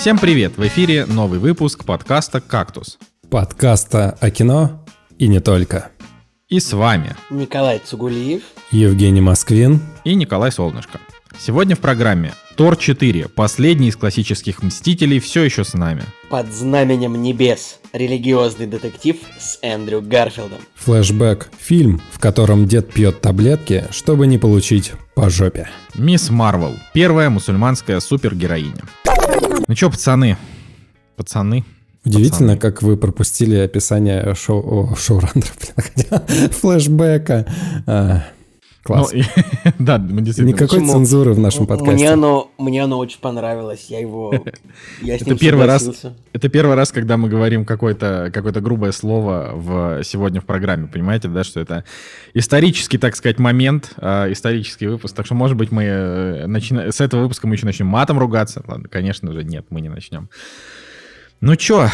Всем 0.00 0.16
привет! 0.16 0.56
В 0.56 0.66
эфире 0.66 1.04
новый 1.04 1.38
выпуск 1.38 1.84
подкаста 1.84 2.40
«Кактус». 2.40 2.98
Подкаста 3.28 4.16
о 4.18 4.30
кино 4.30 4.82
и 5.18 5.28
не 5.28 5.40
только. 5.40 5.90
И 6.48 6.58
с 6.58 6.72
вами 6.72 7.14
Николай 7.28 7.82
Цугулиев. 7.84 8.40
Евгений 8.70 9.20
Москвин. 9.20 9.82
и 10.04 10.14
Николай 10.14 10.52
Солнышко. 10.52 11.00
Сегодня 11.38 11.76
в 11.76 11.80
программе 11.80 12.32
Тор 12.56 12.78
4, 12.78 13.28
последний 13.28 13.88
из 13.88 13.96
классических 13.96 14.62
Мстителей, 14.62 15.20
все 15.20 15.42
еще 15.42 15.64
с 15.64 15.74
нами. 15.74 16.04
Под 16.30 16.50
знаменем 16.50 17.20
небес. 17.20 17.78
Религиозный 17.92 18.66
детектив 18.66 19.18
с 19.38 19.58
Эндрю 19.60 20.00
Гарфилдом. 20.00 20.60
Флэшбэк. 20.76 21.50
Фильм, 21.58 22.00
в 22.10 22.18
котором 22.18 22.66
дед 22.66 22.90
пьет 22.90 23.20
таблетки, 23.20 23.84
чтобы 23.90 24.26
не 24.26 24.38
получить 24.38 24.92
по 25.14 25.28
жопе. 25.28 25.68
Мисс 25.94 26.30
Марвел, 26.30 26.74
первая 26.94 27.28
мусульманская 27.28 28.00
супергероиня. 28.00 28.84
Ну 29.68 29.74
чё, 29.74 29.90
пацаны? 29.90 30.36
Пацаны? 31.16 31.64
Удивительно, 32.04 32.54
Пацаны. 32.54 32.58
как 32.58 32.82
вы 32.82 32.96
пропустили 32.96 33.56
описание 33.56 34.34
шоу... 34.34 34.90
о, 34.92 34.96
шоураннера, 34.96 35.50
блин, 35.60 35.74
хотя, 35.76 36.48
флэшбэка. 36.48 37.46
А, 37.86 38.24
класс. 38.82 39.12
Ну, 39.12 39.18
и- 39.18 39.24
да, 39.78 39.98
мы 39.98 40.22
действительно... 40.22 40.54
Никакой 40.54 40.78
Почему? 40.80 40.92
цензуры 40.92 41.32
в 41.34 41.38
нашем 41.38 41.66
подкасте. 41.66 41.94
Мне 41.94 42.10
оно, 42.12 42.50
мне 42.58 42.82
оно 42.82 42.98
очень 42.98 43.20
понравилось. 43.20 43.86
Я 43.88 44.00
его... 44.00 44.32
Я 45.02 45.18
с 45.18 45.22
Это 45.22 45.30
ним 45.30 45.38
первый 45.38 45.66
раз, 45.66 45.82
согласился. 45.82 46.16
это 46.32 46.48
первый 46.48 46.76
раз, 46.76 46.92
когда 46.92 47.16
мы 47.16 47.28
говорим 47.28 47.64
какое-то 47.64 48.30
какое 48.32 48.52
грубое 48.52 48.92
слово 48.92 49.50
в, 49.54 50.02
сегодня 50.04 50.40
в 50.40 50.44
программе, 50.44 50.86
понимаете, 50.88 51.28
да, 51.28 51.44
что 51.44 51.60
это 51.60 51.84
исторический, 52.34 52.98
так 52.98 53.16
сказать, 53.16 53.38
момент, 53.38 53.92
э, 53.96 54.32
исторический 54.32 54.86
выпуск, 54.86 55.14
так 55.14 55.26
что, 55.26 55.34
может 55.34 55.56
быть, 55.56 55.70
мы 55.70 55.84
э, 55.84 56.46
начина- 56.46 56.90
с 56.90 57.00
этого 57.00 57.22
выпуска 57.22 57.46
мы 57.46 57.54
еще 57.54 57.66
начнем 57.66 57.86
матом 57.86 58.18
ругаться, 58.18 58.62
ладно, 58.66 58.88
конечно 58.88 59.32
же, 59.32 59.44
нет, 59.44 59.66
мы 59.70 59.80
не 59.80 59.88
начнем. 59.88 60.28
Ну 61.42 61.56
чё, 61.56 61.88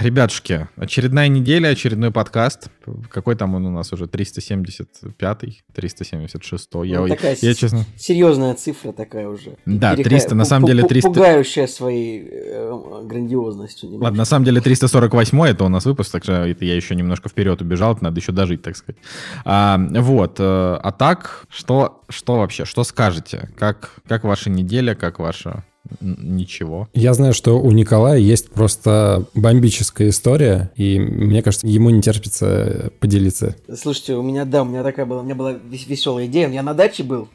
ребятушки, 0.00 0.66
очередная 0.74 1.28
неделя, 1.28 1.68
очередной 1.68 2.10
подкаст. 2.10 2.68
Какой 3.10 3.36
там 3.36 3.54
он 3.54 3.64
у 3.66 3.70
нас 3.70 3.92
уже? 3.92 4.06
375-й, 4.06 5.62
376-й? 5.72 6.88
Я, 6.88 7.00
Ну, 7.02 7.06
такая 7.08 7.36
я 7.40 7.54
с- 7.54 7.56
честно... 7.56 7.84
Серьезная 7.96 8.54
цифра 8.54 8.90
такая 8.90 9.28
уже. 9.28 9.56
Да, 9.66 9.94
Переха- 9.94 10.02
300, 10.02 10.34
на 10.34 10.44
самом 10.44 10.66
деле 10.66 10.82
пу- 10.82 10.88
300 10.88 11.08
Пугающая 11.10 11.68
своей 11.68 12.26
э, 12.28 13.02
грандиозностью. 13.04 13.88
немножко. 13.88 14.04
Ладно, 14.04 14.18
на 14.18 14.24
самом 14.24 14.44
деле 14.44 14.60
348 14.60 15.42
это 15.46 15.64
у 15.64 15.68
нас 15.68 15.84
выпуск, 15.84 16.10
так 16.10 16.24
что 16.24 16.32
это 16.32 16.64
я 16.64 16.74
еще 16.74 16.96
немножко 16.96 17.28
вперед 17.28 17.62
убежал, 17.62 17.92
это 17.94 18.02
надо 18.02 18.18
еще 18.18 18.32
дожить, 18.32 18.62
так 18.62 18.76
сказать. 18.76 19.00
А, 19.44 19.78
вот, 19.78 20.40
э, 20.40 20.42
а 20.42 20.90
так, 20.90 21.44
что, 21.50 22.02
что 22.08 22.38
вообще, 22.38 22.64
что 22.64 22.82
скажете? 22.82 23.48
Как, 23.56 23.92
как 24.08 24.24
ваша 24.24 24.50
неделя, 24.50 24.96
как 24.96 25.20
ваша... 25.20 25.64
Ничего. 26.00 26.88
Я 26.94 27.14
знаю, 27.14 27.32
что 27.32 27.60
у 27.60 27.70
Николая 27.70 28.18
есть 28.18 28.50
просто 28.50 29.26
бомбическая 29.34 30.10
история, 30.10 30.70
и 30.76 30.98
мне 30.98 31.42
кажется, 31.42 31.66
ему 31.66 31.90
не 31.90 32.02
терпится 32.02 32.92
поделиться. 33.00 33.56
Слушайте, 33.74 34.14
у 34.14 34.22
меня, 34.22 34.44
да, 34.44 34.62
у 34.62 34.64
меня 34.64 34.82
такая 34.82 35.06
была, 35.06 35.20
у 35.20 35.24
меня 35.24 35.34
была 35.34 35.52
веселая 35.52 36.26
идея. 36.26 36.48
Я 36.48 36.62
на 36.62 36.74
даче 36.74 37.02
был. 37.02 37.28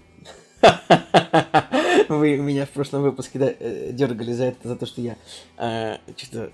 Вы 2.10 2.38
меня 2.38 2.66
в 2.66 2.70
прошлом 2.70 3.02
выпуске 3.02 3.40
да, 3.40 3.54
э, 3.60 3.92
дергали 3.92 4.34
за 4.34 4.46
это, 4.46 4.68
за 4.68 4.76
то, 4.76 4.86
что 4.86 5.02
я 5.02 5.16
э, 5.58 5.98
что-то... 6.16 6.52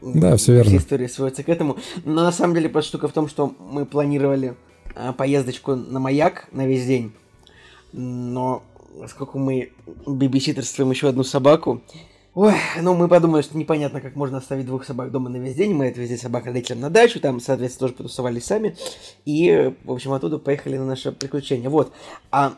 Да, 0.00 0.36
всё 0.36 0.54
верно. 0.54 0.70
Все 0.70 0.78
истории 0.78 1.06
сводятся 1.06 1.42
к 1.42 1.48
этому. 1.48 1.76
Но 2.04 2.22
на 2.22 2.32
самом 2.32 2.54
деле 2.54 2.68
просто 2.68 2.90
штука 2.90 3.08
в 3.08 3.12
том, 3.12 3.28
что 3.28 3.54
мы 3.58 3.84
планировали 3.84 4.54
э, 4.94 5.12
поездочку 5.12 5.74
на 5.74 6.00
маяк 6.00 6.48
на 6.52 6.66
весь 6.66 6.86
день. 6.86 7.12
Но 7.92 8.62
поскольку 8.98 9.38
мы 9.38 9.72
бибиситерствуем 10.06 10.90
еще 10.90 11.08
одну 11.08 11.24
собаку, 11.24 11.82
Ой, 12.34 12.54
ну 12.80 12.94
мы 12.94 13.08
подумали, 13.08 13.42
что 13.42 13.58
непонятно, 13.58 14.00
как 14.00 14.16
можно 14.16 14.38
оставить 14.38 14.64
двух 14.64 14.86
собак 14.86 15.10
дома 15.10 15.28
на 15.28 15.36
весь 15.36 15.54
день. 15.54 15.74
Мы 15.74 15.88
отвезли 15.88 16.16
собак 16.16 16.46
родителям 16.46 16.80
на 16.80 16.88
дачу, 16.88 17.20
там, 17.20 17.40
соответственно, 17.40 17.88
тоже 17.88 17.98
потусовались 17.98 18.46
сами. 18.46 18.74
И, 19.26 19.50
э, 19.50 19.74
в 19.84 19.92
общем, 19.92 20.14
оттуда 20.14 20.38
поехали 20.38 20.78
на 20.78 20.86
наше 20.86 21.12
приключение. 21.12 21.68
Вот. 21.68 21.92
А, 22.30 22.54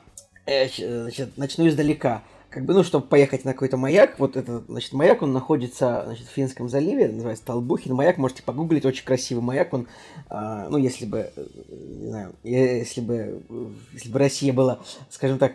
э, 0.47 0.69
значит, 0.69 1.37
начну 1.37 1.67
издалека. 1.67 2.23
Как 2.51 2.67
бы, 2.67 2.73
ну, 2.73 2.85
чтобы 2.85 3.09
поехать 3.09 3.45
на 3.45 3.53
какой-то 3.53 3.77
маяк, 3.77 4.21
вот 4.21 4.37
этот, 4.37 4.67
значит, 4.69 4.93
маяк, 4.93 5.23
он 5.23 5.33
находится, 5.33 6.05
значит, 6.07 6.29
в 6.29 6.31
Финском 6.31 6.69
заливе, 6.69 7.09
называется 7.09 7.45
Толбухин 7.45 7.97
маяк, 7.97 8.17
можете 8.17 8.45
погуглить, 8.45 8.85
очень 8.85 9.05
красивый 9.05 9.43
маяк, 9.43 9.73
он, 9.73 9.89
а, 10.29 10.69
ну, 10.69 10.79
если 10.79 11.05
бы, 11.05 11.33
э, 11.35 11.47
не 11.67 12.07
знаю, 12.07 12.35
если 12.45 13.01
бы, 13.01 13.43
э, 13.49 13.67
если 13.95 14.09
бы 14.09 14.19
Россия 14.21 14.53
была, 14.53 14.79
скажем 15.11 15.39
так, 15.39 15.55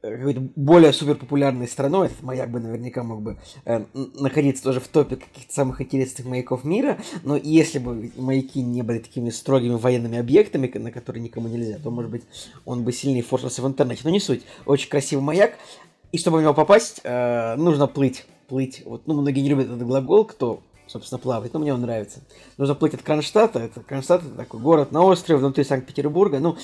какой-то 0.00 0.40
более 0.56 0.92
супер 0.92 1.16
популярной 1.16 1.68
страной, 1.68 2.06
этот 2.06 2.22
маяк 2.22 2.50
бы 2.50 2.60
наверняка 2.60 3.02
мог 3.02 3.22
бы 3.22 3.38
э, 3.64 3.84
находиться 3.94 4.62
тоже 4.62 4.80
в 4.80 4.88
топе 4.88 5.16
каких-то 5.16 5.52
самых 5.52 5.80
интересных 5.80 6.26
маяков 6.26 6.64
мира, 6.64 6.98
но 7.22 7.36
если 7.36 7.78
бы 7.78 8.10
маяки 8.16 8.62
не 8.62 8.82
были 8.82 8.98
такими 8.98 9.30
строгими 9.30 9.74
военными 9.74 10.18
объектами, 10.18 10.70
на 10.78 10.90
которые 10.90 11.22
никому 11.22 11.48
нельзя, 11.48 11.78
то, 11.78 11.90
может 11.90 12.10
быть, 12.10 12.22
он 12.64 12.84
бы 12.84 12.92
сильнее 12.92 13.22
форсился 13.22 13.62
в 13.62 13.66
интернете. 13.66 14.02
Но 14.04 14.10
не 14.10 14.20
суть. 14.20 14.42
Очень 14.64 14.90
красивый 14.90 15.24
маяк, 15.24 15.54
и 16.12 16.18
чтобы 16.18 16.38
в 16.38 16.42
него 16.42 16.54
попасть, 16.54 17.00
э, 17.04 17.56
нужно 17.56 17.86
плыть. 17.86 18.24
Плыть. 18.48 18.82
Вот, 18.84 19.06
ну, 19.06 19.20
многие 19.20 19.40
не 19.40 19.48
любят 19.48 19.66
этот 19.66 19.82
глагол, 19.82 20.24
кто 20.24 20.62
собственно, 20.86 21.18
плавает, 21.18 21.52
но 21.52 21.60
мне 21.60 21.74
он 21.74 21.80
нравится. 21.80 22.20
Нужно 22.58 22.74
плыть 22.74 22.94
от 22.94 23.02
Кронштадта, 23.02 23.58
это 23.58 23.80
Кронштадт 23.80 24.22
это 24.24 24.34
такой 24.34 24.60
город 24.60 24.92
на 24.92 25.02
острове 25.02 25.38
внутри 25.38 25.64
Санкт-Петербурга, 25.64 26.38
ну, 26.38 26.56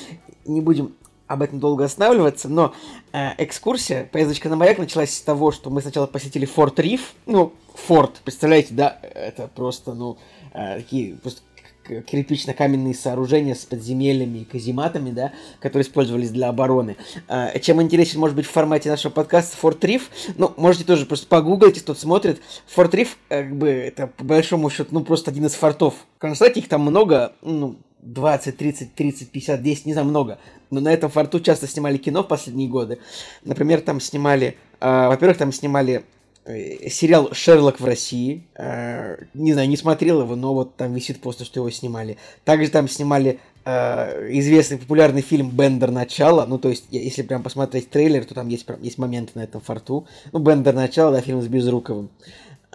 не 0.44 0.60
будем 0.60 0.94
об 1.32 1.42
этом 1.42 1.58
долго 1.58 1.84
останавливаться, 1.84 2.48
но 2.48 2.74
э, 3.12 3.30
экскурсия, 3.38 4.08
поездочка 4.10 4.48
на 4.48 4.56
маяк 4.56 4.78
началась 4.78 5.14
с 5.14 5.20
того, 5.20 5.50
что 5.50 5.70
мы 5.70 5.80
сначала 5.80 6.06
посетили 6.06 6.44
Форт 6.44 6.78
Риф, 6.78 7.14
ну, 7.26 7.52
форт, 7.74 8.20
представляете, 8.24 8.74
да, 8.74 8.98
это 9.02 9.48
просто, 9.48 9.94
ну, 9.94 10.18
э, 10.52 10.76
такие 10.76 11.14
просто 11.16 11.40
кирпично-каменные 11.88 12.94
сооружения 12.94 13.54
с 13.54 13.64
подземельями 13.64 14.38
и 14.38 14.44
казематами, 14.44 15.10
да, 15.10 15.32
которые 15.60 15.84
использовались 15.84 16.30
для 16.30 16.48
обороны. 16.48 16.96
А, 17.28 17.58
Чем 17.58 17.82
интересен, 17.82 18.20
может 18.20 18.36
быть, 18.36 18.46
в 18.46 18.50
формате 18.50 18.88
нашего 18.88 19.12
подкаста 19.12 19.56
Форт 19.56 19.84
Риф, 19.84 20.10
ну, 20.36 20.52
можете 20.56 20.84
тоже 20.84 21.06
просто 21.06 21.26
погуглить, 21.26 21.80
кто 21.82 21.94
смотрит. 21.94 22.40
Форт 22.66 22.94
Риф, 22.94 23.18
как 23.28 23.56
бы, 23.56 23.68
это 23.68 24.06
по 24.06 24.24
большому 24.24 24.70
счету, 24.70 24.90
ну, 24.92 25.04
просто 25.04 25.30
один 25.30 25.46
из 25.46 25.54
фортов. 25.54 25.94
В 26.16 26.20
Кронштадте 26.20 26.60
их 26.60 26.68
там 26.68 26.82
много, 26.82 27.32
ну, 27.42 27.76
20, 28.02 28.56
30, 28.56 28.94
30, 28.94 29.30
50, 29.30 29.62
10, 29.62 29.86
не 29.86 29.92
знаю, 29.92 30.08
много. 30.08 30.38
Но 30.70 30.80
на 30.80 30.92
этом 30.92 31.10
форту 31.10 31.40
часто 31.40 31.66
снимали 31.66 31.96
кино 31.96 32.22
в 32.22 32.28
последние 32.28 32.68
годы. 32.68 32.98
Например, 33.44 33.80
там 33.80 34.00
снимали, 34.00 34.56
а, 34.80 35.08
во-первых, 35.08 35.38
там 35.38 35.52
снимали 35.52 36.04
э, 36.44 36.88
сериал 36.88 37.30
«Шерлок 37.32 37.80
в 37.80 37.84
России». 37.84 38.44
Э, 38.56 39.16
не 39.34 39.52
знаю, 39.52 39.68
не 39.68 39.76
смотрел 39.76 40.22
его, 40.22 40.34
но 40.34 40.54
вот 40.54 40.76
там 40.76 40.94
висит 40.94 41.20
просто, 41.20 41.44
что 41.44 41.60
его 41.60 41.70
снимали. 41.70 42.16
Также 42.44 42.70
там 42.70 42.88
снимали 42.88 43.38
э, 43.64 44.28
известный 44.38 44.78
популярный 44.78 45.22
фильм 45.22 45.50
«Бендер. 45.50 45.90
Начало». 45.90 46.44
Ну, 46.46 46.58
то 46.58 46.70
есть, 46.70 46.86
если 46.90 47.22
прям 47.22 47.42
посмотреть 47.42 47.90
трейлер, 47.90 48.24
то 48.24 48.34
там 48.34 48.48
есть, 48.48 48.66
прям- 48.66 48.82
есть 48.82 48.98
моменты 48.98 49.32
на 49.36 49.44
этом 49.44 49.60
форту. 49.60 50.06
Ну, 50.32 50.40
«Бендер. 50.40 50.74
Начало», 50.74 51.12
да, 51.12 51.20
фильм 51.20 51.40
с 51.40 51.46
Безруковым. 51.46 52.10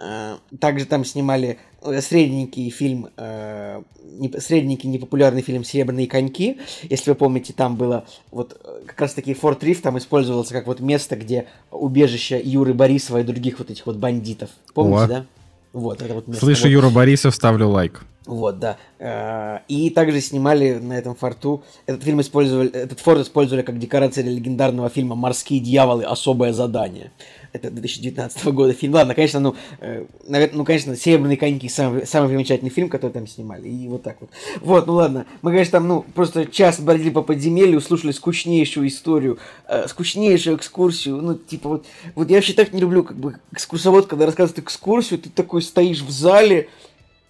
Э, 0.00 0.36
Также 0.60 0.86
там 0.86 1.04
снимали 1.04 1.58
э, 1.82 2.00
средненький 2.00 2.70
фильм, 2.70 3.08
э, 3.16 3.82
не- 4.04 4.40
средненький 4.40 4.88
непопулярный 4.88 5.42
фильм 5.42 5.64
«Серебряные 5.64 6.06
коньки». 6.06 6.58
Если 6.88 7.10
вы 7.10 7.16
помните, 7.16 7.52
там 7.52 7.76
было 7.76 8.04
вот 8.30 8.60
э, 8.64 8.82
как 8.86 9.00
раз 9.00 9.14
таки 9.14 9.34
Форт 9.34 9.64
Риф 9.64 9.82
там 9.82 9.98
использовался 9.98 10.52
как 10.54 10.66
вот 10.66 10.80
место, 10.80 11.16
где 11.16 11.46
убежище 11.70 12.40
Юры 12.42 12.74
Борисова 12.74 13.18
и 13.18 13.22
других 13.24 13.58
вот 13.58 13.70
этих 13.70 13.86
вот 13.86 13.96
бандитов. 13.96 14.50
Помните, 14.72 15.04
О. 15.04 15.06
да? 15.08 15.26
Вот, 15.72 16.00
это 16.00 16.14
вот 16.14 16.28
место. 16.28 16.44
Слышу 16.44 16.62
Вот. 16.62 16.70
Юра 16.70 16.90
Борисов, 16.90 17.34
ставлю 17.34 17.68
лайк. 17.68 18.02
Вот, 18.24 18.58
да. 18.58 18.78
И 19.68 19.90
также 19.90 20.20
снимали 20.20 20.74
на 20.74 20.94
этом 20.94 21.14
форту. 21.14 21.62
Этот 21.86 22.02
фильм 22.04 22.20
использовали, 22.20 22.70
этот 22.70 23.00
форт 23.00 23.20
использовали 23.20 23.62
как 23.62 23.78
декорация 23.78 24.24
для 24.24 24.32
легендарного 24.32 24.88
фильма 24.88 25.14
«Морские 25.14 25.60
дьяволы. 25.60 26.04
Особое 26.04 26.52
задание». 26.52 27.12
Это 27.52 27.70
2019 27.70 28.44
года 28.46 28.72
фильм. 28.72 28.94
Ладно, 28.94 29.14
конечно, 29.14 29.40
ну, 29.40 29.56
э, 29.80 30.04
навер- 30.28 30.50
ну, 30.52 30.64
конечно, 30.64 30.96
«Серебряные 30.96 31.36
коньки» 31.36 31.68
самый, 31.68 32.06
самый 32.06 32.28
примечательный 32.28 32.70
фильм, 32.70 32.88
который 32.88 33.12
там 33.12 33.26
снимали. 33.26 33.68
И 33.68 33.88
вот 33.88 34.02
так 34.02 34.18
вот. 34.20 34.30
Вот, 34.60 34.86
ну 34.86 34.94
ладно. 34.94 35.26
Мы, 35.42 35.50
конечно, 35.52 35.72
там, 35.72 35.88
ну, 35.88 36.02
просто 36.14 36.46
час 36.46 36.80
бродили 36.80 37.10
по 37.10 37.22
подземелью, 37.22 37.80
слушали 37.80 38.12
скучнейшую 38.12 38.88
историю, 38.88 39.38
э, 39.66 39.88
скучнейшую 39.88 40.56
экскурсию. 40.56 41.16
Ну, 41.16 41.34
типа 41.34 41.68
вот, 41.68 41.86
вот 42.14 42.28
я 42.28 42.36
вообще 42.36 42.52
так 42.52 42.72
не 42.72 42.80
люблю, 42.80 43.02
как 43.02 43.16
бы, 43.16 43.36
экскурсовод, 43.52 44.06
когда 44.06 44.26
рассказывает 44.26 44.58
экскурсию, 44.64 45.18
ты 45.18 45.30
такой 45.30 45.62
стоишь 45.62 46.02
в 46.02 46.10
зале, 46.10 46.68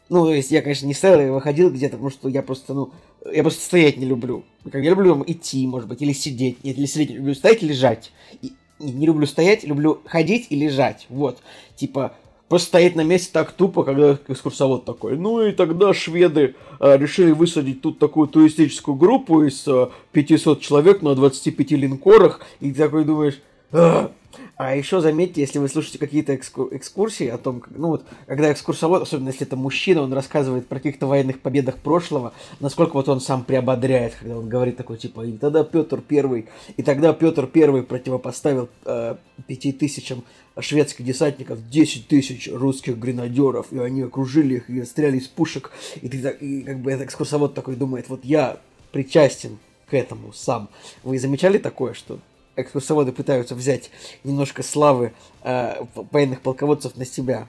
ну, 0.08 0.24
то 0.24 0.32
есть 0.32 0.50
я, 0.50 0.62
конечно, 0.62 0.86
не 0.86 0.94
стоял, 0.94 1.20
я 1.20 1.32
выходил 1.32 1.70
где-то, 1.70 1.92
потому 1.92 2.10
что 2.10 2.28
я 2.28 2.42
просто, 2.42 2.74
ну, 2.74 2.90
я 3.30 3.42
просто 3.42 3.62
стоять 3.62 3.98
не 3.98 4.06
люблю. 4.06 4.44
Как 4.70 4.82
я 4.82 4.90
люблю 4.90 5.22
идти, 5.26 5.66
может 5.66 5.88
быть, 5.88 6.00
или 6.02 6.12
сидеть. 6.12 6.64
Нет, 6.64 6.78
или 6.78 6.86
сидеть, 6.86 7.10
люблю 7.10 7.34
стоять 7.34 7.62
и 7.62 7.66
лежать. 7.66 8.12
И, 8.42 8.52
не, 8.78 9.06
люблю 9.06 9.26
стоять, 9.26 9.64
люблю 9.64 10.00
ходить 10.04 10.46
и 10.50 10.56
лежать. 10.56 11.06
Вот. 11.08 11.38
Типа, 11.76 12.14
просто 12.48 12.68
стоять 12.68 12.96
на 12.96 13.02
месте 13.02 13.30
так 13.32 13.52
тупо, 13.52 13.84
когда 13.84 14.18
экскурсовод 14.28 14.84
такой. 14.84 15.16
Ну 15.16 15.42
и 15.42 15.52
тогда 15.52 15.92
шведы 15.94 16.54
а, 16.80 16.96
решили 16.96 17.32
высадить 17.32 17.82
тут 17.82 17.98
такую 17.98 18.28
туристическую 18.28 18.96
группу 18.96 19.42
из 19.42 19.66
а, 19.66 19.90
500 20.12 20.60
человек 20.60 21.02
на 21.02 21.14
25 21.14 21.70
линкорах. 21.72 22.40
И 22.60 22.72
ты 22.72 22.78
такой 22.78 23.04
думаешь, 23.04 23.40
А, 23.70 24.74
еще 24.74 25.00
заметьте, 25.00 25.40
если 25.40 25.58
вы 25.58 25.68
слушаете 25.68 25.98
какие-то 25.98 26.34
экскурсии 26.34 27.28
о 27.28 27.38
том, 27.38 27.60
как, 27.60 27.76
ну 27.76 27.88
вот, 27.88 28.04
когда 28.26 28.52
экскурсовод, 28.52 29.02
особенно 29.02 29.28
если 29.28 29.46
это 29.46 29.56
мужчина, 29.56 30.02
он 30.02 30.12
рассказывает 30.12 30.68
про 30.68 30.76
каких-то 30.76 31.06
военных 31.06 31.40
победах 31.40 31.78
прошлого, 31.78 32.32
насколько 32.60 32.94
вот 32.94 33.08
он 33.08 33.20
сам 33.20 33.44
приободряет, 33.44 34.14
когда 34.14 34.38
он 34.38 34.48
говорит 34.48 34.76
такой, 34.76 34.96
типа, 34.96 35.22
и 35.22 35.32
тогда 35.32 35.64
Петр 35.64 36.00
Первый, 36.00 36.46
и 36.76 36.82
тогда 36.82 37.12
Петр 37.12 37.46
Первый 37.46 37.82
противопоставил 37.82 38.68
э, 38.84 39.16
пяти 39.46 39.72
тысячам 39.72 40.24
шведских 40.58 41.04
десантников 41.04 41.68
10 41.68 42.08
тысяч 42.08 42.48
русских 42.52 42.98
гренадеров, 42.98 43.72
и 43.72 43.78
они 43.78 44.02
окружили 44.02 44.56
их 44.56 44.70
и 44.70 44.84
стреляли 44.84 45.18
из 45.18 45.28
пушек, 45.28 45.70
и, 46.00 46.08
ты, 46.08 46.18
и 46.40 46.62
как 46.62 46.80
бы 46.80 46.90
этот 46.90 47.06
экскурсовод 47.06 47.54
такой 47.54 47.76
думает, 47.76 48.08
вот 48.08 48.24
я 48.24 48.58
причастен 48.92 49.58
к 49.88 49.94
этому 49.94 50.32
сам. 50.32 50.68
Вы 51.02 51.18
замечали 51.18 51.58
такое, 51.58 51.94
что 51.94 52.18
экскурсоводы 52.58 53.12
пытаются 53.12 53.54
взять 53.54 53.90
немножко 54.24 54.62
славы 54.62 55.12
э, 55.42 55.84
военных 56.12 56.40
полководцев 56.40 56.96
на 56.96 57.04
себя? 57.04 57.46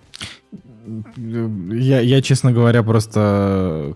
Я, 1.18 2.00
я, 2.00 2.22
честно 2.22 2.52
говоря, 2.52 2.84
просто 2.84 3.96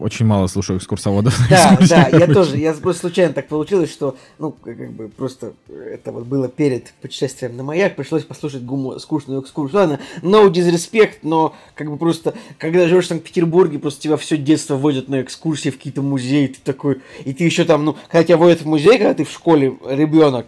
очень 0.00 0.26
мало 0.26 0.46
слушаю 0.46 0.78
экскурсоводов. 0.78 1.36
Да, 1.48 1.78
да, 1.88 2.08
я 2.08 2.26
тоже, 2.26 2.56
я 2.56 2.72
просто 2.74 3.02
случайно 3.02 3.32
так 3.32 3.48
получилось, 3.48 3.90
что, 3.90 4.16
ну, 4.38 4.52
как 4.52 4.92
бы 4.92 5.08
просто 5.08 5.54
это 5.68 6.12
вот 6.12 6.24
было 6.26 6.48
перед 6.48 6.92
путешествием 7.00 7.56
на 7.56 7.62
маяк, 7.62 7.96
пришлось 7.96 8.24
послушать 8.24 8.62
гуму, 8.64 8.98
скучную 8.98 9.40
экскурсию. 9.40 9.80
Ладно, 9.80 10.00
no 10.22 10.50
disrespect, 10.50 11.18
но 11.22 11.54
как 11.74 11.90
бы 11.90 11.96
просто, 11.96 12.34
когда 12.58 12.88
живешь 12.88 13.04
в 13.04 13.08
Санкт-Петербурге, 13.08 13.78
просто 13.78 14.02
тебя 14.02 14.16
все 14.16 14.36
детство 14.36 14.76
водят 14.76 15.08
на 15.08 15.22
экскурсии 15.22 15.70
в 15.70 15.76
какие-то 15.76 16.02
музеи, 16.02 16.48
ты 16.48 16.58
такой, 16.62 17.00
и 17.24 17.32
ты 17.32 17.44
еще 17.44 17.64
там, 17.64 17.84
ну, 17.84 17.96
когда 18.08 18.24
тебя 18.24 18.36
водят 18.36 18.62
в 18.62 18.66
музей, 18.66 18.98
когда 18.98 19.14
ты 19.14 19.24
в 19.24 19.30
школе 19.30 19.76
ребенок, 19.86 20.46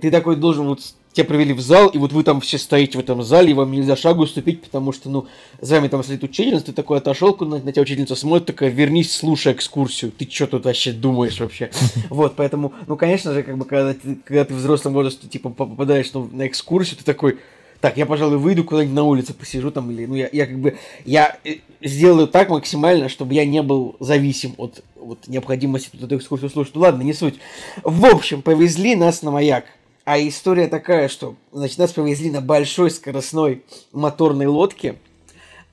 ты 0.00 0.10
такой 0.10 0.36
должен 0.36 0.66
вот 0.66 0.80
тебя 1.12 1.24
провели 1.24 1.52
в 1.52 1.60
зал, 1.60 1.88
и 1.88 1.98
вот 1.98 2.12
вы 2.12 2.22
там 2.22 2.40
все 2.40 2.58
стоите 2.58 2.98
в 2.98 3.00
этом 3.00 3.22
зале, 3.22 3.50
и 3.50 3.54
вам 3.54 3.72
нельзя 3.72 3.96
шагу 3.96 4.26
ступить, 4.26 4.62
потому 4.62 4.92
что, 4.92 5.10
ну, 5.10 5.26
за 5.60 5.76
вами 5.76 5.88
там 5.88 6.04
следит 6.04 6.24
учительница, 6.24 6.66
ты 6.66 6.72
такой 6.72 6.98
отошел, 6.98 7.36
на, 7.40 7.58
на 7.58 7.72
тебя 7.72 7.82
учительница 7.82 8.14
смотрит, 8.14 8.46
такая, 8.46 8.70
вернись, 8.70 9.12
слушай 9.12 9.52
экскурсию, 9.52 10.12
ты 10.12 10.28
что 10.30 10.46
тут 10.46 10.64
вообще 10.64 10.92
думаешь 10.92 11.40
вообще? 11.40 11.70
Вот, 12.10 12.36
поэтому, 12.36 12.72
ну, 12.86 12.96
конечно 12.96 13.32
же, 13.32 13.42
как 13.42 13.58
бы, 13.58 13.64
когда 13.64 13.94
ты, 13.94 14.16
когда 14.24 14.44
ты 14.44 14.54
в 14.54 14.58
взрослом 14.58 14.92
возрасте, 14.92 15.28
типа, 15.28 15.50
попадаешь 15.50 16.10
ну, 16.12 16.28
на 16.32 16.46
экскурсию, 16.46 16.98
ты 16.98 17.04
такой, 17.04 17.38
так, 17.80 17.96
я, 17.96 18.06
пожалуй, 18.06 18.38
выйду 18.38 18.64
куда-нибудь 18.64 18.94
на 18.94 19.04
улице, 19.04 19.34
посижу 19.34 19.70
там, 19.70 19.90
или, 19.90 20.06
ну, 20.06 20.14
я, 20.14 20.28
я 20.32 20.46
как 20.46 20.58
бы, 20.58 20.78
я 21.04 21.38
э, 21.44 21.56
сделаю 21.80 22.26
так 22.26 22.50
максимально, 22.50 23.08
чтобы 23.08 23.34
я 23.34 23.44
не 23.44 23.62
был 23.62 23.96
зависим 24.00 24.54
от 24.56 24.82
вот, 24.96 25.28
необходимости 25.28 25.90
эту 26.00 26.16
экскурсию 26.16 26.50
слушать. 26.50 26.74
Ну, 26.74 26.80
ладно, 26.80 27.02
не 27.02 27.12
суть. 27.12 27.36
В 27.84 28.04
общем, 28.06 28.42
повезли 28.42 28.96
нас 28.96 29.22
на 29.22 29.30
маяк. 29.30 29.64
А 30.10 30.18
история 30.18 30.68
такая, 30.68 31.06
что 31.08 31.34
значит, 31.52 31.76
нас 31.76 31.92
повезли 31.92 32.30
на 32.30 32.40
большой 32.40 32.90
скоростной 32.90 33.62
моторной 33.92 34.46
лодке. 34.46 34.96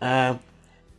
А, 0.01 0.39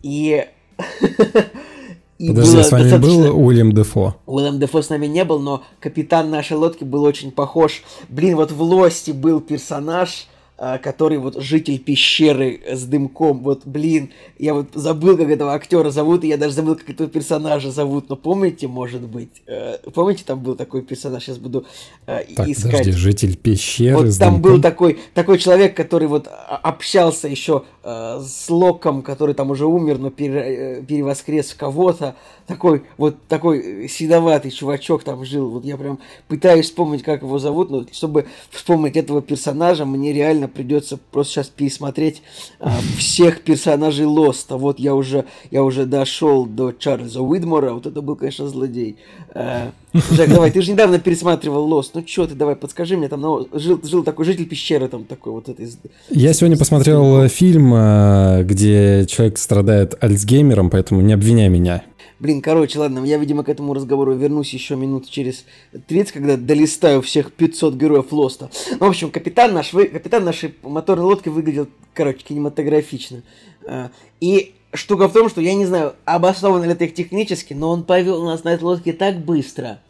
и... 0.03 0.47
Подожди, 2.19 2.63
с 2.63 2.73
вами 2.73 2.85
достаточно... 2.85 2.99
был 2.99 3.47
Уильям 3.47 3.73
Дефо? 3.73 4.17
Уильям 4.25 4.59
Дефо 4.59 4.81
с 4.81 4.89
нами 4.89 5.05
не 5.05 5.23
был, 5.27 5.39
но 5.39 5.65
капитан 5.81 6.31
нашей 6.31 6.57
лодки 6.57 6.83
был 6.83 7.03
очень 7.03 7.31
похож. 7.31 7.83
Блин, 8.09 8.37
вот 8.37 8.53
в 8.53 8.63
Лости 8.63 9.11
был 9.11 9.43
персонаж, 9.43 10.29
а, 10.31 10.36
который 10.57 11.19
вот 11.19 11.41
житель 11.41 11.79
пещеры 11.79 12.61
с 12.67 12.85
дымком. 12.85 13.41
Вот, 13.41 13.63
блин, 13.67 14.11
я 14.39 14.55
вот 14.55 14.69
забыл, 14.75 15.17
как 15.17 15.29
этого 15.29 15.53
актера 15.53 15.91
зовут, 15.91 16.25
и 16.25 16.29
я 16.29 16.37
даже 16.37 16.55
забыл, 16.55 16.77
как 16.77 16.89
этого 16.89 17.09
персонажа 17.09 17.71
зовут. 17.71 18.09
Но 18.09 18.17
помните, 18.17 18.67
может 18.67 19.03
быть, 19.03 19.43
э, 19.47 19.79
помните, 19.93 20.25
там 20.27 20.41
был 20.41 20.57
такой 20.57 20.83
персонаж, 20.83 21.25
сейчас 21.25 21.39
буду 21.39 21.67
э, 22.07 22.25
так, 22.35 22.49
искать. 22.49 22.73
Подожди, 22.73 22.93
житель 22.93 23.37
пещеры 23.37 23.97
вот 23.97 24.07
с 24.07 24.19
там 24.19 24.35
дымком? 24.35 24.53
был 24.53 24.63
такой, 24.63 24.99
такой 25.15 25.39
человек, 25.39 25.77
который 25.77 26.09
вот 26.09 26.29
общался 26.29 27.29
еще 27.29 27.65
э, 27.83 28.21
с 28.27 28.49
Локом, 28.51 29.03
который 29.03 29.35
там 29.35 29.51
уже 29.51 29.67
умер, 29.67 29.99
но 29.99 30.11
пере, 30.11 30.41
э, 30.41 30.83
перевоскрес 30.83 31.55
кого-то. 31.55 32.17
Такой, 32.47 32.85
вот 32.97 33.17
такой 33.27 33.89
седоватый 33.89 34.51
чувачок 34.51 35.03
там 35.03 35.25
жил. 35.25 35.51
Вот 35.51 35.65
я 35.65 35.77
прям 35.77 35.99
пытаюсь 36.29 36.67
вспомнить, 36.67 37.03
как 37.03 37.23
его 37.23 37.39
зовут, 37.39 37.71
но 37.71 37.85
чтобы 37.93 38.27
вспомнить 38.51 38.97
этого 38.97 39.21
персонажа, 39.21 39.85
мне 39.85 40.13
реально 40.13 40.46
придется 40.49 40.99
просто 41.11 41.33
сейчас 41.35 41.49
пересмотреть 41.49 42.23
э, 42.61 42.69
всех 42.99 43.43
персонажей 43.43 44.07
Лоста. 44.07 44.57
Вот 44.57 44.79
я 44.79 44.95
уже, 44.95 45.25
я 45.51 45.63
уже 45.63 45.87
дошел 45.87 46.47
до 46.47 46.73
Чарльза 46.73 47.23
Уидмора, 47.23 47.73
вот 47.73 47.87
это 47.87 48.03
был, 48.03 48.17
конечно, 48.17 48.49
злодей. 48.49 48.97
Э, 49.35 49.71
Жак, 49.93 50.29
давай, 50.29 50.51
ты 50.51 50.63
же 50.63 50.73
недавно 50.73 50.99
пересматривал 50.99 51.65
Лост. 51.65 51.93
Ну 51.95 52.05
что 52.07 52.27
ты, 52.27 52.35
давай, 52.35 52.57
подскажи 52.57 52.97
мне, 52.97 53.09
там 53.09 53.21
ну, 53.21 53.49
жил, 53.53 53.81
жил 53.83 54.03
такой 54.03 54.25
житель 54.25 54.47
пещеры, 54.47 54.89
там 54.89 55.05
такой 55.05 55.33
вот 55.33 55.49
этой. 55.49 55.69
Я 56.11 56.33
сегодня 56.33 56.57
посмотрел 56.57 57.29
фильм, 57.29 57.73
э, 57.75 58.43
где 58.45 59.07
человек 59.07 59.39
страдает 59.39 60.03
Альцгеймером, 60.03 60.71
поэтому 60.71 61.01
не 61.01 61.13
обвиняй 61.13 61.49
меня. 61.49 61.83
Блин, 62.19 62.41
короче, 62.41 62.79
ладно, 62.79 63.05
я, 63.05 63.19
видимо, 63.19 63.45
к 63.45 63.49
этому 63.49 63.75
разговору 63.75 64.15
вернусь 64.15 64.53
еще 64.53 64.77
минут 64.77 65.09
через 65.09 65.45
30, 65.87 66.13
когда 66.13 66.37
долистаю 66.37 67.03
всех 67.03 67.33
500 67.33 67.75
героев 67.75 68.13
Лоста. 68.13 68.51
Ну, 68.79 68.87
в 68.87 68.91
общем, 68.91 69.11
капитан, 69.11 69.53
наш, 69.53 69.73
вы, 69.73 69.87
капитан 69.87 70.25
нашей 70.25 70.55
моторной 70.63 71.07
лодки 71.07 71.29
выглядел, 71.29 71.69
короче, 71.95 72.25
кинематографично. 72.25 73.23
А, 73.67 73.91
и 74.21 74.55
штука 74.73 75.09
в 75.09 75.13
том, 75.13 75.29
что 75.29 75.41
я 75.41 75.55
не 75.55 75.67
знаю, 75.67 75.95
обосновано 76.05 76.65
ли 76.65 76.73
это 76.73 76.89
технически, 76.89 77.55
но 77.55 77.71
он 77.71 77.85
повел 77.85 78.25
нас 78.25 78.45
на 78.45 78.51
этой 78.51 78.65
лодке 78.65 78.93
так 78.93 79.19
быстро, 79.19 79.81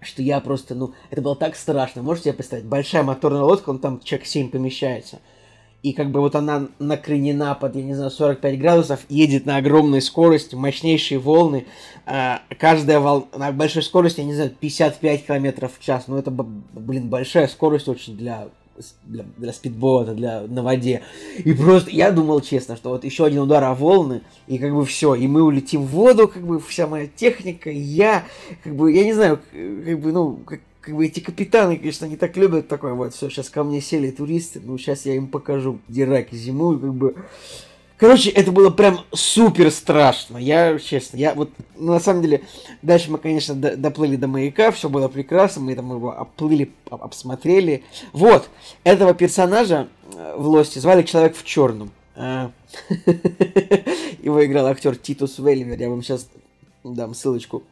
что 0.00 0.22
я 0.22 0.40
просто, 0.40 0.74
ну, 0.74 0.94
это 1.10 1.22
было 1.22 1.36
так 1.36 1.56
страшно. 1.56 2.02
Можете 2.02 2.30
себе 2.30 2.34
представить? 2.34 2.64
Большая 2.64 3.02
моторная 3.02 3.42
лодка, 3.42 3.70
он 3.70 3.78
там 3.78 4.00
человек 4.02 4.26
7 4.26 4.50
помещается. 4.50 5.20
И 5.86 5.92
как 5.92 6.10
бы 6.10 6.18
вот 6.18 6.34
она 6.34 6.66
накренена 6.80 7.54
под, 7.54 7.76
я 7.76 7.82
не 7.84 7.94
знаю, 7.94 8.10
45 8.10 8.58
градусов, 8.58 9.06
едет 9.08 9.46
на 9.46 9.58
огромной 9.58 10.02
скорости, 10.02 10.56
мощнейшие 10.56 11.20
волны. 11.20 11.64
Э, 12.06 12.38
каждая 12.58 12.98
волна 12.98 13.26
на 13.36 13.52
большой 13.52 13.84
скорости, 13.84 14.18
я 14.18 14.26
не 14.26 14.34
знаю, 14.34 14.50
55 14.50 15.26
километров 15.26 15.78
в 15.78 15.80
час. 15.80 16.08
Ну, 16.08 16.18
это, 16.18 16.32
блин, 16.32 17.08
большая 17.08 17.46
скорость 17.46 17.86
очень 17.86 18.16
для 18.16 18.48
для, 19.04 19.24
для 19.36 19.52
спидбота, 19.52 20.12
для 20.14 20.40
на 20.40 20.64
воде. 20.64 21.02
И 21.38 21.52
просто 21.52 21.90
я 21.92 22.10
думал 22.10 22.40
честно, 22.40 22.74
что 22.74 22.90
вот 22.90 23.04
еще 23.04 23.24
один 23.24 23.42
удар 23.42 23.62
о 23.62 23.72
волны, 23.72 24.22
и 24.48 24.58
как 24.58 24.74
бы 24.74 24.84
все, 24.84 25.14
и 25.14 25.28
мы 25.28 25.44
улетим 25.44 25.82
в 25.82 25.90
воду, 25.90 26.26
как 26.26 26.44
бы 26.44 26.58
вся 26.58 26.88
моя 26.88 27.06
техника, 27.06 27.70
я, 27.70 28.24
как 28.64 28.74
бы, 28.74 28.92
я 28.92 29.04
не 29.04 29.12
знаю, 29.12 29.38
как 29.52 30.00
бы, 30.00 30.12
ну, 30.12 30.40
как, 30.44 30.60
как 30.86 30.94
бы 30.94 31.04
эти 31.04 31.18
капитаны, 31.18 31.76
конечно, 31.76 32.06
не 32.06 32.16
так 32.16 32.36
любят 32.36 32.68
такое 32.68 32.94
вот, 32.94 33.12
все, 33.12 33.28
сейчас 33.28 33.50
ко 33.50 33.64
мне 33.64 33.80
сели 33.80 34.12
туристы, 34.12 34.60
ну, 34.64 34.78
сейчас 34.78 35.04
я 35.04 35.16
им 35.16 35.26
покажу, 35.26 35.80
где 35.88 36.04
раки 36.04 36.36
зимуют, 36.36 36.80
как 36.80 36.94
бы, 36.94 37.14
Короче, 37.98 38.28
это 38.28 38.52
было 38.52 38.68
прям 38.68 39.00
супер 39.14 39.70
страшно. 39.70 40.36
Я, 40.36 40.78
честно, 40.78 41.16
я 41.16 41.32
вот, 41.32 41.50
ну, 41.76 41.94
на 41.94 42.00
самом 42.00 42.20
деле, 42.20 42.42
дальше 42.82 43.10
мы, 43.10 43.16
конечно, 43.16 43.54
до, 43.54 43.74
доплыли 43.74 44.16
до 44.16 44.28
маяка, 44.28 44.70
все 44.70 44.90
было 44.90 45.08
прекрасно, 45.08 45.62
мы 45.62 45.74
там 45.74 45.90
его 45.90 46.10
оплыли, 46.10 46.70
об, 46.90 47.02
обсмотрели. 47.02 47.84
Вот, 48.12 48.50
этого 48.84 49.14
персонажа 49.14 49.88
э, 50.12 50.34
в 50.36 50.46
Лосте 50.46 50.78
звали 50.78 51.04
Человек 51.04 51.34
в 51.34 51.42
черном. 51.42 51.90
А, 52.14 52.50
его 54.22 54.44
играл 54.44 54.66
актер 54.66 54.94
Титус 54.94 55.38
Велливер. 55.38 55.80
Я 55.80 55.88
вам 55.88 56.02
сейчас 56.02 56.28
дам 56.84 57.14
ссылочку 57.14 57.62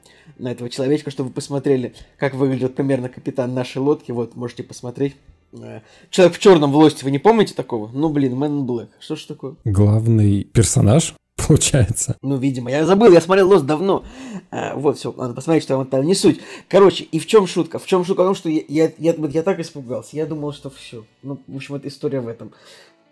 на 0.45 0.53
этого 0.53 0.71
человечка, 0.71 1.11
чтобы 1.11 1.31
вы 1.31 1.35
посмотрели, 1.35 1.95
как 2.19 2.35
выглядит 2.35 2.77
примерно 2.77 3.09
капитан 3.09 3.55
нашей 3.55 3.79
лодки. 3.79 4.13
Вот, 4.13 4.37
можете 4.37 4.63
посмотреть. 4.63 5.17
Э, 5.53 5.81
человек 6.11 6.37
в 6.37 6.39
черном 6.39 6.71
в 6.71 6.77
Lost 6.77 6.96
е, 6.96 7.05
вы 7.05 7.11
не 7.11 7.19
помните 7.19 7.55
такого? 7.55 7.91
Ну, 7.93 8.11
блин, 8.11 8.37
Man 8.37 8.65
Black. 8.65 8.91
Что 9.01 9.17
ж 9.17 9.25
такое? 9.25 9.57
Главный 9.65 10.45
персонаж? 10.45 11.15
Получается. 11.49 12.17
Ну, 12.23 12.37
видимо. 12.37 12.71
Я 12.71 12.85
забыл, 12.85 13.11
я 13.11 13.21
смотрел 13.21 13.49
Lost 13.49 13.65
давно. 13.65 14.05
А, 14.51 14.77
вот, 14.77 14.99
все, 14.99 15.13
надо 15.13 15.35
посмотреть, 15.35 15.65
что 15.65 15.83
там 15.85 16.05
не 16.05 16.15
суть. 16.15 16.41
Короче, 16.69 17.05
и 17.05 17.19
в 17.19 17.27
чем 17.27 17.47
шутка? 17.47 17.79
В 17.79 17.87
чем 17.87 18.05
шутка? 18.05 18.23
В 18.23 18.27
том, 18.27 18.35
что 18.35 18.49
я, 18.51 18.63
я, 18.69 18.93
я, 18.99 19.15
я 19.15 19.43
так 19.43 19.59
испугался. 19.61 20.17
Я 20.17 20.27
думал, 20.27 20.53
что 20.53 20.71
все. 20.71 21.05
Ну, 21.23 21.41
в 21.47 21.57
общем, 21.57 21.77
эта 21.77 21.89
история 21.89 22.21
в 22.21 22.29
этом. 22.29 22.53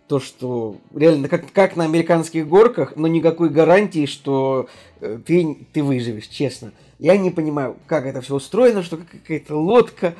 То, 0.07 0.19
что 0.19 0.75
реально, 0.93 1.29
как, 1.29 1.51
как 1.51 1.75
на 1.75 1.85
американских 1.85 2.47
горках, 2.47 2.95
но 2.95 3.07
никакой 3.07 3.49
гарантии, 3.49 4.05
что 4.05 4.67
э, 4.99 5.17
ты, 5.25 5.65
ты 5.73 5.81
выживешь, 5.81 6.27
честно. 6.27 6.73
Я 6.99 7.17
не 7.17 7.31
понимаю, 7.31 7.75
как 7.87 8.05
это 8.05 8.21
все 8.21 8.35
устроено, 8.35 8.83
что 8.83 8.97
какая-то 8.97 9.55
лодка, 9.59 10.15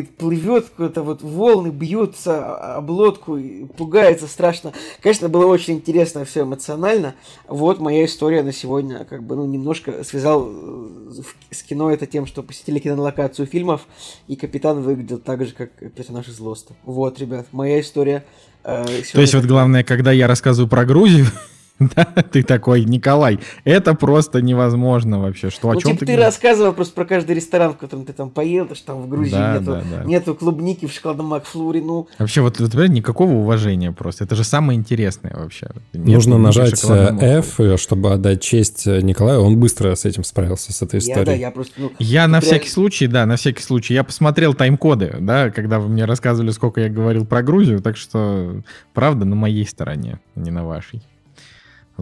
плывет, 0.00 0.70
какие-то 0.70 1.02
вот 1.02 1.22
волны 1.22 1.68
бьются 1.68 2.76
об 2.76 2.88
лодку, 2.90 3.36
и 3.36 3.66
пугается 3.66 4.26
страшно. 4.26 4.72
Конечно, 5.02 5.28
было 5.28 5.46
очень 5.46 5.74
интересно, 5.74 6.24
все 6.24 6.42
эмоционально. 6.42 7.14
Вот 7.46 7.78
моя 7.78 8.06
история 8.06 8.42
на 8.42 8.52
сегодня, 8.52 9.04
как 9.04 9.22
бы, 9.22 9.36
ну, 9.36 9.44
немножко 9.44 10.02
связал 10.04 10.48
э, 10.50 11.22
с 11.50 11.62
кино 11.62 11.92
это 11.92 12.06
тем, 12.06 12.26
что 12.26 12.42
посетили 12.42 12.78
кинолокацию 12.78 13.46
фильмов, 13.46 13.86
и 14.28 14.36
капитан 14.36 14.80
выглядел 14.80 15.18
так 15.18 15.44
же, 15.44 15.52
как 15.52 15.70
персонаж 15.94 16.28
из 16.28 16.40
Лоста. 16.40 16.74
Вот, 16.84 17.20
ребят, 17.20 17.46
моя 17.52 17.78
история. 17.80 18.24
Э, 18.64 18.84
То 19.12 19.20
есть 19.20 19.34
вот 19.34 19.44
главное, 19.44 19.84
когда 19.84 20.10
я 20.10 20.26
рассказываю 20.26 20.70
про 20.70 20.86
Грузию, 20.86 21.26
Да, 21.96 22.04
ты 22.04 22.42
такой, 22.42 22.84
Николай, 22.84 23.38
это 23.64 23.94
просто 23.94 24.40
невозможно 24.40 25.20
вообще. 25.20 25.50
Что, 25.50 25.70
о 25.70 25.74
ну, 25.74 25.80
чем 25.80 25.92
типа, 25.92 26.06
ты, 26.06 26.16
рассказывал 26.16 26.72
просто 26.72 26.94
про 26.94 27.04
каждый 27.04 27.34
ресторан, 27.34 27.72
в 27.72 27.76
котором 27.76 28.04
ты 28.04 28.12
там 28.12 28.30
поел, 28.30 28.74
что 28.74 28.86
там 28.86 29.02
в 29.02 29.08
Грузии 29.08 29.32
да, 29.32 29.54
нету, 29.54 29.64
да, 29.64 29.82
да. 29.90 30.04
нету 30.04 30.34
клубники 30.34 30.86
в 30.86 30.92
шоколадном 30.92 31.26
Макфлуре, 31.26 31.82
ну... 31.82 32.08
Вообще, 32.18 32.40
вот, 32.40 32.60
вот 32.60 32.74
никакого 32.88 33.32
уважения 33.32 33.92
просто. 33.92 34.24
Это 34.24 34.36
же 34.36 34.44
самое 34.44 34.78
интересное 34.78 35.34
вообще. 35.34 35.68
Нет 35.92 36.14
Нужно 36.14 36.38
нажать 36.38 36.82
э, 36.84 37.40
F, 37.40 37.60
чтобы 37.80 38.12
отдать 38.12 38.40
честь 38.42 38.86
э, 38.86 39.00
Николаю. 39.00 39.40
Он 39.42 39.58
быстро 39.58 39.94
с 39.94 40.04
этим 40.04 40.24
справился, 40.24 40.72
с 40.72 40.82
этой 40.82 40.98
историей. 41.00 41.20
Я, 41.20 41.24
да, 41.24 41.34
я 41.34 41.50
просто... 41.50 41.72
Ну, 41.76 41.92
я 41.98 42.28
на 42.28 42.40
всякий 42.40 42.68
случай, 42.68 43.06
да, 43.06 43.26
на 43.26 43.36
всякий 43.36 43.62
случай. 43.62 43.94
Я 43.94 44.04
посмотрел 44.04 44.54
тайм-коды, 44.54 45.16
да, 45.20 45.50
когда 45.50 45.78
вы 45.78 45.88
мне 45.88 46.04
рассказывали, 46.04 46.50
сколько 46.50 46.80
я 46.80 46.88
говорил 46.88 47.26
про 47.26 47.42
Грузию, 47.42 47.80
так 47.80 47.96
что 47.96 48.62
правда 48.94 49.24
на 49.24 49.36
моей 49.36 49.66
стороне, 49.66 50.20
а 50.36 50.40
не 50.40 50.50
на 50.50 50.64
вашей 50.64 51.02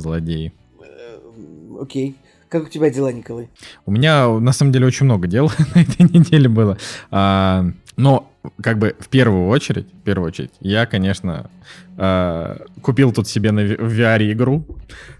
злодеи. 0.00 0.52
Э, 0.80 1.18
окей. 1.80 2.16
Как 2.50 2.64
у 2.64 2.68
тебя 2.68 2.90
дела, 2.90 3.12
Николай? 3.12 3.48
У 3.86 3.92
меня, 3.92 4.28
на 4.28 4.52
самом 4.52 4.72
деле, 4.72 4.86
очень 4.86 5.06
много 5.06 5.28
дел 5.28 5.52
на 5.74 5.82
этой 5.82 6.02
неделе 6.02 6.48
было. 6.48 6.78
А, 7.12 7.64
но, 7.96 8.28
как 8.60 8.78
бы, 8.78 8.96
в 8.98 9.08
первую 9.08 9.46
очередь, 9.46 9.86
в 9.86 10.02
первую 10.02 10.28
очередь, 10.28 10.50
я, 10.60 10.86
конечно, 10.86 11.48
а, 11.96 12.60
купил 12.82 13.12
тут 13.12 13.28
себе 13.28 13.52
на 13.52 13.60
VR-игру 13.60 14.64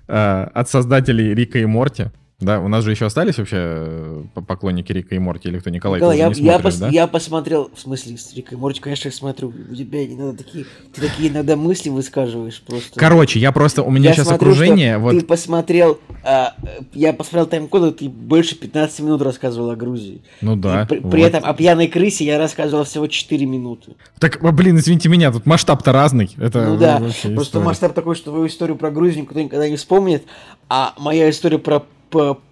а, 0.09 0.51
от 0.53 0.69
создателей 0.69 1.33
Рика 1.33 1.59
и 1.61 1.67
Морти. 1.67 2.07
Да, 2.41 2.59
у 2.61 2.69
нас 2.69 2.85
же 2.85 2.91
еще 2.91 3.05
остались 3.05 3.37
вообще 3.37 3.57
э, 3.59 4.23
поклонники 4.47 4.93
Рика 4.93 5.15
и 5.15 5.19
Морти, 5.19 5.49
или 5.49 5.59
кто 5.59 5.69
Николай? 5.69 6.01
Николай, 6.01 6.19
я, 6.19 6.29
не 6.29 6.35
смотришь, 6.35 6.53
я, 6.53 6.59
пос, 6.59 6.77
да? 6.77 6.89
я 6.89 7.07
посмотрел, 7.07 7.71
в 7.75 7.79
смысле, 7.79 8.17
с 8.17 8.35
Рика 8.35 8.55
и 8.55 8.59
Морти, 8.59 8.81
конечно, 8.81 9.09
я 9.09 9.13
смотрю. 9.13 9.53
У 9.71 9.75
тебя 9.75 10.07
иногда 10.07 10.37
такие, 10.37 10.65
ты 10.95 11.03
такие 11.03 11.29
иногда 11.29 11.57
мысли 11.57 11.91
высказываешь 11.91 12.63
просто. 12.63 12.99
Короче, 12.99 13.39
я 13.39 13.53
просто, 13.53 13.83
у 13.83 13.91
меня 13.91 14.11
я 14.11 14.15
сейчас 14.15 14.29
смотрю, 14.29 14.53
окружение... 14.53 14.97
вот... 14.97 15.13
Ты 15.13 15.25
посмотрел, 15.25 16.01
а, 16.25 16.55
я 16.95 17.13
посмотрел 17.13 17.47
тайм-коды, 17.47 17.93
ты 17.93 18.09
больше 18.09 18.57
15 18.57 19.01
минут 19.01 19.21
рассказывал 19.21 19.71
о 19.71 19.77
Грузии. 19.77 20.23
Ну 20.41 20.57
да. 20.57 20.83
И 20.83 20.87
при, 20.87 20.99
вот. 21.01 21.13
при 21.13 21.23
этом 21.23 21.45
о 21.45 21.53
пьяной 21.53 21.89
крысе 21.89 22.25
я 22.25 22.39
рассказывал 22.39 22.85
всего 22.85 23.07
4 23.07 23.45
минуты. 23.45 23.97
Так, 24.19 24.41
блин, 24.55 24.79
извините 24.79 25.11
меня, 25.11 25.31
тут 25.31 25.45
масштаб-то 25.45 25.93
разный. 25.93 26.31
Это 26.39 26.69
ну 26.69 26.79
да, 26.79 26.99
просто 26.99 27.35
история. 27.35 27.65
масштаб 27.65 27.93
такой, 27.93 28.15
что 28.15 28.31
твою 28.31 28.47
историю 28.47 28.77
про 28.77 28.91
Грузию 28.91 29.23
никто 29.23 29.39
никогда 29.39 29.69
не 29.69 29.77
вспомнит, 29.77 30.25
а 30.71 30.95
моя 30.99 31.29
история 31.29 31.59
про 31.59 31.85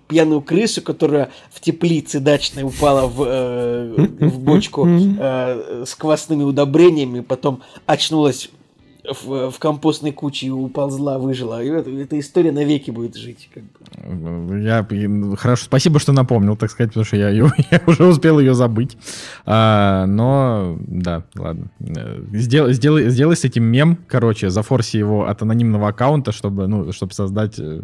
пьяную 0.09 0.41
крысу, 0.41 0.83
которая 0.83 1.31
в 1.51 1.61
теплице 1.61 2.19
дачной 2.19 2.63
упала 2.63 3.07
в, 3.07 3.23
э, 3.27 4.07
в 4.21 4.39
бочку 4.39 4.87
э, 4.87 5.85
с 5.87 5.95
квасными 5.95 6.43
удобрениями, 6.43 7.21
потом 7.21 7.63
очнулась 7.87 8.51
в, 9.05 9.51
в 9.51 9.59
компостной 9.59 10.13
куче 10.13 10.47
и 10.47 10.51
уползла, 10.51 11.19
выжила. 11.19 11.63
И 11.63 11.69
это, 11.69 11.91
эта 11.91 12.19
история 12.19 12.53
навеки 12.53 12.91
будет 12.91 13.17
жить. 13.17 13.49
Как 13.53 13.63
бы. 13.63 14.61
Я, 14.61 14.87
хорошо, 15.37 15.65
спасибо, 15.65 15.99
что 15.99 16.13
напомнил, 16.13 16.57
так 16.57 16.71
сказать, 16.71 16.91
потому 16.91 17.05
что 17.05 17.17
я, 17.17 17.31
ее, 17.31 17.51
я 17.71 17.81
уже 17.87 18.05
успел 18.05 18.39
ее 18.39 18.55
забыть. 18.55 18.97
А, 19.47 20.07
но, 20.07 20.77
да, 20.81 21.25
ладно. 21.37 21.71
Сделай, 22.33 22.73
сделай, 22.73 23.09
сделай 23.11 23.37
с 23.37 23.45
этим 23.45 23.65
мем, 23.65 23.99
короче, 24.07 24.51
зафорси 24.51 24.97
его 24.97 25.27
от 25.27 25.43
анонимного 25.43 25.89
аккаунта, 25.89 26.33
чтобы, 26.33 26.67
ну, 26.67 26.93
чтобы 26.93 27.13
создать 27.13 27.59
э, 27.59 27.83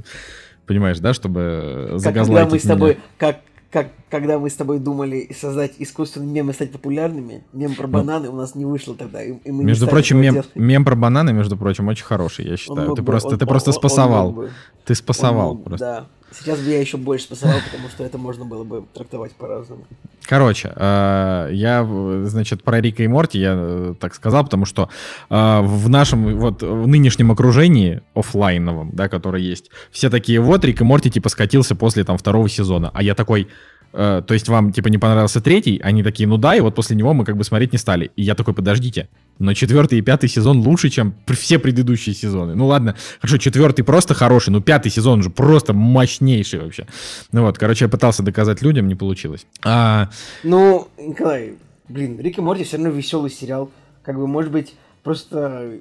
Понимаешь, 0.67 0.99
да, 0.99 1.15
чтобы 1.15 1.93
загазлайтить 1.95 2.33
когда 2.35 2.45
мы 2.45 2.59
с 2.59 2.63
тобой. 2.63 2.99
Как, 3.19 3.41
как, 3.71 3.89
когда 4.09 4.39
мы 4.39 4.49
с 4.49 4.55
тобой 4.55 4.79
думали 4.79 5.29
создать 5.37 5.73
искусственные 5.79 6.31
мемы, 6.31 6.53
стать 6.53 6.71
популярными, 6.71 7.43
мем 7.53 7.75
про 7.75 7.87
ну, 7.87 7.93
бананы 7.93 8.29
у 8.29 8.37
нас 8.37 8.55
не 8.55 8.65
вышло 8.65 8.95
тогда. 8.95 9.23
И, 9.23 9.33
и 9.33 9.51
мы 9.51 9.65
между 9.65 9.89
прочим, 9.89 10.21
мем, 10.21 10.43
мем 10.55 10.85
про 10.85 10.95
бананы, 10.95 11.33
между 11.33 11.57
прочим, 11.57 11.89
очень 11.89 12.05
хороший, 12.05 12.47
я 12.47 12.57
считаю. 12.57 12.95
Ты 12.95 13.03
бы, 13.03 13.07
просто, 13.07 13.31
он, 13.31 13.39
ты 13.39 13.45
он, 13.45 13.49
просто 13.49 13.71
он, 13.71 13.75
спасовал. 13.75 14.39
Он 14.39 14.49
ты 14.85 14.95
спасовал 14.95 15.51
он, 15.53 15.63
просто. 15.65 15.87
Да. 15.87 16.07
Сейчас 16.39 16.61
бы 16.61 16.71
я 16.71 16.81
еще 16.81 16.97
больше 16.97 17.27
спасовал, 17.27 17.59
потому 17.65 17.89
что 17.89 18.05
это 18.05 18.19
можно 18.19 18.45
было 18.45 18.65
бы 18.65 18.85
трактовать 18.93 19.33
по-разному. 19.33 19.85
Короче, 20.27 20.73
э, 20.75 21.51
я, 21.53 21.87
значит, 22.25 22.63
про 22.63 22.81
Рика 22.81 23.03
и 23.03 23.09
Морти 23.09 23.39
я 23.39 23.55
э, 23.57 23.95
так 24.01 24.15
сказал, 24.15 24.45
потому 24.45 24.65
что 24.65 24.89
э, 25.29 25.61
в 25.63 25.89
нашем 25.89 26.39
вот 26.39 26.63
в 26.63 26.87
нынешнем 26.87 27.31
окружении 27.31 28.03
офлайновом, 28.15 28.91
да, 28.95 29.09
который 29.09 29.43
есть, 29.43 29.71
все 29.91 30.11
такие 30.11 30.41
вот 30.41 30.65
Рик 30.65 30.81
и 30.81 30.85
Морти 30.85 31.11
типа 31.11 31.29
скатился 31.29 31.77
после 31.77 32.05
там 32.05 32.17
второго 32.17 32.49
сезона, 32.49 32.91
а 32.95 33.03
я 33.03 33.15
такой, 33.15 33.49
то 33.93 34.25
есть 34.31 34.49
вам, 34.49 34.73
типа, 34.73 34.89
не 34.89 34.99
понравился 34.99 35.41
третий, 35.41 35.81
они 35.85 36.03
такие, 36.03 36.29
ну 36.29 36.37
да, 36.37 36.57
и 36.57 36.61
вот 36.61 36.75
после 36.75 36.97
него 36.97 37.15
мы 37.15 37.25
как 37.25 37.37
бы 37.37 37.45
смотреть 37.45 37.73
не 37.73 37.79
стали. 37.79 38.11
И 38.17 38.23
я 38.23 38.35
такой, 38.35 38.53
подождите, 38.53 39.09
но 39.39 39.55
четвертый 39.55 39.99
и 39.99 40.03
пятый 40.03 40.29
сезон 40.29 40.61
лучше, 40.61 40.91
чем 40.91 41.15
все 41.29 41.59
предыдущие 41.59 42.15
сезоны. 42.15 42.55
Ну 42.55 42.67
ладно, 42.67 42.97
хорошо, 43.21 43.39
четвертый 43.39 43.83
просто 43.83 44.15
хороший, 44.15 44.51
но 44.51 44.61
пятый 44.61 44.91
сезон 44.91 45.23
же 45.23 45.31
просто 45.31 45.73
мощнейший 45.73 46.61
вообще. 46.61 46.87
Ну 47.33 47.43
вот, 47.43 47.59
короче, 47.59 47.85
я 47.87 47.89
пытался 47.89 48.23
доказать 48.23 48.63
людям, 48.63 48.89
не 48.89 48.95
получилось. 48.95 49.47
А... 49.65 50.11
Ну, 50.43 50.89
Николай, 50.99 51.55
блин, 51.89 52.21
Рик 52.21 52.39
и 52.39 52.41
Морти 52.41 52.65
все 52.65 52.77
равно 52.77 52.91
веселый 52.91 53.31
сериал. 53.31 53.71
Как 54.03 54.17
бы, 54.17 54.27
может 54.27 54.53
быть, 54.53 54.75
просто 55.03 55.73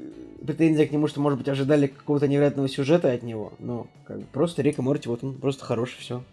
претензия 0.45 0.87
к 0.87 0.91
нему, 0.91 1.07
что, 1.07 1.21
может 1.21 1.39
быть, 1.39 1.47
ожидали 1.47 1.87
какого-то 1.87 2.27
невероятного 2.27 2.69
сюжета 2.69 3.11
от 3.11 3.23
него. 3.23 3.53
Но 3.59 3.87
как 4.05 4.19
бы, 4.19 4.25
просто 4.31 4.61
Рик 4.61 4.79
и 4.79 4.81
Морти, 4.81 5.09
вот 5.09 5.23
он 5.23 5.35
просто 5.35 5.65
хороший, 5.65 5.97
все. 5.99 6.23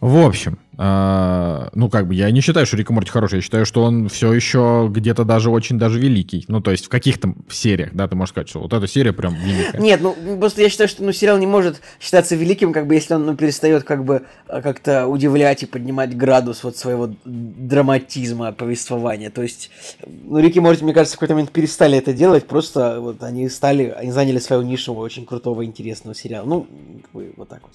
В 0.00 0.16
общем, 0.16 0.58
э, 0.78 1.68
ну 1.74 1.90
как 1.90 2.08
бы 2.08 2.14
я 2.14 2.30
не 2.30 2.40
считаю, 2.40 2.64
что 2.64 2.78
Рик 2.78 2.90
и 2.90 2.92
Морти 2.94 3.10
хороший, 3.10 3.36
я 3.36 3.42
считаю, 3.42 3.66
что 3.66 3.82
он 3.82 4.08
все 4.08 4.32
еще 4.32 4.88
где-то 4.90 5.24
даже 5.24 5.50
очень 5.50 5.78
даже 5.78 6.00
великий. 6.00 6.46
Ну 6.48 6.62
то 6.62 6.70
есть 6.70 6.86
в 6.86 6.88
каких-то 6.88 7.34
сериях, 7.50 7.90
да, 7.92 8.08
ты 8.08 8.16
можешь 8.16 8.30
сказать, 8.30 8.48
что 8.48 8.60
вот 8.60 8.72
эта 8.72 8.86
серия 8.86 9.12
прям 9.12 9.34
великая. 9.34 9.78
Нет, 9.78 10.00
ну 10.00 10.16
просто 10.38 10.62
я 10.62 10.70
считаю, 10.70 10.88
что 10.88 11.04
ну, 11.04 11.12
сериал 11.12 11.36
не 11.36 11.46
может 11.46 11.82
считаться 12.00 12.34
великим, 12.34 12.72
как 12.72 12.86
бы 12.86 12.94
если 12.94 13.12
он 13.12 13.26
ну, 13.26 13.36
перестает 13.36 13.84
как 13.84 14.06
бы 14.06 14.22
а, 14.48 14.62
как-то 14.62 15.06
удивлять 15.06 15.64
и 15.64 15.66
поднимать 15.66 16.16
градус 16.16 16.64
вот 16.64 16.78
своего 16.78 17.10
драматизма 17.26 18.52
повествования. 18.52 19.28
То 19.28 19.42
есть, 19.42 19.70
ну 20.06 20.38
Рик 20.38 20.56
и 20.56 20.60
Морти, 20.60 20.82
мне 20.82 20.94
кажется, 20.94 21.16
в 21.16 21.18
какой-то 21.18 21.34
момент 21.34 21.50
перестали 21.50 21.98
это 21.98 22.14
делать, 22.14 22.46
просто 22.46 23.00
вот 23.00 23.22
они 23.22 23.50
стали, 23.50 23.94
они 23.94 24.12
заняли 24.12 24.38
свою 24.38 24.62
нишу 24.62 24.94
очень 24.94 25.26
крутого, 25.26 25.62
интересного 25.62 26.14
сериала. 26.14 26.46
Ну, 26.46 26.66
вот 27.12 27.48
так 27.50 27.60
вот. 27.62 27.72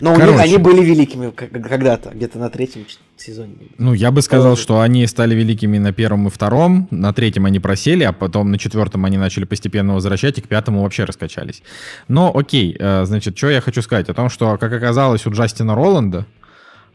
Но 0.00 0.14
Короче. 0.14 0.28
у 0.28 0.32
них 0.32 0.42
они 0.42 0.56
были 0.56 0.82
великими 0.82 1.30
когда-то, 1.62 2.10
где-то 2.10 2.38
на 2.38 2.50
третьем 2.50 2.86
сезоне. 3.16 3.54
Ну, 3.78 3.92
я 3.94 4.10
бы 4.10 4.22
сказал, 4.22 4.56
что 4.56 4.80
они 4.80 5.06
стали 5.06 5.34
великими 5.34 5.78
на 5.78 5.92
первом 5.92 6.28
и 6.28 6.30
втором, 6.30 6.88
на 6.90 7.12
третьем 7.12 7.46
они 7.46 7.60
просели, 7.60 8.04
а 8.04 8.12
потом 8.12 8.50
на 8.50 8.58
четвертом 8.58 9.04
они 9.04 9.18
начали 9.18 9.44
постепенно 9.44 9.94
возвращать, 9.94 10.38
и 10.38 10.40
к 10.40 10.48
пятому 10.48 10.82
вообще 10.82 11.04
раскачались. 11.04 11.62
Но 12.08 12.32
окей, 12.34 12.76
э, 12.78 13.04
значит, 13.04 13.36
что 13.36 13.50
я 13.50 13.60
хочу 13.60 13.82
сказать? 13.82 14.08
О 14.08 14.14
том, 14.14 14.28
что, 14.30 14.56
как 14.58 14.72
оказалось, 14.72 15.26
у 15.26 15.30
Джастина 15.30 15.74
Роланда, 15.74 16.26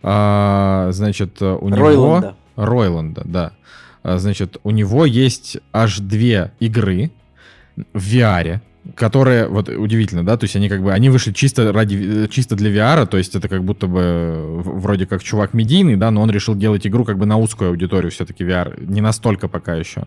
э, 0.01 0.89
значит, 0.91 1.41
у 1.41 1.69
него... 1.69 1.85
Ройланда. 1.85 2.35
Ройланда, 2.55 3.21
да. 3.25 3.53
Э, 4.03 4.17
значит, 4.17 4.57
у 4.63 4.71
него 4.71 5.05
есть 5.05 5.57
аж 5.71 5.99
две 5.99 6.51
игры 6.59 7.11
в 7.93 8.13
VR, 8.13 8.61
которые, 8.95 9.47
вот 9.47 9.69
удивительно, 9.69 10.25
да, 10.25 10.37
то 10.37 10.43
есть 10.43 10.55
они 10.55 10.69
как 10.69 10.83
бы, 10.83 10.91
они 10.91 11.09
вышли 11.09 11.31
чисто 11.31 11.71
ради, 11.71 12.27
чисто 12.27 12.55
для 12.55 12.69
VR, 12.69 13.05
то 13.07 13.17
есть 13.17 13.35
это 13.35 13.47
как 13.47 13.63
будто 13.63 13.87
бы 13.87 14.61
вроде 14.61 15.05
как 15.05 15.23
чувак 15.23 15.53
медийный, 15.53 15.95
да, 15.95 16.11
но 16.11 16.21
он 16.21 16.29
решил 16.29 16.55
делать 16.55 16.85
игру 16.85 17.05
как 17.05 17.17
бы 17.17 17.25
на 17.25 17.37
узкую 17.37 17.69
аудиторию 17.69 18.11
все-таки 18.11 18.43
VR, 18.43 18.83
не 18.85 19.01
настолько 19.01 19.47
пока 19.47 19.75
еще. 19.75 20.03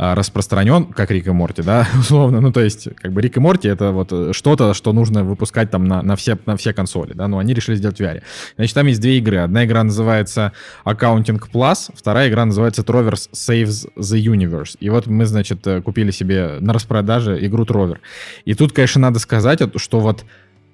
А, 0.00 0.14
распространен, 0.14 0.86
как 0.86 1.10
Рик 1.10 1.26
и 1.26 1.32
Морти, 1.32 1.62
да, 1.62 1.88
условно. 1.98 2.40
Ну, 2.40 2.52
то 2.52 2.60
есть, 2.60 2.88
как 2.94 3.12
бы 3.12 3.20
Рик 3.20 3.36
и 3.36 3.40
Морти— 3.40 3.66
это 3.68 3.90
вот 3.90 4.12
э, 4.12 4.32
что-то, 4.32 4.72
что 4.72 4.92
нужно 4.92 5.24
выпускать 5.24 5.72
там 5.72 5.86
на, 5.86 6.02
на, 6.02 6.14
все, 6.14 6.38
на 6.46 6.56
все 6.56 6.72
консоли, 6.72 7.14
да, 7.14 7.26
но 7.26 7.38
они 7.38 7.52
решили 7.52 7.74
сделать 7.74 7.96
в 7.98 8.00
VR. 8.00 8.22
Значит, 8.56 8.74
там 8.76 8.86
есть 8.86 9.00
две 9.00 9.18
игры. 9.18 9.38
Одна 9.38 9.64
игра 9.64 9.82
называется 9.82 10.52
Accounting 10.84 11.42
Plus, 11.52 11.90
вторая 11.92 12.28
игра 12.28 12.44
называется 12.44 12.82
Trovers 12.82 13.28
Saves 13.32 13.90
the 13.96 14.22
Universe. 14.22 14.76
И 14.78 14.88
вот 14.88 15.08
мы, 15.08 15.26
значит, 15.26 15.66
э, 15.66 15.82
купили 15.82 16.12
себе 16.12 16.58
на 16.60 16.72
распродаже 16.72 17.44
игру 17.44 17.64
Trover. 17.64 17.98
И 18.44 18.54
тут, 18.54 18.72
конечно, 18.72 19.00
надо 19.00 19.18
сказать, 19.18 19.60
что 19.74 19.98
вот 19.98 20.24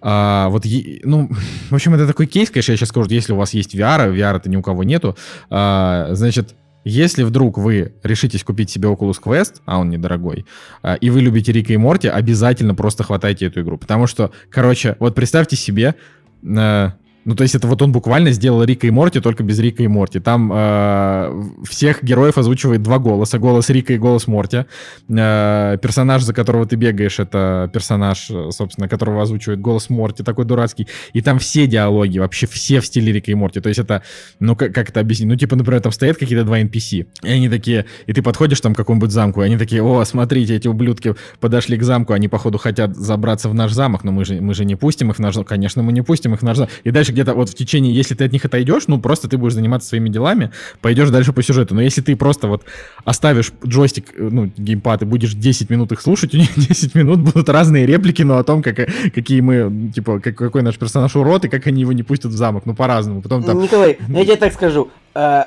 а, 0.06 0.50
вот, 0.50 0.66
ну, 1.04 1.30
в 1.70 1.74
общем, 1.74 1.94
это 1.94 2.06
такой 2.06 2.26
кейс, 2.26 2.50
конечно, 2.50 2.72
я 2.72 2.76
сейчас 2.76 2.90
скажу, 2.90 3.08
если 3.08 3.32
у 3.32 3.36
вас 3.36 3.54
есть 3.54 3.74
VR, 3.74 4.14
VR 4.14 4.36
это 4.36 4.50
ни 4.50 4.56
у 4.56 4.60
кого 4.60 4.84
нету, 4.84 5.16
а, 5.48 6.10
значит, 6.12 6.54
если 6.84 7.22
вдруг 7.22 7.58
вы 7.58 7.94
решитесь 8.02 8.44
купить 8.44 8.70
себе 8.70 8.88
Oculus 8.88 9.16
Quest, 9.22 9.62
а 9.64 9.78
он 9.78 9.90
недорогой, 9.90 10.46
а, 10.82 10.94
и 10.94 11.10
вы 11.10 11.22
любите 11.22 11.52
Рика 11.52 11.72
и 11.72 11.76
Морти, 11.76 12.08
обязательно 12.08 12.74
просто 12.74 13.02
хватайте 13.02 13.46
эту 13.46 13.62
игру. 13.62 13.78
Потому 13.78 14.06
что, 14.06 14.30
короче, 14.50 14.96
вот 15.00 15.14
представьте 15.14 15.56
себе, 15.56 15.94
э, 16.42 16.90
Ну, 17.24 17.34
то 17.34 17.42
есть 17.42 17.54
это 17.54 17.66
вот 17.66 17.80
он 17.82 17.92
буквально 17.92 18.30
сделал 18.32 18.62
Рика 18.62 18.86
и 18.86 18.90
Морти, 18.90 19.20
только 19.20 19.42
без 19.42 19.58
Рика 19.58 19.82
и 19.82 19.86
Морти. 19.86 20.20
Там 20.20 20.50
э, 20.52 21.42
всех 21.68 22.02
героев 22.02 22.38
озвучивает 22.38 22.82
два 22.82 22.98
голоса. 22.98 23.38
Голос 23.38 23.70
Рика 23.70 23.92
и 23.94 23.98
голос 23.98 24.26
Морти. 24.26 24.64
Э, 25.08 25.78
персонаж, 25.80 26.22
за 26.22 26.34
которого 26.34 26.66
ты 26.66 26.76
бегаешь, 26.76 27.18
это 27.18 27.70
персонаж, 27.72 28.30
собственно, 28.50 28.88
которого 28.88 29.22
озвучивает 29.22 29.60
голос 29.60 29.90
Морти, 29.90 30.22
такой 30.22 30.44
дурацкий. 30.44 30.86
И 31.12 31.22
там 31.22 31.38
все 31.38 31.66
диалоги, 31.66 32.18
вообще 32.18 32.46
все 32.46 32.80
в 32.80 32.86
стиле 32.86 33.12
Рика 33.12 33.30
и 33.30 33.34
Морти. 33.34 33.60
То 33.60 33.68
есть 33.68 33.80
это, 33.80 34.02
ну, 34.40 34.54
как, 34.56 34.74
как 34.74 34.90
это 34.90 35.00
объяснить? 35.00 35.28
Ну, 35.28 35.36
типа, 35.36 35.56
например, 35.56 35.80
там 35.80 35.92
стоят 35.92 36.18
какие-то 36.18 36.44
два 36.44 36.60
NPC, 36.60 37.06
и 37.22 37.30
они 37.30 37.48
такие, 37.48 37.86
и 38.06 38.12
ты 38.12 38.22
подходишь 38.22 38.60
там 38.60 38.74
к 38.74 38.76
какому-нибудь 38.76 39.10
замку, 39.10 39.42
и 39.42 39.46
они 39.46 39.56
такие, 39.56 39.82
о, 39.82 40.04
смотрите, 40.04 40.56
эти 40.56 40.68
ублюдки 40.68 41.14
подошли 41.40 41.76
к 41.78 41.82
замку, 41.82 42.12
они, 42.12 42.28
походу, 42.28 42.58
хотят 42.58 42.94
забраться 42.96 43.48
в 43.48 43.54
наш 43.54 43.72
замок, 43.72 44.04
но 44.04 44.12
мы 44.12 44.24
же, 44.24 44.40
мы 44.40 44.54
же 44.54 44.64
не 44.64 44.76
пустим 44.76 45.10
их 45.10 45.16
в 45.16 45.18
наш 45.20 45.34
замок. 45.34 45.48
Конечно, 45.48 45.82
мы 45.82 45.92
не 45.92 46.02
пустим 46.02 46.34
их 46.34 46.40
в 46.40 46.42
наш 46.42 46.56
замок. 46.58 46.72
И 46.84 46.90
дальше 46.90 47.13
где-то 47.14 47.34
вот 47.34 47.48
в 47.48 47.54
течение, 47.54 47.94
если 47.94 48.14
ты 48.14 48.24
от 48.24 48.32
них 48.32 48.44
отойдешь, 48.44 48.84
ну, 48.86 48.98
просто 48.98 49.28
ты 49.28 49.38
будешь 49.38 49.54
заниматься 49.54 49.88
своими 49.88 50.08
делами, 50.08 50.50
пойдешь 50.80 51.10
дальше 51.10 51.32
по 51.32 51.42
сюжету. 51.42 51.74
Но 51.74 51.80
если 51.80 52.02
ты 52.02 52.16
просто 52.16 52.48
вот 52.48 52.64
оставишь 53.04 53.52
джойстик, 53.64 54.12
э, 54.16 54.28
ну, 54.30 54.50
геймпад, 54.56 55.02
и 55.02 55.04
будешь 55.06 55.34
10 55.34 55.70
минут 55.70 55.92
их 55.92 56.00
слушать, 56.00 56.34
у 56.34 56.36
них 56.36 56.50
10 56.56 56.94
минут 56.94 57.20
будут 57.20 57.48
разные 57.48 57.86
реплики, 57.86 58.22
но 58.22 58.38
о 58.38 58.44
том, 58.44 58.62
как, 58.62 58.76
какие 59.14 59.40
мы, 59.40 59.90
типа, 59.94 60.20
как, 60.20 60.36
какой 60.36 60.62
наш 60.62 60.76
персонаж 60.76 61.16
урод, 61.16 61.44
и 61.46 61.48
как 61.48 61.66
они 61.66 61.80
его 61.80 61.92
не 61.92 62.02
пустят 62.02 62.32
в 62.32 62.36
замок, 62.36 62.66
ну, 62.66 62.74
по-разному. 62.74 63.22
Потом 63.22 63.42
там... 63.42 63.60
Николай, 63.62 63.98
ну, 64.08 64.18
я 64.18 64.24
тебе 64.24 64.36
так 64.36 64.52
скажу, 64.52 64.90
э, 65.14 65.44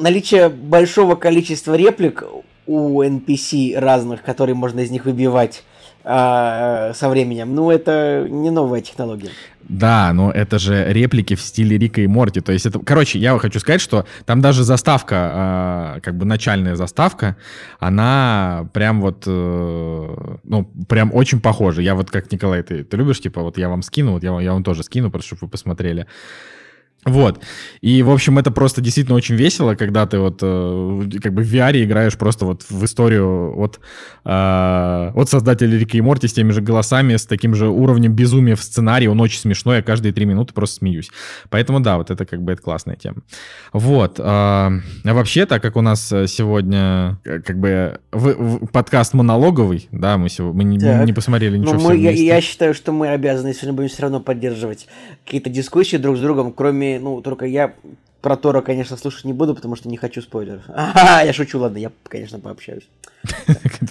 наличие 0.00 0.48
большого 0.48 1.14
количества 1.14 1.76
реплик 1.76 2.24
у 2.66 3.02
NPC 3.02 3.78
разных, 3.78 4.22
которые 4.22 4.54
можно 4.54 4.80
из 4.80 4.90
них 4.90 5.04
выбивать, 5.04 5.64
а, 6.04 6.92
со 6.94 7.08
временем. 7.08 7.54
Ну, 7.54 7.70
это 7.70 8.26
не 8.28 8.50
новая 8.50 8.80
технология. 8.80 9.30
Да, 9.70 10.12
но 10.12 10.32
это 10.32 10.58
же 10.58 10.92
реплики 10.92 11.36
в 11.36 11.40
стиле 11.40 11.78
Рика 11.78 12.00
и 12.00 12.08
Морти. 12.08 12.40
То 12.40 12.52
есть 12.52 12.66
это, 12.66 12.80
короче, 12.80 13.18
я 13.18 13.38
хочу 13.38 13.60
сказать, 13.60 13.80
что 13.80 14.04
там 14.24 14.40
даже 14.40 14.64
заставка, 14.64 15.96
э, 15.96 16.00
как 16.00 16.16
бы 16.16 16.24
начальная 16.24 16.74
заставка, 16.74 17.36
она 17.78 18.68
прям 18.72 19.00
вот, 19.00 19.24
э, 19.26 20.36
ну, 20.42 20.64
прям 20.88 21.14
очень 21.14 21.40
похожа. 21.40 21.82
Я 21.82 21.94
вот 21.94 22.10
как 22.10 22.32
Николай, 22.32 22.62
ты, 22.64 22.82
ты 22.82 22.96
любишь, 22.96 23.20
типа, 23.20 23.42
вот 23.42 23.58
я 23.58 23.68
вам 23.68 23.82
скину, 23.82 24.12
вот 24.12 24.24
я, 24.24 24.40
я 24.40 24.54
вам 24.54 24.64
тоже 24.64 24.82
скину, 24.82 25.10
просто 25.10 25.28
чтобы 25.28 25.46
вы 25.46 25.48
посмотрели. 25.50 26.06
Вот. 27.06 27.40
И, 27.80 28.02
в 28.02 28.10
общем, 28.10 28.38
это 28.38 28.50
просто 28.50 28.82
действительно 28.82 29.16
очень 29.16 29.34
весело, 29.34 29.74
когда 29.74 30.06
ты 30.06 30.18
вот 30.18 30.40
э, 30.42 31.02
как 31.22 31.32
бы 31.32 31.42
в 31.42 31.52
VR 31.52 31.82
играешь 31.82 32.18
просто 32.18 32.44
вот 32.44 32.66
в 32.68 32.84
историю 32.84 33.58
от, 33.58 33.80
э, 34.26 35.10
от 35.14 35.28
создателя 35.30 35.78
Рика 35.78 35.96
и 35.96 36.02
Морти 36.02 36.28
с 36.28 36.34
теми 36.34 36.50
же 36.50 36.60
голосами, 36.60 37.16
с 37.16 37.24
таким 37.24 37.54
же 37.54 37.68
уровнем 37.68 38.12
безумия 38.12 38.54
в 38.54 38.62
сценарии. 38.62 39.06
Он 39.06 39.18
очень 39.22 39.38
смешной, 39.38 39.76
я 39.76 39.82
каждые 39.82 40.12
три 40.12 40.26
минуты 40.26 40.52
просто 40.52 40.76
смеюсь. 40.76 41.10
Поэтому, 41.48 41.80
да, 41.80 41.96
вот 41.96 42.10
это 42.10 42.26
как 42.26 42.42
бы 42.42 42.52
это 42.52 42.60
классная 42.60 42.96
тема. 42.96 43.22
Вот. 43.72 44.18
Э, 44.18 44.22
а 44.22 44.80
вообще, 45.04 45.46
так 45.46 45.62
как 45.62 45.76
у 45.76 45.80
нас 45.80 46.06
сегодня 46.06 47.18
э, 47.24 47.40
как 47.40 47.58
бы 47.58 47.98
в, 48.12 48.34
в, 48.34 48.66
подкаст 48.66 49.14
монологовый, 49.14 49.88
да, 49.90 50.18
мы, 50.18 50.28
сегодня, 50.28 50.56
мы, 50.58 50.64
не, 50.64 50.78
мы 50.78 51.06
не 51.06 51.14
посмотрели 51.14 51.56
ничего 51.56 51.74
Но 51.74 51.80
мы, 51.80 51.96
я, 51.96 52.10
я 52.10 52.42
считаю, 52.42 52.74
что 52.74 52.92
мы 52.92 53.08
обязаны 53.08 53.54
сегодня 53.54 53.72
будем 53.72 53.88
все 53.88 54.02
равно 54.02 54.20
поддерживать 54.20 54.86
какие-то 55.24 55.48
дискуссии 55.48 55.96
друг 55.96 56.18
с 56.18 56.20
другом, 56.20 56.52
кроме 56.52 56.89
ну, 56.98 57.20
только 57.20 57.46
я 57.46 57.74
про 58.20 58.36
Тора, 58.36 58.60
конечно, 58.60 58.96
слушать 58.96 59.24
не 59.24 59.32
буду, 59.32 59.54
потому 59.54 59.76
что 59.76 59.88
не 59.88 59.96
хочу 59.96 60.20
спойлеров. 60.22 60.62
Ага, 60.68 61.22
я 61.22 61.32
шучу, 61.32 61.58
ладно, 61.58 61.78
я, 61.78 61.90
конечно, 62.08 62.38
пообщаюсь. 62.38 62.88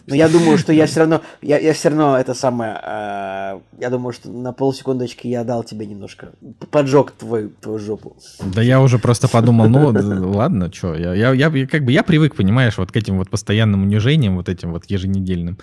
Но 0.08 0.16
я 0.16 0.28
думаю, 0.28 0.58
что 0.58 0.74
я 0.74 0.86
все 0.88 1.02
равно, 1.02 1.22
я, 1.42 1.60
я 1.60 1.74
все 1.74 1.90
равно 1.90 2.18
это 2.18 2.34
самое, 2.34 2.80
э, 2.84 3.60
я 3.80 3.90
думаю, 3.90 4.12
что 4.12 4.30
на 4.30 4.54
полсекундочки 4.54 5.28
я 5.28 5.44
дал 5.44 5.64
тебе 5.64 5.86
немножко, 5.86 6.30
поджег 6.72 7.12
твой, 7.12 7.50
твою 7.50 7.80
жопу. 7.80 8.16
Да 8.40 8.62
я 8.62 8.82
уже 8.82 8.98
просто 8.98 9.28
подумал, 9.28 9.70
ну 9.70 10.32
ладно, 10.32 10.72
что, 10.74 10.96
я, 10.96 11.14
я, 11.14 11.34
я 11.34 11.68
как 11.68 11.86
бы 11.86 11.92
я 11.92 12.04
привык, 12.04 12.36
понимаешь, 12.36 12.78
вот 12.78 12.92
к 12.92 12.98
этим 12.98 13.18
вот 13.18 13.30
постоянным 13.30 13.84
унижениям, 13.84 14.36
вот 14.36 14.50
этим 14.50 14.72
вот 14.72 14.86
еженедельным. 14.86 15.58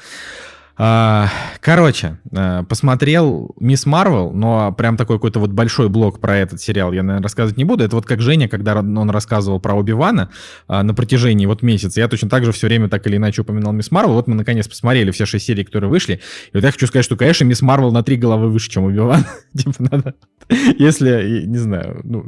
А, 0.78 1.28
короче, 1.60 2.18
э, 2.32 2.62
посмотрел 2.68 3.54
Мисс 3.58 3.86
Марвел, 3.86 4.32
но 4.32 4.72
прям 4.72 4.98
такой 4.98 5.16
какой-то 5.16 5.40
вот 5.40 5.50
большой 5.50 5.88
блок 5.88 6.20
про 6.20 6.36
этот 6.36 6.60
сериал 6.60 6.92
я, 6.92 7.02
наверное, 7.02 7.22
рассказывать 7.22 7.56
не 7.56 7.64
буду. 7.64 7.82
Это 7.82 7.96
вот 7.96 8.04
как 8.04 8.20
Женя, 8.20 8.46
когда 8.46 8.78
он 8.78 9.08
рассказывал 9.08 9.58
про 9.58 9.74
Оби-Вана 9.74 10.30
а, 10.68 10.82
на 10.82 10.92
протяжении 10.92 11.46
вот 11.46 11.62
месяца, 11.62 11.98
я 12.00 12.08
точно 12.08 12.28
так 12.28 12.44
же 12.44 12.52
все 12.52 12.66
время 12.66 12.90
так 12.90 13.06
или 13.06 13.16
иначе 13.16 13.40
упоминал 13.40 13.72
Мисс 13.72 13.90
Марвел. 13.90 14.12
Вот 14.12 14.26
мы 14.26 14.34
наконец 14.34 14.68
посмотрели 14.68 15.10
все 15.12 15.24
шесть 15.24 15.46
серий, 15.46 15.64
которые 15.64 15.88
вышли. 15.88 16.20
И 16.52 16.56
вот 16.56 16.62
я 16.62 16.70
хочу 16.70 16.86
сказать, 16.86 17.06
что, 17.06 17.16
конечно, 17.16 17.44
Мисс 17.44 17.62
Марвел 17.62 17.90
на 17.90 18.02
три 18.02 18.16
головы 18.16 18.50
выше, 18.50 18.68
чем 18.68 18.84
Оби-Ван. 18.84 19.24
типа 19.56 19.74
надо... 19.78 20.14
Если, 20.78 21.44
не 21.46 21.58
знаю, 21.58 22.00
ну, 22.04 22.26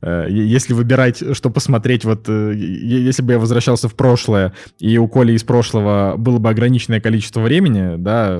э, 0.00 0.28
если 0.30 0.72
выбирать, 0.72 1.22
что 1.32 1.50
посмотреть, 1.50 2.04
вот 2.06 2.26
э, 2.26 2.54
если 2.54 3.22
бы 3.22 3.32
я 3.32 3.38
возвращался 3.38 3.88
в 3.88 3.94
прошлое, 3.94 4.54
и 4.78 4.96
у 4.96 5.06
Коли 5.06 5.32
из 5.32 5.44
прошлого 5.44 6.14
было 6.16 6.38
бы 6.38 6.48
ограниченное 6.48 7.00
количество 7.00 7.40
времени, 7.40 7.87
да, 7.96 8.38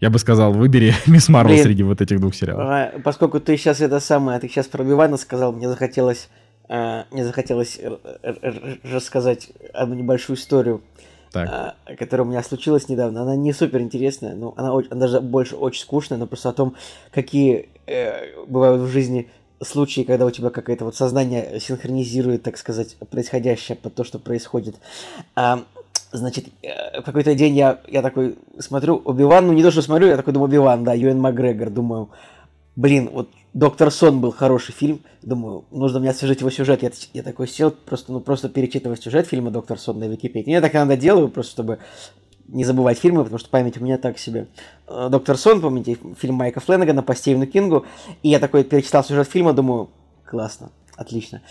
я 0.00 0.10
бы 0.10 0.18
сказал, 0.18 0.52
выбери 0.52 0.94
Мисс 1.06 1.28
Марвел 1.28 1.58
среди 1.62 1.82
вот 1.82 2.00
этих 2.00 2.20
двух 2.20 2.34
сериалов. 2.34 2.64
А, 2.64 2.92
поскольку 3.02 3.40
ты 3.40 3.56
сейчас 3.56 3.80
это 3.80 4.00
самое, 4.00 4.38
ты 4.38 4.48
сейчас 4.48 4.66
про 4.66 4.84
Бивана 4.84 5.16
сказал, 5.16 5.52
мне 5.52 5.68
захотелось, 5.68 6.28
э, 6.68 7.04
мне 7.10 7.24
захотелось 7.24 7.80
рассказать 8.84 9.50
одну 9.72 9.94
небольшую 9.94 10.36
историю, 10.36 10.82
так. 11.32 11.76
Э, 11.86 11.96
которая 11.96 12.26
у 12.26 12.30
меня 12.30 12.42
случилась 12.42 12.88
недавно. 12.88 13.22
Она 13.22 13.36
не 13.36 13.52
супер 13.52 13.80
интересная, 13.80 14.34
но 14.34 14.54
она, 14.56 14.72
очень, 14.72 14.90
она 14.90 15.00
даже 15.00 15.20
больше 15.20 15.56
очень 15.56 15.82
скучная, 15.82 16.18
но 16.18 16.26
просто 16.26 16.48
о 16.48 16.52
том, 16.52 16.76
какие 17.12 17.68
э, 17.86 18.44
бывают 18.46 18.82
в 18.82 18.88
жизни 18.88 19.28
случаи, 19.62 20.02
когда 20.02 20.26
у 20.26 20.30
тебя 20.30 20.50
какое-то 20.50 20.84
вот 20.84 20.96
сознание 20.96 21.60
синхронизирует, 21.60 22.42
так 22.42 22.56
сказать, 22.56 22.96
происходящее 23.10 23.76
под 23.76 23.94
то, 23.94 24.04
что 24.04 24.18
происходит. 24.18 24.76
А, 25.36 25.64
Значит, 26.12 26.46
э, 26.62 27.02
какой-то 27.02 27.34
день 27.34 27.56
я, 27.56 27.80
я 27.86 28.02
такой 28.02 28.36
смотрю, 28.58 29.00
Оби-Ван, 29.04 29.46
ну 29.46 29.52
не 29.52 29.62
то, 29.62 29.70
что 29.70 29.82
смотрю, 29.82 30.08
я 30.08 30.16
такой 30.16 30.32
думаю, 30.32 30.48
Оби-Ван, 30.48 30.82
да, 30.82 30.92
Юэн 30.92 31.20
Макгрегор, 31.20 31.70
думаю, 31.70 32.10
блин, 32.74 33.10
вот 33.12 33.28
Доктор 33.52 33.90
Сон 33.90 34.20
был 34.20 34.32
хороший 34.32 34.72
фильм, 34.72 35.00
думаю, 35.22 35.64
нужно 35.70 36.00
мне 36.00 36.10
освежить 36.10 36.40
его 36.40 36.50
сюжет, 36.50 36.82
я, 36.82 36.90
я 37.14 37.22
такой 37.22 37.48
сел, 37.48 37.70
просто, 37.70 38.12
ну, 38.12 38.20
просто 38.20 38.48
перечитывать 38.48 39.02
сюжет 39.02 39.26
фильма 39.26 39.50
Доктор 39.50 39.78
Сон 39.78 39.98
на 39.98 40.04
Википедии. 40.04 40.50
Я 40.50 40.60
так 40.60 40.74
иногда 40.74 40.96
делаю, 40.96 41.28
просто 41.28 41.52
чтобы 41.52 41.78
не 42.46 42.64
забывать 42.64 42.98
фильмы, 42.98 43.22
потому 43.22 43.38
что 43.38 43.48
память 43.48 43.80
у 43.80 43.84
меня 43.84 43.98
так 43.98 44.18
себе. 44.18 44.48
Э, 44.88 45.08
Доктор 45.10 45.36
Сон, 45.36 45.60
помните, 45.60 45.96
фильм 46.18 46.36
Майка 46.36 46.60
Фленнегана 46.60 47.02
по 47.02 47.14
Стивену 47.14 47.46
Кингу, 47.46 47.86
и 48.22 48.28
я 48.28 48.38
такой 48.38 48.64
перечитал 48.64 49.04
сюжет 49.04 49.28
фильма, 49.28 49.52
думаю, 49.52 49.90
классно, 50.24 50.70
отлично. 50.96 51.42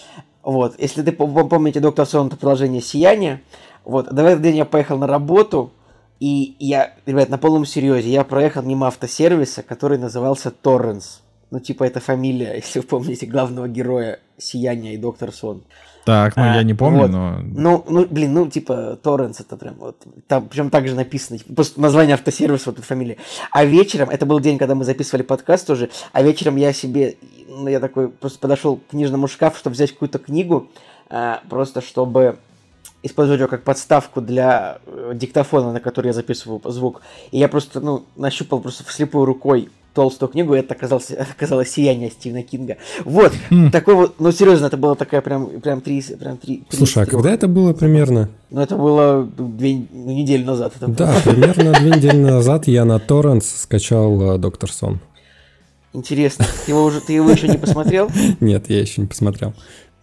Вот, 0.43 0.80
если 0.80 1.02
ты 1.02 1.12
помните 1.12 1.80
Доктор 1.80 2.06
Сон, 2.06 2.28
это 2.28 2.38
приложение 2.38 2.82
«Сияние», 2.82 3.41
вот, 3.86 4.12
в 4.12 4.18
этот 4.18 4.42
день 4.42 4.58
я 4.58 4.65
поехал 4.65 4.98
на 4.98 5.08
работу, 5.08 5.72
и 6.20 6.56
я, 6.60 6.94
ребят, 7.06 7.30
на 7.30 7.38
полном 7.38 7.65
серьезе, 7.65 8.10
я 8.10 8.24
проехал 8.24 8.62
мимо 8.62 8.88
автосервиса, 8.88 9.63
который 9.63 9.98
назывался 9.98 10.52
Торренс. 10.52 11.22
Ну, 11.52 11.60
типа, 11.60 11.86
это 11.86 12.00
фамилия, 12.00 12.54
если 12.56 12.80
вы 12.80 12.86
помните, 12.86 13.26
главного 13.26 13.68
героя 13.68 14.20
Сияния 14.38 14.94
и 14.94 14.98
Доктор 14.98 15.32
Сон. 15.32 15.63
Так, 16.06 16.36
ну 16.38 16.44
а, 16.44 16.56
я 16.56 16.63
не 16.63 16.74
помню, 16.74 17.02
вот. 17.02 17.12
но... 17.12 17.39
Ну, 17.42 17.86
ну, 17.88 18.06
блин, 18.06 18.34
ну, 18.34 18.48
типа, 18.48 18.98
Торренс 19.02 19.42
это 19.42 19.58
прям 19.58 19.76
вот... 19.76 19.98
Там, 20.28 20.48
причем 20.48 20.70
так 20.70 20.88
же 20.88 20.96
написано, 20.96 21.38
типа, 21.38 21.54
просто 21.54 21.80
название 21.80 22.15
автосервиса, 22.15 22.70
вот 22.72 22.80
эта 22.80 22.88
фамилия. 22.88 23.18
А 23.52 23.63
вечером, 23.63 24.10
это 24.10 24.26
был 24.26 24.39
день, 24.39 24.58
когда 24.58 24.76
мы 24.76 24.86
записывали 24.86 25.24
подкаст 25.24 25.68
тоже, 25.68 25.89
а 26.12 26.24
вечером 26.24 26.56
я 26.56 26.74
себе, 26.74 27.15
ну, 27.48 27.68
я 27.68 27.80
такой 27.80 28.10
просто 28.10 28.39
подошел 28.39 28.78
к 28.78 28.88
книжному 28.88 29.28
шкафу, 29.28 29.60
чтобы 29.60 29.76
взять 29.76 29.92
какую-то 29.92 30.20
книгу, 30.20 30.70
а, 31.10 31.42
просто 31.50 31.82
чтобы 31.82 32.39
использовать 33.04 33.40
его 33.40 33.50
как 33.50 33.64
подставку 33.64 34.22
для 34.22 34.80
э, 34.86 35.12
диктофона, 35.16 35.72
на 35.72 35.80
который 35.80 36.08
я 36.08 36.14
записываю 36.14 36.62
звук. 36.66 37.02
И 37.32 37.38
я 37.38 37.48
просто, 37.48 37.80
ну, 37.80 38.04
нащупал 38.16 38.60
просто 38.60 38.84
вслепую 38.84 39.26
рукой 39.26 39.70
толстую 39.94 40.30
книгу, 40.30 40.56
и 40.56 40.60
это 40.60 40.74
оказалось, 40.74 41.12
оказалось 41.38 41.72
«Сияние» 41.72 42.12
Стивена 42.12 42.42
Кинга. 42.44 42.78
Вот, 43.06 43.34
mm. 43.50 43.72
такой 43.72 43.96
вот, 43.96 44.20
ну, 44.20 44.32
серьезно, 44.32 44.68
это 44.68 44.78
было 44.78 44.96
такая 44.96 45.22
прям, 45.22 45.62
прям 45.62 45.82
три, 45.82 46.02
прям 46.02 46.38
три... 46.38 46.64
Слушай, 46.70 47.04
а 47.04 47.06
когда 47.06 47.32
это 47.32 47.48
было 47.48 47.74
примерно? 47.74 48.30
Ну, 48.50 48.62
это 48.62 48.76
было 48.76 49.24
две 49.26 49.82
ну, 49.92 50.12
недели 50.12 50.44
назад. 50.44 50.74
Это 50.76 50.88
да, 50.88 51.06
было. 51.06 51.34
примерно 51.34 51.74
две 51.74 51.92
недели 51.92 52.18
назад 52.22 52.68
я 52.68 52.86
на 52.86 53.00
торрент 53.00 53.44
скачал 53.44 54.36
э, 54.36 54.38
«Доктор 54.38 54.72
Сон». 54.72 55.00
Интересно, 55.92 56.46
ты 56.66 56.72
его, 56.72 56.84
уже, 56.84 57.02
ты 57.02 57.14
его 57.14 57.32
еще 57.32 57.48
не 57.48 57.58
посмотрел? 57.58 58.12
Нет, 58.40 58.70
я 58.70 58.80
еще 58.80 59.02
не 59.02 59.08
посмотрел. 59.08 59.56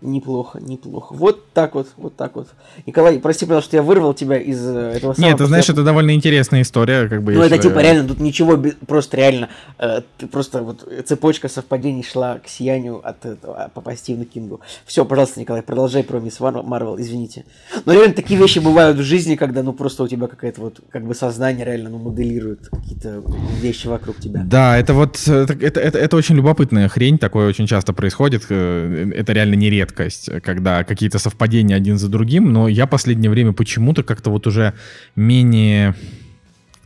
Неплохо, 0.03 0.59
неплохо. 0.61 1.15
Вот 1.15 1.51
так 1.53 1.75
вот, 1.75 1.89
вот 1.97 2.15
так 2.17 2.37
вот. 2.37 2.49
Николай, 2.85 3.19
прости, 3.19 3.47
пожалуйста, 3.47 3.69
что 3.71 3.77
я 3.79 3.83
вырвал 3.83 4.13
тебя 4.13 4.37
из 4.37 4.63
э, 4.67 4.93
этого 4.97 5.15
самого... 5.15 5.31
Нет, 5.31 5.39
ты 5.39 5.47
знаешь, 5.47 5.71
это 5.71 5.83
довольно 5.83 6.15
интересная 6.15 6.61
история, 6.61 7.09
как 7.09 7.23
бы... 7.23 7.33
Ну, 7.33 7.41
это 7.41 7.57
типа 7.57 7.79
реально, 7.79 8.07
тут 8.07 8.21
ничего, 8.21 8.63
просто 8.87 9.17
реально, 9.17 9.49
э, 9.79 10.03
просто 10.31 10.63
вот 10.63 10.87
цепочка 11.07 11.49
совпадений 11.49 12.03
шла 12.03 12.39
к 12.41 12.47
сиянию 12.47 13.01
от 13.03 13.25
этого, 13.25 13.65
а, 13.65 13.69
по 13.71 13.97
Стивену 13.97 14.27
Кингу. 14.27 14.61
Все, 14.85 15.07
пожалуйста, 15.07 15.41
Николай, 15.41 15.63
продолжай 15.63 16.05
про 16.05 16.21
Мисс 16.21 16.41
Марвел, 16.41 17.01
извините. 17.01 17.47
Но 17.87 17.95
реально 17.95 18.15
такие 18.15 18.39
вещи 18.39 18.59
бывают 18.59 18.99
в 18.99 19.03
жизни, 19.03 19.35
когда, 19.37 19.63
ну, 19.63 19.73
просто 19.73 20.03
у 20.03 20.09
тебя 20.09 20.27
какая-то 20.27 20.61
вот, 20.61 20.81
как 20.91 21.07
бы 21.07 21.15
сознание 21.15 21.65
реально, 21.65 21.89
ну, 21.89 21.99
моделирует 21.99 22.69
какие-то 22.69 23.23
вещи 23.63 23.87
вокруг 23.87 24.19
тебя. 24.19 24.43
Да, 24.45 24.77
это 24.77 24.93
вот, 24.93 25.27
это, 25.27 25.55
это, 25.55 25.81
это, 25.81 25.99
это 25.99 26.17
очень 26.17 26.37
любопытная 26.37 26.89
хрень, 26.89 27.17
такое 27.17 27.49
очень 27.49 27.67
часто 27.67 27.95
происходит, 27.95 28.45
э, 28.51 29.11
это 29.15 29.33
реально 29.33 29.55
не 29.55 29.71
редкость, 29.87 30.31
когда 30.43 30.85
какие-то 30.85 31.19
совпадения 31.19 31.77
один 31.77 31.99
за 31.99 32.09
другим, 32.09 32.53
но 32.53 32.69
я 32.69 32.87
последнее 32.87 33.31
время 33.31 33.53
почему-то 33.53 34.03
как-то 34.03 34.31
вот 34.31 34.47
уже 34.47 34.73
менее 35.15 35.95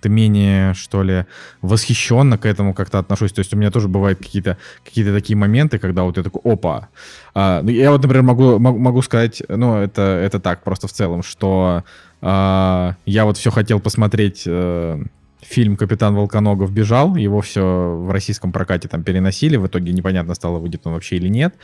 как-то 0.01 0.09
менее, 0.09 0.73
что 0.73 1.03
ли, 1.03 1.27
восхищенно 1.61 2.39
к 2.39 2.47
этому 2.47 2.73
как-то 2.73 2.99
отношусь. 2.99 3.33
То 3.33 3.41
есть 3.41 3.53
у 3.53 3.59
меня 3.59 3.71
тоже 3.71 3.87
бывают 3.87 4.19
какие-то 4.19 4.57
какие 4.83 5.05
такие 5.05 5.37
моменты, 5.37 5.79
когда 5.79 6.05
вот 6.05 6.17
я 6.17 6.23
такой, 6.23 6.41
опа. 6.43 6.89
А, 7.35 7.61
ну, 7.63 7.69
я 7.71 7.91
вот, 7.91 8.03
например, 8.03 8.23
могу, 8.23 8.59
могу 8.59 9.03
сказать, 9.03 9.43
ну, 9.49 9.77
это, 9.77 10.01
это 10.01 10.41
так 10.41 10.65
просто 10.65 10.87
в 10.89 10.93
целом, 10.93 11.23
что 11.23 11.85
а, 12.23 12.95
я 13.05 13.25
вот 13.27 13.37
все 13.37 13.51
хотел 13.51 13.79
посмотреть 13.79 14.45
а, 14.47 15.03
фильм 15.43 15.77
«Капитан 15.77 16.15
Волконогов» 16.15 16.73
бежал, 16.73 17.17
его 17.17 17.41
все 17.43 17.61
в 17.61 18.11
российском 18.11 18.53
прокате 18.53 18.89
там 18.89 19.03
переносили, 19.03 19.57
в 19.57 19.67
итоге 19.67 19.93
непонятно 19.93 20.35
стало, 20.35 20.59
выйдет 20.59 20.87
он 20.87 20.95
вообще 20.95 21.17
или 21.17 21.29
нет. 21.29 21.55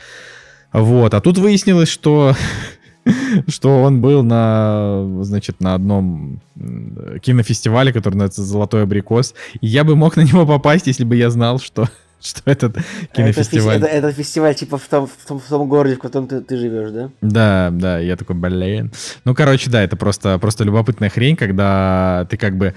Вот, 0.73 1.13
а 1.13 1.21
тут 1.21 1.37
выяснилось, 1.37 1.89
что 1.89 2.35
что 3.47 3.83
он 3.83 4.01
был 4.01 4.23
на, 4.23 5.05
значит, 5.21 5.59
на 5.61 5.73
одном 5.75 6.41
кинофестивале, 7.21 7.93
который 7.93 8.15
называется 8.15 8.43
«Золотой 8.43 8.83
абрикос». 8.83 9.33
И 9.61 9.67
я 9.67 9.83
бы 9.83 9.95
мог 9.95 10.17
на 10.17 10.21
него 10.21 10.45
попасть, 10.45 10.87
если 10.87 11.03
бы 11.03 11.15
я 11.15 11.29
знал, 11.29 11.59
что, 11.59 11.89
что 12.21 12.41
этот 12.45 12.77
кинофестиваль. 13.13 13.77
Это, 13.77 13.87
это, 13.87 14.07
это 14.07 14.11
фестиваль 14.11 14.55
типа 14.55 14.77
в 14.77 14.87
том, 14.87 15.07
в, 15.07 15.27
том, 15.27 15.39
в 15.39 15.47
том 15.47 15.67
городе, 15.67 15.95
в 15.95 15.99
котором 15.99 16.27
ты, 16.27 16.41
ты 16.41 16.57
живешь, 16.57 16.91
да? 16.91 17.09
Да, 17.21 17.69
да, 17.71 17.99
я 17.99 18.15
такой, 18.15 18.35
блин. 18.35 18.91
Ну, 19.25 19.35
короче, 19.35 19.69
да, 19.69 19.81
это 19.81 19.95
просто, 19.95 20.37
просто 20.39 20.63
любопытная 20.63 21.09
хрень, 21.09 21.35
когда 21.35 22.27
ты 22.29 22.37
как 22.37 22.57
бы 22.57 22.73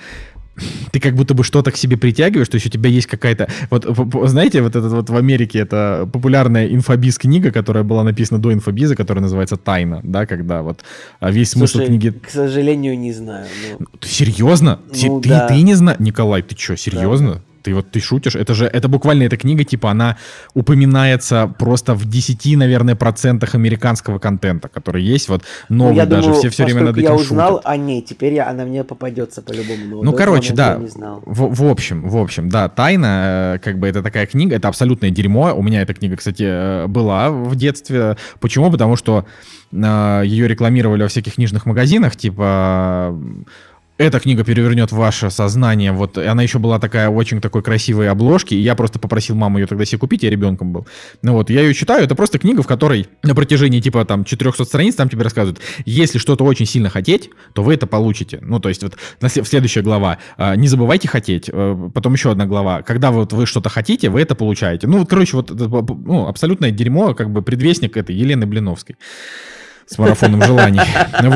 ты 0.93 1.01
как 1.01 1.15
будто 1.15 1.35
бы 1.35 1.45
что-то 1.45 1.71
к 1.71 1.77
себе 1.77 1.97
притягиваешь, 1.97 2.49
то 2.49 2.57
есть 2.57 2.67
у 2.67 2.71
тебя 2.71 2.91
есть 2.91 3.07
какая-то... 3.07 3.49
Вот, 3.71 3.87
знаете, 4.29 4.63
вот 4.63 4.77
этот 4.77 4.93
вот 4.93 5.11
в 5.11 5.17
Америке 5.17 5.61
это 5.61 6.09
популярная 6.13 6.69
инфобиз 6.69 7.19
книга, 7.19 7.51
которая 7.51 7.85
была 7.85 8.05
написана 8.05 8.41
до 8.41 8.53
инфобиза, 8.53 8.97
которая 8.97 9.23
называется 9.23 9.57
«Тайна», 9.57 10.01
да, 10.03 10.27
когда 10.27 10.63
вот 10.63 10.85
а, 11.21 11.31
весь 11.31 11.51
смысл 11.51 11.79
Слушай, 11.79 11.89
книги... 11.89 12.11
к 12.11 12.31
сожалению, 12.31 12.99
не 12.99 13.13
знаю. 13.13 13.47
Но... 13.79 13.87
Ты 13.99 14.09
серьезно? 14.09 14.81
Ну, 15.03 15.21
ты, 15.21 15.29
да. 15.29 15.49
ты 15.49 15.61
не 15.63 15.75
знаешь? 15.75 15.99
Николай, 16.01 16.43
ты 16.43 16.57
что, 16.57 16.77
серьезно? 16.77 17.35
Да. 17.35 17.41
Ты 17.63 17.75
вот 17.75 17.91
ты 17.91 18.01
шутишь? 18.01 18.37
Это 18.37 18.55
же, 18.55 18.67
это 18.67 18.89
буквально 18.89 19.25
эта 19.25 19.37
книга, 19.37 19.65
типа, 19.65 19.91
она 19.91 20.17
упоминается 20.55 21.53
просто 21.59 21.95
в 21.95 22.09
10, 22.09 22.57
наверное, 22.57 22.95
процентах 22.95 23.55
американского 23.55 24.19
контента, 24.19 24.69
который 24.69 25.03
есть, 25.03 25.29
вот 25.29 25.43
новый 25.69 25.93
ну, 25.93 25.97
я 25.97 26.07
даже, 26.07 26.23
думаю, 26.23 26.39
все 26.41 26.51
все 26.51 26.65
время 26.65 26.83
над 26.83 26.97
этим 26.97 27.09
я 27.09 27.15
узнал 27.15 27.57
шутят. 27.57 27.67
о 27.67 27.77
ней, 27.77 28.03
теперь 28.03 28.35
я, 28.35 28.49
она 28.49 28.65
мне 28.65 28.85
попадется 28.85 29.43
по-любому. 29.43 30.03
Ну, 30.03 30.13
короче, 30.13 30.55
да, 30.55 30.79
в, 30.79 31.55
в 31.55 31.71
общем, 31.71 32.09
в 32.09 32.17
общем, 32.17 32.49
да, 32.49 32.69
«Тайна», 32.69 33.55
э, 33.55 33.59
как 33.59 33.79
бы 33.79 33.89
это 33.89 34.03
такая 34.03 34.27
книга, 34.27 34.57
это 34.57 34.69
абсолютное 34.69 35.11
дерьмо. 35.11 35.55
У 35.55 35.63
меня 35.63 35.83
эта 35.83 35.95
книга, 35.95 36.17
кстати, 36.17 36.45
э, 36.47 36.87
была 36.87 37.31
в 37.31 37.57
детстве. 37.57 38.17
Почему? 38.41 38.71
Потому 38.71 38.97
что 38.97 39.27
э, 39.73 40.23
ее 40.25 40.49
рекламировали 40.49 41.03
во 41.03 41.09
всяких 41.09 41.35
книжных 41.35 41.67
магазинах, 41.67 42.17
типа 42.17 43.19
эта 44.01 44.19
книга 44.19 44.45
перевернет 44.45 44.93
ваше 44.93 45.31
сознание. 45.31 45.93
Вот 45.93 46.17
она 46.17 46.43
еще 46.43 46.59
была 46.59 46.79
такая 46.79 47.11
очень 47.11 47.39
такой 47.43 47.63
красивой 47.63 48.09
обложки, 48.09 48.55
и 48.55 48.59
я 48.59 48.75
просто 48.75 48.99
попросил 48.99 49.37
маму 49.37 49.59
ее 49.59 49.67
тогда 49.67 49.85
себе 49.85 49.99
купить, 49.99 50.23
я 50.23 50.31
ребенком 50.31 50.73
был. 50.73 50.87
Ну 51.21 51.35
вот, 51.35 51.51
я 51.51 51.61
ее 51.61 51.75
читаю, 51.75 52.05
это 52.05 52.15
просто 52.15 52.39
книга, 52.39 52.63
в 52.63 52.67
которой 52.67 53.09
на 53.23 53.35
протяжении 53.35 53.79
типа 53.79 54.07
там 54.07 54.25
400 54.25 54.65
страниц 54.65 54.95
там 54.95 55.11
тебе 55.11 55.23
рассказывают, 55.23 55.61
если 55.85 56.17
что-то 56.17 56.45
очень 56.45 56.65
сильно 56.65 56.89
хотеть, 56.89 57.29
то 57.53 57.63
вы 57.63 57.75
это 57.75 57.87
получите. 57.87 58.39
Ну 58.41 58.59
то 58.59 58.71
есть 58.71 58.83
вот 58.83 58.97
следующая 59.47 59.83
глава, 59.83 60.17
а, 60.39 60.57
не 60.57 60.67
забывайте 60.67 61.07
хотеть, 61.07 61.51
э, 61.53 61.91
потом 61.93 62.15
еще 62.15 62.31
одна 62.31 62.47
глава, 62.47 62.81
когда 62.81 63.11
вот 63.11 63.35
вы 63.35 63.45
что-то 63.45 63.69
хотите, 63.69 64.09
вы 64.09 64.23
это 64.23 64.35
получаете. 64.35 64.87
Ну 64.87 65.01
вот, 65.01 65.11
короче, 65.11 65.37
вот 65.37 65.51
ну, 65.51 66.27
абсолютное 66.27 66.71
дерьмо, 66.71 67.13
как 67.13 67.31
бы 67.31 67.43
предвестник 67.43 67.99
этой 67.99 68.17
Елены 68.17 68.47
Блиновской 68.47 68.97
с 69.91 69.99
марафоном 69.99 70.43
желаний. 70.43 70.81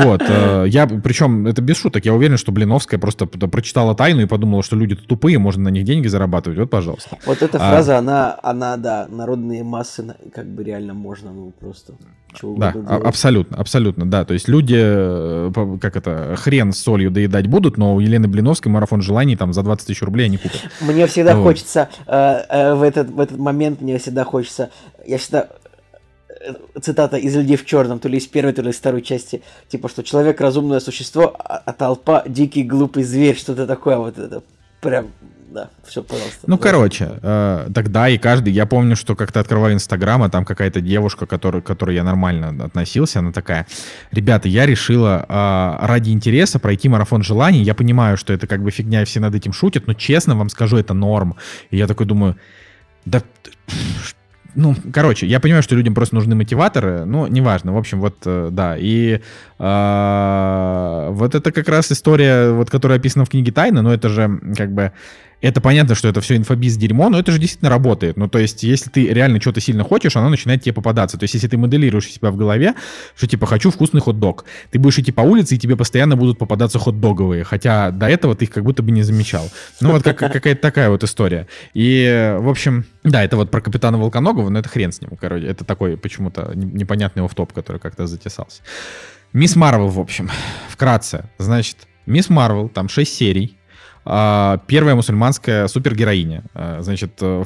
Вот. 0.05 0.21
Э, 0.27 0.65
я, 0.67 0.87
причем, 0.87 1.47
это 1.47 1.61
без 1.61 1.77
шуток, 1.77 2.05
я 2.05 2.13
уверен, 2.13 2.37
что 2.37 2.51
Блиновская 2.51 2.99
просто 2.99 3.25
прочитала 3.25 3.95
тайну 3.95 4.21
и 4.21 4.25
подумала, 4.25 4.63
что 4.63 4.75
люди 4.75 4.95
тупые, 4.95 5.37
можно 5.37 5.63
на 5.63 5.69
них 5.69 5.83
деньги 5.83 6.07
зарабатывать. 6.07 6.57
Вот, 6.57 6.69
пожалуйста. 6.69 7.17
Вот 7.25 7.41
эта 7.41 7.57
а... 7.57 7.71
фраза, 7.71 7.97
она, 7.97 8.37
она, 8.41 8.77
да, 8.77 9.07
народные 9.09 9.63
массы, 9.63 10.15
как 10.33 10.47
бы 10.47 10.63
реально 10.63 10.93
можно, 10.93 11.31
ну, 11.31 11.53
просто... 11.59 11.93
Да, 12.41 12.73
а, 12.87 12.97
абсолютно, 12.97 13.57
абсолютно, 13.57 14.09
да. 14.09 14.25
То 14.25 14.33
есть 14.33 14.49
люди, 14.49 14.77
э, 14.77 15.77
как 15.81 15.95
это, 15.95 16.35
хрен 16.37 16.73
с 16.73 16.79
солью 16.79 17.09
доедать 17.09 17.47
будут, 17.47 17.77
но 17.77 17.95
у 17.95 17.99
Елены 17.99 18.27
Блиновской 18.27 18.71
марафон 18.71 19.01
желаний 19.01 19.37
там 19.37 19.53
за 19.53 19.63
20 19.63 19.87
тысяч 19.87 20.01
рублей 20.01 20.25
они 20.25 20.37
купят. 20.37 20.61
Мне 20.81 21.07
всегда 21.07 21.35
хочется 21.35 21.89
э, 22.05 22.73
в, 22.73 22.81
этот, 22.81 23.09
в 23.09 23.19
этот 23.19 23.37
момент, 23.37 23.79
мне 23.79 23.97
всегда 23.99 24.25
хочется, 24.25 24.69
я 25.05 25.17
всегда 25.17 25.47
цитата 26.81 27.17
из 27.17 27.35
«Людей 27.35 27.57
в 27.57 27.65
черном», 27.65 27.99
то 27.99 28.09
ли 28.09 28.17
из 28.17 28.27
первой, 28.27 28.53
то 28.53 28.61
ли 28.61 28.69
из 28.69 28.75
второй 28.75 29.01
части, 29.01 29.41
типа, 29.67 29.89
что 29.89 30.03
человек 30.03 30.41
разумное 30.41 30.79
существо, 30.79 31.35
а, 31.37 31.61
а 31.65 31.73
толпа 31.73 32.23
дикий 32.27 32.63
глупый 32.63 33.03
зверь, 33.03 33.37
что-то 33.37 33.67
такое, 33.67 33.97
вот 33.97 34.17
это 34.17 34.43
прям 34.81 35.07
да, 35.55 35.69
все, 35.85 36.03
пожалуйста. 36.03 36.39
Ну, 36.47 36.57
короче, 36.57 37.11
э, 37.21 37.69
тогда 37.73 38.09
и 38.09 38.17
каждый, 38.17 38.51
я 38.51 38.65
помню, 38.65 38.97
что 38.97 39.15
как-то 39.15 39.39
открывал 39.39 39.71
Инстаграм, 39.71 40.21
а 40.21 40.29
там 40.29 40.43
какая-то 40.43 40.81
девушка, 40.81 41.25
который, 41.25 41.61
к 41.61 41.65
которой 41.65 41.95
я 41.95 42.03
нормально 42.03 42.65
относился, 42.65 43.19
она 43.19 43.31
такая, 43.31 43.65
ребята, 44.11 44.49
я 44.49 44.65
решила 44.65 45.25
э, 45.27 45.85
ради 45.87 46.09
интереса 46.09 46.59
пройти 46.59 46.89
марафон 46.89 47.23
желаний, 47.23 47.63
я 47.63 47.73
понимаю, 47.73 48.17
что 48.17 48.33
это 48.33 48.47
как 48.47 48.63
бы 48.63 48.69
фигня, 48.69 49.03
и 49.03 49.05
все 49.05 49.21
над 49.21 49.33
этим 49.33 49.53
шутят, 49.53 49.87
но 49.87 49.93
честно 49.93 50.35
вам 50.35 50.49
скажу, 50.49 50.75
это 50.75 50.93
норм. 50.93 51.37
И 51.69 51.77
я 51.77 51.87
такой 51.87 52.05
думаю, 52.05 52.35
да 53.05 53.21
ну, 54.55 54.75
короче, 54.93 55.27
я 55.27 55.39
понимаю, 55.39 55.63
что 55.63 55.75
людям 55.75 55.93
просто 55.93 56.15
нужны 56.15 56.35
мотиваторы, 56.35 57.05
но 57.05 57.27
неважно. 57.27 57.73
В 57.73 57.77
общем, 57.77 57.99
вот, 57.99 58.15
э, 58.25 58.49
да. 58.51 58.77
И 58.77 59.19
э, 59.59 61.07
вот 61.11 61.35
это 61.35 61.51
как 61.51 61.67
раз 61.69 61.91
история, 61.91 62.51
вот, 62.51 62.69
которая 62.69 62.97
описана 62.97 63.25
в 63.25 63.29
книге 63.29 63.51
«Тайна», 63.51 63.81
но 63.81 63.93
это 63.93 64.09
же 64.09 64.39
как 64.57 64.71
бы 64.71 64.91
это 65.45 65.61
понятно, 65.61 65.93
что 65.93 66.07
это 66.07 66.21
все 66.21 66.35
инфобиз 66.35 66.75
дерьмо, 66.75 67.09
но 67.09 67.19
это 67.19 67.31
же 67.31 67.37
действительно 67.37 67.69
работает. 67.69 68.17
Ну, 68.17 68.27
то 68.27 68.39
есть, 68.39 68.63
если 68.63 68.89
ты 68.89 69.07
реально 69.07 69.39
что-то 69.39 69.61
сильно 69.61 69.83
хочешь, 69.83 70.15
оно 70.15 70.29
начинает 70.29 70.63
тебе 70.63 70.73
попадаться. 70.73 71.17
То 71.17 71.23
есть, 71.25 71.35
если 71.35 71.47
ты 71.47 71.55
моделируешь 71.57 72.11
себя 72.11 72.31
в 72.31 72.35
голове, 72.35 72.73
что 73.15 73.27
типа 73.27 73.45
хочу 73.45 73.69
вкусный 73.69 74.01
хот-дог, 74.01 74.45
ты 74.71 74.79
будешь 74.79 74.97
идти 74.97 75.11
по 75.11 75.21
улице, 75.21 75.55
и 75.55 75.59
тебе 75.59 75.75
постоянно 75.75 76.15
будут 76.15 76.39
попадаться 76.39 76.79
хот-договые, 76.79 77.43
хотя 77.43 77.91
до 77.91 78.07
этого 78.07 78.35
ты 78.35 78.45
их 78.45 78.51
как 78.51 78.63
будто 78.63 78.81
бы 78.81 78.91
не 78.91 79.03
замечал. 79.03 79.47
Ну, 79.81 79.91
вот 79.91 80.03
как, 80.03 80.17
какая-то 80.17 80.61
такая 80.61 80.89
вот 80.89 81.03
история. 81.03 81.47
И, 81.75 82.35
в 82.39 82.49
общем, 82.49 82.85
да, 83.03 83.23
это 83.23 83.37
вот 83.37 83.51
про 83.51 83.61
капитана 83.61 83.99
Волконогова, 83.99 84.49
но 84.49 84.57
это 84.57 84.69
хрен 84.69 84.91
с 84.91 84.99
ним, 84.99 85.11
короче. 85.19 85.45
Это 85.45 85.63
такой 85.63 85.95
почему-то 85.95 86.53
непонятный 86.55 87.23
офф-топ, 87.23 87.53
который 87.53 87.79
как-то 87.79 88.07
затесался. 88.07 88.63
Мисс 89.31 89.55
Марвел, 89.55 89.89
в 89.89 89.99
общем, 89.99 90.31
вкратце. 90.69 91.29
Значит, 91.37 91.77
Мисс 92.05 92.29
Марвел, 92.29 92.67
там 92.69 92.89
6 92.89 93.13
серий, 93.13 93.57
первая 94.05 94.93
мусульманская 94.93 95.67
супергероиня. 95.67 96.43
А, 96.53 96.81
значит, 96.81 97.13
э, 97.21 97.43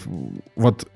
вот 0.57 0.87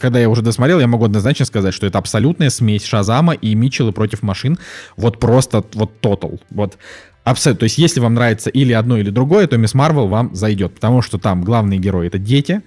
когда 0.00 0.18
я 0.18 0.28
уже 0.28 0.42
досмотрел, 0.42 0.80
я 0.80 0.88
могу 0.88 1.04
однозначно 1.04 1.44
сказать, 1.44 1.74
что 1.74 1.86
это 1.86 1.98
абсолютная 1.98 2.50
смесь 2.50 2.84
Шазама 2.84 3.34
и 3.34 3.54
Митчеллы 3.54 3.92
против 3.92 4.22
машин. 4.22 4.58
Вот 4.96 5.20
просто 5.20 5.64
вот 5.74 6.00
total. 6.00 6.40
Вот 6.50 6.76
Абсолютно. 7.24 7.60
То 7.60 7.64
есть, 7.64 7.78
если 7.78 8.00
вам 8.00 8.14
нравится 8.14 8.50
или 8.50 8.72
одно, 8.72 8.98
или 8.98 9.10
другое, 9.10 9.46
то 9.46 9.56
Мисс 9.56 9.74
Марвел 9.74 10.08
вам 10.08 10.34
зайдет, 10.34 10.74
потому 10.74 11.02
что 11.02 11.18
там 11.18 11.42
главные 11.42 11.78
герои 11.78 12.08
это 12.08 12.18
дети, 12.18 12.62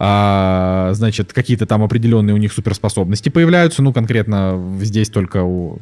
а, 0.00 0.90
значит, 0.94 1.32
какие-то 1.32 1.66
там 1.66 1.84
определенные 1.84 2.34
у 2.34 2.36
них 2.36 2.52
суперспособности 2.52 3.28
появляются, 3.28 3.82
ну, 3.82 3.92
конкретно 3.92 4.60
здесь 4.80 5.10
только 5.10 5.44
у 5.44 5.78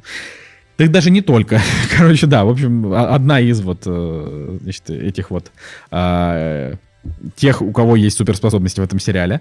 так 0.78 0.92
даже 0.92 1.10
не 1.10 1.22
только. 1.22 1.60
Короче, 1.98 2.26
да, 2.26 2.44
в 2.44 2.50
общем, 2.50 2.92
одна 2.94 3.40
из 3.40 3.60
вот 3.60 3.82
э, 3.84 4.58
значит, 4.62 4.88
этих 4.90 5.30
вот 5.32 5.50
а, 5.90 6.74
тех, 7.34 7.62
у 7.62 7.72
кого 7.72 7.96
есть 7.96 8.16
суперспособности 8.16 8.78
в 8.78 8.84
этом 8.84 9.00
сериале. 9.00 9.40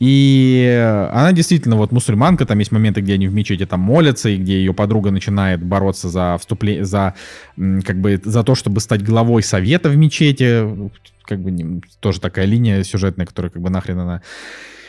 И 0.00 1.08
она 1.12 1.32
действительно 1.32 1.76
вот 1.76 1.92
мусульманка, 1.92 2.46
там 2.46 2.58
есть 2.58 2.72
моменты, 2.72 3.02
где 3.02 3.14
они 3.14 3.28
в 3.28 3.34
мечети 3.34 3.66
там 3.66 3.80
молятся, 3.80 4.30
и 4.30 4.38
где 4.38 4.54
ее 4.54 4.72
подруга 4.72 5.10
начинает 5.10 5.62
бороться 5.62 6.08
за 6.08 6.38
вступление, 6.38 6.86
за 6.86 7.14
как 7.56 8.00
бы 8.00 8.18
за 8.24 8.42
то, 8.42 8.54
чтобы 8.54 8.80
стать 8.80 9.04
главой 9.04 9.42
совета 9.42 9.90
в 9.90 9.96
мечети. 9.96 10.90
Как 11.24 11.38
бы 11.40 11.82
тоже 12.00 12.18
такая 12.18 12.46
линия 12.46 12.82
сюжетная, 12.82 13.26
которая 13.26 13.50
как 13.50 13.60
бы 13.60 13.68
нахрен 13.68 13.98
она 13.98 14.22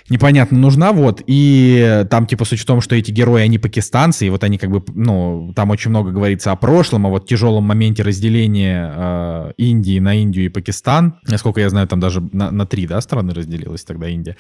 непонятно 0.10 0.58
нужна, 0.58 0.92
вот, 0.92 1.22
и 1.26 2.06
там, 2.10 2.26
типа, 2.26 2.46
суть 2.46 2.60
в 2.60 2.66
том, 2.66 2.82
что 2.82 2.96
эти 2.96 3.12
герои, 3.12 3.44
они 3.44 3.58
пакистанцы, 3.58 4.28
и 4.28 4.30
вот 4.30 4.44
они 4.44 4.58
как 4.58 4.72
бы, 4.72 4.84
ну, 4.94 5.54
там 5.56 5.70
очень 5.70 5.90
много 5.90 6.12
говорится 6.12 6.52
о 6.52 6.56
прошлом, 6.56 7.06
о 7.06 7.10
вот 7.10 7.28
тяжелом 7.28 7.64
моменте 7.64 8.04
разделения 8.04 8.92
э, 8.96 9.52
Индии 9.58 10.00
на 10.00 10.16
Индию 10.16 10.46
и 10.46 10.50
Пакистан, 10.50 11.20
насколько 11.28 11.62
я 11.62 11.70
знаю, 11.70 11.88
там 11.88 12.00
даже 12.00 12.22
на, 12.32 12.52
на 12.52 12.66
три, 12.66 12.88
да, 12.88 13.00
страны 13.02 13.34
разделилась 13.34 13.84
тогда 13.84 14.08
Индия. 14.10 14.36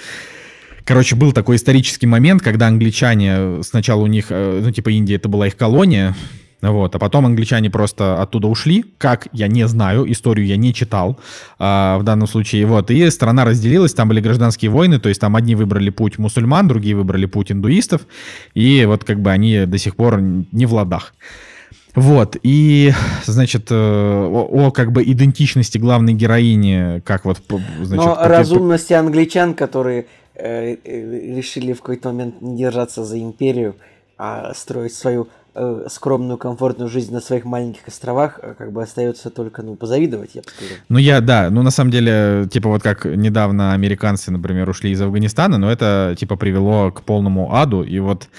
Короче, 0.86 1.16
был 1.16 1.34
такой 1.34 1.58
исторический 1.58 2.08
момент, 2.08 2.42
когда 2.42 2.68
англичане, 2.68 3.62
сначала 3.64 4.02
у 4.02 4.08
них, 4.08 4.28
э, 4.30 4.62
ну, 4.64 4.72
типа, 4.72 4.90
Индия 4.90 5.16
это 5.16 5.30
была 5.30 5.48
их 5.48 5.56
колония, 5.56 6.16
вот, 6.62 6.96
а 6.96 7.00
потом 7.00 7.26
англичане 7.26 7.70
просто 7.70 8.22
оттуда 8.22 8.48
ушли. 8.48 8.84
Как, 8.98 9.28
я 9.32 9.48
не 9.48 9.68
знаю, 9.68 10.12
историю 10.12 10.46
я 10.46 10.58
не 10.58 10.74
читал 10.74 11.18
а, 11.58 11.98
в 11.98 12.04
данном 12.04 12.28
случае. 12.28 12.66
Вот, 12.66 12.92
и 12.92 13.10
страна 13.10 13.46
разделилась, 13.46 13.94
там 13.94 14.10
были 14.10 14.20
гражданские 14.20 14.72
войны, 14.72 15.00
то 15.00 15.10
есть 15.10 15.22
там 15.22 15.36
одни 15.36 15.56
выбрали 15.56 15.90
путь 15.90 16.18
мусульман, 16.18 16.68
другие 16.68 16.96
выбрали 16.96 17.26
путь 17.26 17.52
индуистов, 17.52 18.02
и 18.54 18.86
вот 18.86 19.04
как 19.04 19.22
бы 19.22 19.32
они 19.32 19.66
до 19.66 19.78
сих 19.78 19.96
пор 19.96 20.20
не 20.20 20.66
в 20.66 20.74
ладах. 20.74 21.14
Вот, 21.96 22.38
и, 22.44 22.94
значит, 23.26 23.72
э, 23.72 23.76
о, 23.76 24.68
о 24.68 24.72
как 24.72 24.92
бы 24.92 25.04
идентичности 25.04 25.78
главной 25.78 26.14
героини, 26.14 27.02
как 27.04 27.26
вот, 27.26 27.40
значит... 27.82 28.06
Но 28.06 28.18
разумности 28.22 28.94
англичан, 28.94 29.56
которые 29.56 30.06
э, 30.36 30.76
э, 30.84 31.36
решили 31.36 31.74
в 31.74 31.80
какой-то 31.80 32.10
момент 32.10 32.42
не 32.42 32.58
держаться 32.58 33.04
за 33.04 33.20
империю, 33.20 33.76
а 34.18 34.54
строить 34.54 34.94
свою 34.94 35.30
э, 35.60 35.88
скромную, 35.90 36.38
комфортную 36.38 36.90
жизнь 36.90 37.14
на 37.14 37.20
своих 37.20 37.44
маленьких 37.44 37.88
островах, 37.88 38.40
э, 38.42 38.54
как 38.58 38.72
бы 38.72 38.82
остается 38.82 39.30
только, 39.30 39.62
ну, 39.62 39.76
позавидовать, 39.76 40.32
я 40.34 40.42
бы 40.42 40.50
сказал. 40.50 40.78
Ну, 40.88 40.98
я, 40.98 41.22
да, 41.22 41.50
ну, 41.52 41.62
на 41.62 41.72
самом 41.72 41.92
деле, 41.92 42.48
типа, 42.50 42.70
вот 42.70 42.82
как 42.82 43.06
недавно 43.06 43.74
американцы, 43.74 44.32
например, 44.32 44.70
ушли 44.70 44.92
из 44.92 45.02
Афганистана, 45.02 45.58
но 45.58 45.70
это, 45.70 46.16
типа, 46.18 46.38
привело 46.38 46.92
к 46.92 47.02
полному 47.02 47.54
аду, 47.54 47.84
и 47.84 48.00
вот 48.00 48.30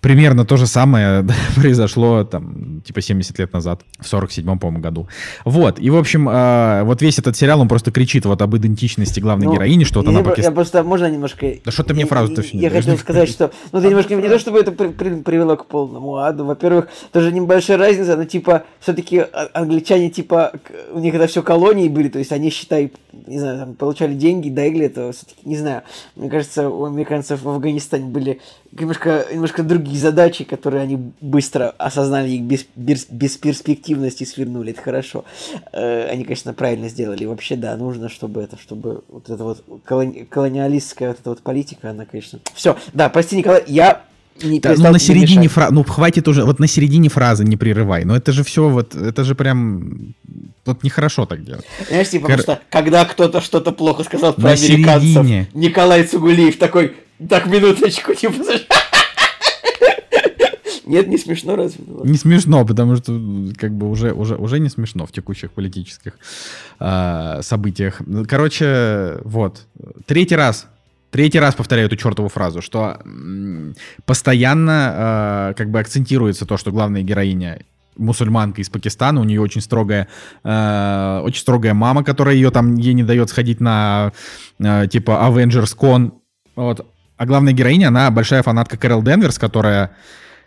Примерно 0.00 0.44
то 0.44 0.56
же 0.56 0.66
самое 0.66 1.26
произошло 1.56 2.24
там 2.24 2.80
типа 2.84 3.00
70 3.00 3.38
лет 3.38 3.52
назад, 3.52 3.82
в 3.98 4.12
47-м, 4.12 4.58
по-моему, 4.58 4.82
году. 4.82 5.08
Вот, 5.44 5.78
и 5.78 5.90
в 5.90 5.96
общем, 5.96 6.28
э, 6.28 6.82
вот 6.84 7.02
весь 7.02 7.18
этот 7.18 7.36
сериал, 7.36 7.60
он 7.60 7.68
просто 7.68 7.90
кричит 7.90 8.24
вот 8.24 8.40
об 8.40 8.56
идентичности 8.56 9.20
главной 9.20 9.46
ну, 9.46 9.54
героини, 9.54 9.84
что 9.84 10.00
вот 10.00 10.08
она 10.08 10.22
Пакист... 10.22 10.48
Я 10.48 10.52
просто, 10.52 10.82
можно 10.82 11.10
немножко... 11.10 11.46
Да 11.64 11.70
что 11.70 11.82
ты 11.82 11.94
мне 11.94 12.06
фразу-то 12.06 12.42
все 12.42 12.58
Я 12.58 12.70
хотел 12.70 12.96
сказать, 12.96 13.28
что, 13.28 13.50
ну, 13.72 13.80
ты 13.80 13.88
немножко, 13.88 14.14
не 14.14 14.28
то 14.28 14.38
чтобы 14.38 14.60
это 14.60 14.72
при, 14.72 14.88
при, 14.88 15.20
привело 15.20 15.56
к 15.56 15.66
полному 15.66 16.16
аду, 16.16 16.44
во-первых, 16.44 16.88
тоже 17.12 17.32
небольшая 17.32 17.76
разница, 17.76 18.16
но 18.16 18.24
типа, 18.24 18.64
все-таки 18.80 19.18
а, 19.18 19.48
англичане, 19.52 20.10
типа, 20.10 20.52
у 20.92 20.98
них 20.98 21.14
это 21.14 21.26
все 21.26 21.42
колонии 21.42 21.88
были, 21.88 22.08
то 22.08 22.18
есть 22.18 22.32
они, 22.32 22.50
считай, 22.50 22.92
не 23.26 23.38
знаю, 23.38 23.58
там, 23.58 23.74
получали 23.74 24.14
деньги, 24.14 24.48
доили 24.48 24.86
это, 24.86 25.12
все-таки, 25.12 25.40
не 25.44 25.56
знаю, 25.56 25.82
мне 26.16 26.30
кажется, 26.30 26.68
у 26.68 26.84
американцев 26.84 27.42
в 27.42 27.48
Афганистане 27.48 28.06
были 28.06 28.40
немножко, 28.72 29.26
немножко 29.32 29.62
другие 29.62 29.89
задачи, 29.96 30.44
которые 30.44 30.82
они 30.82 30.98
быстро 31.20 31.74
осознали 31.78 32.30
их 32.30 32.42
без, 32.42 32.66
без, 32.76 33.06
бесперспективность 33.10 34.22
и 34.22 34.26
свернули. 34.26 34.72
Это 34.72 34.82
хорошо. 34.82 35.24
Э, 35.72 36.08
они, 36.10 36.24
конечно, 36.24 36.52
правильно 36.52 36.88
сделали. 36.88 37.24
вообще, 37.24 37.56
да, 37.56 37.76
нужно, 37.76 38.08
чтобы 38.08 38.42
это, 38.42 38.58
чтобы 38.58 39.02
вот 39.08 39.28
эта 39.30 39.42
вот 39.42 39.64
колони, 39.84 40.26
колониалистская 40.28 41.08
вот 41.08 41.20
эта 41.20 41.30
вот 41.30 41.40
политика, 41.40 41.90
она, 41.90 42.04
конечно... 42.04 42.40
Все, 42.54 42.76
да, 42.92 43.08
прости, 43.08 43.36
Николай, 43.36 43.64
я 43.66 44.02
не 44.42 44.60
да, 44.60 44.74
ну 44.76 44.92
на 44.92 44.98
середине 44.98 45.48
фразы, 45.48 45.74
ну 45.74 45.84
хватит 45.84 46.26
уже, 46.28 46.44
вот 46.44 46.58
на 46.58 46.66
середине 46.66 47.08
фразы 47.08 47.44
не 47.44 47.56
прерывай. 47.56 48.04
Но 48.04 48.16
это 48.16 48.32
же 48.32 48.44
все 48.44 48.68
вот, 48.68 48.94
это 48.94 49.24
же 49.24 49.34
прям, 49.34 50.14
вот 50.64 50.82
нехорошо 50.82 51.26
так 51.26 51.44
делать. 51.44 51.64
Знаешь, 51.88 52.08
типа, 52.08 52.26
Кор... 52.26 52.36
потому 52.38 52.56
что 52.56 52.64
когда 52.70 53.04
кто-то 53.04 53.40
что-то 53.40 53.72
плохо 53.72 54.04
сказал 54.04 54.32
про 54.34 54.42
на 54.42 54.50
американцев, 54.52 55.08
середине. 55.08 55.48
Николай 55.54 56.04
Цугулиев 56.04 56.58
такой, 56.58 56.96
так, 57.28 57.46
минуточку, 57.46 58.14
типа, 58.14 58.42
нет, 60.90 61.08
не 61.08 61.18
смешно 61.18 61.56
разве? 61.56 61.84
Не 62.04 62.18
смешно, 62.18 62.66
потому 62.66 62.96
что 62.96 63.18
как 63.56 63.72
бы 63.72 63.88
уже, 63.88 64.12
уже, 64.12 64.36
уже 64.36 64.58
не 64.58 64.68
смешно 64.68 65.06
в 65.06 65.12
текущих 65.12 65.50
политических 65.52 66.18
э, 66.80 67.40
событиях. 67.42 68.00
Короче, 68.28 69.18
вот. 69.24 69.66
Третий 70.06 70.36
раз 70.36 70.66
Третий 71.10 71.40
раз 71.40 71.56
повторяю 71.56 71.86
эту 71.86 71.96
чертову 71.96 72.28
фразу, 72.28 72.62
что 72.62 72.98
постоянно 74.06 75.50
э, 75.50 75.54
как 75.56 75.68
бы 75.70 75.80
акцентируется 75.80 76.46
то, 76.46 76.56
что 76.56 76.70
главная 76.70 77.02
героиня 77.02 77.58
мусульманка 77.96 78.60
из 78.60 78.70
Пакистана, 78.70 79.20
у 79.20 79.24
нее 79.24 79.40
очень 79.40 79.60
строгая, 79.60 80.06
э, 80.44 81.20
очень 81.24 81.40
строгая 81.40 81.74
мама, 81.74 82.04
которая 82.04 82.36
ее 82.36 82.52
там 82.52 82.76
ей 82.76 82.94
не 82.94 83.02
дает 83.02 83.28
сходить 83.28 83.60
на 83.60 84.12
э, 84.60 84.86
типа 84.88 85.10
Avengers 85.28 85.76
Con, 85.76 86.12
вот. 86.54 86.86
А 87.16 87.26
главная 87.26 87.52
героиня, 87.52 87.88
она 87.88 88.10
большая 88.12 88.42
фанатка 88.44 88.76
Кэрол 88.76 89.02
Денверс, 89.02 89.38
которая 89.38 89.90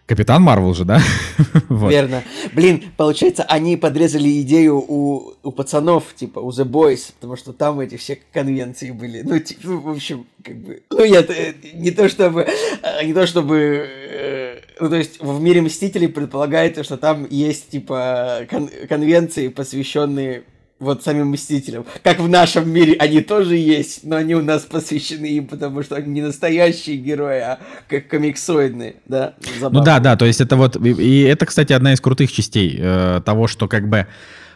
Капитан 0.05 0.41
Марвел 0.41 0.73
же, 0.73 0.83
да? 0.83 1.01
вот. 1.69 1.89
Верно. 1.89 2.23
Блин, 2.51 2.83
получается, 2.97 3.43
они 3.43 3.77
подрезали 3.77 4.41
идею 4.41 4.83
у, 4.85 5.33
у 5.41 5.51
пацанов, 5.51 6.13
типа, 6.13 6.39
у 6.39 6.49
The 6.49 6.65
Boys, 6.65 7.13
потому 7.13 7.37
что 7.37 7.53
там 7.53 7.79
эти 7.79 7.95
все 7.95 8.19
конвенции 8.33 8.91
были. 8.91 9.21
Ну, 9.21 9.39
типа, 9.39 9.61
ну, 9.63 9.79
в 9.79 9.89
общем, 9.89 10.25
как 10.43 10.57
бы... 10.57 10.83
Ну, 10.89 11.03
я 11.05 11.25
не 11.73 11.91
то 11.91 12.09
чтобы... 12.09 12.45
А, 12.81 13.01
не 13.03 13.13
то 13.13 13.25
чтобы... 13.25 13.87
Э, 13.87 14.59
ну, 14.81 14.89
то 14.89 14.97
есть, 14.97 15.21
в 15.21 15.41
мире 15.41 15.61
Мстителей 15.61 16.09
предполагается, 16.09 16.83
что 16.83 16.97
там 16.97 17.25
есть, 17.29 17.69
типа, 17.69 18.45
кон- 18.49 18.69
конвенции, 18.89 19.47
посвященные 19.47 20.43
вот 20.83 21.03
самим 21.03 21.27
Мстителям. 21.29 21.85
Как 22.03 22.19
в 22.19 22.27
нашем 22.27 22.69
мире 22.69 22.95
они 22.99 23.21
тоже 23.21 23.55
есть, 23.55 24.03
но 24.03 24.17
они 24.17 24.35
у 24.35 24.41
нас 24.41 24.63
посвящены 24.63 25.25
им, 25.25 25.47
потому 25.47 25.83
что 25.83 25.95
они 25.95 26.13
не 26.13 26.21
настоящие 26.21 26.97
герои, 26.97 27.39
а 27.39 27.59
как 27.87 28.07
комиксоидные, 28.07 28.95
да? 29.07 29.33
Забавно. 29.59 29.79
Ну 29.79 29.85
да, 29.85 29.99
да, 29.99 30.15
то 30.15 30.25
есть 30.25 30.41
это 30.41 30.55
вот, 30.55 30.75
и 30.75 31.21
это, 31.21 31.45
кстати, 31.45 31.73
одна 31.73 31.93
из 31.93 32.01
крутых 32.01 32.31
частей 32.31 32.77
э, 32.79 33.21
того, 33.25 33.47
что 33.47 33.67
как 33.67 33.87
бы 33.87 34.07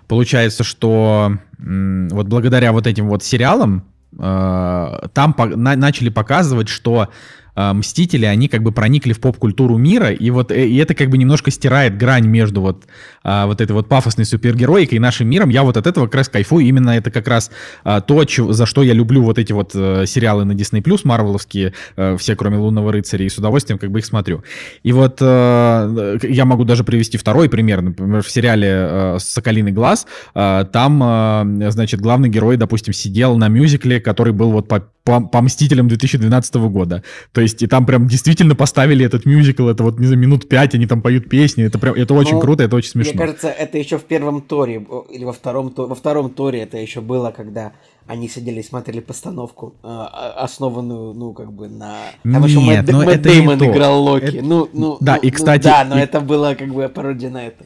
получается, 0.08 0.64
что 0.64 1.34
э, 1.60 2.08
вот 2.12 2.28
благодаря 2.28 2.72
вот 2.72 2.88
этим 2.88 3.08
вот 3.08 3.24
сериалам 3.24 3.86
э, 4.18 5.08
там 5.14 5.34
по, 5.34 5.46
на, 5.46 5.76
начали 5.76 6.10
показывать, 6.10 6.70
что 6.70 7.10
Мстители, 7.58 8.26
они 8.26 8.48
как 8.48 8.62
бы 8.62 8.72
проникли 8.72 9.14
в 9.14 9.20
поп-культуру 9.20 9.78
мира, 9.78 10.12
и 10.12 10.30
вот 10.30 10.52
э, 10.52 10.68
и 10.68 10.78
это 10.78 10.94
как 10.94 11.10
бы 11.10 11.18
немножко 11.18 11.50
стирает 11.50 11.98
грань 11.98 12.28
между 12.28 12.62
вот, 12.62 12.86
э, 13.24 13.46
вот 13.46 13.62
этой 13.62 13.72
вот 13.72 13.90
пафосной 13.90 14.26
супергероикой 14.26 14.98
и 14.98 15.00
нашим 15.00 15.28
миром. 15.28 15.50
Я 15.50 15.64
вот 15.64 15.76
от 15.76 15.88
этого 15.88 16.06
как 16.06 16.16
раз 16.16 16.30
кайфую, 16.30 16.66
именно 16.66 16.92
это 16.92 17.10
как 17.10 17.28
раз 17.28 17.50
э, 17.84 18.02
то, 18.06 18.24
чё, 18.26 18.52
за 18.52 18.66
что 18.66 18.84
я 18.84 18.94
люблю 18.94 19.24
вот 19.24 19.40
эти 19.40 19.54
вот 19.54 19.72
э, 19.74 20.06
сериалы 20.06 20.46
на 20.46 20.52
Disney+, 20.52 20.84
марвеловские, 21.04 21.74
э, 21.96 22.18
все 22.18 22.36
кроме 22.36 22.58
Лунного 22.58 22.92
рыцаря, 22.92 23.26
и 23.26 23.30
с 23.30 23.38
удовольствием 23.38 23.80
как 23.80 23.92
бы 23.92 24.00
их 24.00 24.06
смотрю. 24.06 24.44
И 24.84 24.92
вот 24.92 25.18
э, 25.22 26.18
я 26.24 26.46
могу 26.46 26.64
даже 26.64 26.84
привести 26.84 27.18
второй 27.18 27.50
пример, 27.50 27.82
например, 27.82 28.22
в 28.22 28.30
сериале 28.30 28.68
э, 28.70 29.18
«Соколиный 29.20 29.72
глаз», 29.72 30.06
э, 30.36 30.66
там, 30.72 31.02
э, 31.04 31.72
значит, 31.72 32.02
главный 32.02 32.30
герой, 32.30 32.58
допустим, 32.58 32.94
сидел 32.94 33.36
на 33.38 33.48
мюзикле, 33.48 34.00
который 34.00 34.34
был 34.34 34.52
вот 34.52 34.68
по 34.68 34.88
по, 35.08 35.22
по 35.22 35.42
«Мстителям» 35.42 35.88
2012 35.88 36.56
года. 36.56 37.02
То 37.32 37.40
есть, 37.40 37.64
и 37.64 37.68
там 37.68 37.86
прям 37.86 38.10
действительно 38.10 38.56
поставили 38.56 39.06
этот 39.06 39.26
мюзикл, 39.26 39.70
это 39.70 39.84
вот, 39.84 40.00
не 40.00 40.06
знаю, 40.06 40.20
минут 40.20 40.50
пять, 40.50 40.76
они 40.76 40.86
там 40.86 41.02
поют 41.02 41.30
песни, 41.30 41.64
это 41.64 41.80
прям, 41.80 41.96
это 41.96 42.14
очень 42.14 42.34
ну, 42.36 42.42
круто, 42.42 42.64
это 42.64 42.76
очень 42.76 42.90
смешно. 42.90 43.14
Мне 43.14 43.22
кажется, 43.22 43.48
это 43.48 43.78
еще 43.78 44.00
в 44.00 44.04
первом 44.04 44.42
Торе, 44.42 44.86
или 45.10 45.24
во 45.24 45.32
втором, 45.32 45.74
во 45.78 45.96
втором 45.96 46.30
Торе 46.30 46.60
это 46.60 46.78
еще 46.78 47.00
было, 47.00 47.32
когда 47.32 47.72
они 48.06 48.28
сидели 48.28 48.60
и 48.60 48.64
смотрели 48.64 49.00
постановку, 49.00 49.76
э, 49.82 49.88
основанную, 49.88 51.14
ну, 51.14 51.32
как 51.32 51.54
бы 51.54 51.70
на... 51.70 51.96
Там 52.24 52.42
Нет, 52.42 52.50
еще 52.50 52.60
Мэтт, 52.60 52.92
ну, 52.92 53.06
Мэтт 53.06 53.22
Дэймон 53.22 53.64
играл 53.64 54.04
Локи. 54.04 54.26
Это... 54.26 54.46
Ну, 54.46 54.70
ну, 54.74 54.98
да, 55.00 55.16
ну, 55.16 55.22
и, 55.22 55.32
кстати... 55.32 55.68
Ну, 55.68 55.72
да, 55.72 55.86
но 55.86 55.98
и... 55.98 56.02
это 56.02 56.20
было 56.20 56.54
как 56.56 56.74
бы 56.74 56.90
пародия 56.90 57.30
на 57.30 57.48
это. 57.48 57.66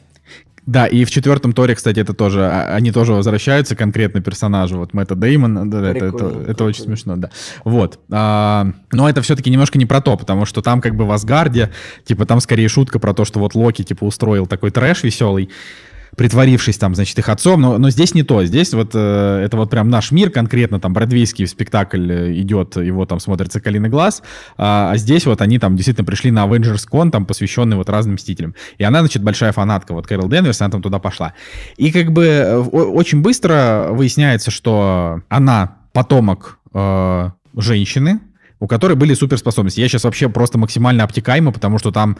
Да, 0.72 0.86
и 0.86 1.04
в 1.04 1.10
четвертом 1.10 1.52
торе, 1.52 1.74
кстати, 1.74 2.00
это 2.00 2.14
тоже, 2.14 2.46
а, 2.46 2.74
они 2.74 2.92
тоже 2.92 3.12
возвращаются 3.12 3.76
конкретно 3.76 4.22
персонажу, 4.22 4.78
вот 4.78 4.94
Мэтта 4.94 5.14
Деймон, 5.14 5.68
да, 5.68 5.90
это, 5.90 6.06
это, 6.06 6.44
это 6.48 6.64
очень 6.64 6.84
смешно, 6.84 7.16
да. 7.16 7.28
Вот, 7.62 8.00
а, 8.10 8.68
но 8.90 9.06
это 9.06 9.20
все-таки 9.20 9.50
немножко 9.50 9.76
не 9.76 9.84
про 9.84 10.00
то, 10.00 10.16
потому 10.16 10.46
что 10.46 10.62
там 10.62 10.80
как 10.80 10.96
бы 10.96 11.04
в 11.04 11.12
Асгарде, 11.12 11.72
типа 12.06 12.24
там 12.24 12.40
скорее 12.40 12.68
шутка 12.68 12.98
про 12.98 13.12
то, 13.12 13.26
что 13.26 13.38
вот 13.38 13.54
Локи, 13.54 13.84
типа, 13.84 14.04
устроил 14.04 14.46
такой 14.46 14.70
трэш 14.70 15.02
веселый, 15.02 15.50
притворившись 16.16 16.76
там, 16.76 16.94
значит, 16.94 17.18
их 17.18 17.28
отцом, 17.28 17.60
но, 17.60 17.78
но 17.78 17.90
здесь 17.90 18.14
не 18.14 18.22
то, 18.22 18.44
здесь 18.44 18.74
вот 18.74 18.90
э, 18.94 19.42
это 19.44 19.56
вот 19.56 19.70
прям 19.70 19.88
наш 19.88 20.12
мир 20.12 20.30
конкретно, 20.30 20.78
там 20.78 20.92
бродвейский 20.92 21.46
спектакль 21.46 22.12
э, 22.12 22.40
идет, 22.40 22.76
его 22.76 23.06
там 23.06 23.18
смотрится 23.18 23.60
«Калиный 23.60 23.88
глаз», 23.88 24.22
а, 24.58 24.90
а 24.92 24.96
здесь 24.98 25.24
вот 25.24 25.40
они 25.40 25.58
там 25.58 25.74
действительно 25.74 26.04
пришли 26.04 26.30
на 26.30 26.46
Avengers 26.46 26.86
Con, 26.90 27.10
там 27.10 27.24
посвященный 27.24 27.76
вот 27.76 27.88
разным 27.88 28.14
Мстителям. 28.16 28.54
И 28.76 28.84
она, 28.84 29.00
значит, 29.00 29.22
большая 29.22 29.52
фанатка, 29.52 29.94
вот 29.94 30.06
Кэрол 30.06 30.28
Денверс, 30.28 30.60
она 30.60 30.70
там 30.70 30.82
туда 30.82 30.98
пошла. 30.98 31.32
И 31.78 31.90
как 31.90 32.12
бы 32.12 32.24
э, 32.24 32.58
очень 32.58 33.22
быстро 33.22 33.88
выясняется, 33.90 34.50
что 34.50 35.22
она 35.28 35.76
потомок 35.92 36.58
э, 36.74 37.30
женщины, 37.56 38.20
у 38.60 38.66
которой 38.66 38.94
были 38.94 39.14
суперспособности. 39.14 39.80
Я 39.80 39.88
сейчас 39.88 40.04
вообще 40.04 40.28
просто 40.28 40.58
максимально 40.58 41.04
обтекаемо, 41.04 41.52
потому 41.52 41.78
что 41.78 41.90
там 41.90 42.16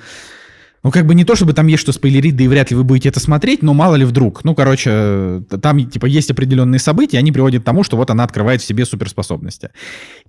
ну, 0.82 0.90
как 0.90 1.06
бы 1.06 1.14
не 1.14 1.24
то, 1.24 1.36
чтобы 1.36 1.52
там 1.52 1.68
есть 1.68 1.80
что 1.80 1.92
спойлерить, 1.92 2.36
да 2.36 2.44
и 2.44 2.48
вряд 2.48 2.70
ли 2.70 2.76
вы 2.76 2.82
будете 2.82 3.08
это 3.08 3.20
смотреть, 3.20 3.62
но 3.62 3.72
мало 3.72 3.94
ли 3.94 4.04
вдруг. 4.04 4.44
Ну, 4.44 4.54
короче, 4.54 5.42
там, 5.60 5.88
типа, 5.88 6.06
есть 6.06 6.30
определенные 6.30 6.80
события, 6.80 7.18
они 7.18 7.30
приводят 7.30 7.62
к 7.62 7.64
тому, 7.64 7.84
что 7.84 7.96
вот 7.96 8.10
она 8.10 8.24
открывает 8.24 8.62
в 8.62 8.64
себе 8.64 8.84
суперспособности. 8.84 9.70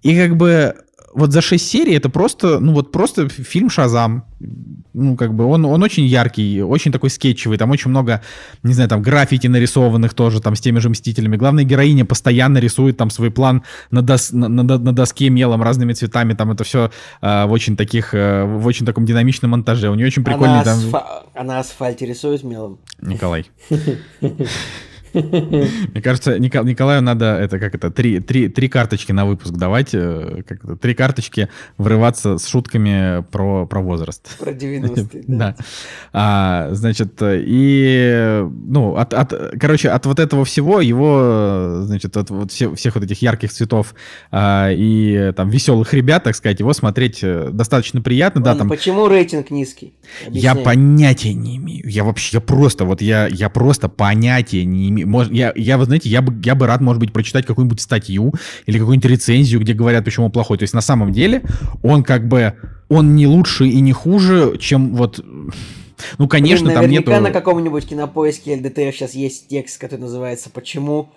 И 0.03 0.15
как 0.15 0.37
бы 0.37 0.75
вот 1.15 1.31
за 1.31 1.41
6 1.41 1.65
серий 1.65 1.95
это 1.95 2.09
просто, 2.09 2.59
ну 2.59 2.73
вот 2.73 2.91
просто 2.91 3.29
фильм 3.29 3.69
«Шазам». 3.69 4.25
Ну, 4.93 5.15
как 5.15 5.33
бы 5.33 5.45
он, 5.45 5.65
он 5.65 5.81
очень 5.81 6.05
яркий, 6.05 6.61
очень 6.61 6.91
такой 6.91 7.09
скетчевый, 7.09 7.57
там 7.57 7.71
очень 7.71 7.89
много, 7.89 8.21
не 8.61 8.73
знаю, 8.73 8.89
там 8.89 9.01
граффити 9.01 9.47
нарисованных 9.47 10.13
тоже, 10.13 10.41
там 10.41 10.55
с 10.55 10.61
теми 10.61 10.79
же 10.79 10.89
«Мстителями». 10.89 11.37
Главная 11.37 11.63
героиня 11.63 12.05
постоянно 12.05 12.59
рисует 12.59 12.97
там 12.97 13.09
свой 13.09 13.31
план 13.31 13.63
на, 13.89 14.01
дос, 14.01 14.31
на, 14.31 14.47
на, 14.47 14.63
на 14.63 14.93
доске 14.93 15.29
мелом 15.29 15.63
разными 15.63 15.93
цветами, 15.93 16.33
там 16.33 16.51
это 16.51 16.63
все 16.63 16.91
э, 17.21 17.45
в 17.45 17.51
очень 17.51 17.75
таких, 17.75 18.13
э, 18.13 18.43
в 18.43 18.67
очень 18.67 18.85
таком 18.85 19.05
динамичном 19.05 19.51
монтаже. 19.51 19.89
У 19.89 19.95
нее 19.95 20.07
очень 20.07 20.23
прикольный 20.23 20.61
Она, 20.61 20.63
там... 20.63 20.77
асфа... 20.77 21.23
Она 21.33 21.59
асфальте 21.59 22.05
рисует 22.05 22.43
мелом. 22.43 22.79
Николай. 23.01 23.45
Мне 25.93 26.01
кажется, 26.01 26.37
Никол- 26.37 26.65
Николаю 26.65 27.01
надо 27.01 27.25
это 27.35 27.59
как 27.59 27.75
это 27.75 27.91
три, 27.91 28.19
три, 28.19 28.47
три 28.49 28.67
карточки 28.67 29.11
на 29.11 29.25
выпуск 29.25 29.53
давать, 29.53 29.89
э, 29.93 30.43
как 30.47 30.63
это, 30.63 30.75
три 30.75 30.93
карточки 30.93 31.49
врываться 31.77 32.37
с 32.37 32.47
шутками 32.47 33.23
про, 33.31 33.65
про 33.65 33.81
возраст. 33.81 34.37
Про 34.39 34.51
90-е. 34.51 35.23
Да. 35.33 35.55
А, 36.11 36.69
значит, 36.71 37.13
и, 37.21 38.43
ну, 38.65 38.95
от, 38.95 39.13
от, 39.13 39.33
короче, 39.59 39.89
от 39.89 40.05
вот 40.05 40.19
этого 40.19 40.45
всего 40.45 40.81
его, 40.81 41.81
значит, 41.81 42.15
от 42.17 42.29
вот 42.29 42.51
все, 42.51 42.73
всех 42.75 42.95
вот 42.95 43.03
этих 43.03 43.21
ярких 43.21 43.51
цветов 43.51 43.95
а, 44.31 44.69
и 44.71 45.31
там 45.35 45.49
веселых 45.49 45.93
ребят, 45.93 46.23
так 46.23 46.35
сказать, 46.35 46.59
его 46.59 46.73
смотреть 46.73 47.19
э, 47.23 47.49
достаточно 47.51 48.01
приятно. 48.01 48.41
да, 48.41 48.51
Ладно, 48.51 48.61
там, 48.61 48.69
почему 48.69 49.07
рейтинг 49.07 49.49
низкий? 49.51 49.93
я 50.29 50.51
Объясняй. 50.51 50.63
понятия 50.63 51.33
не 51.33 51.57
имею. 51.57 51.89
Я 51.89 52.03
вообще, 52.03 52.37
я 52.37 52.41
просто, 52.41 52.85
вот 52.85 53.01
я, 53.01 53.27
я 53.27 53.49
просто 53.49 53.89
понятия 53.89 54.65
не 54.65 54.89
имею. 54.89 55.02
Может, 55.05 55.33
я, 55.33 55.53
я, 55.55 55.77
вы 55.77 55.85
знаете, 55.85 56.09
я 56.09 56.21
бы, 56.21 56.33
я 56.43 56.55
бы 56.55 56.67
рад, 56.67 56.81
может 56.81 56.99
быть, 56.99 57.13
прочитать 57.13 57.45
какую-нибудь 57.45 57.81
статью 57.81 58.33
или 58.65 58.77
какую-нибудь 58.77 59.09
рецензию, 59.09 59.61
где 59.61 59.73
говорят, 59.73 60.05
почему 60.05 60.27
он 60.27 60.31
плохой. 60.31 60.57
То 60.57 60.63
есть 60.63 60.73
на 60.73 60.81
самом 60.81 61.11
деле 61.11 61.43
он 61.81 62.03
как 62.03 62.27
бы, 62.27 62.53
он 62.89 63.15
не 63.15 63.27
лучше 63.27 63.67
и 63.67 63.79
не 63.81 63.93
хуже, 63.93 64.57
чем 64.59 64.95
вот... 64.95 65.23
Ну, 66.17 66.27
конечно, 66.27 66.65
Блин, 66.65 66.75
там 66.75 66.83
наверняка 66.83 67.11
нету... 67.11 67.23
на 67.23 67.31
каком-нибудь 67.31 67.87
кинопоиске 67.87 68.55
ЛДТФ 68.57 68.95
сейчас 68.95 69.13
есть 69.13 69.47
текст, 69.47 69.79
который 69.79 70.01
называется 70.01 70.49
«Почему 70.49 71.13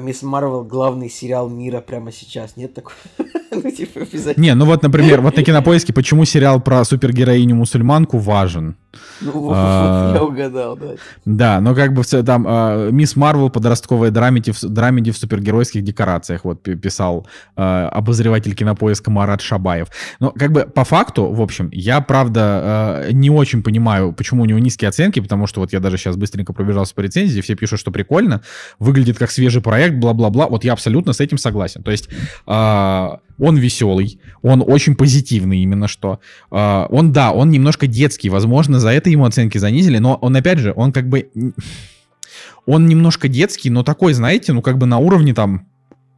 Мисс 0.00 0.22
Марвел 0.22 0.64
главный 0.64 1.08
сериал 1.08 1.48
мира 1.48 1.80
прямо 1.80 2.12
сейчас». 2.12 2.56
Нет 2.56 2.74
такого? 2.74 2.94
Ну, 3.54 3.70
типа, 3.70 4.00
обязательно. 4.00 4.42
Не, 4.42 4.54
ну 4.54 4.64
вот, 4.64 4.82
например, 4.82 5.20
вот 5.20 5.36
на 5.36 5.42
кинопоиске, 5.42 5.92
почему 5.92 6.24
сериал 6.24 6.58
про 6.58 6.84
супергероиню-мусульманку 6.84 8.16
важен. 8.18 8.76
Ну, 9.20 9.50
А. 9.54 10.12
я 10.14 10.22
угадал, 10.22 10.76
да. 10.76 10.86
Да, 11.24 11.60
но 11.60 11.74
как 11.74 11.92
бы 11.94 12.02
все 12.02 12.22
там 12.22 12.46
э, 12.46 12.90
Мисс 12.92 13.16
Марвел 13.16 13.48
подростковая 13.50 14.10
драмеди 14.10 14.52
в, 14.52 14.60
драмеди 14.62 15.10
в 15.10 15.16
супергеройских 15.16 15.82
декорациях 15.82 16.44
вот 16.44 16.62
пи- 16.62 16.74
писал 16.74 17.26
э, 17.56 17.62
обозреватель 17.62 18.54
кинопоиска 18.54 19.10
Марат 19.10 19.40
Шабаев. 19.40 19.88
Но 20.20 20.30
как 20.30 20.52
бы 20.52 20.62
по 20.62 20.84
факту, 20.84 21.26
в 21.26 21.40
общем, 21.40 21.70
я 21.72 22.00
правда 22.00 23.04
э, 23.06 23.12
не 23.12 23.30
очень 23.30 23.62
понимаю, 23.62 24.12
почему 24.12 24.42
у 24.42 24.46
него 24.46 24.58
низкие 24.58 24.88
оценки, 24.88 25.20
потому 25.20 25.46
что 25.46 25.60
вот 25.60 25.72
я 25.72 25.80
даже 25.80 25.96
сейчас 25.96 26.16
быстренько 26.16 26.52
пробежался 26.52 26.94
по 26.94 27.00
рецензии, 27.00 27.40
все 27.40 27.54
пишут, 27.54 27.80
что 27.80 27.90
прикольно, 27.90 28.42
выглядит 28.78 29.18
как 29.18 29.30
свежий 29.30 29.61
проект, 29.62 29.96
бла-бла-бла. 29.96 30.48
Вот 30.48 30.64
я 30.64 30.72
абсолютно 30.72 31.12
с 31.12 31.20
этим 31.20 31.38
согласен. 31.38 31.82
То 31.82 31.90
есть 31.90 32.08
э, 32.46 33.08
он 33.38 33.56
веселый, 33.56 34.20
он 34.42 34.62
очень 34.66 34.94
позитивный 34.94 35.58
именно 35.62 35.88
что. 35.88 36.20
Э, 36.50 36.86
он, 36.90 37.12
да, 37.12 37.32
он 37.32 37.50
немножко 37.50 37.86
детский, 37.86 38.28
возможно, 38.28 38.78
за 38.78 38.90
это 38.90 39.08
ему 39.08 39.24
оценки 39.24 39.58
занизили, 39.58 39.98
но 39.98 40.16
он, 40.16 40.36
опять 40.36 40.58
же, 40.58 40.72
он 40.76 40.92
как 40.92 41.08
бы... 41.08 41.30
Он 42.64 42.86
немножко 42.86 43.26
детский, 43.26 43.70
но 43.70 43.82
такой, 43.82 44.12
знаете, 44.12 44.52
ну 44.52 44.62
как 44.62 44.78
бы 44.78 44.86
на 44.86 44.98
уровне 44.98 45.34
там 45.34 45.66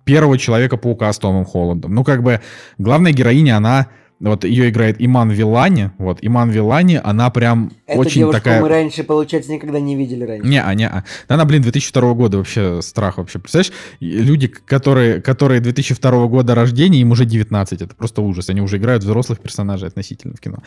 первого 0.04 0.37
Человека-паука 0.37 1.11
с 1.11 1.18
Томом 1.18 1.46
Холландом. 1.46 1.94
Ну 1.94 2.04
как 2.04 2.22
бы 2.22 2.40
главная 2.78 3.12
героиня, 3.12 3.57
она... 3.57 3.87
Вот 4.20 4.44
ее 4.44 4.70
играет 4.70 4.96
Иман 4.98 5.31
Вилани. 5.31 5.90
Вот, 5.98 6.18
Иман 6.22 6.50
Вилани, 6.50 7.00
она 7.03 7.31
прям 7.31 7.72
Эту 7.87 8.00
очень 8.00 8.20
девушку 8.20 8.38
такая... 8.40 8.62
мы 8.62 8.68
раньше, 8.68 9.03
получается, 9.05 9.53
никогда 9.53 9.81
не 9.81 9.96
видели 9.96 10.24
раньше. 10.24 10.48
Не, 10.48 10.62
а 10.62 10.72
не, 10.74 10.88
а. 10.88 11.05
Она, 11.29 11.44
блин, 11.44 11.62
2002 11.62 12.14
года 12.14 12.38
вообще 12.38 12.81
страх 12.81 13.18
вообще. 13.18 13.38
Представляешь, 13.38 13.72
люди, 14.00 14.46
которые, 14.46 15.20
которые 15.20 15.61
2002 15.61 16.27
года 16.29 16.55
рождения, 16.55 17.00
им 17.00 17.11
уже 17.11 17.24
19, 17.24 17.83
это 17.83 17.94
просто 17.94 18.22
ужас. 18.22 18.48
Они 18.50 18.61
уже 18.61 18.77
играют 18.77 19.03
взрослых 19.03 19.40
персонажей 19.40 19.88
относительно 19.88 20.35
в 20.35 20.40
кино. 20.40 20.59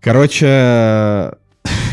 Короче, 0.00 1.32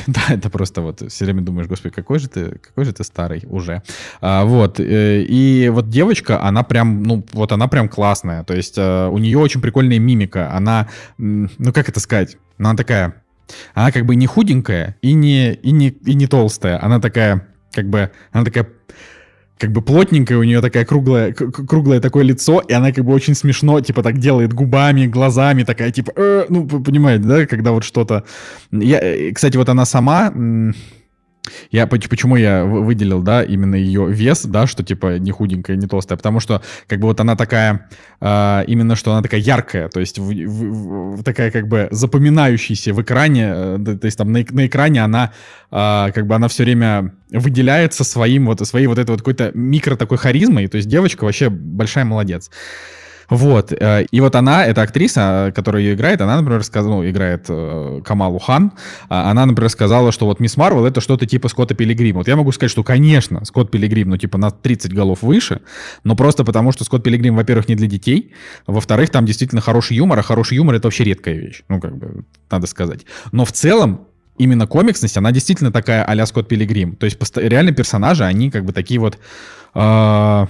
да, 0.14 0.22
это 0.30 0.50
просто 0.50 0.82
вот 0.82 1.12
все 1.12 1.26
время 1.26 1.42
думаешь, 1.42 1.68
господи, 1.68 1.94
какой 1.94 2.20
же 2.20 2.30
ты, 2.30 2.58
какой 2.60 2.86
же 2.86 2.94
ты 2.94 3.04
старый 3.04 3.44
уже. 3.50 3.84
А, 4.22 4.46
вот, 4.46 4.80
э, 4.80 5.22
и 5.24 5.70
вот 5.70 5.90
девочка, 5.90 6.42
она 6.42 6.64
прям, 6.64 7.04
ну, 7.04 7.26
вот 7.34 7.52
она 7.52 7.68
прям 7.68 7.90
классная. 7.90 8.44
То 8.44 8.56
есть 8.56 8.78
э, 8.78 9.08
у 9.08 9.18
нее 9.18 9.38
очень 9.38 9.62
прикольная 9.62 10.00
мимика. 10.00 10.52
Она, 10.54 10.88
ну, 11.18 11.74
как 11.74 11.90
это 11.90 12.00
сказать, 12.00 12.38
она 12.58 12.76
такая, 12.76 13.22
она 13.74 13.92
как 13.92 14.06
бы 14.06 14.16
не 14.16 14.28
худенькая 14.28 14.96
и 15.02 15.14
не, 15.14 15.54
и 15.54 15.72
не, 15.72 15.90
и 15.90 16.14
не 16.14 16.28
толстая. 16.28 16.82
Она 16.82 17.02
такая, 17.02 17.48
как 17.74 17.90
бы, 17.90 18.10
она 18.32 18.46
такая 18.46 18.68
как 19.58 19.72
бы 19.72 19.82
плотненькая, 19.82 20.38
у 20.38 20.44
нее 20.44 20.62
такая 20.62 20.86
круглая, 20.86 21.34
круглое 21.34 22.00
такое 22.00 22.24
лицо, 22.24 22.60
и 22.60 22.74
она 22.74 22.92
как 22.92 23.06
бы 23.06 23.14
очень 23.14 23.36
смешно, 23.36 23.82
типа 23.82 24.04
так 24.04 24.18
делает 24.18 24.54
губами, 24.54 25.08
глазами, 25.08 25.64
такая 25.64 25.92
типа, 25.92 26.12
«Э», 26.16 26.46
ну, 26.50 26.68
понимаете, 26.68 27.24
да, 27.24 27.46
когда 27.46 27.72
вот 27.72 27.84
что-то... 27.84 28.24
Я, 28.72 29.00
э, 29.00 29.32
кстати, 29.32 29.58
вот 29.58 29.70
она 29.70 29.86
сама, 29.86 30.32
я, 31.72 31.86
поч- 31.88 32.10
почему 32.10 32.36
я 32.36 32.64
вы- 32.64 32.84
выделил, 32.84 33.22
да, 33.22 33.44
именно 33.44 33.76
ее 33.76 34.08
вес, 34.10 34.46
да, 34.46 34.68
что 34.68 34.84
типа 34.84 35.18
не 35.20 35.32
худенькая, 35.32 35.76
не 35.76 35.88
толстая, 35.88 36.18
потому 36.18 36.40
что 36.40 36.62
как 36.88 37.00
бы 37.00 37.08
вот 37.08 37.20
она 37.20 37.36
такая, 37.36 37.90
а, 38.20 38.64
именно 38.68 38.96
что 38.96 39.12
она 39.12 39.22
такая 39.22 39.40
яркая, 39.42 39.90
то 39.90 40.00
есть 40.00 40.20
в- 40.20 40.32
в- 40.32 41.18
в- 41.18 41.24
такая 41.24 41.52
как 41.52 41.68
бы 41.68 41.88
запоминающаяся 41.92 42.94
в 42.94 43.02
экране, 43.02 43.52
э, 43.54 43.98
то 44.00 44.06
есть 44.06 44.18
там 44.18 44.32
на, 44.32 44.46
на 44.50 44.68
экране 44.68 45.04
она 45.04 45.32
а, 45.72 46.12
как 46.12 46.28
бы 46.28 46.36
она 46.36 46.48
все 46.48 46.64
время 46.64 47.14
выделяется 47.32 48.04
своим 48.04 48.46
вот 48.46 48.66
своей 48.68 48.88
вот 48.88 48.98
этой 48.98 49.12
вот 49.12 49.20
какой-то 49.20 49.52
микро 49.54 49.96
такой 49.96 50.18
харизмой, 50.18 50.68
то 50.68 50.78
есть 50.78 50.88
девочка 50.90 51.26
вообще 51.26 51.50
большая 51.50 52.06
молодец. 52.06 52.50
Вот, 53.30 53.74
э, 53.74 54.06
и 54.10 54.22
вот 54.22 54.36
она, 54.36 54.66
эта 54.66 54.82
актриса, 54.82 55.52
которая 55.54 55.84
ее 55.84 55.96
играет, 55.96 56.22
она, 56.22 56.38
например, 56.38 56.64
сказала, 56.64 56.96
ну, 56.96 57.10
играет 57.10 57.46
э, 57.50 58.02
Камалу 58.06 58.40
Хан, 58.40 58.72
а 59.10 59.30
она, 59.30 59.46
например, 59.46 59.70
сказала, 59.70 60.12
что 60.12 60.26
вот 60.26 60.40
Мисс 60.40 60.56
Марвел 60.56 60.86
это 60.86 61.02
что-то 61.02 61.26
типа 61.26 61.50
Скотта 61.50 61.76
Пилигрима. 61.76 62.20
Вот 62.20 62.28
я 62.28 62.36
могу 62.38 62.52
сказать, 62.52 62.72
что, 62.72 62.84
конечно, 62.84 63.44
Скотт 63.44 63.70
Пилигрим, 63.70 64.10
ну, 64.10 64.18
типа 64.18 64.38
на 64.38 64.52
30 64.52 64.94
голов 64.94 65.24
выше, 65.24 65.62
но 66.04 66.16
просто 66.16 66.46
потому, 66.46 66.72
что 66.72 66.86
Скотт 66.86 67.04
Пилигрим, 67.04 67.36
во-первых, 67.36 67.68
не 67.68 67.76
для 67.76 67.88
детей, 67.88 68.34
во-вторых, 68.66 69.10
там 69.10 69.26
действительно 69.26 69.62
хороший 69.62 69.98
юмор, 69.98 70.20
а 70.20 70.22
хороший 70.22 70.56
юмор 70.56 70.76
это 70.76 70.88
вообще 70.88 71.04
редкая 71.04 71.36
вещь, 71.36 71.64
ну, 71.68 71.82
как 71.82 71.98
бы, 71.98 72.24
надо 72.50 72.66
сказать. 72.68 73.06
Но 73.34 73.44
в 73.44 73.52
целом, 73.52 74.08
именно 74.38 74.68
комиксность, 74.68 75.18
она 75.18 75.32
действительно 75.32 75.72
такая 75.74 76.06
а-ля 76.06 76.26
Скотт 76.26 76.48
Пилигрим. 76.48 76.96
То 76.96 77.06
есть 77.06 77.18
реально 77.36 77.74
персонажи, 77.74 78.24
они 78.24 78.52
как 78.52 78.64
бы 78.64 78.72
такие 78.72 79.00
вот... 79.00 79.18
э, 79.76 80.46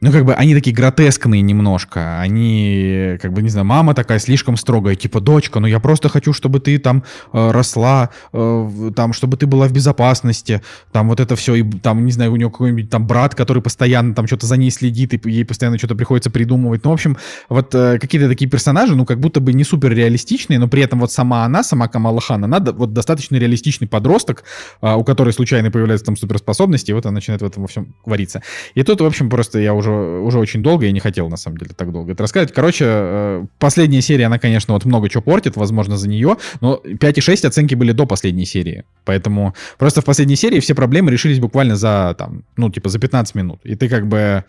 ну, 0.00 0.12
как 0.12 0.24
бы 0.24 0.34
они 0.34 0.54
такие 0.54 0.74
гротескные 0.74 1.42
немножко. 1.42 2.20
Они, 2.20 3.18
как 3.20 3.32
бы, 3.32 3.42
не 3.42 3.48
знаю, 3.48 3.66
мама 3.66 3.94
такая 3.94 4.18
слишком 4.18 4.56
строгая, 4.56 4.94
типа, 4.94 5.20
дочка, 5.20 5.60
ну 5.60 5.66
я 5.66 5.80
просто 5.80 6.08
хочу, 6.08 6.32
чтобы 6.32 6.60
ты 6.60 6.78
там 6.78 7.04
э, 7.32 7.50
росла, 7.50 8.10
э, 8.32 8.90
там, 8.96 9.12
чтобы 9.12 9.36
ты 9.36 9.46
была 9.46 9.68
в 9.68 9.72
безопасности, 9.72 10.62
там 10.92 11.08
вот 11.08 11.20
это 11.20 11.36
все, 11.36 11.54
и 11.54 11.62
там, 11.62 12.04
не 12.04 12.12
знаю, 12.12 12.32
у 12.32 12.36
нее 12.36 12.50
какой-нибудь 12.50 12.90
там 12.90 13.06
брат, 13.06 13.34
который 13.34 13.62
постоянно 13.62 14.14
там 14.14 14.26
что-то 14.26 14.46
за 14.46 14.56
ней 14.56 14.70
следит, 14.70 15.14
и 15.14 15.30
ей 15.30 15.44
постоянно 15.44 15.78
что-то 15.78 15.94
приходится 15.94 16.30
придумывать. 16.30 16.84
Ну, 16.84 16.90
в 16.90 16.94
общем, 16.94 17.16
вот 17.48 17.74
э, 17.74 17.98
какие-то 17.98 18.28
такие 18.28 18.50
персонажи, 18.50 18.94
ну, 18.96 19.04
как 19.04 19.20
будто 19.20 19.40
бы 19.40 19.52
не 19.52 19.64
супер 19.64 19.92
реалистичные, 19.92 20.58
но 20.58 20.68
при 20.68 20.82
этом 20.82 21.00
вот 21.00 21.12
сама 21.12 21.44
она, 21.44 21.62
сама 21.62 21.88
Камала 21.88 22.20
Хан, 22.20 22.44
она 22.44 22.60
вот 22.60 22.92
достаточно 22.92 23.36
реалистичный 23.36 23.88
подросток, 23.88 24.44
а, 24.80 24.96
у 24.96 25.04
которой 25.04 25.32
случайно 25.32 25.70
появляются 25.70 26.06
там 26.06 26.16
суперспособности, 26.16 26.90
и 26.90 26.94
вот 26.94 27.06
она 27.06 27.14
начинает 27.14 27.42
в 27.42 27.44
этом 27.44 27.62
во 27.62 27.68
всем 27.68 27.94
вариться. 28.04 28.42
И 28.74 28.82
тут, 28.82 29.00
в 29.00 29.04
общем, 29.04 29.28
просто 29.30 29.58
я 29.58 29.74
уже, 29.74 29.89
уже 29.90 30.38
очень 30.38 30.62
долго, 30.62 30.86
я 30.86 30.92
не 30.92 31.00
хотел, 31.00 31.28
на 31.28 31.36
самом 31.36 31.58
деле, 31.58 31.72
так 31.76 31.92
долго 31.92 32.12
это 32.12 32.22
рассказывать. 32.22 32.54
Короче, 32.54 32.84
э, 32.86 33.46
последняя 33.58 34.02
серия, 34.02 34.26
она, 34.26 34.38
конечно, 34.38 34.74
вот 34.74 34.84
много 34.84 35.08
чего 35.08 35.22
портит, 35.22 35.56
возможно, 35.56 35.96
за 35.96 36.08
нее, 36.08 36.36
но 36.60 36.80
5,6 36.84 37.46
оценки 37.46 37.74
были 37.74 37.92
до 37.92 38.06
последней 38.06 38.46
серии. 38.46 38.84
Поэтому 39.04 39.54
просто 39.78 40.00
в 40.00 40.04
последней 40.04 40.36
серии 40.36 40.60
все 40.60 40.74
проблемы 40.74 41.10
решились 41.10 41.38
буквально 41.38 41.76
за, 41.76 42.14
там, 42.18 42.44
ну, 42.56 42.70
типа, 42.70 42.88
за 42.88 42.98
15 42.98 43.34
минут. 43.34 43.60
И 43.64 43.74
ты 43.74 43.88
как 43.88 44.06
бы... 44.06 44.44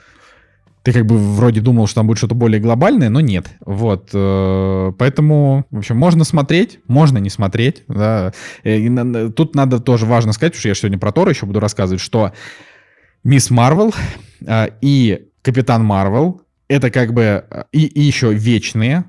Ты 0.84 0.94
как 0.94 1.06
бы 1.06 1.16
вроде 1.16 1.62
думал, 1.62 1.86
что 1.86 1.98
там 1.98 2.08
будет 2.08 2.18
что-то 2.18 2.34
более 2.34 2.60
глобальное, 2.60 3.10
но 3.10 3.20
нет. 3.20 3.52
Вот. 3.64 4.10
э, 4.14 4.92
Поэтому, 4.98 5.68
в 5.70 5.78
общем, 5.78 5.96
можно 5.96 6.24
смотреть, 6.24 6.80
можно 6.88 7.20
не 7.20 7.30
смотреть. 7.30 7.84
Да. 7.88 8.34
Э, 8.64 8.78
и 8.78 9.30
Тут 9.30 9.54
надо 9.54 9.80
тоже 9.80 10.08
важно 10.08 10.34
сказать, 10.34 10.54
потому 10.54 10.60
что 10.62 10.70
я 10.70 10.74
сегодня 10.74 10.98
про 10.98 11.12
Тора 11.12 11.30
еще 11.30 11.46
буду 11.46 11.60
рассказывать, 11.60 12.02
что 12.02 12.32
Мисс 13.24 13.52
Марвел 13.52 13.94
и 14.82 15.28
Капитан 15.42 15.84
Марвел 15.84 16.42
это 16.72 16.90
как 16.90 17.14
бы 17.14 17.46
э, 17.50 17.64
и, 17.74 17.86
и 17.86 18.02
еще 18.02 18.34
вечные. 18.34 19.04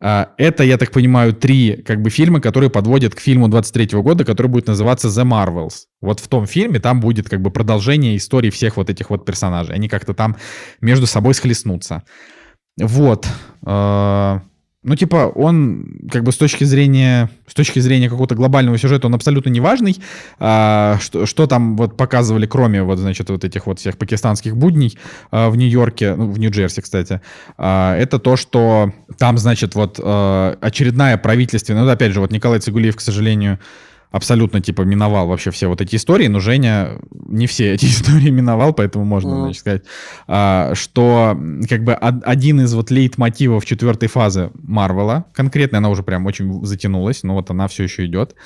А, 0.00 0.30
Это, 0.36 0.64
я 0.64 0.78
так 0.78 0.92
понимаю, 0.92 1.32
три 1.32 1.82
как 1.82 2.00
бы 2.00 2.10
фильма, 2.10 2.40
которые 2.40 2.70
подводят 2.70 3.14
к 3.14 3.20
фильму 3.20 3.48
23 3.48 4.00
года, 4.00 4.24
который 4.24 4.46
будет 4.48 4.68
называться 4.68 5.08
The 5.08 5.24
Marvels. 5.24 5.86
Вот 6.00 6.20
в 6.20 6.28
том 6.28 6.46
фильме 6.46 6.78
там 6.80 7.00
будет 7.00 7.28
как 7.28 7.40
бы 7.40 7.50
продолжение 7.50 8.16
истории 8.16 8.50
всех 8.50 8.76
вот 8.76 8.88
этих 8.88 9.10
вот 9.10 9.24
персонажей. 9.24 9.74
Они 9.74 9.88
как-то 9.88 10.14
там 10.14 10.36
между 10.80 11.06
собой 11.06 11.34
схлестнутся. 11.34 12.04
Вот. 12.80 13.26
Ну, 14.84 14.96
типа, 14.96 15.30
он, 15.34 16.00
как 16.10 16.24
бы, 16.24 16.32
с 16.32 16.36
точки 16.36 16.64
зрения, 16.64 17.30
с 17.46 17.54
точки 17.54 17.78
зрения 17.78 18.10
какого-то 18.10 18.34
глобального 18.34 18.76
сюжета, 18.78 19.06
он 19.06 19.14
абсолютно 19.14 19.48
неважный. 19.48 19.96
А, 20.40 20.98
что, 21.00 21.24
что 21.24 21.46
там 21.46 21.76
вот 21.76 21.96
показывали, 21.96 22.46
кроме 22.46 22.82
вот, 22.82 22.98
значит, 22.98 23.30
вот 23.30 23.44
этих 23.44 23.66
вот 23.66 23.78
всех 23.78 23.96
пакистанских 23.96 24.56
будней 24.56 24.98
а, 25.30 25.50
в 25.50 25.56
Нью-Йорке, 25.56 26.16
ну, 26.16 26.28
в 26.28 26.38
Нью-Джерси, 26.38 26.80
кстати, 26.80 27.20
а, 27.56 27.96
это 27.96 28.18
то, 28.18 28.34
что 28.34 28.92
там, 29.18 29.38
значит, 29.38 29.76
вот 29.76 30.00
а, 30.02 30.58
очередная 30.60 31.16
правительственная, 31.16 31.84
ну, 31.84 31.90
опять 31.90 32.12
же, 32.12 32.18
вот 32.18 32.32
Николай 32.32 32.58
Цигулиев, 32.58 32.96
к 32.96 33.00
сожалению, 33.00 33.60
абсолютно, 34.12 34.60
типа, 34.60 34.82
миновал 34.82 35.26
вообще 35.26 35.50
все 35.50 35.66
вот 35.66 35.80
эти 35.80 35.96
истории, 35.96 36.28
но 36.28 36.38
Женя 36.38 36.98
не 37.10 37.46
все 37.46 37.72
эти 37.72 37.86
истории 37.86 38.30
миновал, 38.30 38.72
поэтому 38.72 39.04
можно, 39.04 39.30
mm. 39.30 39.40
значит, 39.40 39.60
сказать, 39.60 39.82
а, 40.28 40.74
что, 40.74 41.36
как 41.68 41.82
бы, 41.82 41.94
один 41.94 42.60
из 42.60 42.72
вот 42.74 42.90
лейтмотивов 42.90 43.64
четвертой 43.64 44.08
фазы 44.08 44.50
Марвела, 44.54 45.24
конкретно 45.32 45.78
она 45.78 45.88
уже 45.88 46.02
прям 46.02 46.26
очень 46.26 46.64
затянулась, 46.64 47.22
но 47.22 47.34
вот 47.34 47.50
она 47.50 47.66
все 47.66 47.84
еще 47.84 48.04
идет, 48.06 48.36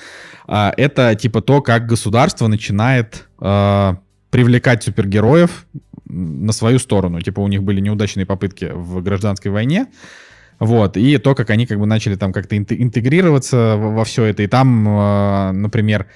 а, 0.47 0.73
это, 0.75 1.13
типа, 1.15 1.41
то, 1.41 1.61
как 1.61 1.85
государство 1.85 2.47
начинает 2.47 3.27
а, 3.39 3.97
привлекать 4.31 4.83
супергероев 4.83 5.67
на 6.05 6.53
свою 6.53 6.79
сторону. 6.79 7.21
Типа, 7.21 7.41
у 7.41 7.47
них 7.47 7.63
были 7.63 7.81
неудачные 7.81 8.25
попытки 8.25 8.71
в 8.73 9.01
гражданской 9.01 9.51
войне, 9.51 9.87
вот, 10.59 10.97
и 10.97 11.17
то, 11.17 11.35
как 11.35 11.49
они 11.51 11.65
как 11.65 11.79
бы 11.79 11.85
начали 11.85 12.15
там 12.15 12.33
как-то 12.33 12.57
интегрироваться 12.57 13.75
во 13.77 14.03
все 14.03 14.25
это. 14.25 14.43
И 14.43 14.47
там, 14.47 14.87
э, 14.87 15.51
например, 15.51 16.07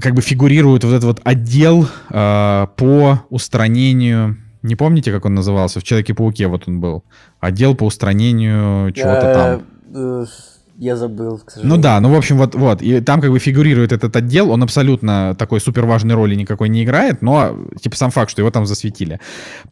как 0.00 0.14
бы 0.14 0.22
фигурирует 0.22 0.84
вот 0.84 0.90
этот 0.90 1.04
вот 1.04 1.20
отдел 1.24 1.86
э, 2.10 2.66
по 2.76 3.20
устранению... 3.28 4.38
Не 4.62 4.76
помните, 4.76 5.10
как 5.12 5.24
он 5.24 5.34
назывался? 5.34 5.80
В 5.80 5.84
Человеке-пауке 5.84 6.46
вот 6.46 6.68
он 6.68 6.80
был. 6.80 7.02
Отдел 7.40 7.74
по 7.74 7.84
устранению 7.84 8.92
чего-то 8.92 9.64
там. 9.92 10.26
Я 10.80 10.96
забыл, 10.96 11.36
к 11.36 11.50
сожалению. 11.50 11.76
Ну 11.76 11.82
да, 11.82 12.00
ну 12.00 12.10
в 12.10 12.16
общем, 12.16 12.38
вот, 12.38 12.54
вот. 12.54 12.80
И 12.80 13.02
там 13.02 13.20
как 13.20 13.30
бы 13.30 13.38
фигурирует 13.38 13.92
этот 13.92 14.16
отдел, 14.16 14.50
он 14.50 14.62
абсолютно 14.62 15.36
такой 15.38 15.60
супер 15.60 15.84
важной 15.84 16.14
роли 16.14 16.34
никакой 16.34 16.70
не 16.70 16.84
играет, 16.84 17.20
но 17.20 17.54
типа 17.82 17.96
сам 17.96 18.10
факт, 18.10 18.30
что 18.30 18.40
его 18.40 18.50
там 18.50 18.64
засветили. 18.64 19.20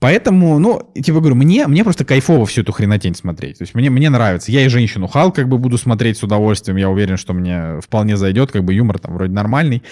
Поэтому, 0.00 0.58
ну, 0.58 0.92
типа 0.94 1.20
говорю, 1.20 1.34
мне, 1.34 1.66
мне 1.66 1.82
просто 1.82 2.04
кайфово 2.04 2.44
всю 2.44 2.60
эту 2.60 2.72
хренотень 2.72 3.14
смотреть. 3.14 3.56
То 3.56 3.62
есть 3.62 3.74
мне, 3.74 3.88
мне 3.88 4.10
нравится. 4.10 4.52
Я 4.52 4.66
и 4.66 4.68
женщину 4.68 5.06
Хал 5.06 5.32
как 5.32 5.48
бы 5.48 5.56
буду 5.56 5.78
смотреть 5.78 6.18
с 6.18 6.22
удовольствием. 6.22 6.76
Я 6.76 6.90
уверен, 6.90 7.16
что 7.16 7.32
мне 7.32 7.80
вполне 7.80 8.18
зайдет, 8.18 8.52
как 8.52 8.64
бы 8.64 8.74
юмор 8.74 8.98
там 8.98 9.14
вроде 9.14 9.32
нормальный. 9.32 9.82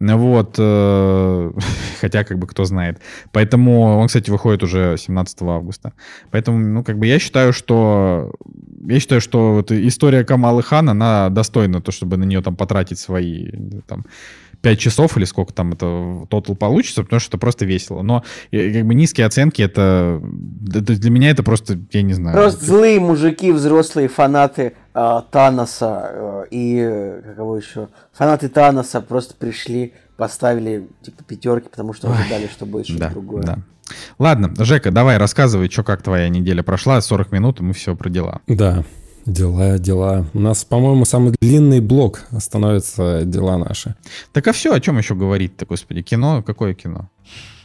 Вот. 0.00 0.56
Э, 0.58 1.52
хотя, 2.00 2.24
как 2.24 2.40
бы, 2.40 2.48
кто 2.48 2.64
знает. 2.64 3.00
Поэтому 3.30 3.98
он, 3.98 4.08
кстати, 4.08 4.30
выходит 4.30 4.64
уже 4.64 4.96
17 4.98 5.42
августа. 5.42 5.92
Поэтому, 6.32 6.58
ну, 6.58 6.82
как 6.82 6.98
бы 6.98 7.06
я 7.06 7.20
считаю, 7.20 7.52
что 7.52 8.32
я 8.88 9.00
считаю, 9.00 9.20
что 9.20 9.54
вот 9.54 9.72
история 9.72 10.24
Камалы 10.24 10.55
Хан, 10.62 10.88
она 10.88 11.28
достойна 11.30 11.80
то, 11.80 11.92
чтобы 11.92 12.16
на 12.16 12.24
нее 12.24 12.42
там 12.42 12.56
потратить 12.56 12.98
свои 12.98 13.50
там 13.86 14.04
5 14.62 14.78
часов 14.78 15.16
или 15.16 15.24
сколько 15.24 15.52
там 15.52 15.72
это 15.72 16.26
тотал 16.28 16.56
получится, 16.56 17.02
потому 17.02 17.20
что 17.20 17.30
это 17.30 17.38
просто 17.38 17.64
весело. 17.64 18.02
Но 18.02 18.24
как 18.50 18.86
бы 18.86 18.94
низкие 18.94 19.26
оценки, 19.26 19.62
это 19.62 20.20
для 20.22 21.10
меня 21.10 21.30
это 21.30 21.42
просто, 21.42 21.78
я 21.92 22.02
не 22.02 22.14
знаю. 22.14 22.36
Просто 22.36 22.64
злые 22.64 22.98
мужики, 22.98 23.52
взрослые 23.52 24.08
фанаты 24.08 24.72
э, 24.94 25.20
Таноса 25.30 26.10
э, 26.12 26.44
и 26.50 27.20
какого 27.24 27.56
еще? 27.56 27.88
Фанаты 28.12 28.48
Таноса 28.48 29.00
просто 29.00 29.34
пришли, 29.34 29.94
поставили 30.16 30.88
типа 31.02 31.22
пятерки, 31.24 31.68
потому 31.68 31.92
что 31.92 32.12
ожидали, 32.12 32.48
что 32.48 32.66
будет 32.66 32.86
что-то 32.86 33.00
да, 33.00 33.10
другое. 33.10 33.42
Да. 33.42 33.58
Ладно, 34.18 34.52
Жека, 34.64 34.90
давай 34.90 35.16
рассказывай, 35.16 35.70
что 35.70 35.84
как 35.84 36.02
твоя 36.02 36.28
неделя 36.28 36.62
прошла, 36.62 37.00
40 37.00 37.30
минут, 37.32 37.60
и 37.60 37.62
мы 37.62 37.72
все 37.72 37.94
про 37.94 38.08
дела. 38.08 38.40
Да, 38.46 38.84
Дела, 39.26 39.78
дела. 39.78 40.26
У 40.34 40.38
нас, 40.38 40.64
по-моему, 40.64 41.04
самый 41.04 41.34
длинный 41.40 41.80
блок 41.80 42.22
становится 42.38 43.22
дела 43.24 43.58
наши. 43.58 43.96
Так 44.32 44.46
а 44.46 44.52
все, 44.52 44.72
о 44.72 44.80
чем 44.80 44.98
еще 44.98 45.16
говорить-то, 45.16 45.66
господи? 45.66 46.02
Кино? 46.02 46.44
Какое 46.46 46.74
кино? 46.74 47.10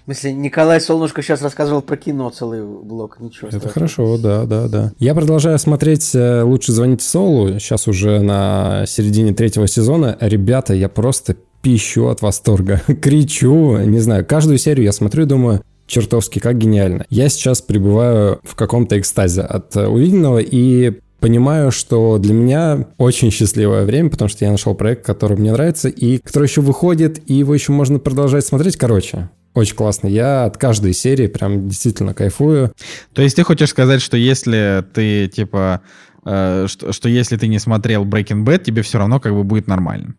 В 0.01 0.05
смысле, 0.05 0.34
Николай 0.34 0.82
Солнышко 0.82 1.22
сейчас 1.22 1.43
рассказывал 1.43 1.84
про 1.84 1.95
кино 1.95 2.32
целый 2.32 2.64
блок, 2.64 3.20
ничего 3.20 3.49
Это 3.49 3.59
страшного. 3.59 3.74
хорошо, 3.74 4.18
да, 4.18 4.45
да, 4.45 4.68
да. 4.68 4.91
Я 4.97 5.14
продолжаю 5.14 5.59
смотреть 5.59 6.16
э, 6.16 6.41
«Лучше 6.41 6.72
звоните 6.72 7.05
Солу», 7.05 7.59
сейчас 7.59 7.88
уже 7.88 8.20
на 8.20 8.86
середине 8.88 9.32
третьего 9.32 9.68
сезона. 9.68 10.18
Ребята, 10.20 10.74
я 10.74 10.89
просто 10.89 11.36
пищу 11.62 12.07
от 12.07 12.24
восторга, 12.24 12.82
кричу, 13.01 13.78
не 13.78 13.99
знаю, 13.99 14.26
каждую 14.26 14.57
серию 14.57 14.86
я 14.86 14.91
смотрю 14.91 15.24
и 15.24 15.28
думаю, 15.28 15.62
чертовски, 15.86 16.39
как 16.39 16.57
гениально. 16.57 17.05
Я 17.12 17.30
сейчас 17.30 17.62
пребываю 17.62 18.39
в 18.43 18.55
каком-то 18.55 18.99
экстазе 18.99 19.41
от 19.41 19.76
э, 19.76 19.86
увиденного 19.86 20.39
и 20.39 20.99
понимаю, 21.22 21.72
что 21.72 22.17
для 22.17 22.34
меня 22.34 22.88
очень 22.97 23.32
счастливое 23.32 23.86
время, 23.86 24.09
потому 24.09 24.28
что 24.28 24.43
я 24.43 24.51
нашел 24.51 24.76
проект, 24.76 25.05
который 25.05 25.38
мне 25.38 25.53
нравится, 25.53 25.88
и 25.88 26.17
который 26.17 26.47
еще 26.47 26.59
выходит, 26.59 27.22
и 27.30 27.36
его 27.36 27.53
еще 27.53 27.72
можно 27.72 27.99
продолжать 27.99 28.45
смотреть. 28.45 28.76
Короче, 28.76 29.30
очень 29.53 29.76
классно. 29.76 30.07
Я 30.07 30.45
от 30.45 30.57
каждой 30.57 30.93
серии 30.93 31.28
прям 31.28 31.69
действительно 31.69 32.13
кайфую. 32.13 32.74
То 33.13 33.22
есть 33.22 33.36
ты 33.36 33.43
хочешь 33.43 33.69
сказать, 33.69 34.01
что 34.01 34.17
если 34.17 34.84
ты, 34.93 35.28
типа, 35.28 35.82
э, 36.26 36.65
что, 36.67 36.91
что 36.91 37.07
если 37.07 37.38
ты 37.38 37.47
не 37.47 37.59
смотрел 37.59 38.03
Breaking 38.03 38.43
Bad, 38.43 38.63
тебе 38.63 38.82
все 38.82 38.97
равно 38.97 39.19
как 39.19 39.34
бы 39.34 39.43
будет 39.43 39.67
нормально? 39.67 40.15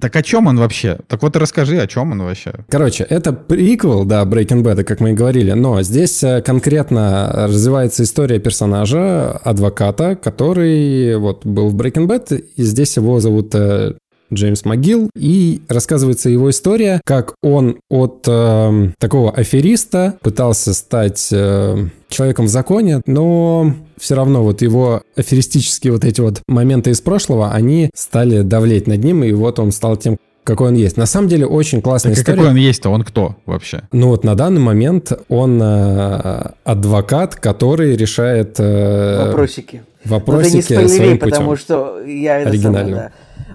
Так 0.00 0.16
о 0.16 0.22
чем 0.22 0.46
он 0.46 0.58
вообще? 0.58 0.98
Так 1.06 1.22
вот 1.22 1.36
расскажи, 1.36 1.80
о 1.80 1.86
чем 1.86 2.12
он 2.12 2.22
вообще. 2.22 2.52
Короче, 2.68 3.04
это 3.04 3.32
приквел, 3.32 4.04
да, 4.04 4.24
Breaking 4.24 4.62
Bad, 4.62 4.82
как 4.84 5.00
мы 5.00 5.10
и 5.10 5.14
говорили, 5.14 5.52
но 5.52 5.82
здесь 5.82 6.22
э, 6.24 6.42
конкретно 6.42 7.30
развивается 7.32 8.02
история 8.02 8.40
персонажа, 8.40 9.30
адвоката, 9.30 10.16
который 10.16 11.16
вот 11.16 11.46
был 11.46 11.68
в 11.68 11.76
Breaking 11.76 12.06
Bad, 12.06 12.36
и 12.56 12.62
здесь 12.62 12.96
его 12.96 13.20
зовут 13.20 13.54
э, 13.54 13.94
Джеймс 14.32 14.64
МcГилл, 14.64 15.10
и 15.16 15.62
рассказывается 15.68 16.28
его 16.28 16.50
история, 16.50 17.00
как 17.04 17.34
он 17.42 17.78
от 17.90 18.24
э, 18.26 18.90
такого 18.98 19.30
афериста 19.30 20.14
пытался 20.22 20.74
стать 20.74 21.28
э, 21.32 21.86
человеком 22.08 22.46
в 22.46 22.48
законе, 22.48 23.02
но 23.06 23.74
все 23.98 24.14
равно 24.14 24.42
вот 24.42 24.62
его 24.62 25.02
аферистические 25.16 25.92
вот 25.92 26.04
эти 26.04 26.20
вот 26.20 26.42
моменты 26.48 26.90
из 26.90 27.00
прошлого, 27.00 27.52
они 27.52 27.90
стали 27.94 28.42
давлеть 28.42 28.86
над 28.86 29.02
ним, 29.04 29.24
и 29.24 29.32
вот 29.32 29.58
он 29.58 29.72
стал 29.72 29.96
тем, 29.96 30.16
какой 30.44 30.68
он 30.68 30.74
есть. 30.74 30.96
На 30.96 31.06
самом 31.06 31.28
деле 31.28 31.46
очень 31.46 31.80
классная 31.80 32.12
так 32.12 32.20
история. 32.20 32.36
какой 32.38 32.50
он 32.50 32.56
есть-то? 32.56 32.90
Он 32.90 33.04
кто 33.04 33.36
вообще? 33.46 33.82
Ну 33.92 34.08
вот 34.08 34.24
на 34.24 34.34
данный 34.34 34.60
момент 34.60 35.12
он 35.28 35.60
э, 35.62 36.50
адвокат, 36.64 37.36
который 37.36 37.96
решает... 37.96 38.56
Э, 38.58 39.26
вопросики. 39.26 39.82
Вопросики 40.04 40.72
это 40.72 40.82
не 40.82 40.88
своим 40.88 41.18
потому 41.18 41.50
путем. 41.50 41.56
что 41.56 42.00
я 42.04 42.40
это 42.40 42.48
Оригинально. 42.48 42.80
Самое, 42.80 42.94
да. 42.96 43.12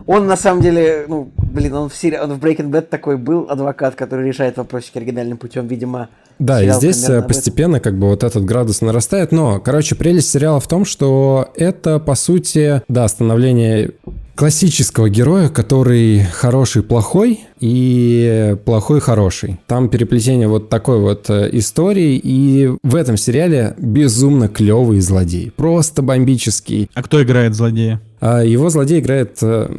Он 0.07 0.25
на 0.25 0.37
самом 0.37 0.61
деле, 0.61 1.05
ну, 1.07 1.29
блин, 1.35 1.73
он 1.73 1.89
в, 1.89 1.95
сери... 1.95 2.17
он 2.17 2.33
в 2.33 2.39
Breaking 2.39 2.71
Bad 2.71 2.83
такой 2.83 3.17
был 3.17 3.47
адвокат, 3.49 3.95
который 3.95 4.27
решает 4.27 4.55
вопросики 4.57 4.97
оригинальным 4.97 5.37
путем, 5.37 5.67
видимо. 5.67 6.07
Да, 6.39 6.63
и 6.63 6.71
здесь 6.71 7.07
э, 7.09 7.21
постепенно 7.21 7.79
как 7.79 7.97
бы 7.97 8.07
вот 8.07 8.23
этот 8.23 8.45
градус 8.45 8.81
нарастает, 8.81 9.31
но, 9.31 9.59
короче, 9.59 9.95
прелесть 9.95 10.29
сериала 10.29 10.59
в 10.59 10.67
том, 10.67 10.85
что 10.85 11.49
это, 11.55 11.99
по 11.99 12.15
сути, 12.15 12.81
да, 12.87 13.07
становление 13.07 13.91
классического 14.37 15.09
героя, 15.09 15.49
который 15.49 16.23
хороший 16.23 16.83
плохой 16.83 17.41
и 17.59 18.55
плохой 18.65 18.99
хороший. 18.99 19.59
Там 19.65 19.89
переплетение 19.89 20.47
вот 20.47 20.69
такой 20.69 20.99
вот 20.99 21.27
э, 21.29 21.49
истории, 21.53 22.21
и 22.23 22.71
в 22.83 22.95
этом 22.95 23.17
сериале 23.17 23.73
безумно 23.79 24.47
клевый 24.47 24.99
злодей. 24.99 25.51
Просто 25.55 26.03
бомбический. 26.03 26.89
А 26.93 27.01
кто 27.01 27.23
играет 27.23 27.55
злодея? 27.55 27.99
А 28.19 28.43
его 28.43 28.69
злодей 28.69 28.99
играет, 28.99 29.39
э, 29.41 29.69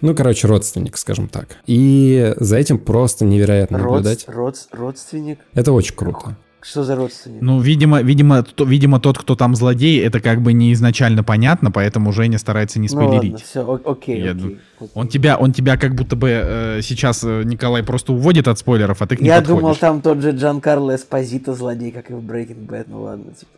ну, 0.00 0.14
короче, 0.14 0.46
родственник, 0.46 0.96
скажем 0.98 1.26
так. 1.26 1.56
И 1.66 2.32
за 2.38 2.58
этим 2.58 2.78
просто 2.78 3.24
невероятно 3.24 3.78
Род... 3.78 3.86
наблюдать. 3.86 4.24
Род... 4.28 4.56
Родственник? 4.70 5.40
Это 5.52 5.72
очень 5.72 5.96
круто. 5.96 6.36
Что 6.68 6.82
за 6.82 6.96
родственник? 6.96 7.40
Ну, 7.42 7.60
видимо, 7.60 8.02
видимо, 8.02 8.42
то, 8.42 8.64
видимо, 8.64 8.98
тот, 8.98 9.18
кто 9.18 9.36
там 9.36 9.54
злодей, 9.54 10.04
это 10.04 10.18
как 10.18 10.42
бы 10.42 10.52
не 10.52 10.72
изначально 10.72 11.22
понятно, 11.22 11.70
поэтому 11.70 12.12
Женя 12.12 12.38
старается 12.38 12.80
не 12.80 12.88
спойлерить. 12.88 13.32
Ну, 13.54 13.62
ладно, 13.64 13.78
все, 13.84 13.90
окей, 13.92 14.20
Я, 14.20 14.32
окей, 14.32 14.58
окей. 14.80 14.90
Он 14.94 15.06
тебя, 15.06 15.36
он 15.36 15.52
тебя 15.52 15.76
как 15.76 15.94
будто 15.94 16.16
бы 16.16 16.28
э, 16.28 16.80
сейчас 16.82 17.22
э, 17.22 17.44
Николай 17.44 17.84
просто 17.84 18.12
уводит 18.12 18.48
от 18.48 18.58
спойлеров, 18.58 19.00
а 19.00 19.06
ты 19.06 19.14
к 19.16 19.20
ним 19.20 19.28
Я 19.28 19.38
подходишь. 19.38 19.60
думал, 19.60 19.76
там 19.76 20.00
тот 20.02 20.20
же 20.20 20.32
Джан 20.32 20.60
Карло 20.60 20.96
Эспозито 20.96 21.54
злодей, 21.54 21.92
как 21.92 22.10
и 22.10 22.14
в 22.14 22.18
Breaking 22.18 22.66
Bad, 22.66 22.86
ну 22.88 23.02
ладно, 23.02 23.32
типа. 23.32 23.52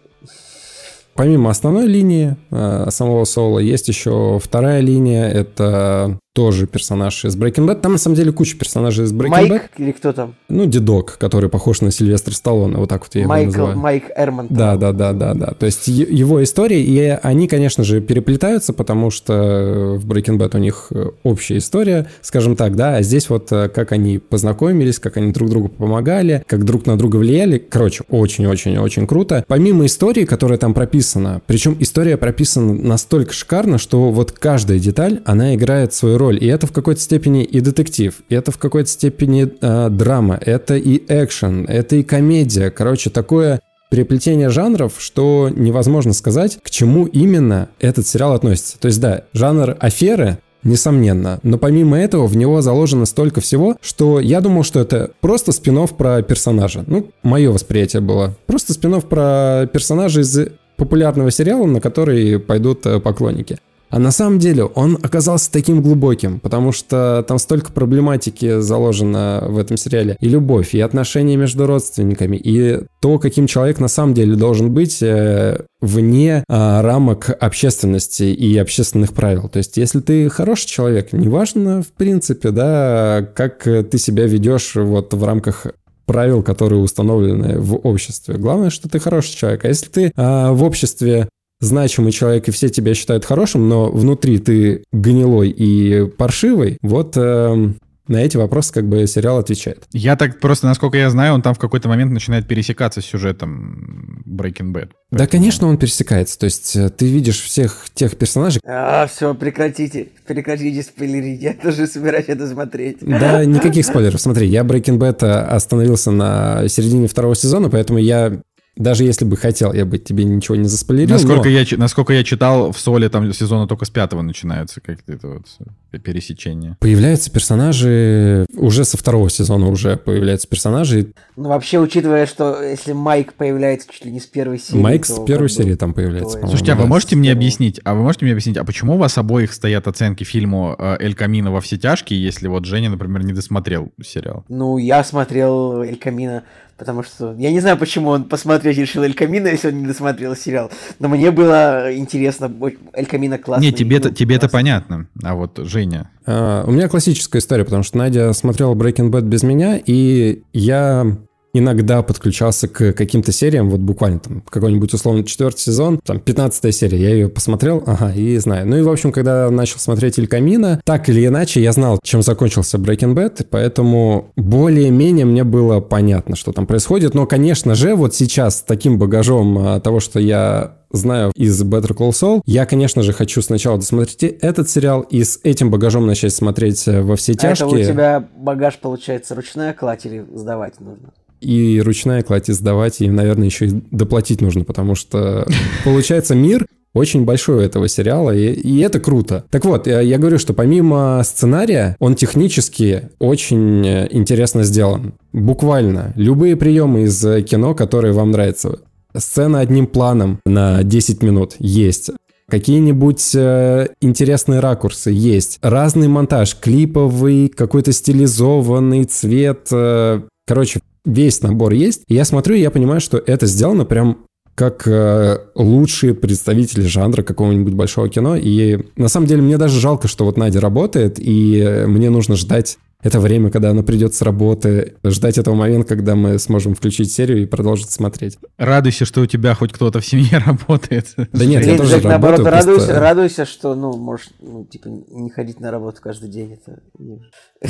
Помимо 1.15 1.51
основной 1.51 1.87
линии 1.87 2.37
э, 2.51 2.91
самого 2.91 3.25
Соло, 3.25 3.59
есть 3.59 3.89
еще 3.89 4.39
вторая 4.39 4.81
линия, 4.81 5.29
это 5.29 6.19
тоже 6.35 6.67
персонаж 6.67 7.25
из 7.25 7.37
Breaking 7.37 7.67
Bad. 7.67 7.81
Там, 7.81 7.93
на 7.93 7.99
самом 7.99 8.15
деле, 8.17 8.33
куча 8.33 8.57
персонажей 8.57 9.05
из 9.07 9.13
Breaking 9.13 9.29
Майк 9.29 9.53
Bad. 9.53 9.63
или 9.79 9.93
кто 9.93 10.13
там? 10.13 10.35
Ну, 10.49 10.67
дедок, 10.67 11.19
который 11.19 11.51
похож 11.51 11.81
на 11.81 11.91
Сильвестра 11.91 12.33
Сталлоне, 12.33 12.77
вот 12.77 12.89
так 12.89 13.03
вот 13.03 13.15
я 13.15 13.23
его 13.23 13.29
Майкл, 13.31 13.51
называю. 13.51 13.79
Майк 13.79 14.05
Эрман. 14.17 14.47
Да, 14.49 14.77
да, 14.77 14.93
да, 14.93 15.13
да, 15.13 15.35
да. 15.35 15.47
То 15.59 15.67
есть 15.67 15.89
его 15.89 16.43
истории, 16.45 16.81
и 16.81 17.19
они, 17.23 17.49
конечно 17.49 17.83
же, 17.83 18.01
переплетаются, 18.01 18.73
потому 18.73 19.11
что 19.11 19.97
в 19.99 20.07
Breaking 20.07 20.39
Bad 20.39 20.55
у 20.55 20.59
них 20.59 20.89
э, 20.91 21.07
общая 21.25 21.59
история, 21.59 22.07
скажем 22.21 22.55
так, 22.55 22.77
да, 22.77 22.97
а 22.97 23.03
здесь 23.03 23.29
вот 23.31 23.51
э, 23.51 23.69
как 23.69 23.91
они 23.93 24.19
познакомились, 24.19 24.99
как 25.01 25.17
они 25.17 25.33
друг 25.33 25.51
другу 25.51 25.69
помогали, 25.69 26.45
как 26.47 26.65
друг 26.65 26.87
на 26.87 26.97
друга 26.97 27.17
влияли. 27.17 27.59
Короче, 27.59 28.05
очень-очень-очень 28.09 29.07
круто. 29.07 29.45
Помимо 29.49 29.87
истории, 29.87 30.25
которая 30.25 30.59
там 30.59 30.73
прописана, 30.73 31.43
причем 31.47 31.77
история 31.81 32.17
прописана 32.17 32.75
настолько 32.75 33.33
шикарно, 33.33 33.79
что 33.79 34.11
вот 34.13 34.33
каждая 34.33 34.79
деталь, 34.79 35.21
она 35.25 35.55
играет 35.57 35.93
свою 35.95 36.17
роль. 36.19 36.28
И 36.37 36.47
это 36.47 36.67
в 36.67 36.73
какой-то 36.73 37.01
степени 37.01 37.43
и 37.43 37.61
детектив, 37.61 38.15
и 38.29 38.35
это 38.35 38.53
в 38.53 38.59
какой-то 38.59 38.91
степени 38.91 39.51
э, 39.61 39.89
драма, 39.91 40.39
это 40.41 40.77
и 40.77 41.03
экшен, 41.09 41.65
это 41.67 41.97
и 41.97 42.03
комедия. 42.03 42.71
Короче, 42.71 43.11
такое 43.11 43.61
переплетение 43.91 44.51
жанров, 44.51 44.95
что 44.99 45.51
невозможно 45.55 46.13
сказать, 46.13 46.59
к 46.63 46.71
чему 46.71 47.07
именно 47.07 47.69
этот 47.81 48.07
сериал 48.07 48.35
относится. 48.35 48.79
То 48.79 48.89
есть, 48.89 49.01
да, 49.01 49.25
жанр 49.33 49.77
аферы, 49.81 50.39
несомненно, 50.65 51.39
но 51.43 51.57
помимо 51.57 51.99
этого 51.99 52.27
в 52.27 52.37
него 52.37 52.61
заложено 52.61 53.07
столько 53.07 53.41
всего, 53.41 53.77
что 53.81 54.21
я 54.21 54.41
думал, 54.41 54.65
что 54.65 54.81
это 54.81 55.13
просто 55.21 55.53
спин 55.53 55.87
про 55.89 56.23
персонажа. 56.23 56.85
Ну, 56.87 57.11
мое 57.23 57.51
восприятие 57.51 58.03
было. 58.03 58.37
Просто 58.47 58.73
спин 58.73 59.01
про 59.03 59.69
персонажа 59.73 60.21
из 60.21 60.37
популярного 60.77 61.31
сериала, 61.31 61.67
на 61.67 61.81
который 61.81 62.39
пойдут 62.39 62.87
э, 62.87 63.01
поклонники. 63.01 63.59
А 63.91 63.99
на 63.99 64.11
самом 64.11 64.39
деле 64.39 64.65
он 64.65 64.99
оказался 65.03 65.51
таким 65.51 65.83
глубоким, 65.83 66.41
потому 66.41 66.73
что 66.73 67.25
там 67.27 67.39
столько 67.39 67.73
проблематики 67.73 68.61
заложено 68.61 69.45
в 69.49 69.59
этом 69.59 69.77
сериале. 69.77 70.17
И 70.21 70.29
любовь, 70.29 70.75
и 70.75 70.81
отношения 70.81 71.37
между 71.37 71.67
родственниками, 71.67 72.37
и 72.37 72.81
то, 73.01 73.19
каким 73.19 73.47
человек 73.47 73.81
на 73.81 73.89
самом 73.89 74.15
деле 74.15 74.37
должен 74.37 74.73
быть 74.73 75.03
э, 75.03 75.65
вне 75.81 76.45
э, 76.49 76.81
рамок 76.81 77.31
общественности 77.41 78.25
и 78.25 78.57
общественных 78.59 79.13
правил. 79.13 79.49
То 79.49 79.59
есть, 79.59 79.77
если 79.77 80.01
ты 80.01 80.29
хороший 80.29 80.67
человек, 80.67 81.13
неважно, 81.13 81.83
в 81.83 81.89
принципе, 81.89 82.51
да, 82.51 83.27
как 83.35 83.63
ты 83.63 83.99
себя 83.99 84.27
ведешь 84.27 84.75
вот 84.75 85.15
в 85.15 85.25
рамках 85.25 85.67
правил, 86.09 86.43
которые 86.43 86.81
установлены 86.81 87.61
в 87.61 87.77
обществе. 87.77 88.37
Главное, 88.37 88.71
что 88.71 88.89
ты 88.89 88.99
хороший 88.99 89.37
человек. 89.37 89.65
А 89.65 89.69
если 89.69 89.89
ты 89.89 90.05
э, 90.07 90.51
в 90.51 90.65
обществе 90.65 91.29
значимый 91.61 92.13
человек, 92.13 92.49
и 92.49 92.51
все 92.51 92.69
тебя 92.69 92.95
считают 92.95 93.25
хорошим, 93.25 93.69
но 93.69 93.91
внутри 93.91 94.39
ты 94.39 94.85
гнилой 94.93 95.51
и 95.51 96.07
паршивый, 96.07 96.79
вот 96.83 97.17
э, 97.17 97.73
на 98.09 98.17
эти 98.17 98.37
вопросы 98.37 98.73
как 98.73 98.89
бы 98.89 99.07
сериал 99.07 99.39
отвечает. 99.39 99.85
Я 99.93 100.17
так 100.17 100.41
просто, 100.41 100.67
насколько 100.67 100.97
я 100.97 101.11
знаю, 101.11 101.35
он 101.35 101.43
там 101.43 101.55
в 101.55 101.59
какой-то 101.59 101.89
момент 101.89 102.11
начинает 102.11 102.49
пересекаться 102.49 103.01
с 103.01 103.05
сюжетом 103.05 104.23
Breaking 104.27 104.73
Bad. 104.73 104.91
Да, 105.11 105.27
конечно, 105.27 105.67
он 105.69 105.79
пересекается. 105.79 106.39
То 106.39 106.45
есть 106.45 106.75
э, 106.75 106.89
ты 106.91 107.07
видишь 107.07 107.41
всех 107.41 107.87
тех 107.95 108.17
персонажей. 108.17 108.61
А, 108.65 109.07
все, 109.07 109.35
прекратите. 109.35 110.09
Прекратите 110.27 110.83
спойлерить. 110.83 111.43
Я 111.43 111.55
тоже 111.55 111.87
собираюсь 111.87 112.27
это 112.29 112.49
смотреть. 112.49 112.99
Да, 113.01 113.45
никаких 113.45 113.85
спойлеров. 113.85 114.21
Смотри, 114.21 114.49
я 114.49 114.63
Breaking 114.63 114.99
Bad 114.99 115.25
остановился 115.25 116.11
на 116.11 116.67
середине 116.69 117.09
второго 117.09 117.35
сезона, 117.35 117.69
поэтому 117.69 117.99
я 117.99 118.41
даже 118.79 119.05
если 119.05 119.25
бы 119.25 119.37
хотел, 119.37 119.73
я 119.73 119.85
бы 119.85 119.99
тебе 119.99 120.25
ничего 120.25 120.57
не 120.57 120.69
заспойлерил. 120.69 121.11
Насколько, 121.11 121.49
но... 121.49 121.51
я, 121.51 121.65
насколько 121.77 122.13
я 122.13 122.25
читал, 122.25 122.73
в 122.73 122.79
Соле 122.79 123.09
там 123.09 123.33
сезона 123.33 123.67
только 123.67 123.85
с 123.85 123.91
пятого 123.91 124.23
начинается 124.23 124.81
как-то 124.81 125.19
вот 125.23 126.03
пересечение. 126.03 126.77
Появляются 126.81 127.31
персонажи, 127.31 128.47
уже 128.55 128.85
со 128.85 128.97
второго 128.97 129.31
сезона 129.31 129.69
уже 129.69 129.97
появляются 129.97 130.47
персонажи. 130.47 131.13
Ну, 131.37 131.49
вообще, 131.49 131.81
учитывая, 131.81 132.27
что 132.27 132.63
если 132.63 132.93
Майк 132.93 133.35
появляется 133.35 133.89
чуть 133.91 134.05
ли 134.05 134.13
не 134.13 134.21
с 134.21 134.27
первой 134.27 134.59
серии... 134.59 134.81
Майк 134.81 135.07
с 135.07 135.25
первой 135.25 135.49
серии 135.49 135.75
там 135.75 135.95
появляется. 135.95 136.39
Слушайте, 136.41 136.73
а 136.73 136.77
вы 136.77 136.87
можете 136.87 137.17
мне 137.17 137.33
объяснить, 137.33 137.81
а 137.85 137.95
вы 137.95 138.03
можете 138.03 138.25
мне 138.25 138.33
объяснить, 138.33 138.57
а 138.57 138.65
почему 138.65 138.95
у 138.95 138.99
вас 138.99 139.19
обоих 139.19 139.53
стоят 139.53 139.89
оценки 139.89 140.25
фильму 140.25 140.77
«Эль 140.79 141.15
Камино 141.15 141.51
во 141.51 141.61
все 141.61 141.79
тяжкие», 141.79 142.23
если 142.23 142.49
вот 142.49 142.65
Женя, 142.65 142.91
например, 142.91 143.25
не 143.25 143.33
досмотрел 143.33 143.91
сериал? 144.05 144.45
Ну, 144.49 144.79
я 144.79 145.03
смотрел 145.03 145.83
«Эль 145.83 145.97
Камино», 145.97 146.45
потому 146.79 147.03
что... 147.03 147.35
Я 147.37 147.51
не 147.51 147.61
знаю, 147.61 147.77
почему 147.77 148.11
он 148.11 148.25
посмотреть 148.25 148.79
решил 148.79 149.03
«Эль 149.03 149.15
Камино», 149.15 149.49
если 149.49 149.69
он 149.69 149.81
не 149.81 149.87
досмотрел 149.87 150.35
сериал, 150.37 150.71
но 150.99 151.09
мне 151.09 151.31
было 151.31 151.95
интересно. 151.95 152.51
«Эль 152.95 153.07
Камино» 153.07 153.37
классный. 153.37 153.67
Не, 153.67 153.73
тебе, 153.73 154.01
ну, 154.03 154.11
тебе 154.11 154.37
это 154.37 154.49
понятно, 154.49 155.09
а 155.23 155.35
вот 155.35 155.59
Женя... 155.59 156.11
А, 156.25 156.65
у 156.67 156.71
меня 156.71 156.89
классическая 156.89 157.39
история, 157.39 157.65
потому 157.65 157.83
что 157.83 157.99
Надя 157.99 158.33
смотрела 158.33 158.75
Breaking 158.75 159.11
Bad 159.11 159.23
без 159.23 159.43
меня, 159.43 159.81
и 159.85 160.43
я 160.53 161.19
иногда 161.59 162.03
подключался 162.03 162.69
к 162.69 162.93
каким-то 162.93 163.33
сериям, 163.33 163.71
вот 163.71 163.81
буквально 163.81 164.21
там 164.21 164.43
какой-нибудь 164.49 164.93
условно 164.95 165.25
четвертый 165.25 165.61
сезон, 165.61 166.01
там 166.05 166.21
15 166.21 166.75
серия, 166.75 166.99
я 166.99 167.11
ее 167.11 167.29
посмотрел, 167.29 167.83
ага, 167.87 168.13
и 168.13 168.37
знаю. 168.39 168.67
Ну 168.67 168.77
и, 168.77 168.83
в 168.83 168.89
общем, 168.91 169.13
когда 169.13 169.51
начал 169.51 169.79
смотреть 169.79 170.19
Иль 170.19 170.29
Камина, 170.29 170.81
так 170.85 171.09
или 171.09 171.27
иначе 171.27 171.61
я 171.61 171.73
знал, 171.73 171.99
чем 172.03 172.23
закончился 172.23 172.79
Breaking 172.79 173.15
Bad, 173.15 173.47
поэтому 173.51 174.33
более-менее 174.37 175.25
мне 175.25 175.45
было 175.45 175.81
понятно, 175.81 176.37
что 176.37 176.53
там 176.53 176.67
происходит, 176.67 177.15
но, 177.15 177.27
конечно 177.27 177.75
же, 177.75 177.95
вот 177.95 178.15
сейчас 178.15 178.59
с 178.59 178.63
таким 178.63 178.99
багажом 178.99 179.81
того, 179.81 180.01
что 180.01 180.21
я 180.21 180.79
знаю 180.91 181.33
из 181.35 181.63
Better 181.63 181.95
Call 181.95 182.11
Saul. 182.11 182.41
Я, 182.47 182.65
конечно 182.65 183.03
же, 183.03 183.13
хочу 183.13 183.43
сначала 183.43 183.77
досмотреть 183.77 184.23
этот 184.41 184.71
сериал 184.71 185.03
и 185.03 185.23
с 185.23 185.39
этим 185.43 185.71
багажом 185.71 186.07
начать 186.07 186.35
смотреть 186.35 186.87
во 186.87 187.15
все 187.17 187.35
тяжкие. 187.35 187.69
А 187.69 187.71
это 187.71 187.91
у 187.91 187.93
тебя 187.93 188.29
багаж, 188.37 188.79
получается, 188.79 189.35
ручная 189.35 189.75
кладь 189.75 190.07
или 190.07 190.25
сдавать 190.35 190.81
нужно? 190.81 191.13
И 191.41 191.81
ручная 191.81 192.23
кладь 192.23 192.49
и 192.49 192.53
сдавать, 192.53 193.01
и, 193.01 193.11
наверное, 193.11 193.47
еще 193.47 193.67
и 193.67 193.83
доплатить 193.91 194.41
нужно, 194.41 194.65
потому 194.65 194.95
что 194.95 195.47
получается 195.85 196.35
мир 196.35 196.67
очень 196.95 197.25
большой 197.25 197.57
у 197.57 197.61
этого 197.61 197.89
сериала, 197.89 198.35
и, 198.35 198.53
и 198.53 198.81
это 198.81 198.99
круто. 198.99 199.45
Так 199.51 199.65
вот, 199.65 199.87
я, 199.87 200.01
я 200.01 200.19
говорю, 200.19 200.39
что 200.39 200.55
помимо 200.55 201.23
сценария, 201.25 201.97
он 202.01 202.15
технически 202.15 203.11
очень 203.19 203.87
интересно 203.87 204.65
сделан. 204.65 205.15
Буквально. 205.33 206.13
Любые 206.17 206.57
приемы 206.57 207.03
из 207.03 207.21
кино, 207.45 207.75
которые 207.75 208.13
вам 208.13 208.31
нравятся. 208.31 208.81
Сцена 209.17 209.61
одним 209.61 209.87
планом 209.87 210.41
на 210.45 210.83
10 210.83 211.23
минут 211.23 211.55
есть. 211.59 212.11
Какие-нибудь 212.51 213.35
э, 213.35 213.89
интересные 214.01 214.61
ракурсы 214.61 215.11
есть. 215.11 215.59
Разный 215.61 216.09
монтаж, 216.09 216.57
клиповый, 216.59 217.49
какой-то 217.49 217.93
стилизованный 217.93 219.05
цвет. 219.05 219.69
Э, 219.71 220.23
короче, 220.47 220.81
весь 221.09 221.43
набор 221.43 221.73
есть. 221.73 222.03
Я 222.09 222.25
смотрю, 222.25 222.55
и 222.55 222.61
я 222.61 222.71
понимаю, 222.71 223.01
что 223.01 223.19
это 223.19 223.47
сделано 223.47 223.85
прям 223.85 224.19
как 224.55 224.89
э, 224.89 225.39
лучшие 225.55 226.15
представители 226.15 226.87
жанра 226.87 227.23
какого-нибудь 227.23 227.75
большого 227.75 228.09
кино. 228.09 228.35
И 228.37 228.81
на 228.97 229.07
самом 229.07 229.27
деле 229.27 229.41
мне 229.41 229.57
даже 229.57 229.79
жалко, 229.79 230.09
что 230.09 230.25
вот 230.25 230.37
Надя 230.37 230.61
работает, 230.61 231.19
и 231.19 231.85
мне 231.87 232.11
нужно 232.11 232.35
ждать 232.35 232.77
это 233.01 233.21
время, 233.21 233.51
когда 233.51 233.71
она 233.71 233.85
придет 233.85 234.13
с 234.15 234.23
работы, 234.23 234.95
ждать 235.05 235.39
этого 235.39 235.55
момента, 235.55 235.87
когда 235.87 236.17
мы 236.17 236.37
сможем 236.41 236.75
включить 236.75 237.13
серию 237.13 237.43
и 237.43 237.47
продолжить 237.47 237.93
смотреть. 237.93 238.39
Радуйся, 238.57 239.05
что 239.05 239.21
у 239.21 239.27
тебя 239.27 239.55
хоть 239.55 239.73
кто-то 239.73 240.01
в 240.01 240.07
семье 240.07 240.39
работает. 240.47 241.15
Да 241.33 241.45
нет, 241.45 241.65
я 241.65 241.77
тоже 241.77 242.01
наоборот, 242.03 242.39
работаю. 242.41 242.53
радуйся, 242.53 242.87
просто- 242.87 243.01
радуйся, 243.01 243.47
что, 243.47 243.75
ну, 243.77 243.97
можешь, 243.97 244.31
ну, 244.41 244.65
типа, 244.65 244.89
не 244.89 245.31
ходить 245.31 245.61
на 245.61 245.71
работу 245.71 245.99
каждый 246.03 246.29
день. 246.29 246.55
Это... 246.55 246.81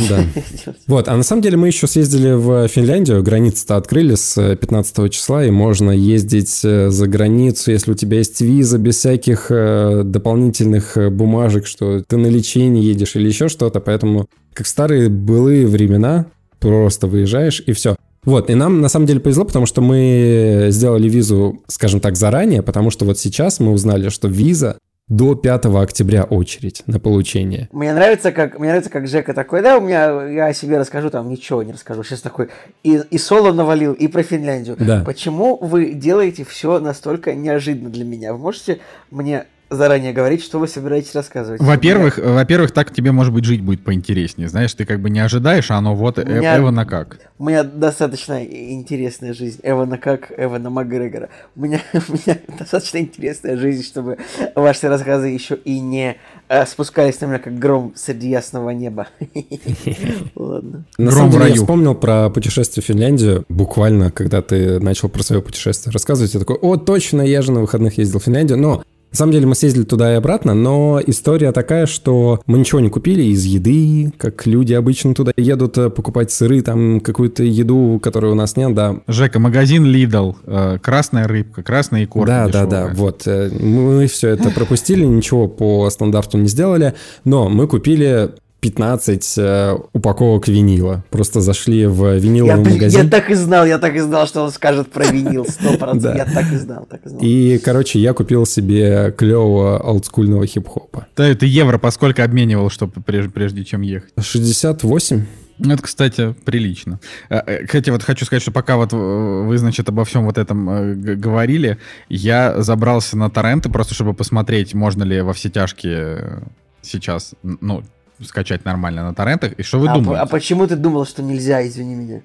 Да. 0.08 0.24
Вот, 0.86 1.08
а 1.08 1.16
на 1.16 1.22
самом 1.22 1.42
деле 1.42 1.56
мы 1.56 1.66
еще 1.66 1.86
съездили 1.86 2.32
в 2.32 2.66
Финляндию, 2.68 3.22
границы-то 3.22 3.76
открыли 3.76 4.14
с 4.14 4.56
15 4.56 5.12
числа, 5.12 5.44
и 5.44 5.50
можно 5.50 5.90
ездить 5.90 6.60
э, 6.64 6.88
за 6.88 7.06
границу, 7.06 7.70
если 7.70 7.92
у 7.92 7.94
тебя 7.94 8.18
есть 8.18 8.40
виза, 8.40 8.78
без 8.78 8.96
всяких 8.96 9.50
э, 9.50 10.02
дополнительных 10.04 10.96
э, 10.96 11.10
бумажек, 11.10 11.66
что 11.66 12.02
ты 12.02 12.16
на 12.16 12.26
лечение 12.28 12.82
едешь 12.82 13.16
или 13.16 13.28
еще 13.28 13.48
что-то, 13.48 13.80
поэтому 13.80 14.28
как 14.58 14.66
в 14.66 14.70
старые 14.70 15.08
былые 15.08 15.68
времена, 15.68 16.26
просто 16.58 17.06
выезжаешь 17.06 17.62
и 17.64 17.72
все. 17.72 17.94
Вот, 18.24 18.50
и 18.50 18.56
нам 18.56 18.80
на 18.80 18.88
самом 18.88 19.06
деле 19.06 19.20
повезло, 19.20 19.44
потому 19.44 19.66
что 19.66 19.80
мы 19.80 20.66
сделали 20.70 21.08
визу, 21.08 21.62
скажем 21.68 22.00
так, 22.00 22.16
заранее, 22.16 22.62
потому 22.62 22.90
что 22.90 23.04
вот 23.04 23.20
сейчас 23.20 23.60
мы 23.60 23.70
узнали, 23.70 24.08
что 24.08 24.26
виза 24.26 24.76
до 25.06 25.36
5 25.36 25.66
октября 25.66 26.24
очередь 26.24 26.82
на 26.88 26.98
получение. 26.98 27.68
Мне 27.70 27.94
нравится, 27.94 28.32
как 28.32 28.58
мне 28.58 28.70
нравится, 28.70 28.90
как 28.90 29.06
Жека 29.06 29.32
такой, 29.32 29.62
да, 29.62 29.78
у 29.78 29.80
меня 29.80 30.26
я 30.26 30.46
о 30.46 30.54
себе 30.54 30.76
расскажу, 30.76 31.08
там 31.08 31.28
ничего 31.28 31.62
не 31.62 31.70
расскажу. 31.70 32.02
Сейчас 32.02 32.20
такой 32.20 32.48
и, 32.82 33.00
и 33.10 33.16
соло 33.16 33.52
навалил, 33.52 33.92
и 33.92 34.08
про 34.08 34.24
Финляндию. 34.24 34.76
Да. 34.80 35.04
Почему 35.06 35.56
вы 35.56 35.92
делаете 35.94 36.44
все 36.44 36.80
настолько 36.80 37.32
неожиданно 37.32 37.90
для 37.90 38.04
меня? 38.04 38.32
Вы 38.32 38.40
можете 38.40 38.80
мне 39.12 39.46
заранее 39.70 40.12
говорить, 40.12 40.42
что 40.42 40.58
вы 40.58 40.68
собираетесь 40.68 41.14
рассказывать. 41.14 41.60
Во-первых, 41.60 42.18
во-первых, 42.18 42.72
так 42.72 42.92
тебе, 42.92 43.12
может 43.12 43.32
быть, 43.32 43.44
жить 43.44 43.62
будет 43.62 43.84
поинтереснее. 43.84 44.48
Знаешь, 44.48 44.72
ты 44.74 44.84
как 44.84 45.00
бы 45.00 45.10
не 45.10 45.20
ожидаешь, 45.20 45.70
а 45.70 45.76
оно 45.76 45.94
вот 45.94 46.18
меня, 46.18 46.58
Эвана 46.58 46.86
как. 46.86 47.18
У 47.38 47.44
меня 47.44 47.62
достаточно 47.62 48.42
интересная 48.44 49.34
жизнь. 49.34 49.60
Эвана 49.62 49.98
как 49.98 50.32
Эвана 50.36 50.70
Макгрегора. 50.70 51.28
У 51.54 51.60
меня, 51.60 51.80
у 51.92 52.12
меня 52.12 52.38
достаточно 52.58 52.98
интересная 52.98 53.56
жизнь, 53.56 53.84
чтобы 53.84 54.18
ваши 54.54 54.88
рассказы 54.88 55.28
еще 55.28 55.56
и 55.56 55.78
не 55.80 56.16
э, 56.48 56.66
спускались 56.66 57.20
на 57.20 57.26
меня 57.26 57.38
как 57.38 57.58
гром 57.58 57.92
среди 57.94 58.30
ясного 58.30 58.70
неба. 58.70 59.08
Ладно. 60.34 60.84
На 60.96 61.10
самом 61.10 61.30
деле, 61.30 61.48
я 61.48 61.54
вспомнил 61.54 61.94
про 61.94 62.30
путешествие 62.30 62.82
в 62.82 62.86
Финляндию. 62.86 63.44
Буквально, 63.48 64.10
когда 64.10 64.42
ты 64.42 64.80
начал 64.80 65.08
про 65.08 65.22
свое 65.22 65.42
путешествие 65.42 65.92
рассказывать, 65.92 66.32
я 66.34 66.40
такой, 66.40 66.56
о, 66.56 66.76
точно, 66.76 67.22
я 67.22 67.42
же 67.42 67.52
на 67.52 67.60
выходных 67.60 67.98
ездил 67.98 68.18
в 68.18 68.24
Финляндию. 68.24 68.58
Но 68.58 68.82
на 69.10 69.16
самом 69.16 69.32
деле 69.32 69.46
мы 69.46 69.54
съездили 69.54 69.84
туда 69.84 70.12
и 70.12 70.16
обратно, 70.16 70.54
но 70.54 71.00
история 71.06 71.52
такая, 71.52 71.86
что 71.86 72.40
мы 72.46 72.58
ничего 72.58 72.80
не 72.80 72.90
купили 72.90 73.22
из 73.22 73.44
еды, 73.44 74.12
как 74.18 74.46
люди 74.46 74.74
обычно 74.74 75.14
туда 75.14 75.32
едут 75.36 75.78
э, 75.78 75.88
покупать 75.90 76.30
сыры, 76.30 76.60
там 76.62 77.00
какую-то 77.00 77.42
еду, 77.42 77.98
которой 78.02 78.32
у 78.32 78.34
нас 78.34 78.56
нет, 78.56 78.74
да. 78.74 78.96
Жека, 79.08 79.38
магазин 79.38 79.86
Lidl, 79.86 80.36
э, 80.44 80.78
красная 80.82 81.26
рыбка, 81.26 81.62
красная 81.62 82.04
икорка 82.04 82.26
Да, 82.32 82.46
дешевая. 82.46 82.66
да, 82.68 82.86
да, 82.88 82.94
вот. 82.94 83.22
Э, 83.26 83.50
мы 83.50 84.06
все 84.08 84.28
это 84.28 84.50
пропустили, 84.50 85.04
ничего 85.04 85.48
по 85.48 85.88
стандарту 85.90 86.36
не 86.38 86.48
сделали, 86.48 86.94
но 87.24 87.48
мы 87.48 87.66
купили 87.66 88.30
15 88.60 89.34
э, 89.38 89.78
упаковок 89.92 90.48
винила. 90.48 91.04
Просто 91.10 91.40
зашли 91.40 91.86
в 91.86 92.16
виниловый 92.16 92.64
я, 92.64 92.70
магазин. 92.72 93.02
Я 93.04 93.08
так 93.08 93.30
и 93.30 93.34
знал, 93.34 93.64
я 93.64 93.78
так 93.78 93.94
и 93.94 94.00
знал, 94.00 94.26
что 94.26 94.42
он 94.42 94.50
скажет 94.50 94.90
про 94.90 95.06
винил. 95.06 95.44
100%. 95.48 96.00
да. 96.00 96.16
Я 96.16 96.24
так 96.24 96.52
и 96.52 96.56
знал, 96.56 96.86
так 96.90 97.06
и 97.06 97.08
знал. 97.08 97.22
И, 97.22 97.58
короче, 97.58 98.00
я 98.00 98.12
купил 98.12 98.46
себе 98.46 99.14
клевого 99.16 99.78
олдскульного 99.78 100.46
хип-хопа. 100.46 101.06
Да, 101.16 101.26
это 101.26 101.46
евро 101.46 101.78
по 101.78 101.90
сколько 101.92 102.24
обменивал, 102.24 102.68
чтобы 102.68 103.00
прежде, 103.00 103.30
прежде 103.30 103.64
чем 103.64 103.82
ехать? 103.82 104.12
68. 104.18 105.24
Ну, 105.60 105.74
это, 105.74 105.82
кстати, 105.82 106.34
прилично. 106.44 107.00
Э, 107.30 107.40
э, 107.46 107.64
кстати, 107.64 107.90
вот 107.90 108.02
хочу 108.02 108.24
сказать, 108.24 108.42
что 108.42 108.52
пока 108.52 108.76
вот 108.76 108.92
вы, 108.92 109.56
значит, 109.58 109.88
обо 109.88 110.04
всем 110.04 110.24
вот 110.24 110.36
этом 110.36 111.00
говорили, 111.20 111.78
я 112.08 112.60
забрался 112.60 113.16
на 113.16 113.30
торренты 113.30 113.68
просто, 113.68 113.94
чтобы 113.94 114.14
посмотреть, 114.14 114.74
можно 114.74 115.04
ли 115.04 115.20
во 115.20 115.32
все 115.32 115.48
тяжкие 115.48 116.42
сейчас, 116.82 117.34
ну, 117.42 117.82
скачать 118.22 118.64
нормально 118.64 119.04
на 119.04 119.14
торрентах. 119.14 119.52
И 119.52 119.62
что 119.62 119.78
вы 119.78 119.88
а 119.88 119.94
думаете? 119.94 120.22
А 120.22 120.26
почему 120.26 120.66
ты 120.66 120.76
думал, 120.76 121.06
что 121.06 121.22
нельзя, 121.22 121.66
извини 121.66 121.94
меня? 121.94 122.22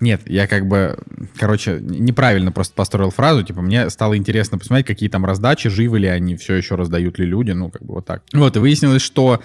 Нет, 0.00 0.22
я 0.26 0.46
как 0.46 0.66
бы, 0.66 0.98
короче, 1.38 1.78
неправильно 1.80 2.52
просто 2.52 2.74
построил 2.74 3.10
фразу. 3.10 3.42
Типа, 3.42 3.62
мне 3.62 3.90
стало 3.90 4.16
интересно 4.16 4.58
посмотреть, 4.58 4.86
какие 4.86 5.08
там 5.08 5.24
раздачи, 5.24 5.68
живы 5.68 5.98
ли 5.98 6.06
они, 6.06 6.36
все 6.36 6.54
еще 6.54 6.76
раздают 6.76 7.18
ли 7.18 7.26
люди, 7.26 7.50
ну, 7.50 7.70
как 7.70 7.82
бы 7.82 7.94
вот 7.94 8.06
так. 8.06 8.22
Вот, 8.32 8.56
и 8.56 8.60
выяснилось, 8.60 9.02
что 9.02 9.40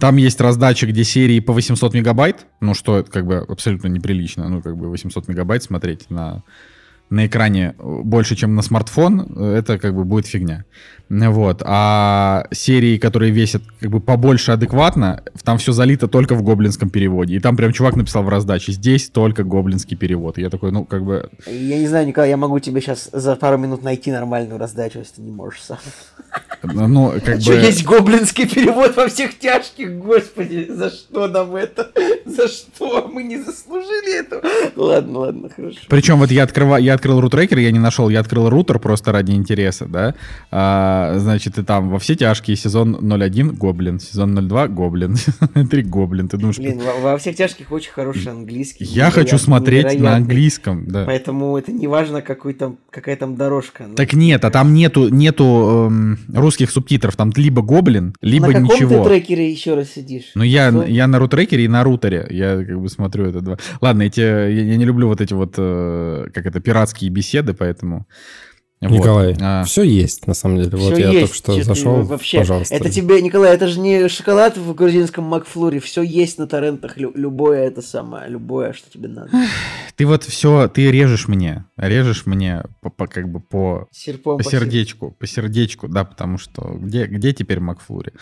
там 0.00 0.16
есть 0.16 0.40
раздача, 0.40 0.86
где 0.86 1.04
серии 1.04 1.38
по 1.40 1.52
800 1.52 1.94
мегабайт, 1.94 2.46
ну, 2.60 2.74
что 2.74 3.04
как 3.04 3.26
бы 3.26 3.36
абсолютно 3.36 3.86
неприлично, 3.88 4.48
ну, 4.48 4.60
как 4.60 4.76
бы 4.76 4.88
800 4.88 5.28
мегабайт 5.28 5.62
смотреть 5.62 6.10
на 6.10 6.42
на 7.08 7.26
экране 7.26 7.74
больше, 7.78 8.34
чем 8.34 8.54
на 8.54 8.62
смартфон, 8.62 9.38
это 9.38 9.78
как 9.78 9.94
бы 9.94 10.04
будет 10.04 10.26
фигня. 10.26 10.64
Вот. 11.08 11.62
А 11.64 12.46
серии, 12.50 12.98
которые 12.98 13.30
весят 13.30 13.62
как 13.80 13.90
бы 13.90 14.00
побольше 14.00 14.52
адекватно, 14.52 15.22
там 15.44 15.58
все 15.58 15.72
залито 15.72 16.08
только 16.08 16.34
в 16.34 16.42
гоблинском 16.42 16.90
переводе. 16.90 17.36
И 17.36 17.40
там 17.40 17.56
прям 17.56 17.72
чувак 17.72 17.96
написал 17.96 18.24
в 18.24 18.28
раздаче, 18.28 18.72
здесь 18.72 19.08
только 19.08 19.44
гоблинский 19.44 19.96
перевод. 19.96 20.38
И 20.38 20.42
я 20.42 20.50
такой, 20.50 20.72
ну, 20.72 20.84
как 20.84 21.04
бы... 21.04 21.30
Я 21.46 21.78
не 21.78 21.86
знаю, 21.86 22.06
Николай, 22.06 22.30
я 22.30 22.36
могу 22.36 22.58
тебе 22.58 22.80
сейчас 22.80 23.08
за 23.12 23.36
пару 23.36 23.56
минут 23.56 23.82
найти 23.82 24.10
нормальную 24.10 24.58
раздачу, 24.58 24.98
если 24.98 25.16
ты 25.16 25.22
не 25.22 25.30
можешь 25.30 25.62
сам. 25.62 25.78
Ну, 26.62 27.12
как 27.24 27.40
что, 27.40 27.52
бы... 27.52 27.58
есть 27.58 27.84
гоблинский 27.84 28.48
перевод 28.48 28.96
во 28.96 29.08
всех 29.08 29.38
тяжких? 29.38 29.98
Господи, 29.98 30.66
за 30.68 30.90
что 30.90 31.28
нам 31.28 31.54
это? 31.54 31.90
За 32.24 32.48
что? 32.48 33.08
Мы 33.08 33.22
не 33.22 33.38
заслужили 33.38 34.18
этого. 34.20 34.42
Ладно, 34.74 35.18
ладно, 35.20 35.48
хорошо. 35.54 35.78
Причем 35.88 36.18
вот 36.18 36.30
я, 36.30 36.42
открыва... 36.42 36.76
я 36.76 36.94
открыл 36.94 37.20
рутрекер, 37.20 37.58
я 37.58 37.70
не 37.70 37.78
нашел, 37.78 38.08
я 38.08 38.20
открыл 38.20 38.50
рутер 38.50 38.80
просто 38.80 39.12
ради 39.12 39.32
интереса, 39.32 39.86
да. 39.86 40.14
А, 40.96 41.18
значит, 41.18 41.58
и 41.58 41.62
там 41.62 41.90
во 41.90 41.98
все 41.98 42.14
тяжкие 42.14 42.56
сезон 42.56 42.96
01 43.12 43.54
гоблин, 43.54 44.00
сезон 44.00 44.34
02 44.34 44.68
гоблин, 44.68 45.16
3 45.70 45.82
гоблин. 45.82 46.28
Ты 46.28 46.38
думаешь... 46.38 46.58
Блин, 46.58 46.80
во, 46.80 47.12
во 47.12 47.18
всех 47.18 47.36
тяжких 47.36 47.70
очень 47.70 47.92
хороший 47.92 48.32
английский. 48.32 48.84
Я 48.84 49.10
хочу 49.10 49.38
смотреть 49.38 49.98
на 50.00 50.16
английском, 50.16 50.86
да. 50.88 51.04
Поэтому 51.04 51.56
это 51.56 51.72
не 51.72 51.86
важно, 51.86 52.22
какой 52.22 52.54
там, 52.54 52.78
какая 52.90 53.16
там 53.16 53.36
дорожка. 53.36 53.86
Так 53.94 54.14
нет, 54.14 54.44
а 54.44 54.50
там 54.50 54.72
нету, 54.72 55.08
нету 55.08 55.88
эм, 55.90 56.18
русских 56.32 56.70
субтитров, 56.70 57.16
там 57.16 57.32
либо 57.36 57.62
гоблин, 57.62 58.14
либо 58.22 58.48
ничего. 58.48 58.62
На 58.62 58.78
каком 58.78 59.04
ты 59.04 59.10
трекере 59.10 59.50
еще 59.50 59.74
раз 59.74 59.90
сидишь? 59.90 60.32
Ну 60.34 60.44
я, 60.44 60.68
я 60.86 61.06
на 61.06 61.18
рутрекере 61.18 61.64
и 61.64 61.68
на 61.68 61.84
рутере, 61.84 62.26
я 62.30 62.64
как 62.64 62.80
бы 62.80 62.88
смотрю 62.88 63.26
это 63.26 63.40
два. 63.40 63.58
Ладно, 63.80 64.02
эти, 64.02 64.20
я, 64.20 64.46
я 64.46 64.76
не 64.76 64.84
люблю 64.84 65.08
вот 65.08 65.20
эти 65.20 65.34
вот, 65.34 65.54
э, 65.58 66.26
как 66.32 66.46
это, 66.46 66.60
пиратские 66.60 67.10
беседы, 67.10 67.54
поэтому... 67.54 68.06
Николай, 68.90 69.32
вот. 69.32 69.38
а... 69.40 69.64
все 69.64 69.82
есть, 69.82 70.26
на 70.26 70.34
самом 70.34 70.58
деле. 70.58 70.76
Все 70.76 70.90
вот 70.90 70.98
я 70.98 71.10
есть. 71.10 71.20
только 71.20 71.34
что 71.34 71.62
зашел, 71.62 72.02
вообще, 72.02 72.38
пожалуйста. 72.38 72.74
Это 72.74 72.90
тебе, 72.90 73.20
Николай, 73.22 73.54
это 73.54 73.68
же 73.68 73.80
не 73.80 74.08
шоколад 74.08 74.56
в 74.56 74.74
грузинском 74.74 75.24
Макфлуре, 75.24 75.80
все 75.80 76.02
есть 76.02 76.38
на 76.38 76.46
торрентах, 76.46 76.96
лю- 76.96 77.12
любое 77.14 77.66
это 77.66 77.82
самое, 77.82 78.28
любое, 78.28 78.72
что 78.72 78.90
тебе 78.90 79.08
надо. 79.08 79.30
Ты 79.96 80.06
вот 80.06 80.24
все, 80.24 80.68
ты 80.68 80.90
режешь 80.90 81.28
мне, 81.28 81.64
режешь 81.76 82.26
мне 82.26 82.62
по, 82.80 82.90
по 82.90 83.06
как 83.06 83.30
бы 83.30 83.40
по, 83.40 83.88
Серпом 83.90 84.38
по, 84.38 84.44
по 84.44 84.50
сердечку, 84.50 85.10
по 85.10 85.26
сердечку, 85.26 85.88
да, 85.88 86.04
потому 86.04 86.38
что 86.38 86.76
где, 86.78 87.06
где 87.06 87.32
теперь 87.32 87.60
Макфлури? 87.60 88.12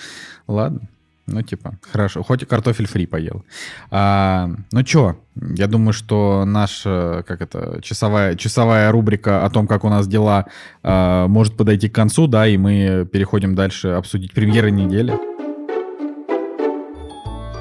Ладно. 0.47 0.89
Ну, 1.27 1.41
типа, 1.41 1.79
хорошо. 1.91 2.23
Хоть 2.23 2.43
и 2.43 2.47
картофель 2.47 2.87
фри 2.87 3.07
поел. 3.07 3.45
А, 3.91 4.51
ну 4.73 4.83
чё, 4.83 5.17
я 5.35 5.67
думаю, 5.67 5.95
что 5.95 6.45
наша, 6.45 7.25
как 7.27 7.41
это, 7.41 7.81
часовая, 7.83 8.35
часовая 8.37 8.93
рубрика 8.93 9.45
о 9.45 9.51
том, 9.51 9.67
как 9.67 9.85
у 9.85 9.89
нас 9.89 10.07
дела, 10.07 10.47
а, 10.83 11.27
может 11.27 11.57
подойти 11.57 11.89
к 11.89 11.95
концу, 11.95 12.27
да, 12.27 12.47
и 12.47 12.59
мы 12.59 13.09
переходим 13.11 13.55
дальше 13.55 13.89
обсудить 13.89 14.33
премьеры 14.33 14.71
недели. 14.71 15.15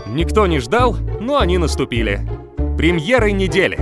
Никто 0.07 0.45
не 0.45 0.59
ждал, 0.59 0.97
но 1.21 1.39
они 1.39 1.57
наступили. 1.57 2.19
Премьеры 2.77 3.31
недели. 3.31 3.79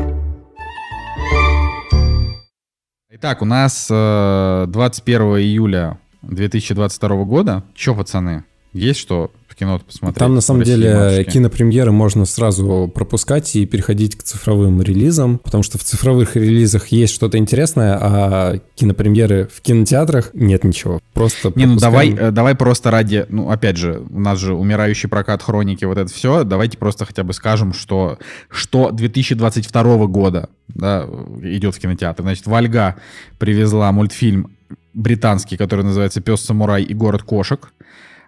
Итак, 3.10 3.42
у 3.42 3.46
нас 3.46 3.88
21 3.90 5.22
э, 5.22 5.42
июля 5.42 6.00
2022 6.22 7.24
года. 7.24 7.64
Чё, 7.76 7.96
пацаны, 7.96 8.46
есть 8.74 9.00
что 9.00 9.32
кино 9.56 9.80
посмотреть. 9.80 10.18
Там 10.18 10.36
на 10.36 10.42
самом 10.42 10.64
деле 10.64 10.94
матушки. 10.94 11.32
кинопремьеры 11.32 11.92
можно 11.92 12.26
сразу 12.26 12.92
пропускать 12.94 13.56
и 13.56 13.66
переходить 13.66 14.16
к 14.16 14.24
цифровым 14.24 14.82
релизам, 14.82 15.40
потому 15.40 15.64
что 15.64 15.78
в 15.78 15.84
цифровых 15.84 16.36
релизах 16.36 16.88
есть 16.88 17.14
что-то 17.14 17.38
интересное, 17.38 17.98
а 18.00 18.60
кинопремьеры 18.76 19.50
в 19.54 19.62
кинотеатрах 19.62 20.32
нет 20.34 20.64
ничего. 20.64 21.00
Просто 21.14 21.52
Не, 21.56 21.66
ну 21.66 21.78
давай, 21.78 22.12
э, 22.12 22.32
давай 22.32 22.56
просто 22.56 22.92
ради, 22.92 23.26
ну 23.30 23.50
опять 23.50 23.78
же, 23.78 24.04
у 24.10 24.20
нас 24.20 24.40
же 24.40 24.54
умирающий 24.54 25.10
прокат 25.10 25.44
хроники, 25.44 25.86
вот 25.86 25.98
это 25.98 26.12
все, 26.12 26.44
давайте 26.44 26.78
просто 26.78 27.06
хотя 27.06 27.24
бы 27.24 27.34
скажем, 27.34 27.74
что, 27.74 28.18
что 28.50 28.92
2022 28.92 30.08
года 30.08 30.50
да, 30.68 31.08
идет 31.42 31.76
в 31.76 31.80
кинотеатр. 31.80 32.24
Значит, 32.24 32.48
Вальга 32.48 32.96
привезла 33.38 33.92
мультфильм 33.92 34.52
британский, 34.94 35.58
который 35.58 35.84
называется 35.84 36.22
«Пес-самурай 36.22 36.84
и 36.84 36.94
город 36.94 37.24
кошек». 37.24 37.72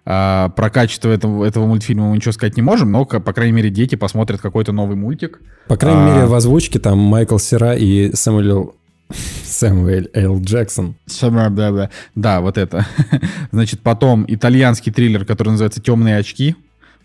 А, 0.06 0.50
про 0.50 0.70
качество 0.70 1.08
этого, 1.08 1.44
этого 1.44 1.66
мультфильма 1.66 2.10
мы 2.10 2.16
ничего 2.16 2.32
сказать 2.32 2.56
не 2.56 2.62
можем, 2.62 2.92
но, 2.92 3.04
по 3.04 3.32
крайней 3.32 3.52
мере, 3.52 3.70
дети 3.70 3.94
посмотрят 3.94 4.40
какой-то 4.40 4.72
новый 4.72 4.96
мультик. 4.96 5.40
По 5.66 5.76
крайней 5.76 6.02
а... 6.02 6.14
мере, 6.14 6.26
в 6.26 6.34
озвучке 6.34 6.78
там 6.78 6.98
Майкл 6.98 7.38
Сера 7.38 7.74
и 7.74 8.14
Сэмюэл 8.14 8.74
Сэмюэль 9.44 10.10
Л. 10.14 10.40
Джексон. 10.40 10.96
Да, 11.20 11.48
да, 11.70 11.90
да, 12.14 12.40
вот 12.40 12.58
это. 12.58 12.86
Значит, 13.52 13.80
потом 13.80 14.24
итальянский 14.26 14.92
триллер, 14.92 15.24
который 15.24 15.50
называется 15.50 15.80
«Темные 15.80 16.18
очки». 16.18 16.56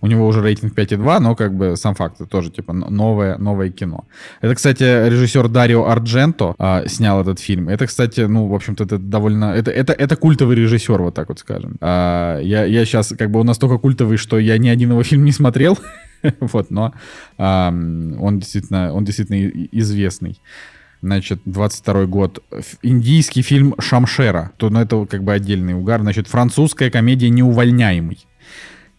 У 0.01 0.07
него 0.07 0.27
уже 0.27 0.41
рейтинг 0.41 0.73
5,2, 0.73 1.19
но 1.19 1.35
как 1.35 1.53
бы 1.53 1.75
сам 1.75 1.93
факт, 1.93 2.15
это 2.21 2.29
тоже 2.29 2.51
типа 2.51 2.73
новое, 2.73 3.37
новое 3.37 3.69
кино. 3.69 4.05
Это, 4.41 4.55
кстати, 4.55 4.83
режиссер 4.83 5.49
Дарио 5.49 5.87
Ардженто 5.87 6.55
а, 6.57 6.87
снял 6.87 7.19
этот 7.21 7.39
фильм. 7.39 7.67
Это, 7.67 7.85
кстати, 7.85 8.21
ну, 8.21 8.47
в 8.47 8.53
общем-то, 8.53 8.85
это 8.85 8.97
довольно... 8.97 9.53
Это, 9.53 9.71
это, 9.71 9.91
это 9.93 10.15
культовый 10.15 10.55
режиссер, 10.55 11.01
вот 11.01 11.15
так 11.15 11.27
вот 11.29 11.39
скажем. 11.39 11.75
А, 11.81 12.39
я, 12.39 12.63
я 12.63 12.85
сейчас, 12.85 13.13
как 13.17 13.29
бы, 13.29 13.41
он 13.41 13.47
настолько 13.47 13.77
культовый, 13.77 14.17
что 14.17 14.39
я 14.39 14.57
ни 14.57 14.69
один 14.69 14.91
его 14.91 15.03
фильм 15.03 15.25
не 15.25 15.33
смотрел. 15.33 15.77
вот, 16.39 16.71
но 16.71 16.93
он 17.37 18.39
действительно, 18.39 18.93
он 18.93 19.03
действительно 19.05 19.49
известный. 19.71 20.39
Значит, 21.01 21.41
22 21.45 22.05
год. 22.05 22.43
Индийский 22.81 23.41
фильм 23.41 23.73
«Шамшера». 23.79 24.51
То, 24.57 24.69
ну, 24.69 24.81
это 24.81 25.05
как 25.05 25.23
бы 25.23 25.31
отдельный 25.31 25.73
угар. 25.73 26.01
Значит, 26.01 26.27
французская 26.27 26.91
комедия 26.91 27.29
«Неувольняемый». 27.29 28.27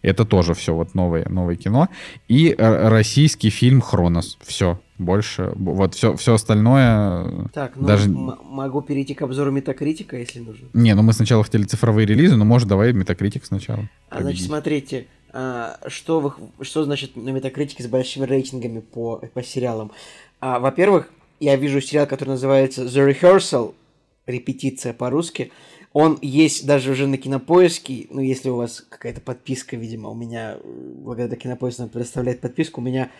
Это 0.01 0.25
тоже 0.25 0.53
все 0.53 0.73
вот 0.73 0.95
новое, 0.95 1.27
новое 1.29 1.55
кино. 1.55 1.89
И 2.27 2.55
э, 2.57 2.87
российский 2.89 3.49
фильм 3.49 3.81
«Хронос». 3.81 4.37
Все. 4.41 4.79
Больше. 4.97 5.51
Вот 5.55 5.95
все, 5.95 6.15
все 6.15 6.35
остальное... 6.35 7.49
Так, 7.53 7.75
ну, 7.75 7.87
даже... 7.87 8.09
могу 8.09 8.81
перейти 8.81 9.15
к 9.15 9.23
обзору 9.23 9.51
Метакритика, 9.51 10.17
если 10.17 10.39
нужно. 10.39 10.67
Не, 10.73 10.93
ну 10.93 11.01
мы 11.01 11.13
сначала 11.13 11.43
хотели 11.43 11.63
цифровые 11.63 12.05
релизы, 12.05 12.35
но 12.35 12.45
может 12.45 12.67
давай 12.67 12.93
Метакритик 12.93 13.45
сначала. 13.45 13.89
А, 14.09 14.21
значит, 14.21 14.45
смотрите, 14.45 15.07
а, 15.33 15.79
что, 15.87 16.19
вы, 16.19 16.33
что 16.63 16.83
значит 16.83 17.15
на 17.15 17.29
Метакритике 17.29 17.83
с 17.83 17.87
большими 17.87 18.25
рейтингами 18.25 18.79
по, 18.79 19.17
по 19.33 19.41
сериалам? 19.41 19.91
А, 20.39 20.59
во-первых, 20.59 21.09
я 21.39 21.55
вижу 21.55 21.81
сериал, 21.81 22.05
который 22.05 22.29
называется 22.31 22.83
The 22.83 23.11
Rehearsal, 23.11 23.73
репетиция 24.27 24.93
по-русски. 24.93 25.51
Он 25.93 26.17
есть 26.21 26.65
даже 26.65 26.91
уже 26.91 27.07
на 27.07 27.17
кинопоиске. 27.17 28.07
Ну, 28.09 28.21
если 28.21 28.49
у 28.49 28.55
вас 28.55 28.85
какая-то 28.87 29.19
подписка, 29.19 29.75
видимо, 29.75 30.09
у 30.09 30.15
меня, 30.15 30.57
благодаря 30.63 31.35
кинопоиску 31.35 31.87
предоставляет 31.87 32.39
подписку, 32.39 32.79
у 32.79 32.83
меня 32.83 33.11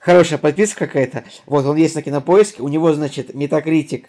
хорошая 0.00 0.38
подписка 0.38 0.86
какая-то. 0.86 1.24
Вот, 1.46 1.64
он 1.66 1.76
есть 1.76 1.94
на 1.94 2.02
кинопоиске. 2.02 2.62
У 2.62 2.68
него, 2.68 2.92
значит, 2.94 3.34
Метакритик 3.34 4.08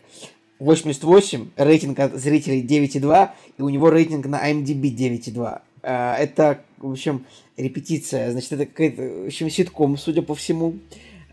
88, 0.60 1.52
рейтинг 1.56 2.00
от 2.00 2.16
зрителей 2.16 2.64
9,2, 2.64 3.30
и 3.58 3.62
у 3.62 3.70
него 3.70 3.90
рейтинг 3.90 4.26
на 4.26 4.50
IMDb 4.50 4.96
9,2. 4.96 5.62
А, 5.84 6.16
это, 6.18 6.62
в 6.80 6.92
общем, 6.92 7.26
репетиция. 7.56 8.32
Значит, 8.32 8.54
это 8.54 8.66
какой-то, 8.66 9.02
в 9.02 9.28
общем, 9.28 9.50
ситком, 9.50 9.98
судя 9.98 10.24
по 10.24 10.34
всему. 10.34 10.78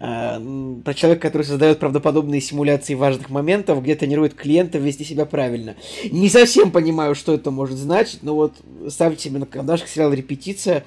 А, 0.07 0.39
про 0.85 0.93
человека, 0.93 1.29
который 1.29 1.45
создает 1.45 1.79
правдоподобные 1.79 2.43
симуляции 2.43 2.93
важных 2.93 3.31
моментов, 3.31 3.83
где 3.83 3.95
тренирует 3.95 4.35
клиентов 4.35 4.83
вести 4.83 5.03
себя 5.03 5.25
правильно. 5.25 5.77
Не 6.11 6.29
совсем 6.29 6.71
понимаю, 6.71 7.15
что 7.15 7.33
это 7.33 7.51
может 7.51 7.79
значить, 7.79 8.23
но 8.23 8.35
вот 8.35 8.53
ставьте 8.91 9.25
себе 9.25 9.39
на 9.39 9.47
карандашик 9.47 9.89
сериал 9.89 10.13
«Репетиция» 10.13 10.85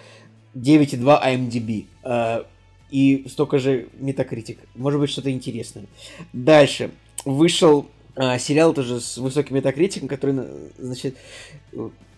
9,2 0.54 1.24
IMDb. 1.26 1.86
А, 2.04 2.46
и 2.92 3.26
столько 3.28 3.58
же 3.58 3.88
Метакритик. 3.98 4.60
Может 4.76 5.00
быть, 5.00 5.10
что-то 5.10 5.32
интересное. 5.32 5.86
Дальше. 6.32 6.92
Вышел 7.26 7.88
а, 8.16 8.38
сериал 8.38 8.72
тоже 8.76 9.02
с 9.02 9.18
высоким 9.18 9.56
метакритиком, 9.56 10.08
который, 10.08 10.36
значит, 10.78 11.18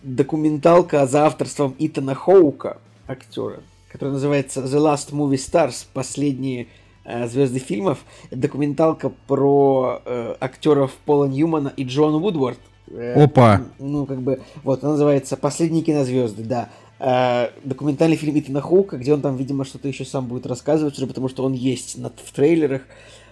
документалка 0.02 1.06
за 1.06 1.24
авторством 1.24 1.74
Итана 1.78 2.14
Хоука, 2.14 2.76
актера, 3.06 3.62
который 3.90 4.12
называется 4.12 4.60
The 4.60 4.78
Last 4.78 5.12
Movie 5.12 5.36
Stars, 5.36 5.86
последние 5.94 6.64
э, 6.64 6.66
звезды 7.04 7.58
фильмов. 7.58 7.98
Документалка 8.30 9.12
про 9.26 10.02
э, 10.04 10.34
актеров 10.40 10.92
Пола 11.04 11.26
Ньюмана 11.26 11.72
и 11.76 11.84
Джона 11.84 12.18
Вудвард. 12.18 12.58
Э, 12.88 13.24
Опа! 13.24 13.62
Ну, 13.78 14.06
как 14.06 14.20
бы, 14.20 14.40
вот, 14.62 14.82
она 14.82 14.92
называется 14.92 15.36
«Последние 15.36 15.82
кинозвезды», 15.82 16.44
да. 16.44 16.68
Э, 16.98 17.50
документальный 17.64 18.16
фильм 18.16 18.38
Итана 18.38 18.60
Хоука, 18.60 18.98
где 18.98 19.14
он 19.14 19.22
там, 19.22 19.36
видимо, 19.36 19.64
что-то 19.64 19.88
еще 19.88 20.04
сам 20.04 20.26
будет 20.26 20.46
рассказывать, 20.46 20.96
уже 20.96 21.06
потому 21.06 21.28
что 21.28 21.44
он 21.44 21.52
есть 21.52 21.96
на, 21.96 22.10
в 22.10 22.32
трейлерах. 22.32 22.82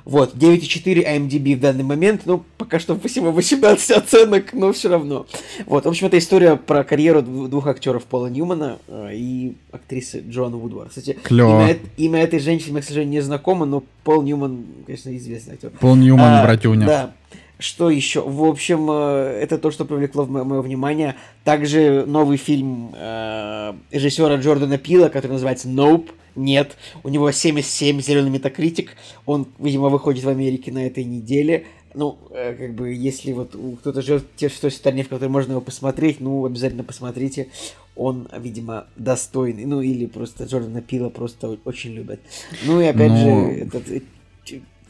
Вот, 0.09 0.35
9,4 0.35 1.05
IMDb 1.05 1.55
в 1.55 1.61
данный 1.61 1.85
момент, 1.85 2.23
ну, 2.25 2.43
пока 2.57 2.79
что 2.79 2.99
всего 2.99 3.31
18 3.31 3.91
оценок, 3.91 4.55
но 4.55 4.73
все 4.73 4.89
равно. 4.89 5.27
Вот, 5.67 5.85
в 5.85 5.89
общем, 5.89 6.07
это 6.07 6.17
история 6.17 6.57
про 6.57 6.83
карьеру 6.83 7.21
двух 7.21 7.67
актеров 7.67 8.05
Пола 8.05 8.29
Ньюмана 8.29 8.79
э, 8.89 9.11
и 9.13 9.57
актрисы 9.71 10.25
Джоанна 10.27 10.57
Вудвард. 10.57 10.89
Кстати, 10.89 11.19
имя, 11.29 11.77
имя 11.99 12.23
этой 12.23 12.39
женщины 12.39 12.73
мне, 12.73 12.81
к 12.81 12.85
сожалению, 12.87 13.13
не 13.13 13.21
знакомо, 13.21 13.67
но 13.67 13.85
Пол 14.03 14.23
Ньюман, 14.23 14.65
конечно, 14.87 15.15
известный 15.15 15.55
актер. 15.55 15.73
Пол 15.79 15.95
Ньюман, 15.95 16.41
а, 16.41 16.43
братюня. 16.43 16.87
Да. 16.87 17.15
Что 17.59 17.91
еще? 17.91 18.23
В 18.23 18.45
общем, 18.45 18.89
э, 18.91 19.41
это 19.43 19.59
то, 19.59 19.71
что 19.71 19.85
привлекло 19.85 20.25
мое 20.25 20.63
внимание. 20.63 21.17
Также 21.45 22.07
новый 22.07 22.39
фильм 22.39 22.95
э, 22.97 23.75
режиссера 23.91 24.37
Джордана 24.37 24.79
Пила, 24.79 25.11
который 25.11 25.33
называется 25.33 25.69
«Nope», 25.69 26.09
нет. 26.39 26.77
У 27.03 27.09
него 27.09 27.31
77 27.31 28.01
зеленый 28.01 28.31
метакритик. 28.31 28.97
Он, 29.27 29.47
видимо, 29.59 29.89
выходит 29.89 30.25
в 30.25 30.29
Америке 30.29 30.73
на 30.73 30.87
этой 30.87 31.05
неделе. 31.05 31.67
Ну, 31.95 32.19
э, 32.31 32.55
как 32.55 32.75
бы, 32.75 32.93
если 32.93 33.33
вот 33.33 33.57
кто-то 33.81 34.03
живет 34.03 34.25
в 34.37 34.61
той 34.61 34.71
стране, 34.71 35.03
в 35.03 35.09
которой 35.09 35.29
можно 35.29 35.53
его 35.53 35.61
посмотреть, 35.61 36.21
ну, 36.21 36.45
обязательно 36.45 36.85
посмотрите. 36.85 37.49
Он, 37.97 38.29
видимо, 38.39 38.87
достойный. 38.97 39.65
Ну, 39.65 39.81
или 39.81 40.07
просто 40.07 40.45
Джордана 40.45 40.83
Пила 40.83 41.11
просто 41.11 41.59
очень 41.65 41.93
любят. 41.93 42.21
Ну, 42.65 42.81
и 42.81 42.87
опять 42.87 43.11
Но... 43.11 43.17
же, 43.17 43.25
ну. 43.25 43.51
этот, 43.51 43.91
э, 43.91 44.03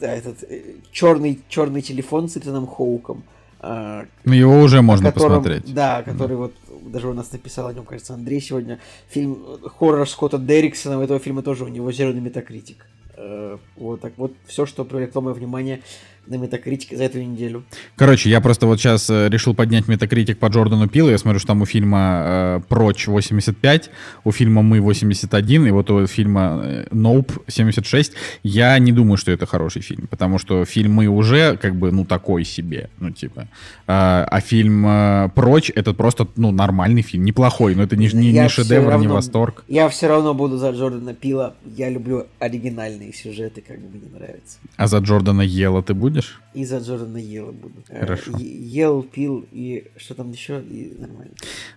да, 0.01 0.15
этот 0.15 0.43
э, 0.43 0.63
черный, 0.93 1.41
черный 1.49 1.83
телефон 1.83 2.29
с 2.29 2.37
Итаном 2.37 2.67
Хоуком. 2.67 3.25
А, 3.61 4.07
ну, 4.25 4.33
его 4.33 4.61
уже 4.61 4.83
можно 4.83 5.13
котором, 5.13 5.43
посмотреть. 5.43 5.75
Да, 5.75 6.03
который 6.03 6.37
да. 6.37 6.37
вот 6.37 6.55
даже 6.87 7.09
у 7.09 7.15
нас 7.15 7.33
написал 7.33 7.67
о 7.67 7.73
нем, 7.73 7.85
кажется, 7.85 8.15
Андрей 8.15 8.41
сегодня. 8.41 8.79
Фильм 9.09 9.39
хоррор 9.77 10.09
Скотта 10.09 10.39
Дерриксона, 10.39 10.99
у 10.99 11.03
этого 11.03 11.19
фильма 11.19 11.43
тоже 11.43 11.65
у 11.65 11.69
него 11.69 11.91
зеленый 11.91 12.21
метакритик. 12.21 12.87
Э, 13.17 13.59
вот 13.77 14.01
так 14.01 14.13
вот 14.17 14.33
все, 14.47 14.65
что 14.65 14.85
привлекло 14.85 15.23
мое 15.23 15.35
внимание 15.35 15.83
на 16.29 16.37
метакритике 16.37 16.97
за 16.97 17.05
эту 17.05 17.21
неделю. 17.21 17.65
Короче, 17.97 18.31
я 18.31 18.41
просто 18.41 18.67
вот 18.67 18.79
сейчас 18.79 19.09
э, 19.11 19.29
решил 19.29 19.55
поднять 19.55 19.89
метакритик 19.89 20.39
по 20.39 20.47
Джордану 20.47 20.89
Пилу. 20.89 21.11
Я 21.11 21.19
смотрю, 21.19 21.39
что 21.39 21.49
там 21.49 21.63
у 21.63 21.67
фильма 21.67 22.23
э, 22.25 22.61
Прочь 22.69 23.07
85, 23.07 23.91
у 24.25 24.33
фильма 24.33 24.63
Мы 24.63 24.81
81, 24.81 25.67
и 25.67 25.71
вот 25.71 25.91
у 25.91 26.07
фильма 26.07 26.85
Ноуп 26.91 27.33
э, 27.47 27.51
76. 27.51 28.13
Я 28.43 28.79
не 28.79 28.93
думаю, 28.93 29.17
что 29.17 29.33
это 29.33 29.47
хороший 29.47 29.83
фильм, 29.83 30.07
потому 30.09 30.39
что 30.39 30.65
фильм 30.65 30.93
Мы 30.93 31.07
уже 31.07 31.57
как 31.57 31.77
бы, 31.77 31.91
ну, 31.93 32.05
такой 32.05 32.45
себе, 32.45 32.91
ну, 32.99 33.11
типа. 33.11 33.49
А, 33.87 34.27
а 34.31 34.41
фильм 34.41 34.87
э, 34.87 35.31
Прочь 35.35 35.71
это 35.75 35.95
просто, 35.95 36.27
ну, 36.37 36.51
нормальный 36.51 37.03
фильм, 37.03 37.25
неплохой, 37.25 37.75
но 37.75 37.83
это 37.83 37.97
не, 37.97 38.09
не, 38.13 38.33
не 38.33 38.49
шедевр, 38.49 38.91
равно, 38.91 39.05
не 39.05 39.09
восторг. 39.09 39.65
Я 39.69 39.89
все 39.89 40.09
равно 40.09 40.35
буду 40.35 40.59
за 40.59 40.71
Джордана 40.71 41.15
Пила. 41.15 41.55
Я 41.65 41.91
люблю 41.91 42.27
оригинальные 42.39 43.13
сюжеты, 43.13 43.63
как 43.67 43.81
бы 43.81 43.89
мне 43.97 44.09
нравится. 44.13 44.59
А 44.77 44.87
за 44.87 44.99
Джордана 44.99 45.43
Ела 45.43 45.83
ты 45.83 45.95
будешь? 45.95 46.18
Будешь? 46.19 46.41
И 46.55 46.65
за 46.65 46.79
Джордана 46.79 47.19
Ела 47.19 47.53
буду. 47.53 47.85
Э, 47.89 48.01
Хорошо. 48.01 48.33
Ел, 48.39 49.03
пил 49.03 49.47
и 49.51 49.91
что 49.97 50.15
там 50.15 50.31
еще, 50.31 50.61
и 50.61 50.95
нормально. 50.99 51.33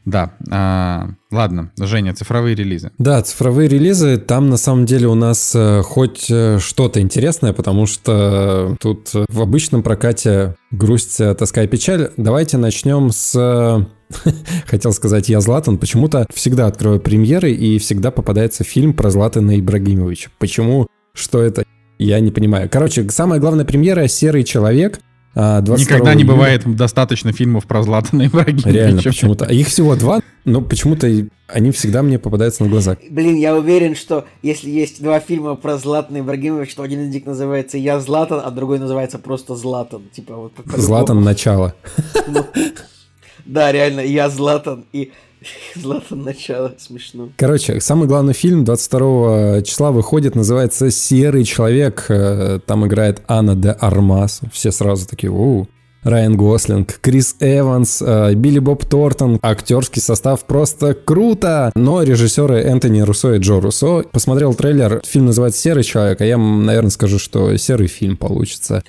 Да. 0.05 0.33
А, 0.49 1.09
ладно, 1.31 1.71
Женя, 1.77 2.13
цифровые 2.13 2.55
релизы. 2.55 2.91
Да, 2.97 3.21
цифровые 3.21 3.69
релизы. 3.69 4.17
Там 4.17 4.49
на 4.49 4.57
самом 4.57 4.85
деле 4.85 5.07
у 5.07 5.15
нас 5.15 5.53
э, 5.55 5.81
хоть 5.83 6.29
э, 6.29 6.59
что-то 6.59 7.01
интересное, 7.01 7.53
потому 7.53 7.85
что 7.85 8.75
тут 8.79 9.11
в 9.13 9.41
обычном 9.41 9.83
прокате 9.83 10.55
грусть, 10.71 11.17
тоска 11.17 11.63
и 11.63 11.67
печаль. 11.67 12.11
Давайте 12.17 12.57
начнем 12.57 13.11
с 13.11 13.87
хотел 14.67 14.91
сказать 14.93 15.29
«Я 15.29 15.41
Златан», 15.41 15.77
почему-то 15.77 16.25
всегда 16.33 16.67
открою 16.67 16.99
премьеры 16.99 17.51
и 17.51 17.77
всегда 17.79 18.11
попадается 18.11 18.63
фильм 18.63 18.93
про 18.93 19.09
Златана 19.09 19.59
Ибрагимовича. 19.59 20.29
Почему? 20.37 20.87
Что 21.13 21.41
это? 21.41 21.63
Я 22.01 22.19
не 22.19 22.31
понимаю. 22.31 22.67
Короче, 22.69 23.07
самая 23.09 23.39
главная 23.39 23.65
премьера 23.65 24.07
«Серый 24.07 24.43
человек», 24.43 24.99
а, 25.33 25.61
Никогда 25.61 26.13
не 26.13 26.23
июля. 26.23 26.33
бывает 26.33 26.75
достаточно 26.75 27.31
фильмов 27.31 27.65
про 27.65 27.83
Златана 27.83 28.25
Ибрагимовича. 28.25 28.69
Реально, 28.69 29.01
почему-то. 29.03 29.45
Их 29.45 29.67
всего 29.67 29.95
два, 29.95 30.19
но 30.43 30.61
почему-то 30.61 31.07
они 31.47 31.71
всегда 31.71 32.03
мне 32.03 32.19
попадаются 32.19 32.63
на 32.63 32.69
глаза. 32.69 32.97
Блин, 33.09 33.35
я 33.35 33.55
уверен, 33.55 33.95
что 33.95 34.25
если 34.41 34.69
есть 34.69 35.01
два 35.01 35.21
фильма 35.21 35.55
про 35.55 35.77
Златана 35.77 36.19
Ибрагимовича, 36.19 36.75
то 36.75 36.83
один 36.83 37.07
из 37.07 37.13
них 37.13 37.25
называется 37.25 37.77
«Я 37.77 38.01
Златан», 38.01 38.41
а 38.43 38.51
другой 38.51 38.79
называется 38.79 39.19
просто 39.19 39.55
«Златан». 39.55 40.01
Типа 40.11 40.35
вот. 40.35 40.53
Златан 40.65 41.21
начало. 41.23 41.75
Да, 43.43 43.71
реально, 43.71 44.01
«Я 44.01 44.29
Златан» 44.29 44.85
и 44.93 45.11
Златан 45.75 46.23
начало, 46.23 46.73
смешно. 46.77 47.29
Короче, 47.37 47.79
самый 47.79 48.07
главный 48.07 48.33
фильм 48.33 48.63
22 48.63 49.61
числа 49.63 49.91
выходит, 49.91 50.35
называется 50.35 50.91
«Серый 50.91 51.43
человек». 51.43 52.05
Э, 52.09 52.59
там 52.65 52.85
играет 52.85 53.21
Анна 53.27 53.55
де 53.55 53.69
Армас. 53.69 54.41
Все 54.51 54.71
сразу 54.71 55.07
такие, 55.07 55.31
у 55.31 55.67
Райан 56.03 56.35
Гослинг, 56.35 56.99
Крис 57.01 57.35
Эванс, 57.39 58.01
э, 58.01 58.33
Билли 58.33 58.59
Боб 58.59 58.85
Тортон. 58.85 59.39
Актерский 59.41 60.01
состав 60.01 60.45
просто 60.45 60.93
круто! 60.93 61.71
Но 61.75 62.01
режиссеры 62.01 62.59
Энтони 62.61 63.01
Руссо 63.01 63.35
и 63.35 63.39
Джо 63.39 63.59
Руссо. 63.59 64.03
Посмотрел 64.11 64.53
трейлер, 64.53 65.01
фильм 65.05 65.27
называется 65.27 65.61
«Серый 65.61 65.83
человек», 65.83 66.21
а 66.21 66.25
я, 66.25 66.37
наверное, 66.37 66.89
скажу, 66.91 67.19
что 67.19 67.55
серый 67.57 67.87
фильм 67.87 68.17
получится. 68.17 68.83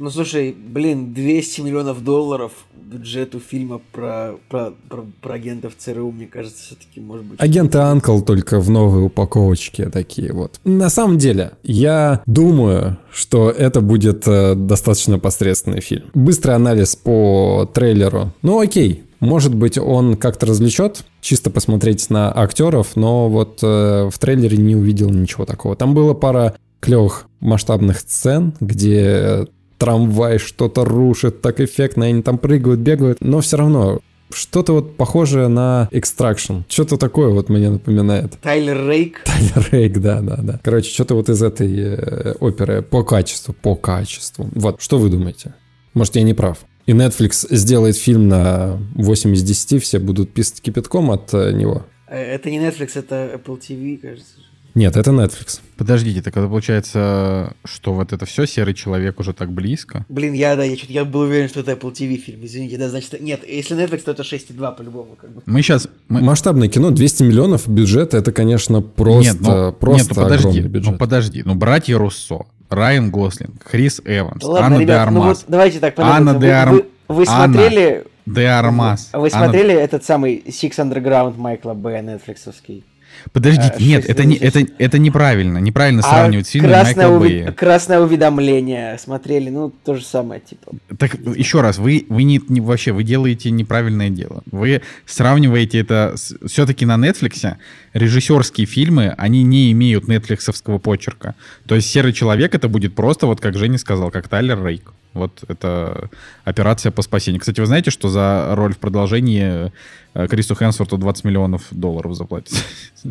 Ну, 0.00 0.08
слушай, 0.08 0.56
блин, 0.56 1.12
200 1.12 1.60
миллионов 1.60 2.02
долларов 2.02 2.52
бюджету 2.74 3.38
фильма 3.38 3.82
про, 3.92 4.36
про, 4.48 4.72
про, 4.88 5.04
про 5.20 5.34
агентов 5.34 5.74
ЦРУ, 5.76 6.10
мне 6.10 6.26
кажется, 6.26 6.64
все-таки 6.64 7.00
может 7.00 7.26
быть... 7.26 7.38
Агенты 7.38 7.76
Анкл 7.76 8.22
только 8.22 8.60
в 8.60 8.70
новой 8.70 9.04
упаковочке 9.04 9.90
такие 9.90 10.32
вот. 10.32 10.58
На 10.64 10.88
самом 10.88 11.18
деле, 11.18 11.52
я 11.62 12.22
думаю, 12.24 12.96
что 13.12 13.50
это 13.50 13.82
будет 13.82 14.26
э, 14.26 14.54
достаточно 14.54 15.18
посредственный 15.18 15.82
фильм. 15.82 16.04
Быстрый 16.14 16.54
анализ 16.54 16.96
по 16.96 17.70
трейлеру. 17.70 18.32
Ну, 18.40 18.58
окей, 18.58 19.04
может 19.20 19.54
быть, 19.54 19.76
он 19.76 20.16
как-то 20.16 20.46
развлечет, 20.46 21.04
чисто 21.20 21.50
посмотреть 21.50 22.08
на 22.08 22.32
актеров, 22.34 22.96
но 22.96 23.28
вот 23.28 23.58
э, 23.62 24.08
в 24.10 24.18
трейлере 24.18 24.56
не 24.56 24.76
увидел 24.76 25.10
ничего 25.10 25.44
такого. 25.44 25.76
Там 25.76 25.92
было 25.92 26.14
пара 26.14 26.54
клевых 26.80 27.26
масштабных 27.40 28.00
сцен, 28.00 28.54
где 28.60 29.46
трамвай 29.80 30.38
что-то 30.38 30.84
рушит, 30.84 31.40
так 31.40 31.58
эффектно, 31.58 32.04
они 32.04 32.22
там 32.22 32.38
прыгают, 32.38 32.80
бегают, 32.80 33.18
но 33.20 33.40
все 33.40 33.56
равно 33.56 34.00
что-то 34.32 34.74
вот 34.74 34.96
похожее 34.96 35.48
на 35.48 35.88
Extraction. 35.90 36.62
Что-то 36.68 36.98
такое 36.98 37.30
вот 37.30 37.48
мне 37.48 37.70
напоминает. 37.70 38.38
Тайлер 38.40 38.88
Рейк. 38.88 39.22
Тайлер 39.24 39.68
Рейк, 39.72 39.98
да, 39.98 40.20
да, 40.20 40.36
да. 40.36 40.60
Короче, 40.62 40.92
что-то 40.92 41.14
вот 41.14 41.28
из 41.28 41.42
этой 41.42 41.72
э, 41.76 42.34
оперы 42.38 42.82
по 42.82 43.02
качеству, 43.02 43.54
по 43.54 43.74
качеству. 43.74 44.48
Вот, 44.54 44.80
что 44.80 44.98
вы 44.98 45.08
думаете? 45.08 45.54
Может, 45.94 46.14
я 46.16 46.22
не 46.22 46.34
прав? 46.34 46.58
И 46.86 46.92
Netflix 46.92 47.46
сделает 47.50 47.96
фильм 47.96 48.28
на 48.28 48.78
8 48.94 49.34
из 49.34 49.42
10, 49.42 49.82
все 49.82 49.98
будут 49.98 50.32
писать 50.32 50.60
кипятком 50.60 51.10
от 51.10 51.32
э, 51.34 51.52
него. 51.52 51.86
Э, 52.06 52.34
Это 52.34 52.50
не 52.50 52.58
Netflix, 52.58 52.90
это 52.94 53.32
Apple 53.34 53.58
TV, 53.58 53.96
кажется. 53.96 54.34
Нет, 54.74 54.96
это 54.96 55.10
Netflix. 55.10 55.60
Подождите, 55.80 56.20
так 56.20 56.36
это 56.36 56.46
получается, 56.46 57.54
что 57.64 57.94
вот 57.94 58.12
это 58.12 58.26
все 58.26 58.44
серый 58.46 58.74
человек 58.74 59.18
уже 59.18 59.32
так 59.32 59.50
близко? 59.50 60.04
Блин, 60.10 60.34
я, 60.34 60.54
да, 60.54 60.62
я, 60.62 60.76
чё-то- 60.76 60.92
я 60.92 61.06
был 61.06 61.20
уверен, 61.20 61.48
что 61.48 61.60
это 61.60 61.72
Apple 61.72 61.90
TV 61.94 62.16
фильм, 62.18 62.40
извините, 62.42 62.76
да, 62.76 62.90
значит, 62.90 63.18
нет, 63.18 63.40
если 63.48 63.74
Netflix, 63.82 64.00
то 64.02 64.10
это 64.10 64.22
6,2 64.22 64.76
по-любому, 64.76 65.16
как 65.18 65.30
бы. 65.30 65.40
Мы 65.46 65.62
сейчас... 65.62 65.88
Мы... 66.10 66.20
Масштабное 66.20 66.68
кино, 66.68 66.90
200 66.90 67.22
миллионов 67.22 67.66
бюджет, 67.66 68.12
это, 68.12 68.30
конечно, 68.30 68.82
просто, 68.82 69.32
нет, 69.32 69.40
ну, 69.40 69.72
просто 69.72 70.08
нет, 70.10 70.16
ну 70.18 70.22
подожди, 70.22 70.48
огромный 70.48 70.68
бюджет. 70.68 70.92
ну 70.92 70.98
подожди, 70.98 71.42
ну 71.46 71.54
братья 71.54 71.96
Руссо, 71.96 72.40
Райан 72.68 73.10
Гослинг, 73.10 73.64
Крис 73.64 74.02
Эванс, 74.04 74.42
Да 74.42 74.48
ладно, 74.48 74.66
Анна 74.66 74.76
де 74.76 74.82
ребят, 74.84 75.10
ну 75.10 75.22
Армас, 75.22 75.38
вот 75.38 75.44
давайте 75.48 75.78
так, 75.80 75.94
Анна 75.98 76.34
де 76.34 76.38
вы, 76.40 76.46
Арм- 76.52 76.72
вы, 77.08 77.14
вы 77.14 77.24
Анна 77.26 77.54
смотрели... 77.54 78.04
де 78.26 78.46
Армас. 78.48 79.08
Вы 79.14 79.30
Анна- 79.32 79.44
смотрели 79.46 79.72
этот 79.74 80.04
самый 80.04 80.44
Six 80.46 80.72
Underground 80.76 81.38
Майкла 81.38 81.72
Б. 81.72 82.02
Нетфликсовский? 82.02 82.84
Подождите, 83.32 83.74
А, 83.76 83.82
нет, 83.82 84.04
это, 84.08 84.24
не, 84.24 84.36
это, 84.36 84.64
это 84.78 84.98
неправильно. 84.98 85.58
Неправильно 85.58 86.02
А 86.04 86.10
сравнивать 86.10 86.48
фильмы 86.48 86.68
красное, 86.68 87.08
Майкла 87.08 87.18
уви- 87.26 87.28
Бэя. 87.44 87.52
красное 87.52 88.00
уведомление 88.00 88.98
смотрели, 88.98 89.50
ну, 89.50 89.72
то 89.84 89.94
же 89.94 90.04
самое, 90.04 90.40
типа. 90.40 90.72
Так 90.98 91.14
еще 91.36 91.60
раз, 91.60 91.78
вы, 91.78 92.06
вы 92.08 92.22
не, 92.24 92.40
не- 92.48 92.60
вообще 92.60 92.92
вы 92.92 93.04
делаете 93.04 93.50
неправильное 93.50 94.10
дело. 94.10 94.42
Вы 94.50 94.82
сравниваете 95.06 95.78
это 95.80 96.14
все-таки 96.46 96.84
на 96.86 96.96
Netflix. 96.96 97.56
Режиссерские 97.92 98.66
фильмы, 98.66 99.14
они 99.18 99.42
не 99.42 99.72
имеют 99.72 100.06
нетфликсовского 100.08 100.78
почерка. 100.78 101.34
То 101.66 101.74
есть 101.74 101.90
серый 101.90 102.12
человек 102.12 102.54
это 102.54 102.68
будет 102.68 102.94
просто, 102.94 103.26
вот 103.26 103.40
как 103.40 103.56
Женя 103.56 103.78
сказал, 103.78 104.10
как 104.10 104.28
Тайлер 104.28 104.64
Рейк. 104.64 104.92
Вот 105.12 105.42
это 105.48 106.08
операция 106.44 106.92
по 106.92 107.02
спасению. 107.02 107.40
Кстати, 107.40 107.58
вы 107.58 107.66
знаете, 107.66 107.90
что 107.90 108.08
за 108.08 108.54
роль 108.54 108.74
в 108.74 108.78
продолжении 108.78 109.72
э, 110.14 110.28
Крису 110.28 110.54
Хемсворту 110.54 110.98
20 110.98 111.24
миллионов 111.24 111.66
долларов 111.72 112.14
заплатят 112.14 112.54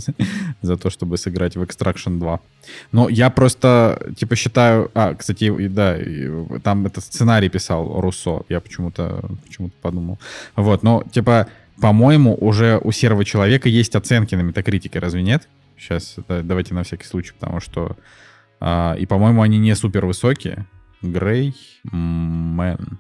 за 0.62 0.78
то, 0.78 0.90
чтобы 0.90 1.18
сыграть 1.18 1.58
в 1.58 1.62
Extraction 1.62 2.20
2. 2.20 2.40
Но 2.94 3.10
я 3.10 3.30
просто, 3.30 4.14
типа, 4.18 4.38
считаю... 4.38 4.90
А, 4.94 5.14
кстати, 5.14 5.52
да, 5.68 5.98
там 6.64 6.86
этот 6.86 7.04
сценарий 7.04 7.50
писал 7.50 8.00
Руссо. 8.00 8.44
Я 8.48 8.62
почему-то 8.62 9.22
почему 9.46 9.70
подумал. 9.82 10.20
Вот, 10.56 10.84
но, 10.84 11.04
типа, 11.12 11.48
по-моему, 11.82 12.34
уже 12.40 12.80
у 12.82 12.94
серого 12.94 13.26
человека 13.26 13.68
есть 13.68 13.96
оценки 13.96 14.36
на 14.36 14.42
метакритике, 14.42 15.00
разве 15.00 15.22
нет? 15.22 15.50
Сейчас, 15.78 16.16
да, 16.30 16.42
давайте 16.44 16.74
на 16.74 16.84
всякий 16.84 17.06
случай, 17.06 17.34
потому 17.38 17.60
что... 17.60 17.98
а, 18.62 18.96
и, 18.98 19.06
по-моему, 19.06 19.42
они 19.42 19.58
не 19.58 19.76
супер 19.76 20.06
высокие. 20.06 20.66
Грей 21.02 21.56
Мэн. 21.92 23.00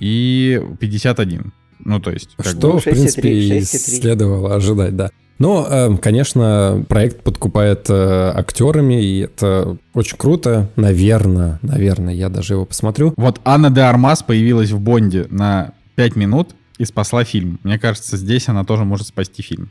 И 0.00 0.60
51. 0.80 1.52
Ну, 1.84 2.00
то 2.00 2.10
есть... 2.10 2.30
как 2.36 2.46
Что, 2.46 2.72
бы- 2.74 2.80
в 2.80 2.84
принципе, 2.84 3.30
6,3, 3.30 3.32
и 3.34 3.60
6,3. 3.60 3.64
следовало 4.00 4.54
ожидать, 4.54 4.96
да. 4.96 5.10
Но, 5.38 5.66
э, 5.68 5.96
конечно, 5.98 6.84
проект 6.88 7.22
подкупает 7.22 7.90
э, 7.90 8.32
актерами, 8.34 9.02
и 9.04 9.18
это 9.20 9.76
очень 9.92 10.16
круто. 10.16 10.70
Наверное, 10.76 11.58
наверное, 11.62 12.14
я 12.14 12.30
даже 12.30 12.54
его 12.54 12.64
посмотрю. 12.64 13.12
Вот 13.16 13.40
Анна 13.44 13.70
де 13.70 13.82
Армас 13.82 14.22
появилась 14.22 14.70
в 14.70 14.80
Бонде 14.80 15.26
на 15.28 15.72
5 15.96 16.16
минут 16.16 16.54
и 16.78 16.86
спасла 16.86 17.24
фильм. 17.24 17.60
Мне 17.64 17.78
кажется, 17.78 18.16
здесь 18.16 18.48
она 18.48 18.64
тоже 18.64 18.84
может 18.84 19.08
спасти 19.08 19.42
фильм. 19.42 19.70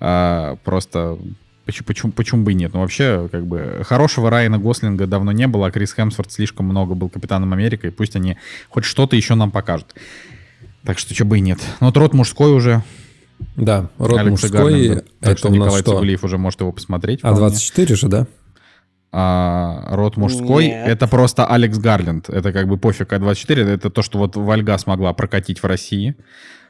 А, 0.00 0.56
просто 0.64 1.18
почему, 1.68 1.84
почему, 1.86 2.12
почему 2.12 2.44
бы 2.44 2.52
и 2.52 2.54
нет? 2.54 2.72
Ну, 2.72 2.80
вообще, 2.80 3.28
как 3.30 3.46
бы, 3.46 3.82
хорошего 3.84 4.30
Райана 4.30 4.58
Гослинга 4.58 5.06
давно 5.06 5.32
не 5.32 5.46
было, 5.46 5.66
а 5.66 5.70
Крис 5.70 5.92
Хемсворт 5.92 6.32
слишком 6.32 6.64
много 6.64 6.94
был 6.94 7.10
Капитаном 7.10 7.52
Америка, 7.52 7.86
и 7.86 7.90
пусть 7.90 8.16
они 8.16 8.38
хоть 8.70 8.84
что-то 8.84 9.16
еще 9.16 9.34
нам 9.34 9.50
покажут. 9.50 9.94
Так 10.84 10.98
что, 10.98 11.14
чего 11.14 11.28
бы 11.28 11.38
и 11.38 11.40
нет. 11.42 11.58
Но 11.80 11.88
вот 11.88 11.96
род 11.98 12.14
мужской 12.14 12.52
уже. 12.52 12.82
Да, 13.54 13.90
род 13.98 14.18
Алекса 14.18 14.46
мужской, 14.46 14.50
Гарленда. 14.50 15.04
Так 15.20 15.32
это 15.32 15.38
что 15.38 15.48
Николай 15.50 15.82
что? 15.82 16.26
Уже 16.26 16.38
может 16.38 16.60
его 16.60 16.72
посмотреть. 16.72 17.18
вполне. 17.20 17.38
А24 17.38 17.94
же, 17.94 18.08
да? 18.08 18.26
А, 19.12 19.94
род 19.94 20.16
мужской 20.16 20.68
Нет. 20.68 20.88
это 20.88 21.06
просто 21.06 21.46
Алекс 21.46 21.76
Гарленд. 21.76 22.30
Это 22.30 22.50
как 22.52 22.66
бы 22.66 22.78
пофиг 22.78 23.12
А24. 23.12 23.62
Это 23.68 23.90
то, 23.90 24.00
что 24.00 24.16
вот 24.16 24.36
Вальга 24.36 24.78
смогла 24.78 25.12
прокатить 25.12 25.62
в 25.62 25.66
России. 25.66 26.16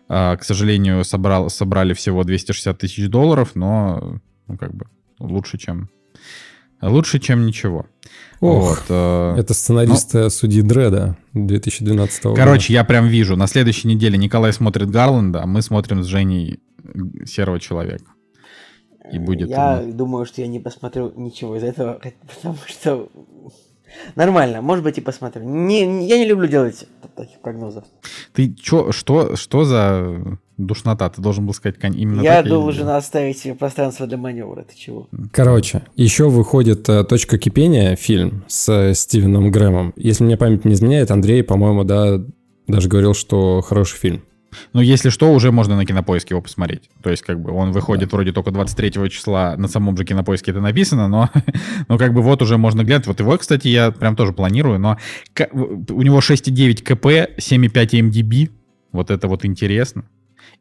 А, 0.09 0.37
к 0.37 0.43
сожалению, 0.43 1.05
собрал, 1.05 1.51
собрали 1.51 1.95
всего 1.95 2.25
260 2.25 2.77
тысяч 2.79 3.09
долларов, 3.09 3.51
но 3.55 4.19
ну, 4.49 4.57
как 4.57 4.75
бы 4.75 4.87
лучше, 5.19 5.59
чем 5.59 5.89
лучше, 6.81 7.19
чем 7.19 7.47
ничего. 7.47 7.87
Ох, 8.41 8.69
Вот, 8.69 8.85
э, 8.89 9.35
это 9.39 9.55
сценарист 9.55 10.15
э, 10.15 10.31
судьи 10.31 10.63
Дреда 10.63 11.17
2012 11.35 12.25
года. 12.25 12.37
Короче, 12.37 12.73
я 12.73 12.85
прям 12.85 13.09
вижу, 13.09 13.37
на 13.37 13.47
следующей 13.47 13.89
неделе 13.89 14.17
Николай 14.17 14.53
смотрит 14.53 14.91
Гарленда, 14.91 15.43
а 15.43 15.47
мы 15.47 15.63
смотрим 15.63 16.03
с 16.03 16.07
Женей 16.07 16.61
э, 16.85 17.25
Серого 17.27 17.59
Человека. 17.59 18.13
И 19.13 19.19
будет... 19.19 19.49
Я 19.49 19.83
ну, 19.85 19.93
думаю, 19.93 20.27
что 20.27 20.41
я 20.41 20.47
не 20.47 20.61
посмотрю 20.61 21.13
ничего 21.17 21.57
из 21.57 21.65
этого, 21.65 22.01
потому 22.35 22.59
что... 22.67 23.09
Нормально, 24.15 24.61
может 24.61 24.85
быть, 24.85 24.99
и 24.99 25.01
посмотрю. 25.01 25.45
Не, 25.45 25.87
не- 25.87 26.07
я 26.07 26.19
не 26.19 26.27
люблю 26.27 26.47
делать 26.47 26.87
таких 27.17 27.41
прогнозов. 27.41 27.85
Ты 28.35 28.53
чё, 28.55 28.93
что, 28.93 29.35
что 29.35 29.65
за 29.65 30.39
душнота? 30.59 31.09
Ты 31.09 31.23
должен 31.23 31.47
был 31.47 31.55
сказать 31.55 31.77
именно 31.83 32.21
я 32.21 32.37
так 32.37 32.45
или- 32.47 32.51
должен 32.53 32.89
оставить 32.89 33.39
себе 33.39 33.55
пространство 33.55 34.07
для 34.07 34.17
маневра, 34.19 34.63
ты 34.65 34.77
чего? 34.77 35.09
Короче, 35.33 35.83
еще 35.97 36.29
выходит 36.29 36.89
э, 36.89 37.05
«Точка 37.05 37.39
кипения» 37.39 37.97
фильм 37.97 38.45
с 38.49 38.69
э, 38.69 38.95
Стивеном 38.95 39.51
Грэмом. 39.51 39.93
Если 39.97 40.25
мне 40.25 40.37
память 40.37 40.65
не 40.65 40.75
изменяет, 40.75 41.11
Андрей, 41.11 41.43
по-моему, 41.43 41.85
да, 41.85 42.21
даже 42.67 42.89
говорил, 42.89 43.15
что 43.15 43.61
хороший 43.63 43.97
фильм. 43.99 44.23
Ну, 44.73 44.81
если 44.81 45.11
что, 45.11 45.31
уже 45.33 45.53
можно 45.53 45.77
на 45.77 45.85
кинопоиске 45.85 46.33
его 46.33 46.41
посмотреть. 46.41 46.89
То 47.03 47.11
есть, 47.11 47.23
как 47.23 47.39
бы, 47.39 47.53
он 47.53 47.71
выходит 47.73 48.11
вроде 48.13 48.33
только 48.33 48.51
23 48.51 49.11
числа, 49.11 49.55
на 49.59 49.69
самом 49.69 49.95
же 49.97 50.05
кинопоиске 50.07 50.53
это 50.53 50.61
написано, 50.63 51.07
но, 51.07 51.29
но 51.89 51.99
как 51.99 52.15
бы 52.15 52.23
вот 52.23 52.41
уже 52.43 52.57
можно 52.57 52.83
глянуть. 52.83 53.07
Вот 53.07 53.21
его, 53.21 53.37
кстати, 53.37 53.69
я 53.69 53.91
прям 53.91 54.17
тоже 54.17 54.33
планирую, 54.33 54.79
но 54.81 54.97
к- 55.35 55.51
у 55.53 56.03
него 56.03 56.21
6,9 56.21 56.83
КП, 56.83 57.07
7,5 57.39 58.03
МДБ, 58.03 58.51
вот 58.93 59.11
это 59.11 59.29
вот 59.29 59.45
интересно. 59.45 60.05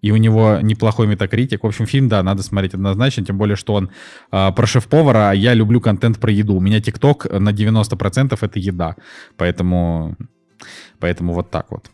И 0.01 0.11
у 0.11 0.17
него 0.17 0.59
неплохой 0.61 1.07
метакритик. 1.07 1.63
В 1.63 1.67
общем, 1.67 1.85
фильм, 1.85 2.07
да, 2.07 2.21
надо 2.23 2.43
смотреть 2.43 2.73
однозначно, 2.73 3.25
тем 3.25 3.37
более, 3.37 3.55
что 3.55 3.73
он 3.73 3.89
а, 4.31 4.51
про 4.51 4.67
шеф-повара, 4.67 5.31
а 5.31 5.33
я 5.33 5.53
люблю 5.53 5.81
контент 5.81 6.19
про 6.19 6.31
еду. 6.31 6.55
У 6.55 6.59
меня 6.59 6.79
ТикТок 6.81 7.25
на 7.31 7.49
90% 7.49 8.37
это 8.39 8.59
еда. 8.59 8.95
Поэтому, 9.37 10.15
поэтому 10.99 11.33
вот 11.33 11.49
так 11.49 11.71
вот. 11.71 11.89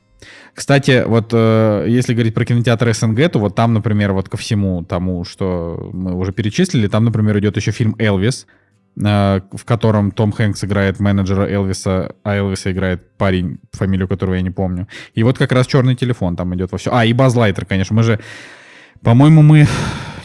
Кстати, 0.53 1.03
вот 1.05 1.29
э, 1.33 1.85
если 1.87 2.13
говорить 2.13 2.33
про 2.33 2.45
кинотеатр 2.45 2.93
СНГ, 2.93 3.29
то 3.31 3.39
вот 3.39 3.55
там, 3.55 3.73
например, 3.73 4.13
вот 4.13 4.29
ко 4.29 4.37
всему 4.37 4.83
тому, 4.83 5.23
что 5.23 5.89
мы 5.93 6.15
уже 6.15 6.31
перечислили, 6.31 6.87
там, 6.87 7.05
например, 7.05 7.37
идет 7.39 7.57
еще 7.57 7.71
фильм 7.71 7.95
«Элвис», 7.99 8.45
э, 8.45 8.62
в 8.95 9.65
котором 9.65 10.11
Том 10.11 10.31
Хэнкс 10.31 10.63
играет 10.63 10.99
менеджера 10.99 11.47
Элвиса, 11.47 12.15
а 12.23 12.35
Элвиса 12.35 12.71
играет 12.71 13.17
парень, 13.17 13.59
фамилию 13.71 14.07
которого 14.07 14.35
я 14.35 14.41
не 14.41 14.51
помню. 14.51 14.87
И 15.13 15.23
вот 15.23 15.37
как 15.37 15.51
раз 15.51 15.67
«Черный 15.67 15.95
телефон» 15.95 16.35
там 16.35 16.53
идет 16.55 16.71
во 16.71 16.77
все. 16.77 16.93
А, 16.93 17.05
и 17.05 17.13
Баз 17.13 17.35
Лайтер, 17.35 17.65
конечно. 17.65 17.95
Мы 17.95 18.03
же, 18.03 18.19
по-моему, 19.01 19.41
мы 19.41 19.67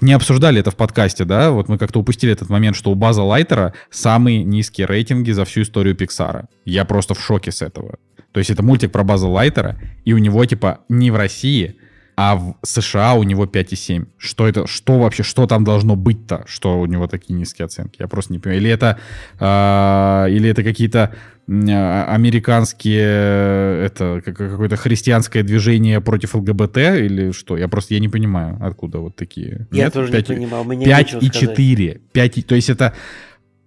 не 0.00 0.12
обсуждали 0.12 0.60
это 0.60 0.70
в 0.70 0.76
подкасте, 0.76 1.24
да? 1.24 1.50
Вот 1.50 1.68
мы 1.68 1.78
как-то 1.78 2.00
упустили 2.00 2.32
этот 2.32 2.50
момент, 2.50 2.76
что 2.76 2.90
у 2.90 2.94
База 2.94 3.22
Лайтера 3.22 3.74
самые 3.90 4.44
низкие 4.44 4.86
рейтинги 4.86 5.30
за 5.32 5.44
всю 5.44 5.62
историю 5.62 5.94
Пиксара. 5.94 6.48
Я 6.64 6.84
просто 6.84 7.14
в 7.14 7.20
шоке 7.20 7.50
с 7.50 7.62
этого. 7.62 7.96
То 8.32 8.38
есть 8.38 8.50
это 8.50 8.62
мультик 8.62 8.92
про 8.92 9.02
База 9.02 9.26
Лайтера, 9.26 9.80
и 10.04 10.12
у 10.12 10.18
него 10.18 10.44
типа 10.44 10.80
не 10.88 11.10
в 11.10 11.16
России, 11.16 11.76
а 12.20 12.34
в 12.34 12.56
США 12.64 13.14
у 13.14 13.22
него 13.22 13.44
5,7. 13.46 14.06
Что 14.18 14.48
это, 14.48 14.66
что 14.66 14.98
вообще, 14.98 15.22
что 15.22 15.46
там 15.46 15.62
должно 15.62 15.94
быть-то, 15.94 16.42
что 16.48 16.80
у 16.80 16.86
него 16.86 17.06
такие 17.06 17.34
низкие 17.38 17.66
оценки? 17.66 17.98
Я 18.00 18.08
просто 18.08 18.32
не 18.32 18.40
понимаю. 18.40 18.60
Или 18.60 18.70
это, 18.70 18.98
а, 19.38 20.26
или 20.26 20.50
это 20.50 20.64
какие-то 20.64 21.14
а, 21.48 22.06
американские, 22.12 23.04
э, 23.04 23.84
это 23.86 24.20
как- 24.24 24.36
какое-то 24.36 24.74
христианское 24.76 25.44
движение 25.44 26.00
против 26.00 26.34
ЛГБТ, 26.34 26.76
или 26.78 27.30
что? 27.30 27.56
Я 27.56 27.68
просто, 27.68 27.94
я 27.94 28.00
не 28.00 28.08
понимаю, 28.08 28.58
откуда 28.60 28.98
вот 28.98 29.14
такие. 29.14 29.68
Я 29.70 29.84
Нет? 29.84 29.92
тоже 29.92 30.10
Пять- 30.10 30.28
не 30.28 30.34
понимал, 30.34 30.64
мне 30.64 30.84
5 30.84 31.14
и 31.22 31.28
сказать. 31.28 31.32
4. 31.34 32.00
5 32.12 32.38
и... 32.38 32.42
То 32.42 32.56
есть 32.56 32.68
это, 32.68 32.94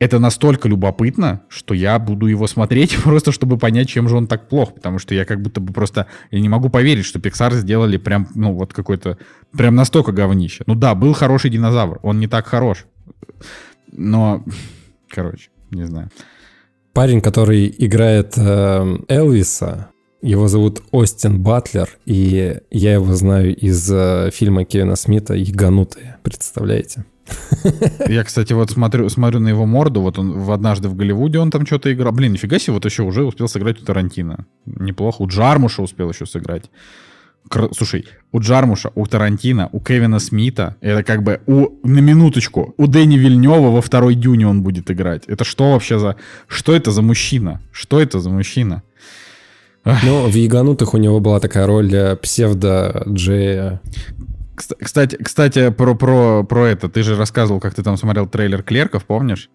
это 0.02 0.18
настолько 0.18 0.68
любопытно, 0.68 1.44
что 1.48 1.76
я 1.76 2.00
буду 2.00 2.26
его 2.26 2.48
смотреть 2.48 2.98
просто, 3.04 3.32
чтобы 3.32 3.60
понять, 3.60 3.88
чем 3.88 4.10
же 4.10 4.18
он 4.18 4.26
так 4.26 4.50
плох. 4.50 4.74
Потому 4.74 4.98
что 4.98 5.14
я 5.14 5.26
как 5.26 5.40
будто 5.40 5.62
бы 5.62 5.72
просто... 5.74 6.08
Я 6.32 6.40
не 6.40 6.50
могу 6.50 6.70
поверить, 6.70 7.06
что 7.06 7.20
Pixar 7.20 7.54
сделали 7.54 7.98
прям, 7.98 8.28
ну, 8.34 8.52
вот 8.52 8.74
какой-то... 8.74 9.20
Прям 9.56 9.76
настолько 9.76 10.12
говнище. 10.12 10.64
Ну 10.66 10.74
да, 10.74 10.96
был 10.96 11.14
хороший 11.14 11.52
динозавр. 11.52 12.00
Он 12.02 12.20
не 12.20 12.28
так 12.28 12.48
хорош. 12.48 12.86
Но... 13.92 14.44
Короче, 15.08 15.50
не 15.70 15.86
знаю. 15.86 16.10
Парень, 16.94 17.22
который 17.22 17.74
играет 17.78 18.34
э, 18.38 18.98
Элвиса, 19.08 19.90
Его 20.24 20.48
зовут 20.48 20.82
Остин 20.90 21.44
Батлер, 21.44 21.90
и 22.08 22.58
я 22.72 22.94
его 22.94 23.14
знаю 23.14 23.56
из 23.56 23.88
э, 23.92 24.32
фильма 24.34 24.66
Кевина 24.66 24.96
Смита 24.96 25.36
«Яганутые». 25.36 26.18
Представляете? 26.24 27.06
Я, 28.08 28.24
кстати, 28.24 28.54
вот 28.54 28.72
смотрю, 28.72 29.10
смотрю 29.10 29.40
на 29.40 29.50
его 29.50 29.66
морду, 29.66 30.02
вот 30.02 30.20
он 30.20 30.40
в 30.40 30.52
«Однажды 30.52 30.90
в 30.90 30.96
Голливуде» 30.96 31.40
он 31.40 31.52
там 31.52 31.66
что-то 31.66 31.92
играл. 31.94 32.12
Блин, 32.12 32.34
нифига 32.34 32.60
себе, 32.60 32.74
вот 32.74 32.86
еще 32.86 33.04
уже 33.04 33.24
успел 33.24 33.48
сыграть 33.48 33.82
у 33.82 33.86
Тарантино. 33.86 34.46
Неплохо. 34.66 35.22
У 35.22 35.28
Джармуша 35.28 35.82
успел 35.82 36.10
еще 36.10 36.26
сыграть. 36.26 36.70
Кр... 37.50 37.70
Слушай, 37.76 38.06
у 38.32 38.40
Джармуша, 38.40 38.92
у 38.96 39.06
Тарантино, 39.06 39.70
у 39.72 39.80
Кевина 39.80 40.20
Смита, 40.20 40.76
это 40.82 41.04
как 41.04 41.24
бы 41.24 41.42
у, 41.48 41.70
на 41.84 42.00
минуточку, 42.00 42.74
у 42.78 42.88
Дэни 42.88 43.18
Вильнева 43.18 43.72
во 43.72 43.82
второй 43.82 44.16
дюне 44.16 44.48
он 44.48 44.62
будет 44.62 44.92
играть. 44.92 45.24
Это 45.28 45.44
что 45.44 45.72
вообще 45.72 46.00
за... 46.00 46.16
Что 46.48 46.76
это 46.76 46.92
за 46.92 47.02
мужчина? 47.02 47.62
Что 47.72 48.00
это 48.00 48.20
за 48.20 48.30
мужчина? 48.30 48.84
Ну, 49.84 50.28
в 50.28 50.36
«Яганутых» 50.36 50.94
у 50.94 50.98
него 50.98 51.20
была 51.20 51.40
такая 51.40 51.66
роль 51.66 51.92
псевдо-Джея. 52.22 53.82
Кстати, 54.80 55.16
кстати 55.16 55.70
про, 55.70 55.96
про, 55.96 56.44
про 56.44 56.68
это. 56.68 56.90
Ты 56.90 57.04
же 57.04 57.16
рассказывал, 57.16 57.60
как 57.60 57.74
ты 57.74 57.84
там 57.84 57.98
смотрел 57.98 58.28
трейлер 58.28 58.64
«Клерков», 58.64 59.06
помнишь? 59.06 59.50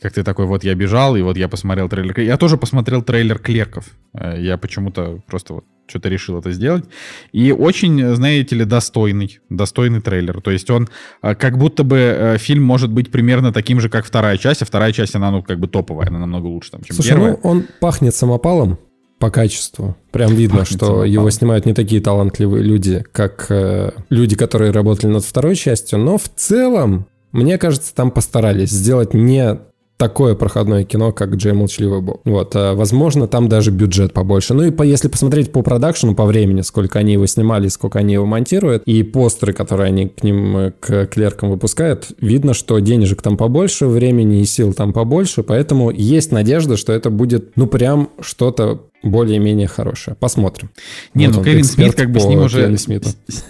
Как 0.00 0.12
ты 0.12 0.24
такой, 0.24 0.46
вот 0.46 0.64
я 0.64 0.74
бежал, 0.74 1.14
и 1.14 1.22
вот 1.22 1.36
я 1.36 1.48
посмотрел 1.48 1.88
трейлер. 1.88 2.18
Я 2.20 2.36
тоже 2.36 2.56
посмотрел 2.56 3.02
трейлер 3.02 3.38
«Клерков». 3.38 3.86
Э, 4.14 4.36
я 4.38 4.58
почему-то 4.58 5.20
просто 5.26 5.54
вот 5.54 5.64
что-то 5.86 6.08
решил 6.08 6.38
это 6.38 6.50
сделать. 6.52 6.84
И 7.32 7.52
очень, 7.52 8.14
знаете 8.14 8.56
ли, 8.56 8.64
достойный, 8.64 9.40
достойный 9.48 10.00
трейлер. 10.00 10.40
То 10.40 10.50
есть 10.50 10.70
он 10.70 10.88
э, 11.22 11.34
как 11.34 11.58
будто 11.58 11.84
бы 11.84 12.36
фильм 12.38 12.64
может 12.64 12.90
быть 12.90 13.10
примерно 13.10 13.52
таким 13.52 13.80
же, 13.80 13.88
как 13.88 14.04
вторая 14.04 14.38
часть, 14.38 14.62
а 14.62 14.64
вторая 14.64 14.92
часть, 14.92 15.14
она, 15.14 15.30
ну, 15.30 15.42
как 15.42 15.60
бы 15.60 15.68
топовая, 15.68 16.08
она 16.08 16.18
намного 16.18 16.46
лучше, 16.46 16.72
там, 16.72 16.82
чем 16.82 16.96
Слушай, 16.96 17.10
первая. 17.10 17.32
ну 17.32 17.38
он 17.42 17.66
пахнет 17.80 18.14
самопалом, 18.14 18.78
по 19.22 19.30
качеству. 19.30 19.94
Прям 20.10 20.34
видно, 20.34 20.58
Пахнет 20.58 20.76
что 20.76 20.86
самопал. 20.86 21.04
его 21.04 21.30
снимают 21.30 21.64
не 21.64 21.74
такие 21.74 22.02
талантливые 22.02 22.64
люди, 22.64 23.04
как 23.12 23.46
э, 23.50 23.92
люди, 24.10 24.34
которые 24.34 24.72
работали 24.72 25.12
над 25.12 25.24
второй 25.24 25.54
частью. 25.54 26.00
Но 26.00 26.18
в 26.18 26.28
целом, 26.34 27.06
мне 27.30 27.56
кажется, 27.56 27.94
там 27.94 28.10
постарались 28.10 28.70
сделать 28.70 29.14
не 29.14 29.60
такое 29.96 30.34
проходное 30.34 30.82
кино, 30.82 31.12
как 31.12 31.36
Джей 31.36 31.52
Молчаливый 31.52 32.00
Бог. 32.00 32.22
Вот, 32.24 32.56
а, 32.56 32.74
возможно, 32.74 33.28
там 33.28 33.48
даже 33.48 33.70
бюджет 33.70 34.12
побольше. 34.12 34.54
Ну 34.54 34.64
и 34.64 34.72
по, 34.72 34.82
если 34.82 35.06
посмотреть 35.06 35.52
по 35.52 35.62
продакшену, 35.62 36.16
по 36.16 36.24
времени, 36.24 36.62
сколько 36.62 36.98
они 36.98 37.12
его 37.12 37.26
снимали, 37.26 37.68
сколько 37.68 38.00
они 38.00 38.14
его 38.14 38.26
монтируют, 38.26 38.82
и 38.86 39.04
постеры, 39.04 39.52
которые 39.52 39.86
они 39.86 40.08
к 40.08 40.24
ним, 40.24 40.56
э, 40.56 40.72
к 40.80 41.06
клеркам 41.06 41.50
выпускают, 41.50 42.08
видно, 42.20 42.54
что 42.54 42.80
денежек 42.80 43.22
там 43.22 43.36
побольше, 43.36 43.86
времени 43.86 44.40
и 44.40 44.44
сил 44.44 44.72
там 44.74 44.92
побольше, 44.92 45.44
поэтому 45.44 45.92
есть 45.92 46.32
надежда, 46.32 46.76
что 46.76 46.92
это 46.92 47.08
будет, 47.08 47.52
ну, 47.54 47.68
прям 47.68 48.10
что-то 48.20 48.86
более-менее 49.02 49.68
хорошая. 49.68 50.14
Посмотрим. 50.14 50.70
Не, 51.14 51.26
вот 51.28 51.36
ну 51.36 51.44
Кевин 51.44 51.64
Смит 51.64 51.94
как 51.94 52.10
бы 52.10 52.20
с 52.20 52.24
ним 52.24 52.40
уже... 52.40 52.76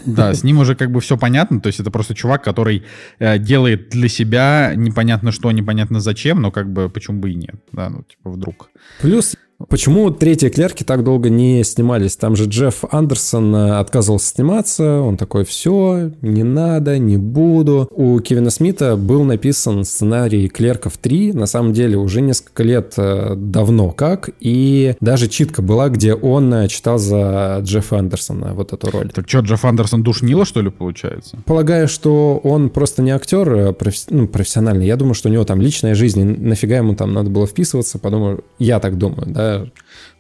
Да, 0.07 0.35
с 0.35 0.43
ним 0.43 0.59
уже 0.59 0.75
как 0.75 0.91
бы 0.91 1.01
все 1.01 1.17
понятно. 1.17 1.61
То 1.61 1.69
есть 1.69 1.81
это 1.81 1.91
просто 1.91 2.15
чувак, 2.15 2.43
который 2.43 2.85
э, 3.19 3.39
делает 3.39 3.91
для 3.91 4.09
себя 4.09 4.73
непонятно 4.75 5.33
что, 5.33 5.51
непонятно 5.53 6.01
зачем, 6.01 6.41
но 6.41 6.51
как 6.51 6.73
бы 6.73 6.89
почему 6.89 7.21
бы 7.21 7.31
и 7.31 7.35
нет. 7.35 7.57
Да, 7.73 7.91
ну 7.91 8.03
типа 8.03 8.31
вдруг. 8.31 8.71
Плюс 9.01 9.37
Почему 9.69 10.11
третьи 10.11 10.49
клерки 10.49 10.85
так 10.85 11.05
долго 11.05 11.31
не 11.31 11.65
снимались? 11.65 12.17
Там 12.17 12.37
же 12.37 12.45
Джефф 12.45 12.85
Андерсон 12.91 13.55
э, 13.55 13.79
отказывался 13.79 14.29
сниматься, 14.29 15.01
он 15.01 15.17
такой, 15.17 15.45
все, 15.45 16.13
не 16.23 16.43
надо, 16.43 16.99
не 16.99 17.17
буду. 17.17 17.89
У 17.91 18.19
Кевина 18.21 18.51
Смита 18.51 18.97
был 18.97 19.25
написан 19.25 19.85
сценарий 19.85 20.49
клерков 20.49 20.97
3, 20.99 21.33
на 21.33 21.47
самом 21.47 21.73
деле 21.73 21.97
уже 21.97 22.21
несколько 22.21 22.63
лет 22.63 22.95
э, 22.97 23.35
давно 23.37 23.91
как, 23.91 24.31
и 24.41 24.95
даже 25.01 25.29
читка 25.29 25.63
была, 25.63 25.89
где 25.89 26.15
он 26.15 26.53
э, 26.55 26.69
читал 26.69 26.99
за 26.99 27.61
Джеффа 27.63 27.99
Андерсона 27.99 28.55
вот 28.55 28.73
эту 28.73 28.91
роль. 28.91 29.11
Так 29.11 29.29
что, 29.29 29.41
Джефф 29.41 29.65
Андерсон 29.65 30.03
душнило, 30.03 30.45
что 30.45 30.61
ли, 30.61 30.71
получается? 30.71 31.39
Полагаю, 31.45 31.89
что 31.89 32.41
он 32.43 32.71
просто 32.71 33.03
не 33.03 33.11
актер 33.11 33.73
профи- 33.73 34.07
ну, 34.11 34.29
профессиональный. 34.29 34.87
Я 34.87 34.97
думаю, 34.97 35.15
что 35.15 35.29
у 35.29 35.33
него 35.33 35.45
там 35.45 35.61
личная 35.61 35.95
жизнь, 35.95 36.23
нафига 36.23 36.77
ему 36.77 36.95
там 36.95 37.13
надо 37.13 37.31
было 37.31 37.47
вписываться, 37.47 37.99
подумаю, 37.99 38.45
я 38.59 38.81
так 38.81 38.99
думаю, 38.99 39.27
да, 39.27 39.52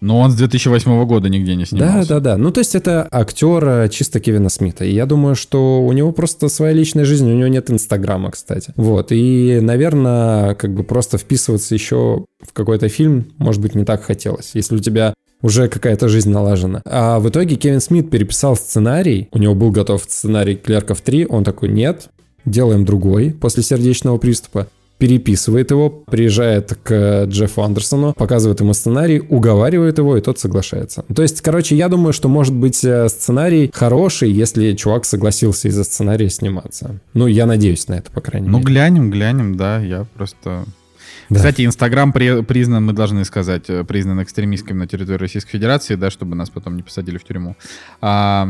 но 0.00 0.18
он 0.18 0.32
с 0.32 0.34
2008 0.34 1.04
года 1.06 1.28
нигде 1.28 1.54
не 1.54 1.64
снимался. 1.64 2.08
Да, 2.08 2.14
да, 2.14 2.20
да. 2.20 2.36
Ну, 2.36 2.50
то 2.50 2.58
есть 2.58 2.74
это 2.74 3.06
актер 3.10 3.64
э, 3.64 3.88
чисто 3.88 4.18
Кевина 4.18 4.48
Смита. 4.48 4.84
И 4.84 4.92
я 4.92 5.06
думаю, 5.06 5.36
что 5.36 5.80
у 5.80 5.92
него 5.92 6.10
просто 6.12 6.48
своя 6.48 6.72
личная 6.72 7.04
жизнь, 7.04 7.30
у 7.30 7.34
него 7.34 7.48
нет 7.48 7.70
Инстаграма, 7.70 8.32
кстати. 8.32 8.72
Вот. 8.76 9.12
И, 9.12 9.60
наверное, 9.62 10.54
как 10.54 10.74
бы 10.74 10.82
просто 10.82 11.18
вписываться 11.18 11.74
еще 11.74 12.24
в 12.40 12.52
какой-то 12.52 12.88
фильм, 12.88 13.26
может 13.38 13.62
быть, 13.62 13.74
не 13.76 13.84
так 13.84 14.02
хотелось. 14.02 14.50
Если 14.54 14.74
у 14.74 14.80
тебя 14.80 15.14
уже 15.40 15.68
какая-то 15.68 16.08
жизнь 16.08 16.30
налажена. 16.30 16.82
А 16.84 17.18
в 17.18 17.28
итоге 17.28 17.56
Кевин 17.56 17.80
Смит 17.80 18.10
переписал 18.10 18.56
сценарий, 18.56 19.28
у 19.32 19.38
него 19.38 19.54
был 19.54 19.70
готов 19.70 20.02
сценарий 20.02 20.56
«Клерков 20.56 21.02
3», 21.04 21.26
он 21.28 21.44
такой, 21.44 21.68
нет, 21.68 22.08
делаем 22.44 22.84
другой 22.84 23.32
после 23.32 23.62
сердечного 23.62 24.18
приступа 24.18 24.68
переписывает 25.03 25.72
его, 25.72 25.90
приезжает 25.90 26.78
к 26.80 27.24
Джеффу 27.24 27.62
Андерсону, 27.62 28.12
показывает 28.12 28.61
ему 28.61 28.72
сценарий, 28.72 29.18
уговаривает 29.18 29.98
его, 29.98 30.16
и 30.16 30.20
тот 30.20 30.38
соглашается. 30.38 31.05
То 31.12 31.22
есть, 31.22 31.40
короче, 31.40 31.74
я 31.74 31.88
думаю, 31.88 32.12
что 32.12 32.28
может 32.28 32.55
быть 32.55 32.84
э, 32.84 33.09
сценарий 33.09 33.68
хороший, 33.74 34.30
если 34.30 34.74
чувак 34.74 35.05
согласился 35.05 35.66
из-за 35.66 35.82
сценария 35.82 36.30
сниматься. 36.30 37.00
Ну, 37.14 37.26
я 37.26 37.46
надеюсь 37.46 37.88
на 37.88 37.94
это, 37.94 38.12
по 38.12 38.20
крайней 38.20 38.46
ну, 38.46 38.59
мере. 38.59 38.62
Ну, 38.64 38.72
глянем, 38.72 39.11
глянем, 39.11 39.57
да, 39.57 39.80
я 39.80 40.07
просто... 40.14 40.66
Да. 41.28 41.36
Кстати, 41.36 41.66
Инстаграм 41.66 42.12
при, 42.12 42.44
признан, 42.44 42.84
мы 42.84 42.92
должны 42.92 43.24
сказать, 43.24 43.68
э, 43.70 43.82
признан 43.82 44.22
экстремистским 44.22 44.78
на 44.78 44.86
территории 44.86 45.18
Российской 45.18 45.50
Федерации, 45.50 45.96
да, 45.96 46.12
чтобы 46.12 46.36
нас 46.36 46.48
потом 46.48 46.76
не 46.76 46.84
посадили 46.84 47.18
в 47.18 47.24
тюрьму. 47.24 47.57
А, 48.00 48.48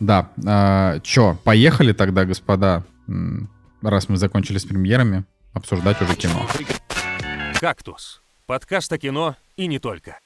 да, 0.00 0.28
а, 0.44 1.00
чё, 1.00 1.38
поехали 1.44 1.94
тогда, 1.94 2.26
господа, 2.26 2.84
раз 3.80 4.10
мы 4.10 4.18
закончили 4.18 4.58
с 4.58 4.66
премьерами 4.66 5.24
обсуждать 5.58 6.00
уже 6.00 6.14
кино. 6.14 6.46
«Кактус»— 7.60 8.22
подкаст 8.46 8.92
о 8.92 8.98
кино 8.98 9.36
и 9.56 9.66
не 9.66 9.78
только. 9.78 10.18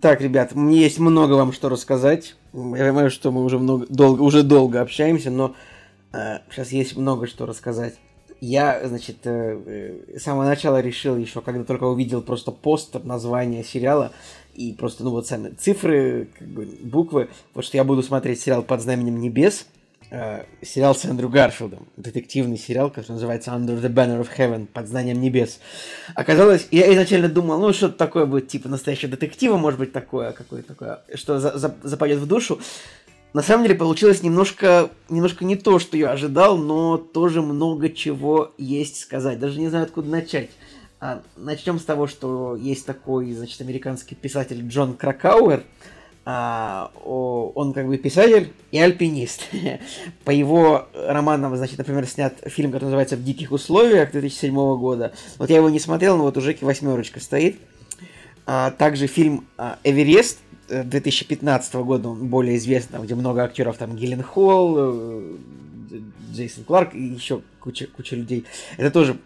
Так, 0.00 0.20
ребят, 0.22 0.54
мне 0.54 0.78
есть 0.78 0.98
много 0.98 1.34
вам 1.34 1.52
что 1.52 1.68
рассказать. 1.68 2.36
Я 2.54 2.60
понимаю, 2.60 3.10
что 3.10 3.30
мы 3.30 3.44
уже 3.44 3.58
много, 3.58 3.86
долго, 3.88 4.22
уже 4.22 4.42
долго 4.42 4.80
общаемся, 4.80 5.30
но 5.30 5.54
э, 6.12 6.38
сейчас 6.50 6.72
есть 6.72 6.96
много 6.96 7.26
что 7.26 7.44
рассказать. 7.44 7.96
Я, 8.40 8.80
значит, 8.86 9.18
э, 9.24 10.00
э, 10.14 10.18
с 10.18 10.22
самого 10.22 10.44
начала 10.44 10.80
решил 10.80 11.16
еще, 11.18 11.42
когда 11.42 11.64
только 11.64 11.84
увидел 11.84 12.22
просто 12.22 12.50
постер, 12.50 13.04
название 13.04 13.62
сериала, 13.62 14.12
и 14.54 14.72
просто, 14.72 15.04
ну 15.04 15.10
вот 15.10 15.26
сами 15.26 15.50
цифры, 15.50 16.28
как 16.38 16.48
бы, 16.48 16.64
буквы, 16.82 17.28
вот 17.52 17.64
что 17.64 17.76
я 17.76 17.84
буду 17.84 18.02
смотреть 18.02 18.40
сериал 18.40 18.62
«Под 18.62 18.80
знаменем 18.80 19.20
небес», 19.20 19.66
э, 20.14 20.44
сериал 20.62 20.94
с 20.94 21.04
Эндрю 21.04 21.28
Гарфилдом, 21.28 21.88
детективный 21.96 22.56
сериал, 22.56 22.90
который 22.90 23.12
называется 23.12 23.50
Under 23.50 23.80
the 23.80 23.92
Banner 23.92 24.20
of 24.20 24.28
Heaven, 24.36 24.66
под 24.66 24.88
знанием 24.88 25.20
небес. 25.20 25.60
Оказалось, 26.14 26.68
я 26.70 26.92
изначально 26.92 27.28
думал, 27.28 27.58
ну 27.58 27.72
что-то 27.72 27.96
такое 27.96 28.26
будет, 28.26 28.48
типа 28.48 28.68
настоящего 28.68 29.10
детектива, 29.10 29.56
может 29.56 29.78
быть 29.78 29.92
такое, 29.92 30.32
какое-то 30.32 30.68
такое, 30.68 31.00
что 31.14 31.40
за, 31.40 31.58
за, 31.58 31.74
западет 31.82 32.18
в 32.18 32.26
душу. 32.26 32.60
На 33.32 33.42
самом 33.42 33.64
деле 33.64 33.74
получилось 33.74 34.22
немножко, 34.22 34.90
немножко 35.08 35.44
не 35.44 35.56
то, 35.56 35.80
что 35.80 35.96
я 35.96 36.12
ожидал, 36.12 36.56
но 36.56 36.96
тоже 36.98 37.42
много 37.42 37.90
чего 37.90 38.52
есть 38.58 39.00
сказать. 39.00 39.40
Даже 39.40 39.58
не 39.58 39.68
знаю, 39.68 39.84
откуда 39.84 40.08
начать. 40.08 40.50
А, 41.00 41.20
начнем 41.36 41.80
с 41.80 41.84
того, 41.84 42.06
что 42.06 42.54
есть 42.54 42.86
такой, 42.86 43.32
значит, 43.32 43.60
американский 43.60 44.14
писатель 44.14 44.66
Джон 44.68 44.94
Кракауэр, 44.94 45.64
а, 46.24 46.90
он 47.04 47.72
как 47.72 47.86
бы 47.86 47.98
писатель 47.98 48.52
и 48.70 48.78
альпинист. 48.78 49.42
По 50.24 50.30
его 50.30 50.88
романам, 50.94 51.56
значит, 51.56 51.78
например, 51.78 52.06
снят 52.06 52.34
фильм, 52.46 52.70
который 52.70 52.84
называется 52.84 53.16
«В 53.16 53.24
диких 53.24 53.52
условиях» 53.52 54.12
2007 54.12 54.54
года. 54.54 55.12
Вот 55.38 55.50
я 55.50 55.56
его 55.56 55.68
не 55.68 55.80
смотрел, 55.80 56.16
но 56.16 56.24
вот 56.24 56.36
уже 56.36 56.56
восьмерочка 56.60 57.20
стоит. 57.20 57.58
А, 58.46 58.70
также 58.70 59.06
фильм 59.06 59.46
а, 59.58 59.78
«Эверест» 59.84 60.38
2015 60.68 61.74
года, 61.74 62.08
он 62.08 62.28
более 62.28 62.56
известный, 62.56 62.98
где 63.00 63.14
много 63.14 63.42
актеров, 63.42 63.76
там 63.76 63.96
Гиллен 63.96 64.22
Холл, 64.22 64.76
э, 64.78 65.36
Джейсон 66.32 66.64
Кларк 66.64 66.94
и 66.94 67.02
еще 67.02 67.42
куча, 67.60 67.86
куча 67.86 68.16
людей. 68.16 68.46
Это 68.78 68.90
тоже 68.90 69.18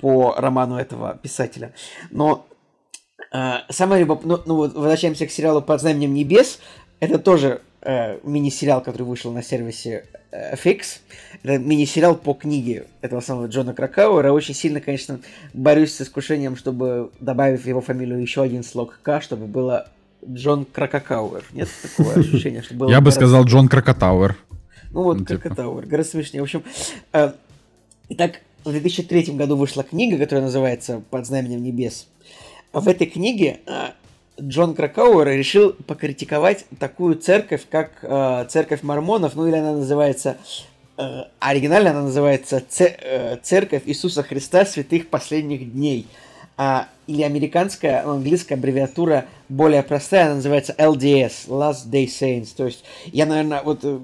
по 0.00 0.34
роману 0.36 0.76
этого 0.76 1.18
писателя. 1.22 1.74
Но 2.10 2.46
самое 3.30 4.02
любопытное, 4.02 4.36
ну, 4.36 4.42
ну 4.46 4.54
вот 4.56 4.74
возвращаемся 4.74 5.26
к 5.26 5.30
сериалу 5.30 5.62
«Под 5.62 5.80
знаменем 5.80 6.14
небес». 6.14 6.60
Это 7.00 7.18
тоже 7.18 7.60
э, 7.82 8.18
мини-сериал, 8.22 8.82
который 8.82 9.02
вышел 9.02 9.32
на 9.32 9.42
сервисе 9.42 10.04
э, 10.30 10.54
FX. 10.54 11.00
Это 11.42 11.58
мини-сериал 11.58 12.16
по 12.16 12.34
книге 12.34 12.86
этого 13.00 13.20
самого 13.20 13.46
Джона 13.46 13.74
Кракауэра. 13.74 14.32
Очень 14.32 14.54
сильно, 14.54 14.80
конечно, 14.80 15.20
борюсь 15.54 15.94
с 15.94 16.00
искушением, 16.00 16.56
чтобы 16.56 17.10
добавить 17.20 17.62
в 17.62 17.66
его 17.66 17.80
фамилию 17.80 18.20
еще 18.20 18.42
один 18.42 18.64
слог 18.64 18.98
К, 19.02 19.20
чтобы 19.20 19.46
было 19.46 19.88
Джон 20.26 20.64
Кракакауэр. 20.64 21.44
Нет 21.52 21.68
такого 21.82 22.14
ощущения, 22.14 22.62
что 22.62 22.74
было... 22.74 22.90
Я 22.90 23.00
бы 23.00 23.10
сказал 23.12 23.44
Джон 23.44 23.68
Кракатауэр. 23.68 24.36
Ну 24.90 25.02
вот, 25.02 25.18
типа. 25.18 25.40
Кракатауэр, 25.40 25.86
гораздо 25.86 26.12
смешнее. 26.12 26.42
В 26.42 26.44
общем, 26.44 26.64
э, 27.12 27.32
итак, 28.08 28.40
в 28.64 28.70
2003 28.70 29.34
году 29.34 29.56
вышла 29.56 29.82
книга, 29.84 30.18
которая 30.18 30.44
называется 30.44 31.02
«Под 31.10 31.26
знаменем 31.26 31.62
небес». 31.62 32.08
В 32.72 32.88
этой 32.88 33.06
книге 33.06 33.60
а, 33.66 33.94
Джон 34.40 34.74
Кракауэр 34.74 35.28
решил 35.28 35.72
покритиковать 35.72 36.64
такую 36.78 37.16
церковь, 37.16 37.66
как 37.68 37.90
э, 38.02 38.46
церковь 38.48 38.82
мормонов, 38.82 39.34
ну 39.34 39.46
или 39.48 39.56
она 39.56 39.72
называется, 39.72 40.36
э, 40.96 41.22
оригинально 41.40 41.90
она 41.90 42.02
называется 42.02 42.62
э, 42.78 43.36
Церковь 43.42 43.82
Иисуса 43.86 44.22
Христа 44.22 44.64
Святых 44.64 45.08
Последних 45.08 45.72
Дней. 45.72 46.06
А, 46.56 46.88
или 47.08 47.22
американская, 47.22 48.04
ну, 48.04 48.12
английская 48.12 48.54
аббревиатура 48.54 49.24
более 49.48 49.82
простая, 49.82 50.26
она 50.26 50.34
называется 50.36 50.74
LDS, 50.78 51.48
Last 51.48 51.90
Day 51.90 52.06
Saints. 52.06 52.48
То 52.54 52.66
есть 52.66 52.84
я, 53.06 53.24
наверное, 53.24 53.62
вот 53.62 53.80
э, 53.82 53.98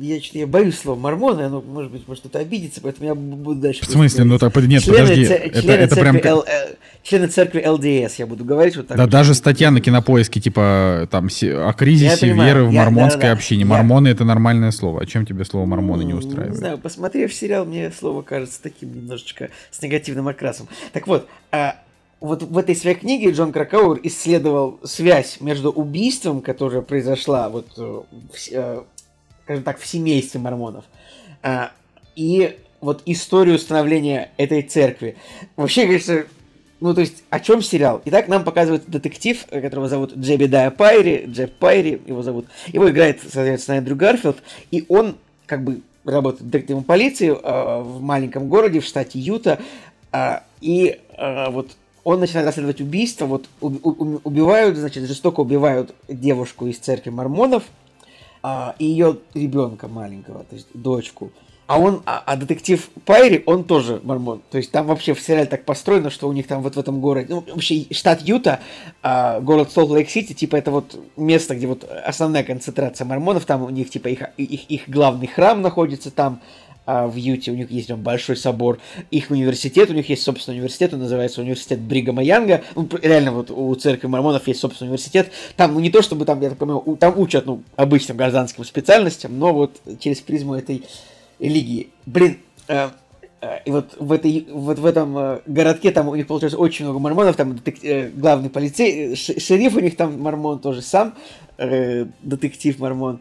я, 0.00 0.16
я 0.32 0.46
боюсь 0.46 0.78
слова 0.78 0.98
мормоны, 0.98 1.42
оно, 1.42 1.60
может 1.60 1.92
быть, 1.92 2.08
может 2.08 2.22
кто-то 2.22 2.38
обидится, 2.38 2.80
поэтому 2.80 3.06
я 3.06 3.14
буду 3.14 3.60
дальше... 3.60 3.84
В 3.84 3.90
смысле? 3.90 4.24
Ну 4.24 4.38
так, 4.38 4.56
нет, 4.56 4.82
члены 4.82 5.00
подожди, 5.00 5.26
ц... 5.26 5.34
это, 5.34 5.60
члены 5.60 5.80
это 5.82 5.96
прям... 5.96 6.16
Л... 6.16 6.44
Э, 6.46 6.76
члены 7.02 7.26
церкви 7.26 7.62
LDS, 7.62 8.14
я 8.16 8.26
буду 8.26 8.46
говорить 8.46 8.76
вот 8.78 8.88
так. 8.88 8.96
Да, 8.96 9.02
вот. 9.02 9.12
даже 9.12 9.34
статья 9.34 9.70
на 9.70 9.82
кинопоиске, 9.82 10.40
типа, 10.40 11.08
там, 11.10 11.26
о 11.26 11.72
кризисе 11.74 12.32
веры 12.32 12.64
в 12.64 12.72
мормонской 12.72 13.24
я, 13.24 13.28
да, 13.28 13.32
да, 13.34 13.38
общине. 13.38 13.60
Я... 13.60 13.66
Мормоны— 13.66 14.08
это 14.10 14.24
нормальное 14.24 14.70
слово. 14.70 15.02
А 15.02 15.06
чем 15.06 15.26
тебе 15.26 15.44
слово 15.44 15.66
мормоны 15.66 16.02
не 16.02 16.14
устраивает? 16.14 16.52
Не 16.52 16.56
знаю, 16.56 16.78
посмотрев 16.78 17.34
сериал, 17.34 17.66
мне 17.66 17.90
слово 17.90 18.22
кажется 18.22 18.62
таким 18.62 18.94
немножечко 18.94 19.50
с 19.70 19.82
негативным 19.82 20.28
окрасом. 20.28 20.66
Так 20.94 21.06
вот, 21.06 21.28
а, 21.52 21.76
вот 22.20 22.42
в 22.42 22.56
этой 22.56 22.74
своей 22.74 22.96
книге 22.96 23.30
Джон 23.30 23.52
Кракауэр 23.52 24.00
исследовал 24.02 24.80
связь 24.84 25.40
между 25.40 25.70
убийством, 25.70 26.40
которое 26.40 26.82
произошло, 26.82 27.48
вот, 27.50 27.66
э, 27.76 27.82
в, 27.82 28.52
э, 28.52 28.82
скажем 29.44 29.62
так, 29.62 29.78
в 29.78 29.86
семействе 29.86 30.40
мормонов, 30.40 30.84
а, 31.42 31.72
и 32.14 32.58
вот 32.80 33.02
историю 33.06 33.58
становления 33.58 34.30
этой 34.36 34.62
церкви. 34.62 35.16
Вообще, 35.56 35.82
конечно, 35.82 36.24
ну, 36.80 36.94
то 36.94 37.00
есть, 37.00 37.22
о 37.30 37.40
чем 37.40 37.62
сериал? 37.62 38.02
Итак, 38.04 38.28
нам 38.28 38.44
показывают 38.44 38.84
детектив, 38.86 39.44
которого 39.46 39.88
зовут 39.88 40.14
Джеби 40.14 40.46
Дая 40.46 40.70
Пайри, 40.70 41.24
Джеб 41.26 41.52
Пайри 41.58 42.02
его 42.06 42.22
зовут. 42.22 42.46
Его 42.66 42.90
играет, 42.90 43.20
соответственно, 43.22 43.76
Эндрю 43.76 43.96
Гарфилд, 43.96 44.42
и 44.70 44.84
он, 44.88 45.16
как 45.46 45.64
бы, 45.64 45.80
работает 46.04 46.50
детективом 46.50 46.84
полиции 46.84 47.30
э, 47.30 47.82
в 47.82 48.00
маленьком 48.00 48.48
городе 48.48 48.80
в 48.80 48.84
штате 48.84 49.18
Юта, 49.18 49.58
э, 50.12 50.40
и 50.60 51.00
э, 51.16 51.50
вот 51.50 51.70
он 52.06 52.20
начинает 52.20 52.46
расследовать 52.46 52.80
убийство, 52.80 53.26
вот 53.26 53.48
убивают, 53.60 54.76
значит, 54.76 55.08
жестоко 55.08 55.40
убивают 55.40 55.92
девушку 56.06 56.68
из 56.68 56.78
церкви 56.78 57.10
мормонов 57.10 57.64
а, 58.44 58.76
и 58.78 58.84
ее 58.84 59.18
ребенка 59.34 59.88
маленького, 59.88 60.44
то 60.44 60.54
есть 60.54 60.68
дочку. 60.72 61.32
А 61.66 61.80
он, 61.80 62.02
а, 62.06 62.22
а 62.24 62.36
детектив 62.36 62.88
Пайри, 63.04 63.42
он 63.44 63.64
тоже 63.64 64.00
мормон. 64.04 64.40
То 64.52 64.58
есть 64.58 64.70
там 64.70 64.86
вообще 64.86 65.14
в 65.14 65.20
сериале 65.20 65.46
так 65.46 65.64
построено, 65.64 66.10
что 66.10 66.28
у 66.28 66.32
них 66.32 66.46
там 66.46 66.62
вот 66.62 66.76
в 66.76 66.78
этом 66.78 67.00
городе, 67.00 67.26
ну, 67.34 67.44
вообще 67.44 67.86
штат 67.90 68.22
Юта, 68.22 68.60
а, 69.02 69.40
город 69.40 69.72
Солт-Лейк-Сити, 69.72 70.32
типа 70.32 70.54
это 70.54 70.70
вот 70.70 70.96
место, 71.16 71.56
где 71.56 71.66
вот 71.66 71.82
основная 72.04 72.44
концентрация 72.44 73.04
мормонов, 73.04 73.46
там 73.46 73.64
у 73.64 73.70
них 73.70 73.90
типа 73.90 74.06
их, 74.06 74.22
их, 74.36 74.70
их 74.70 74.88
главный 74.88 75.26
храм 75.26 75.60
находится 75.60 76.12
там, 76.12 76.40
а, 76.86 77.08
в 77.08 77.16
Юте, 77.16 77.50
у 77.50 77.54
них 77.54 77.70
есть 77.70 77.88
там 77.88 78.00
большой 78.00 78.36
собор, 78.36 78.78
их 79.10 79.30
университет, 79.30 79.90
у 79.90 79.92
них 79.92 80.08
есть 80.08 80.22
собственный 80.22 80.58
университет, 80.58 80.94
он 80.94 81.00
называется 81.00 81.40
университет 81.40 81.80
Бригама 81.80 82.22
Янга, 82.22 82.62
ну, 82.76 82.88
реально 83.02 83.32
вот 83.32 83.50
у 83.50 83.74
церкви 83.74 84.06
мормонов 84.06 84.46
есть 84.46 84.60
собственный 84.60 84.90
университет, 84.90 85.30
там, 85.56 85.74
ну, 85.74 85.80
не 85.80 85.90
то 85.90 86.00
чтобы 86.00 86.24
там, 86.24 86.40
я 86.40 86.50
так 86.50 86.58
понимаю, 86.58 86.96
там 86.98 87.18
учат, 87.18 87.44
ну, 87.44 87.62
обычным 87.74 88.16
гражданским 88.16 88.64
специальностям, 88.64 89.36
но 89.38 89.52
вот 89.52 89.80
через 89.98 90.20
призму 90.20 90.54
этой 90.54 90.84
религии. 91.38 91.90
Блин, 92.06 92.38
э, 92.68 92.90
э, 93.40 93.58
и 93.64 93.70
вот 93.70 93.96
в, 93.98 94.12
этой, 94.12 94.46
вот 94.50 94.78
в 94.78 94.86
этом 94.86 95.18
э, 95.18 95.40
городке 95.46 95.90
там 95.90 96.08
у 96.08 96.14
них 96.14 96.26
получается 96.26 96.58
очень 96.58 96.84
много 96.84 97.00
мормонов, 97.00 97.36
там 97.36 97.56
детектив, 97.56 98.16
главный 98.16 98.50
полицей, 98.50 99.16
шериф 99.16 99.74
у 99.74 99.80
них 99.80 99.96
там 99.96 100.20
мормон 100.20 100.60
тоже 100.60 100.82
сам, 100.82 101.14
детектив 101.58 102.78
мормон. 102.78 103.20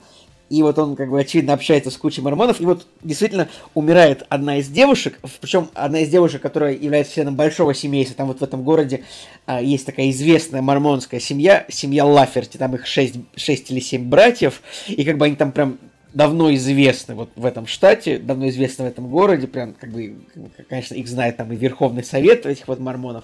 И 0.50 0.62
вот 0.62 0.78
он, 0.78 0.96
как 0.96 1.10
бы, 1.10 1.20
очевидно, 1.20 1.54
общается 1.54 1.90
с 1.90 1.98
кучей 1.98 2.22
мормонов. 2.22 2.62
И 2.62 2.66
вот 2.66 2.86
действительно 3.04 3.50
умирает 3.74 4.26
одна 4.30 4.58
из 4.58 4.68
девушек, 4.68 5.20
причем 5.42 5.70
одна 5.74 6.00
из 6.00 6.10
девушек, 6.10 6.42
которая 6.42 6.74
является 6.74 7.16
членом 7.16 7.36
большого 7.36 7.74
семейства. 7.74 8.16
Там 8.16 8.28
вот 8.28 8.40
в 8.40 8.44
этом 8.44 8.64
городе 8.64 9.04
а, 9.48 9.62
есть 9.62 9.86
такая 9.86 10.10
известная 10.12 10.62
мормонская 10.62 11.20
семья, 11.20 11.66
семья 11.70 12.06
Лаферти. 12.06 12.58
Там 12.58 12.76
их 12.76 12.86
шесть, 12.86 13.16
шесть 13.36 13.72
или 13.72 13.80
семь 13.80 14.08
братьев. 14.08 14.62
И 14.88 15.04
как 15.04 15.18
бы 15.18 15.26
они 15.26 15.36
там 15.36 15.52
прям 15.52 15.80
давно 16.14 16.54
известны 16.54 17.16
вот 17.16 17.30
в 17.36 17.46
этом 17.46 17.68
штате, 17.68 18.18
давно 18.20 18.48
известны 18.50 18.86
в 18.86 18.88
этом 18.88 19.10
городе. 19.10 19.48
Прям, 19.48 19.74
как 19.74 19.92
бы, 19.92 20.16
конечно, 20.70 20.94
их 20.94 21.08
знает 21.08 21.38
там 21.38 21.52
и 21.52 21.56
Верховный 21.56 22.04
Совет 22.04 22.46
этих 22.46 22.68
вот 22.68 22.80
мормонов. 22.80 23.24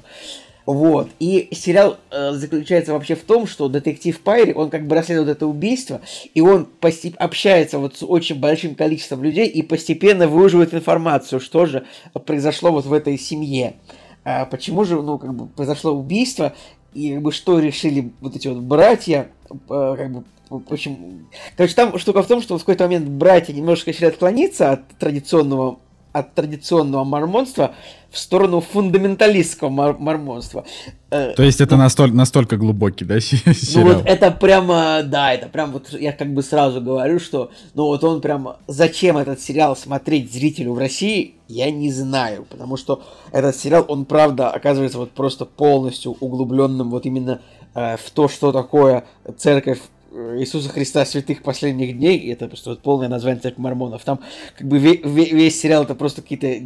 Вот. 0.66 1.10
И 1.20 1.50
сериал 1.52 1.98
э, 2.12 2.32
заключается 2.34 2.94
вообще 2.94 3.16
в 3.16 3.24
том, 3.24 3.48
что 3.48 3.68
детектив 3.68 4.20
Пайри, 4.20 4.54
он 4.54 4.70
как 4.70 4.88
бы 4.88 4.96
расследует 4.96 5.30
это 5.30 5.48
убийство, 5.48 6.02
и 6.34 6.42
он 6.42 6.68
постеп- 6.80 7.18
общается 7.18 7.80
вот 7.80 7.98
с 7.98 8.04
очень 8.04 8.40
большим 8.40 8.76
количеством 8.76 9.24
людей 9.24 9.48
и 9.48 9.62
постепенно 9.64 10.28
выуживает 10.28 10.74
информацию, 10.74 11.40
что 11.40 11.66
же 11.66 11.86
произошло 12.26 12.72
вот 12.72 12.86
в 12.86 12.94
этой 12.94 13.18
семье. 13.18 13.76
А 14.24 14.46
почему 14.46 14.84
же, 14.86 15.02
ну, 15.02 15.18
как 15.18 15.34
бы 15.34 15.48
произошло 15.48 15.94
убийство, 15.94 16.54
и 16.94 17.14
как 17.14 17.22
бы 17.24 17.32
что 17.32 17.60
решили 17.60 18.12
вот 18.22 18.36
эти 18.36 18.48
вот 18.48 18.60
братья, 18.60 19.30
э, 19.50 19.96
как 19.98 20.12
бы 20.12 20.24
Почему? 20.68 21.22
Короче, 21.56 21.76
там 21.76 21.98
штука 21.98 22.24
в 22.24 22.28
том, 22.28 22.42
что 22.42 22.58
в 22.58 22.60
какой-то 22.60 22.84
момент 22.84 23.08
братья 23.08 23.54
немножко 23.54 23.92
решили 23.92 24.08
отклониться 24.08 24.72
от 24.72 24.86
традиционного 25.00 25.80
от 26.14 26.34
традиционного 26.34 27.04
мормонства 27.04 27.74
в 28.10 28.18
сторону 28.18 28.60
фундаменталистского 28.60 29.70
мор- 29.70 29.98
мормонства. 29.98 30.66
Э, 31.10 31.34
То 31.36 31.44
есть 31.44 31.62
это 31.62 31.76
ну, 31.76 31.84
настолько, 31.84 32.16
настолько 32.16 32.58
глубокий, 32.58 33.06
да, 33.06 33.20
сериал? 33.22 33.88
Ну 33.88 33.94
вот 33.94 34.06
это 34.06 34.32
прямо, 34.32 35.02
да, 35.04 35.34
это 35.34 35.48
прям 35.48 35.72
вот 35.72 35.94
я 35.94 36.12
как 36.12 36.34
бы 36.34 36.44
сразу 36.44 36.82
говорю, 36.82 37.20
что 37.20 37.52
ну 37.74 37.86
вот 37.86 38.04
он 38.04 38.20
прям, 38.20 38.58
зачем 38.68 39.18
этот 39.18 39.40
сериал 39.40 39.78
смотреть 39.78 40.32
зрителю 40.34 40.74
в 40.74 40.78
России, 40.78 41.36
я 41.48 41.72
не 41.72 41.92
знаю, 41.92 42.46
потому 42.50 42.76
что 42.76 43.02
этот 43.32 43.56
сериал, 43.56 43.86
он 43.88 44.06
правда 44.06 44.50
оказывается 44.50 44.98
вот 44.98 45.12
просто 45.12 45.46
полностью 45.46 46.18
углубленным 46.20 46.90
вот 46.90 47.06
именно 47.06 47.40
э, 47.74 47.96
в 47.96 48.10
то, 48.12 48.28
что 48.28 48.52
такое 48.52 49.06
церковь 49.38 49.80
Иисуса 50.12 50.70
Христа 50.70 51.06
святых 51.06 51.42
последних 51.42 51.98
дней, 51.98 52.18
и 52.18 52.32
это 52.32 52.48
просто 52.48 52.72
вот 52.72 52.82
полное 52.82 53.08
название 53.08 53.42
церкви 53.42 53.62
мормонов. 53.62 54.04
Там 54.04 54.20
как 54.58 54.68
бы 54.68 54.78
весь, 54.78 55.00
весь 55.04 55.60
сериал 55.60 55.84
это 55.84 55.96
просто 55.96 56.22
какие-то 56.22 56.62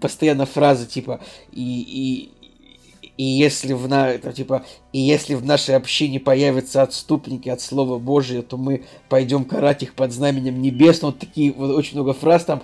постоянно 0.00 0.46
фразы 0.46 0.86
типа 0.86 1.20
и, 1.52 2.30
и, 2.32 3.10
и 3.16 3.24
если 3.24 3.72
в 3.72 3.88
на 3.88 4.10
это, 4.10 4.32
типа 4.32 4.64
и 4.92 5.00
если 5.00 5.34
в 5.34 5.44
нашей 5.44 5.74
общине 5.74 6.20
появятся 6.20 6.82
отступники 6.82 7.48
от 7.48 7.60
Слова 7.60 7.98
Божия, 7.98 8.42
то 8.42 8.56
мы 8.56 8.84
пойдем 9.08 9.44
карать 9.44 9.82
их 9.82 9.94
под 9.94 10.12
знаменем 10.12 10.62
небес. 10.62 11.02
Ну, 11.02 11.08
вот 11.08 11.18
такие 11.18 11.52
вот 11.52 11.70
очень 11.70 11.94
много 11.94 12.14
фраз 12.14 12.44
там. 12.44 12.62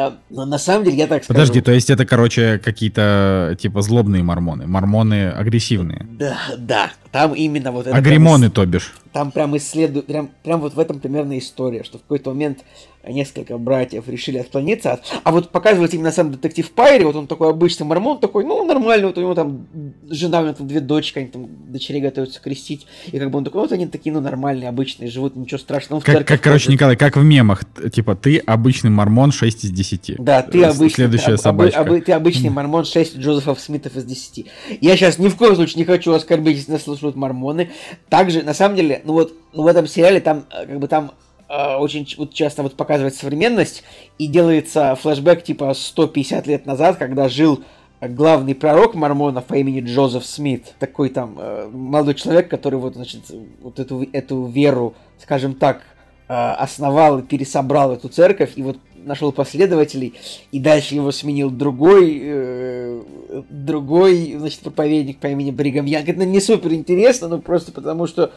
А, 0.00 0.16
но 0.30 0.44
на 0.44 0.58
самом 0.58 0.84
деле 0.84 0.96
я 0.98 1.06
так 1.08 1.24
скажу. 1.24 1.36
Подожди, 1.36 1.60
то 1.60 1.72
есть 1.72 1.90
это, 1.90 2.06
короче, 2.06 2.60
какие-то 2.64 3.56
типа 3.58 3.82
злобные 3.82 4.22
мормоны, 4.22 4.64
мормоны 4.68 5.30
агрессивные. 5.30 6.06
Да, 6.08 6.38
да, 6.56 6.92
там 7.10 7.34
именно 7.34 7.72
вот 7.72 7.88
это. 7.88 7.96
Агримоны, 7.96 8.48
то 8.48 8.64
бишь. 8.64 8.94
Там 9.12 9.32
прям 9.32 9.56
исследуют, 9.56 10.06
прям, 10.06 10.30
прям 10.44 10.60
вот 10.60 10.74
в 10.74 10.78
этом 10.78 11.00
примерно 11.00 11.36
история, 11.36 11.82
что 11.82 11.98
в 11.98 12.02
какой-то 12.02 12.30
момент 12.30 12.60
несколько 13.06 13.58
братьев 13.58 14.08
решили 14.08 14.38
отклониться 14.38 14.92
от... 14.92 15.02
А 15.24 15.32
вот 15.32 15.50
показывается 15.50 15.96
именно 15.96 16.12
сам 16.12 16.32
детектив 16.32 16.70
Пайри, 16.70 17.04
вот 17.04 17.16
он 17.16 17.26
такой 17.26 17.50
обычный 17.50 17.84
мормон, 17.84 18.18
такой, 18.18 18.44
ну, 18.44 18.64
нормально, 18.64 19.08
вот 19.08 19.18
у 19.18 19.20
него 19.20 19.34
там 19.34 19.66
жена, 20.08 20.40
у 20.40 20.44
него 20.44 20.54
там 20.54 20.66
две 20.66 20.80
дочки, 20.80 21.18
они 21.18 21.28
там 21.28 21.48
дочерей 21.68 22.00
готовятся 22.00 22.40
крестить, 22.40 22.86
и 23.06 23.18
как 23.18 23.30
бы 23.30 23.38
он 23.38 23.44
такой, 23.44 23.62
вот 23.62 23.72
они 23.72 23.86
такие, 23.86 24.12
ну, 24.12 24.20
нормальные, 24.20 24.68
обычные, 24.68 25.10
живут, 25.10 25.36
ничего 25.36 25.58
страшного. 25.58 26.00
Как, 26.00 26.26
как 26.26 26.40
короче, 26.40 26.72
Николай, 26.72 26.96
как 26.96 27.16
в 27.16 27.22
мемах, 27.22 27.62
типа, 27.92 28.14
ты 28.14 28.38
обычный 28.38 28.90
мормон 28.90 29.32
6 29.32 29.64
из 29.64 29.70
10. 29.70 30.16
Да, 30.18 30.42
ты 30.42 30.62
обычный, 30.64 30.90
Следующая 30.90 31.36
собачка. 31.36 31.80
Об, 31.80 31.92
об, 31.92 32.02
ты 32.02 32.12
обычный 32.12 32.50
мормон 32.50 32.84
6 32.84 33.18
Джозефов 33.18 33.60
Смитов 33.60 33.96
из 33.96 34.04
10. 34.04 34.46
Я 34.80 34.96
сейчас 34.96 35.18
ни 35.18 35.28
в 35.28 35.36
коем 35.36 35.54
случае 35.54 35.78
не 35.78 35.84
хочу 35.84 36.12
оскорбить, 36.12 36.56
если 36.56 36.72
нас 36.72 36.82
слушают 36.82 37.16
мормоны. 37.16 37.70
Также, 38.08 38.42
на 38.42 38.54
самом 38.54 38.76
деле, 38.76 39.02
ну 39.04 39.12
вот, 39.12 39.32
ну 39.52 39.62
в 39.62 39.66
этом 39.66 39.86
сериале 39.86 40.20
там, 40.20 40.44
э, 40.50 40.66
как 40.66 40.78
бы 40.78 40.88
там 40.88 41.12
Э, 41.12 41.27
очень 41.48 42.06
вот 42.18 42.34
часто 42.34 42.62
вот 42.62 42.74
показывает 42.74 43.14
современность 43.14 43.82
и 44.18 44.26
делается 44.26 44.94
флешбэк 44.96 45.42
типа 45.42 45.72
150 45.72 46.46
лет 46.46 46.66
назад, 46.66 46.96
когда 46.98 47.28
жил 47.28 47.64
главный 48.00 48.54
пророк 48.54 48.94
мормонов 48.94 49.44
по 49.44 49.54
имени 49.54 49.80
Джозеф 49.80 50.24
Смит, 50.24 50.74
такой 50.78 51.08
там 51.08 51.36
э, 51.38 51.68
молодой 51.72 52.14
человек, 52.14 52.48
который 52.48 52.78
вот, 52.78 52.94
значит, 52.94 53.22
вот 53.60 53.78
эту, 53.80 54.06
эту 54.12 54.46
веру, 54.46 54.94
скажем 55.20 55.54
так, 55.54 55.82
э, 56.28 56.32
основал 56.32 57.18
и 57.18 57.22
пересобрал 57.22 57.92
эту 57.92 58.08
церковь, 58.08 58.52
и 58.54 58.62
вот 58.62 58.78
нашел 58.94 59.32
последователей, 59.32 60.14
и 60.52 60.60
дальше 60.60 60.94
его 60.94 61.10
сменил 61.10 61.50
другой, 61.50 62.20
э, 62.22 63.02
другой, 63.50 64.36
значит, 64.38 64.60
проповедник 64.60 65.18
по 65.18 65.26
имени 65.26 65.50
Бригам 65.50 65.86
Янг. 65.86 66.08
Это 66.08 66.24
не 66.24 66.40
супер 66.40 66.74
интересно, 66.74 67.28
но 67.28 67.38
просто 67.38 67.72
потому 67.72 68.06
что 68.06 68.32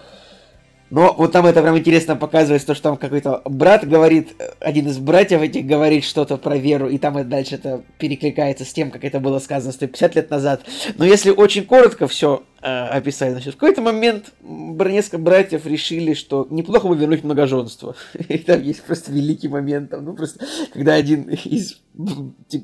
но 0.92 1.16
вот 1.18 1.32
там 1.32 1.46
это 1.46 1.62
прям 1.62 1.78
интересно 1.78 2.18
показывается, 2.18 2.68
то, 2.68 2.74
что 2.76 2.84
там 2.84 2.98
какой-то 2.98 3.42
брат 3.46 3.88
говорит, 3.88 4.36
один 4.60 4.88
из 4.88 4.98
братьев 5.00 5.42
этих 5.42 5.66
говорит 5.66 6.04
что-то 6.04 6.36
про 6.38 6.58
веру, 6.58 6.90
и 6.90 6.98
там 6.98 7.18
и 7.18 7.24
дальше 7.24 7.56
это 7.56 7.82
перекликается 7.98 8.66
с 8.66 8.74
тем, 8.74 8.92
как 8.92 9.06
это 9.06 9.22
было 9.22 9.40
сказано 9.40 9.72
150 9.72 10.16
лет 10.16 10.30
назад. 10.30 10.64
Но 10.98 11.06
если 11.06 11.32
очень 11.32 11.66
коротко 11.66 12.10
все 12.10 12.44
э, 12.62 12.68
описали. 12.68 13.32
Значит, 13.32 13.54
в 13.54 13.58
какой-то 13.58 13.82
момент 13.82 14.34
несколько 14.42 15.18
братьев 15.18 15.66
решили, 15.66 16.14
что 16.14 16.46
неплохо 16.50 16.90
бы 16.90 16.98
вернуть 16.98 17.24
многоженство. 17.24 17.96
И 18.28 18.38
там 18.40 18.62
есть 18.62 18.84
просто 18.84 19.14
великий 19.14 19.48
момент, 19.48 19.92
там, 19.92 20.04
ну 20.04 20.14
просто, 20.14 20.46
когда 20.74 20.96
один 20.96 21.30
из 21.30 21.78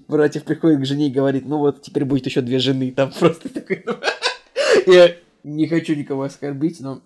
братьев 0.08 0.44
приходит 0.44 0.82
к 0.82 0.86
жене 0.86 1.08
и 1.08 1.12
говорит, 1.12 1.46
ну 1.48 1.60
вот, 1.60 1.82
теперь 1.82 2.04
будет 2.04 2.26
еще 2.26 2.42
две 2.42 2.60
жены, 2.60 2.92
там 2.92 3.12
просто 3.18 3.48
такой, 3.48 3.84
ну, 3.86 3.94
не 5.48 5.68
хочу 5.68 5.96
никого 5.96 6.24
оскорбить, 6.24 6.80
но 6.82 7.02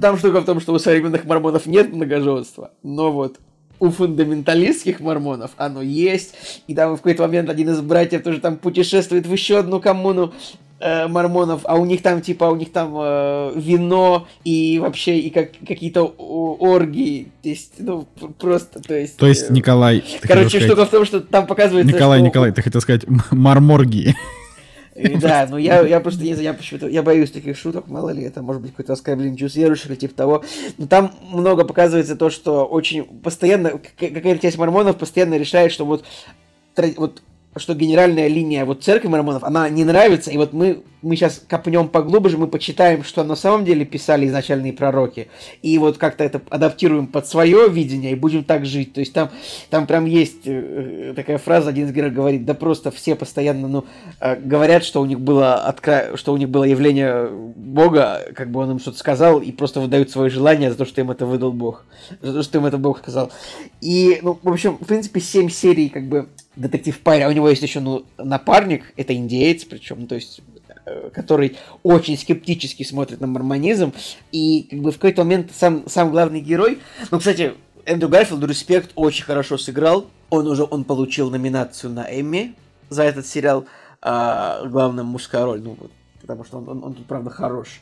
там 0.00 0.16
штука 0.16 0.40
в 0.40 0.44
том, 0.44 0.60
что 0.60 0.72
у 0.72 0.78
современных 0.78 1.24
мормонов 1.24 1.66
нет 1.66 1.92
многоженства, 1.92 2.72
но 2.82 3.12
вот 3.12 3.38
у 3.78 3.90
фундаменталистских 3.90 5.00
мормонов 5.00 5.50
оно 5.56 5.82
есть, 5.82 6.62
и 6.66 6.74
там 6.74 6.94
в 6.94 6.98
какой-то 6.98 7.22
момент 7.22 7.50
один 7.50 7.70
из 7.70 7.80
братьев 7.80 8.22
тоже 8.22 8.40
там 8.40 8.56
путешествует 8.56 9.26
в 9.26 9.32
еще 9.32 9.58
одну 9.58 9.80
коммуну 9.80 10.32
э, 10.80 11.08
мормонов, 11.08 11.62
а 11.64 11.76
у 11.76 11.84
них 11.84 12.00
там 12.00 12.22
типа 12.22 12.44
у 12.44 12.56
них 12.56 12.72
там 12.72 12.94
э, 12.96 13.52
вино 13.56 14.26
и 14.44 14.78
вообще 14.78 15.18
и 15.18 15.30
как 15.30 15.50
какие-то 15.66 16.04
оргии, 16.04 17.32
то 17.42 17.48
есть 17.48 17.72
ну 17.78 18.06
просто 18.38 18.80
то 18.80 18.94
есть. 18.94 19.16
То 19.16 19.26
есть 19.26 19.50
э, 19.50 19.52
Николай. 19.52 20.02
Короче, 20.22 20.60
штука 20.60 20.86
в 20.86 20.90
том, 20.90 21.04
что 21.04 21.20
там 21.20 21.46
показывается. 21.46 21.92
Николай, 21.92 22.20
что... 22.20 22.26
Николай, 22.26 22.52
ты 22.52 22.62
хотел 22.62 22.80
сказать 22.80 23.04
марморгии. 23.30 24.14
Да, 25.20 25.46
ну 25.50 25.56
я, 25.56 25.80
я 25.86 26.00
просто 26.00 26.22
не 26.22 26.34
знаю, 26.34 26.44
я 26.44 26.54
почему-то, 26.54 26.88
я 26.88 27.02
боюсь 27.02 27.30
таких 27.30 27.56
шуток, 27.56 27.88
мало 27.88 28.10
ли, 28.10 28.22
это 28.22 28.42
может 28.42 28.62
быть 28.62 28.72
какой-то 28.72 28.92
оскорбление 28.92 29.36
чувств 29.36 29.56
верующих 29.56 29.86
или 29.86 29.96
типа 29.96 30.14
того. 30.14 30.44
Но 30.78 30.86
там 30.86 31.12
много 31.30 31.64
показывается 31.64 32.16
то, 32.16 32.30
что 32.30 32.64
очень 32.64 33.04
постоянно, 33.04 33.80
какая-то 33.98 34.38
часть 34.38 34.58
мормонов 34.58 34.96
постоянно 34.96 35.36
решает, 35.36 35.72
что 35.72 35.84
вот, 35.84 36.04
вот 36.96 37.22
что 37.56 37.74
генеральная 37.74 38.28
линия 38.28 38.64
вот 38.64 38.82
церкви 38.82 39.08
мормонов, 39.08 39.44
она 39.44 39.68
не 39.68 39.84
нравится, 39.84 40.30
и 40.30 40.38
вот 40.38 40.52
мы, 40.52 40.82
мы 41.02 41.16
сейчас 41.16 41.42
копнем 41.46 41.88
поглубже, 41.88 42.38
мы 42.38 42.46
почитаем, 42.46 43.04
что 43.04 43.24
на 43.24 43.36
самом 43.36 43.64
деле 43.64 43.84
писали 43.84 44.26
изначальные 44.26 44.72
пророки, 44.72 45.28
и 45.60 45.76
вот 45.78 45.98
как-то 45.98 46.24
это 46.24 46.40
адаптируем 46.48 47.06
под 47.06 47.26
свое 47.26 47.68
видение, 47.68 48.12
и 48.12 48.14
будем 48.14 48.44
так 48.44 48.64
жить. 48.64 48.94
То 48.94 49.00
есть 49.00 49.12
там, 49.12 49.30
там 49.68 49.86
прям 49.86 50.06
есть 50.06 50.46
э, 50.46 51.12
такая 51.14 51.38
фраза, 51.38 51.70
один 51.70 51.86
из 51.86 51.92
героев 51.92 52.14
говорит, 52.14 52.46
да 52.46 52.54
просто 52.54 52.90
все 52.90 53.14
постоянно, 53.16 53.68
ну, 53.68 53.84
э, 54.20 54.36
говорят, 54.36 54.84
что 54.84 55.02
у 55.02 55.04
них 55.04 55.20
было 55.20 55.56
откра... 55.56 56.16
что 56.16 56.32
у 56.32 56.38
них 56.38 56.48
было 56.48 56.64
явление 56.64 57.28
Бога, 57.28 58.22
как 58.34 58.50
бы 58.50 58.60
он 58.60 58.72
им 58.72 58.78
что-то 58.78 58.98
сказал, 58.98 59.40
и 59.40 59.52
просто 59.52 59.80
выдают 59.80 60.10
свое 60.10 60.30
желание 60.30 60.70
за 60.70 60.78
то, 60.78 60.86
что 60.86 61.02
им 61.02 61.10
это 61.10 61.26
выдал 61.26 61.52
Бог, 61.52 61.84
за 62.22 62.32
то, 62.32 62.42
что 62.42 62.58
им 62.58 62.64
это 62.64 62.78
Бог 62.78 62.98
сказал. 62.98 63.30
И, 63.82 64.20
ну, 64.22 64.38
в 64.42 64.48
общем, 64.48 64.78
в 64.80 64.86
принципе, 64.86 65.20
семь 65.20 65.50
серий, 65.50 65.90
как 65.90 66.04
бы, 66.04 66.28
детектив 66.56 66.98
Пайри, 67.00 67.22
а 67.22 67.28
у 67.28 67.32
него 67.32 67.48
есть 67.48 67.62
еще 67.62 67.80
ну, 67.80 68.04
напарник, 68.18 68.92
это 68.96 69.14
индеец, 69.14 69.64
причем, 69.64 70.06
то 70.06 70.14
есть 70.14 70.40
э, 70.84 71.10
который 71.12 71.56
очень 71.82 72.18
скептически 72.18 72.82
смотрит 72.82 73.20
на 73.20 73.26
мормонизм, 73.26 73.92
и 74.32 74.68
как 74.70 74.80
бы 74.80 74.90
в 74.90 74.96
какой-то 74.96 75.24
момент 75.24 75.50
сам, 75.54 75.88
сам 75.88 76.10
главный 76.10 76.40
герой, 76.40 76.78
ну, 77.10 77.18
кстати, 77.18 77.54
Эндрю 77.84 78.08
Гарфилд, 78.08 78.44
респект, 78.44 78.90
очень 78.94 79.24
хорошо 79.24 79.58
сыграл, 79.58 80.06
он 80.30 80.46
уже, 80.46 80.64
он 80.64 80.84
получил 80.84 81.30
номинацию 81.30 81.92
на 81.92 82.06
Эмми 82.08 82.54
за 82.90 83.04
этот 83.04 83.26
сериал, 83.26 83.66
а, 84.00 84.64
главная 84.66 85.04
мужская 85.04 85.44
роль, 85.44 85.62
ну, 85.62 85.76
вот, 85.80 85.90
потому 86.20 86.44
что 86.44 86.58
он, 86.58 86.68
он, 86.68 86.84
он 86.84 86.94
тут, 86.94 87.06
правда, 87.06 87.30
хорош 87.30 87.80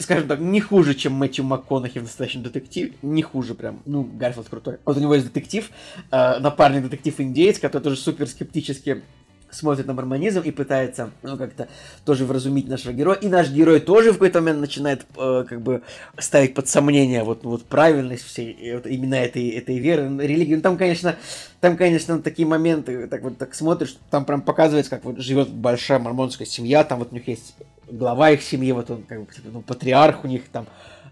скажем 0.00 0.28
так, 0.28 0.40
не 0.40 0.60
хуже, 0.60 0.94
чем 0.94 1.14
Мэтью 1.14 1.44
МакКонахи 1.44 1.98
в 1.98 2.02
настоящем 2.02 2.42
детективе. 2.42 2.92
Не 3.02 3.22
хуже 3.22 3.54
прям. 3.54 3.80
Ну, 3.86 4.02
Гарфилд 4.02 4.48
крутой. 4.48 4.78
Вот 4.84 4.96
у 4.96 5.00
него 5.00 5.14
есть 5.14 5.26
детектив, 5.26 5.70
э, 6.10 6.38
напарный 6.38 6.80
детектив-индеец, 6.80 7.58
который 7.58 7.82
тоже 7.82 7.96
супер 7.96 8.26
скептически 8.26 9.02
смотрит 9.50 9.86
на 9.86 9.94
мормонизм 9.94 10.40
и 10.40 10.50
пытается, 10.50 11.10
ну, 11.22 11.38
как-то 11.38 11.68
тоже 12.04 12.26
вразумить 12.26 12.68
нашего 12.68 12.92
героя. 12.92 13.16
И 13.16 13.28
наш 13.28 13.50
герой 13.50 13.80
тоже 13.80 14.10
в 14.10 14.14
какой-то 14.14 14.40
момент 14.40 14.60
начинает, 14.60 15.06
э, 15.16 15.44
как 15.48 15.62
бы, 15.62 15.82
ставить 16.18 16.54
под 16.54 16.68
сомнение 16.68 17.24
вот, 17.24 17.44
вот 17.44 17.64
правильность 17.64 18.24
всей, 18.24 18.74
вот, 18.74 18.86
именно 18.86 19.14
этой, 19.14 19.48
этой 19.48 19.78
веры, 19.78 20.10
религии. 20.18 20.56
Ну, 20.56 20.60
там, 20.60 20.76
конечно, 20.76 21.16
там, 21.60 21.76
конечно, 21.76 22.20
такие 22.20 22.46
моменты, 22.46 23.06
так 23.06 23.22
вот 23.22 23.38
так 23.38 23.54
смотришь, 23.54 23.96
там 24.10 24.24
прям 24.24 24.42
показывается, 24.42 24.90
как 24.90 25.04
вот 25.04 25.18
живет 25.18 25.48
большая 25.48 25.98
мормонская 25.98 26.46
семья, 26.46 26.84
там 26.84 26.98
вот 26.98 27.12
у 27.12 27.14
них 27.14 27.26
есть 27.26 27.54
глава 27.90 28.30
их 28.30 28.42
семьи, 28.42 28.72
вот 28.72 28.90
он 28.90 29.02
как 29.02 29.24
бы 29.24 29.32
типа, 29.32 29.48
ну, 29.52 29.62
патриарх 29.62 30.24
у 30.24 30.28
них 30.28 30.42
там, 30.50 30.66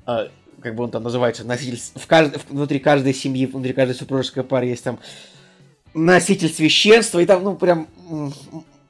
э, 0.07 0.29
как 0.61 0.75
бы 0.75 0.85
он 0.85 0.91
там 0.91 1.03
называется, 1.03 1.45
носитель, 1.45 1.81
в 1.95 2.07
кажд... 2.07 2.39
внутри 2.49 2.79
каждой 2.79 3.15
семьи, 3.15 3.47
внутри 3.47 3.73
каждой 3.73 3.95
супружеской 3.95 4.45
пары 4.45 4.67
есть 4.67 4.85
там 4.85 4.99
носитель 5.95 6.49
священства, 6.49 7.19
и 7.19 7.27
там, 7.27 7.43
ну, 7.43 7.57
прям 7.57 7.89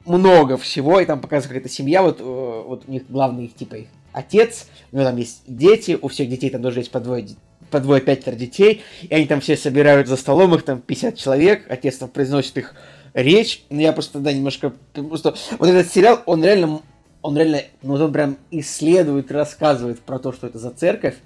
много 0.04 0.56
всего, 0.56 1.00
и 1.00 1.04
там 1.04 1.20
показывается 1.20 1.48
какая-то 1.48 1.68
семья, 1.68 2.02
вот, 2.02 2.20
э, 2.20 2.24
вот 2.24 2.84
у 2.86 2.90
них 2.90 3.02
главный 3.08 3.46
их, 3.46 3.54
типа, 3.54 3.76
их 3.76 3.88
отец, 4.12 4.66
у 4.92 4.96
него 4.96 5.06
там 5.06 5.16
есть 5.16 5.42
дети, 5.46 5.98
у 6.00 6.08
всех 6.08 6.28
детей 6.28 6.50
там 6.50 6.62
тоже 6.62 6.80
есть 6.80 6.90
по 6.90 7.00
двое, 7.00 7.26
по 7.70 7.80
двое 7.80 8.00
пятеро 8.00 8.34
детей, 8.34 8.82
и 9.02 9.14
они 9.14 9.26
там 9.26 9.40
все 9.40 9.56
собирают 9.56 10.08
за 10.08 10.16
столом, 10.16 10.54
их 10.54 10.62
там 10.64 10.80
50 10.80 11.16
человек, 11.16 11.66
отец 11.68 11.98
там 11.98 12.08
произносит 12.08 12.56
их 12.56 12.74
речь, 13.14 13.64
но 13.70 13.80
я 13.80 13.92
просто, 13.92 14.18
да, 14.18 14.32
немножко, 14.32 14.72
просто, 14.92 15.34
вот 15.58 15.68
этот 15.68 15.92
сериал, 15.92 16.22
он 16.26 16.44
реально 16.44 16.80
он 17.26 17.36
реально, 17.36 17.62
ну 17.82 17.94
он 17.94 18.12
прям 18.12 18.36
исследует, 18.52 19.32
рассказывает 19.32 19.98
про 19.98 20.20
то, 20.20 20.32
что 20.32 20.46
это 20.46 20.58
за 20.58 20.70
церковь, 20.70 21.16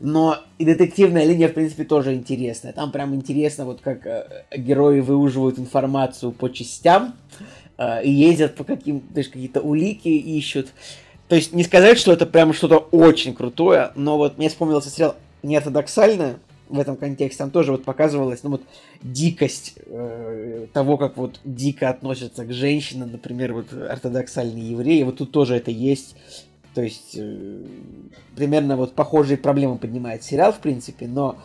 но 0.00 0.38
и 0.56 0.64
детективная 0.64 1.24
линия, 1.24 1.48
в 1.48 1.52
принципе, 1.52 1.84
тоже 1.84 2.14
интересная. 2.14 2.72
Там 2.72 2.90
прям 2.90 3.14
интересно, 3.14 3.66
вот 3.66 3.82
как 3.82 4.06
э, 4.06 4.44
герои 4.56 5.00
выуживают 5.00 5.58
информацию 5.58 6.32
по 6.32 6.48
частям 6.48 7.12
э, 7.76 8.02
и 8.04 8.10
ездят 8.10 8.54
по 8.54 8.64
каким, 8.64 9.00
то 9.00 9.18
есть 9.18 9.30
какие-то 9.30 9.60
улики 9.60 10.08
ищут. 10.08 10.68
То 11.28 11.36
есть 11.36 11.52
не 11.52 11.62
сказать, 11.62 11.98
что 11.98 12.10
это 12.10 12.24
прям 12.24 12.54
что-то 12.54 12.78
очень 12.78 13.34
крутое, 13.34 13.92
но 13.96 14.16
вот 14.16 14.38
мне 14.38 14.48
вспомнился 14.48 14.88
сериал 14.88 15.16
неортодоксальное, 15.42 16.36
в 16.70 16.78
этом 16.78 16.96
контексте 16.96 17.38
там 17.38 17.50
тоже 17.50 17.72
вот 17.72 17.84
показывалась, 17.84 18.42
ну 18.42 18.50
вот 18.50 18.62
дикость 19.02 19.74
э, 19.86 20.66
того, 20.72 20.96
как 20.96 21.16
вот 21.16 21.40
дико 21.44 21.88
относятся 21.88 22.44
к 22.44 22.52
женщинам, 22.52 23.12
например, 23.12 23.52
вот 23.52 23.72
ортодоксальные 23.72 24.70
евреи, 24.70 25.02
вот 25.02 25.18
тут 25.18 25.32
тоже 25.32 25.56
это 25.56 25.70
есть. 25.70 26.16
То 26.74 26.82
есть 26.82 27.16
э, 27.16 27.64
примерно 28.36 28.76
вот 28.76 28.94
похожие 28.94 29.36
проблемы 29.36 29.76
поднимает 29.76 30.22
сериал, 30.22 30.52
в 30.52 30.60
принципе, 30.60 31.08
но, 31.08 31.36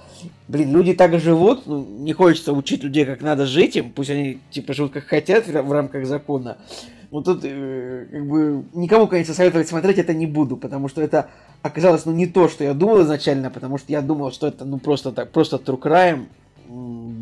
блин, 0.47 0.71
люди 0.71 0.93
так 0.93 1.19
живут, 1.19 1.65
ну, 1.65 1.83
не 1.83 2.13
хочется 2.13 2.53
учить 2.53 2.83
людей, 2.83 3.05
как 3.05 3.21
надо 3.21 3.47
жить 3.47 3.75
им, 3.75 3.91
пусть 3.91 4.11
они 4.11 4.39
типа 4.51 4.73
живут 4.73 4.93
как 4.93 5.05
хотят 5.05 5.47
в, 5.47 5.71
рамках 5.71 6.05
закона. 6.05 6.57
Вот 7.15 7.23
тут 7.23 7.45
э, 7.45 8.07
как 8.11 8.27
бы 8.27 8.65
никому, 8.73 9.07
конечно, 9.07 9.33
советовать 9.33 9.69
смотреть 9.69 9.99
это 9.99 10.13
не 10.13 10.25
буду, 10.25 10.57
потому 10.57 10.89
что 10.89 11.01
это 11.01 11.29
оказалось 11.61 12.05
ну 12.05 12.11
не 12.11 12.27
то, 12.27 12.49
что 12.49 12.65
я 12.65 12.73
думал 12.73 13.03
изначально, 13.03 13.49
потому 13.49 13.77
что 13.77 13.89
я 13.89 14.01
думал, 14.01 14.33
что 14.33 14.47
это 14.47 14.65
ну 14.65 14.79
просто 14.79 15.13
так, 15.13 15.31
просто 15.31 15.55
true 15.55 15.79
crime, 15.79 16.25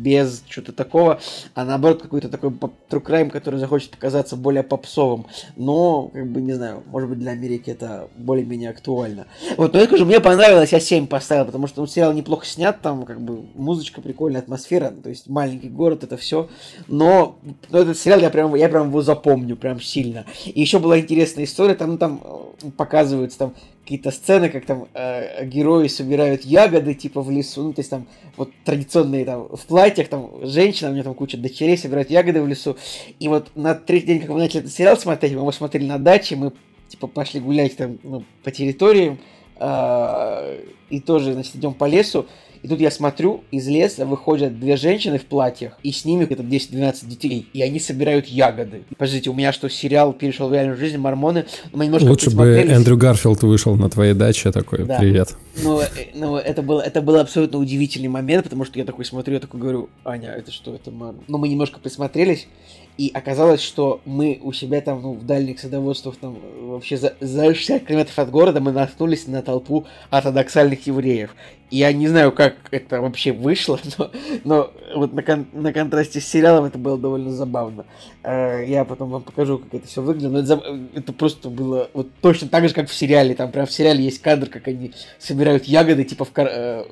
без 0.04 0.44
чего-то 0.46 0.72
такого, 0.72 1.18
а 1.54 1.64
наоборот 1.64 2.02
какой-то 2.02 2.28
такой 2.28 2.50
true 2.50 3.02
crime, 3.02 3.30
который 3.30 3.58
захочет 3.58 3.90
показаться 3.90 4.36
более 4.36 4.62
попсовым. 4.62 5.26
Но, 5.56 6.08
как 6.12 6.30
бы, 6.30 6.42
не 6.42 6.52
знаю, 6.52 6.82
может 6.86 7.08
быть 7.08 7.18
для 7.18 7.32
Америки 7.32 7.70
это 7.70 8.08
более-менее 8.16 8.70
актуально. 8.70 9.26
Вот, 9.56 9.72
но 9.72 9.80
я 9.80 9.86
скажу, 9.86 10.04
мне 10.04 10.20
понравилось, 10.20 10.72
я 10.72 10.80
7 10.80 11.06
поставил, 11.06 11.46
потому 11.46 11.66
что 11.66 11.80
ну, 11.80 11.86
сериал 11.86 12.12
неплохо 12.12 12.44
снят, 12.44 12.80
там 12.82 13.04
как 13.04 13.20
бы 13.20 13.44
музычка 13.54 14.02
прикольная, 14.02 14.42
атмосфера, 14.42 14.90
то 14.90 15.08
есть 15.08 15.28
маленький 15.28 15.70
город, 15.70 16.04
это 16.04 16.18
все. 16.18 16.48
Но, 16.86 17.38
но 17.70 17.78
этот 17.78 17.98
сериал 17.98 18.20
я 18.20 18.28
прям, 18.28 18.54
я 18.54 18.68
прям 18.68 18.88
его 18.88 19.00
запомню, 19.00 19.56
прям 19.56 19.80
сильно. 19.80 20.26
И 20.44 20.60
еще 20.60 20.78
была 20.78 21.00
интересная 21.00 21.44
история, 21.44 21.74
там, 21.74 21.92
ну, 21.92 21.98
там 21.98 22.20
э, 22.22 22.70
показываются 22.76 23.38
там 23.38 23.54
какие-то 23.84 24.10
сцены, 24.10 24.48
как 24.48 24.64
там 24.64 24.88
э, 24.94 25.44
герои 25.44 25.88
собирают 25.88 26.42
ягоды, 26.42 26.94
типа, 26.94 27.20
в 27.20 27.30
лесу, 27.30 27.62
ну, 27.62 27.72
то 27.74 27.80
есть 27.80 27.90
там 27.90 28.06
вот 28.38 28.50
традиционные 28.64 29.26
там 29.26 29.46
в 29.54 29.66
платьях, 29.66 30.08
там 30.08 30.30
женщина, 30.42 30.88
у 30.90 30.94
нее 30.94 31.02
там 31.02 31.14
куча 31.14 31.36
дочерей 31.36 31.76
собирают 31.76 32.08
ягоды 32.10 32.40
в 32.40 32.48
лесу, 32.48 32.78
и 33.20 33.28
вот 33.28 33.50
на 33.54 33.74
третий 33.74 34.06
день, 34.06 34.20
как 34.20 34.30
мы 34.30 34.38
начали 34.38 34.60
этот 34.60 34.72
сериал 34.72 34.96
смотреть, 34.96 35.32
мы 35.32 35.40
его 35.40 35.52
смотрели 35.52 35.84
на 35.84 35.98
даче, 35.98 36.34
мы, 36.36 36.52
типа, 36.88 37.08
пошли 37.08 37.40
гулять 37.40 37.76
там, 37.76 37.98
ну, 38.02 38.24
по 38.42 38.50
территориям, 38.50 39.18
э, 39.56 40.64
и 40.88 41.00
тоже, 41.00 41.34
значит, 41.34 41.54
идем 41.56 41.74
по 41.74 41.84
лесу, 41.84 42.26
и 42.64 42.68
тут 42.68 42.80
я 42.80 42.90
смотрю, 42.90 43.44
из 43.50 43.68
леса 43.68 44.06
выходят 44.06 44.58
две 44.58 44.78
женщины 44.78 45.18
в 45.18 45.26
платьях, 45.26 45.78
и 45.82 45.92
с 45.92 46.06
ними 46.06 46.24
где-то 46.24 46.42
10-12 46.42 47.06
детей, 47.06 47.46
и 47.52 47.60
они 47.60 47.78
собирают 47.78 48.24
ягоды. 48.24 48.84
Подождите, 48.96 49.28
у 49.28 49.34
меня 49.34 49.52
что, 49.52 49.68
сериал 49.68 50.14
перешел 50.14 50.48
в 50.48 50.52
реальную 50.54 50.78
жизнь, 50.78 50.96
мормоны? 50.96 51.44
Мы 51.74 51.84
немножко 51.84 52.06
Лучше 52.06 52.30
бы 52.30 52.46
Эндрю 52.46 52.96
Гарфилд 52.96 53.42
вышел 53.42 53.76
на 53.76 53.90
твоей 53.90 54.14
даче 54.14 54.50
такой, 54.50 54.86
да. 54.86 54.98
привет. 54.98 55.36
Ну, 55.62 55.78
э, 55.80 55.84
ну 56.14 56.38
это, 56.38 56.62
был, 56.62 56.78
это 56.78 57.02
был 57.02 57.16
абсолютно 57.16 57.58
удивительный 57.58 58.08
момент, 58.08 58.44
потому 58.44 58.64
что 58.64 58.78
я 58.78 58.86
такой 58.86 59.04
смотрю, 59.04 59.34
я 59.34 59.40
такой 59.40 59.60
говорю, 59.60 59.90
Аня, 60.02 60.30
это 60.30 60.50
что, 60.50 60.74
это 60.74 60.90
мар... 60.90 61.14
Ну, 61.28 61.36
мы 61.36 61.48
немножко 61.48 61.78
присмотрелись, 61.80 62.48
И 62.96 63.10
оказалось, 63.12 63.60
что 63.60 64.00
мы 64.04 64.38
у 64.40 64.52
себя 64.52 64.80
там, 64.80 65.02
ну, 65.02 65.14
в 65.14 65.26
дальних 65.26 65.58
садоводствах, 65.58 66.16
там, 66.16 66.38
вообще 66.60 66.96
за, 66.96 67.14
за 67.18 67.52
60 67.52 67.84
километров 67.86 68.16
от 68.20 68.30
города 68.30 68.60
мы 68.60 68.70
наткнулись 68.70 69.26
на 69.26 69.42
толпу 69.42 69.84
ортодоксальных 70.10 70.86
евреев. 70.86 71.34
И 71.70 71.78
я 71.78 71.92
не 71.92 72.06
знаю, 72.06 72.30
как 72.30 72.54
это 72.70 73.00
вообще 73.00 73.32
вышло, 73.32 73.80
но, 73.98 74.12
но 74.44 74.72
вот 74.94 75.12
на, 75.12 75.24
кон, 75.24 75.46
на 75.52 75.72
контрасте 75.72 76.20
с 76.20 76.28
сериалом 76.28 76.66
это 76.66 76.78
было 76.78 76.96
довольно 76.96 77.32
забавно. 77.32 77.84
Э, 78.22 78.64
я 78.64 78.84
потом 78.84 79.10
вам 79.10 79.22
покажу, 79.22 79.58
как 79.58 79.74
это 79.74 79.88
все 79.88 80.00
выглядело. 80.00 80.30
Но 80.30 80.38
это, 80.38 80.62
это 80.94 81.12
просто 81.12 81.48
было 81.48 81.90
вот 81.94 82.10
точно 82.20 82.46
так 82.46 82.68
же, 82.68 82.74
как 82.74 82.88
в 82.88 82.94
сериале. 82.94 83.34
Там 83.34 83.50
прям 83.50 83.66
в 83.66 83.72
сериале 83.72 84.04
есть 84.04 84.22
кадр, 84.22 84.48
как 84.48 84.68
они 84.68 84.92
собирают 85.18 85.64
ягоды, 85.64 86.04
типа 86.04 86.24
в, 86.24 86.30
кор, 86.30 86.46
э, 86.48 86.84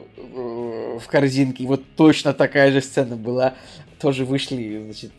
в 0.98 1.06
корзинке. 1.06 1.62
И 1.62 1.66
вот 1.68 1.82
точно 1.94 2.32
такая 2.32 2.72
же 2.72 2.80
сцена 2.80 3.14
была. 3.14 3.54
Тоже 4.00 4.24
вышли, 4.24 4.82
значит, 4.84 5.12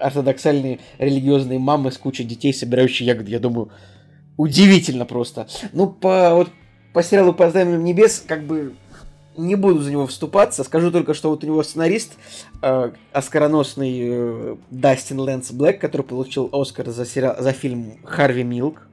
ортодоксальные 0.00 0.80
религиозные 0.98 1.58
мамы 1.58 1.92
с 1.92 1.98
кучей 1.98 2.24
детей, 2.24 2.52
собирающие 2.52 3.06
ягоды. 3.06 3.30
Я 3.30 3.38
думаю, 3.38 3.70
удивительно 4.36 5.04
просто. 5.04 5.46
Ну, 5.72 5.88
по, 5.88 6.34
вот, 6.34 6.50
по 6.92 7.02
сериалу 7.02 7.32
«По 7.32 7.44
небес» 7.44 8.24
как 8.26 8.44
бы 8.44 8.74
не 9.36 9.54
буду 9.54 9.80
за 9.80 9.90
него 9.90 10.06
вступаться. 10.06 10.64
Скажу 10.64 10.90
только, 10.90 11.14
что 11.14 11.30
вот 11.30 11.44
у 11.44 11.46
него 11.46 11.62
сценарист, 11.62 12.14
э, 12.60 12.92
оскароносный 13.12 14.00
э, 14.02 14.56
Дастин 14.70 15.20
Лэнс 15.20 15.52
Блэк, 15.52 15.78
который 15.78 16.02
получил 16.02 16.48
Оскар 16.52 16.90
за, 16.90 17.06
сериал, 17.06 17.36
за 17.38 17.52
фильм 17.52 17.98
«Харви 18.04 18.44
Милк». 18.44 18.86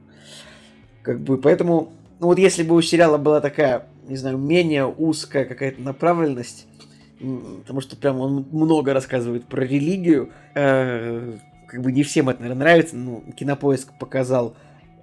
Как 1.02 1.20
бы, 1.20 1.38
поэтому, 1.38 1.92
ну 2.20 2.28
вот 2.28 2.38
если 2.38 2.62
бы 2.62 2.74
у 2.74 2.82
сериала 2.82 3.18
была 3.18 3.40
такая, 3.40 3.86
не 4.08 4.16
знаю, 4.16 4.38
менее 4.38 4.86
узкая 4.86 5.44
какая-то 5.44 5.80
направленность, 5.82 6.66
потому 7.20 7.80
что 7.80 7.96
прям 7.96 8.20
он 8.20 8.46
много 8.50 8.94
рассказывает 8.94 9.44
про 9.44 9.62
религию. 9.62 10.30
Э, 10.54 11.36
как 11.66 11.82
бы 11.82 11.92
не 11.92 12.02
всем 12.02 12.28
это, 12.28 12.40
наверное, 12.40 12.64
нравится. 12.64 12.96
Ну, 12.96 13.22
Кинопоиск 13.36 13.92
показал 13.98 14.56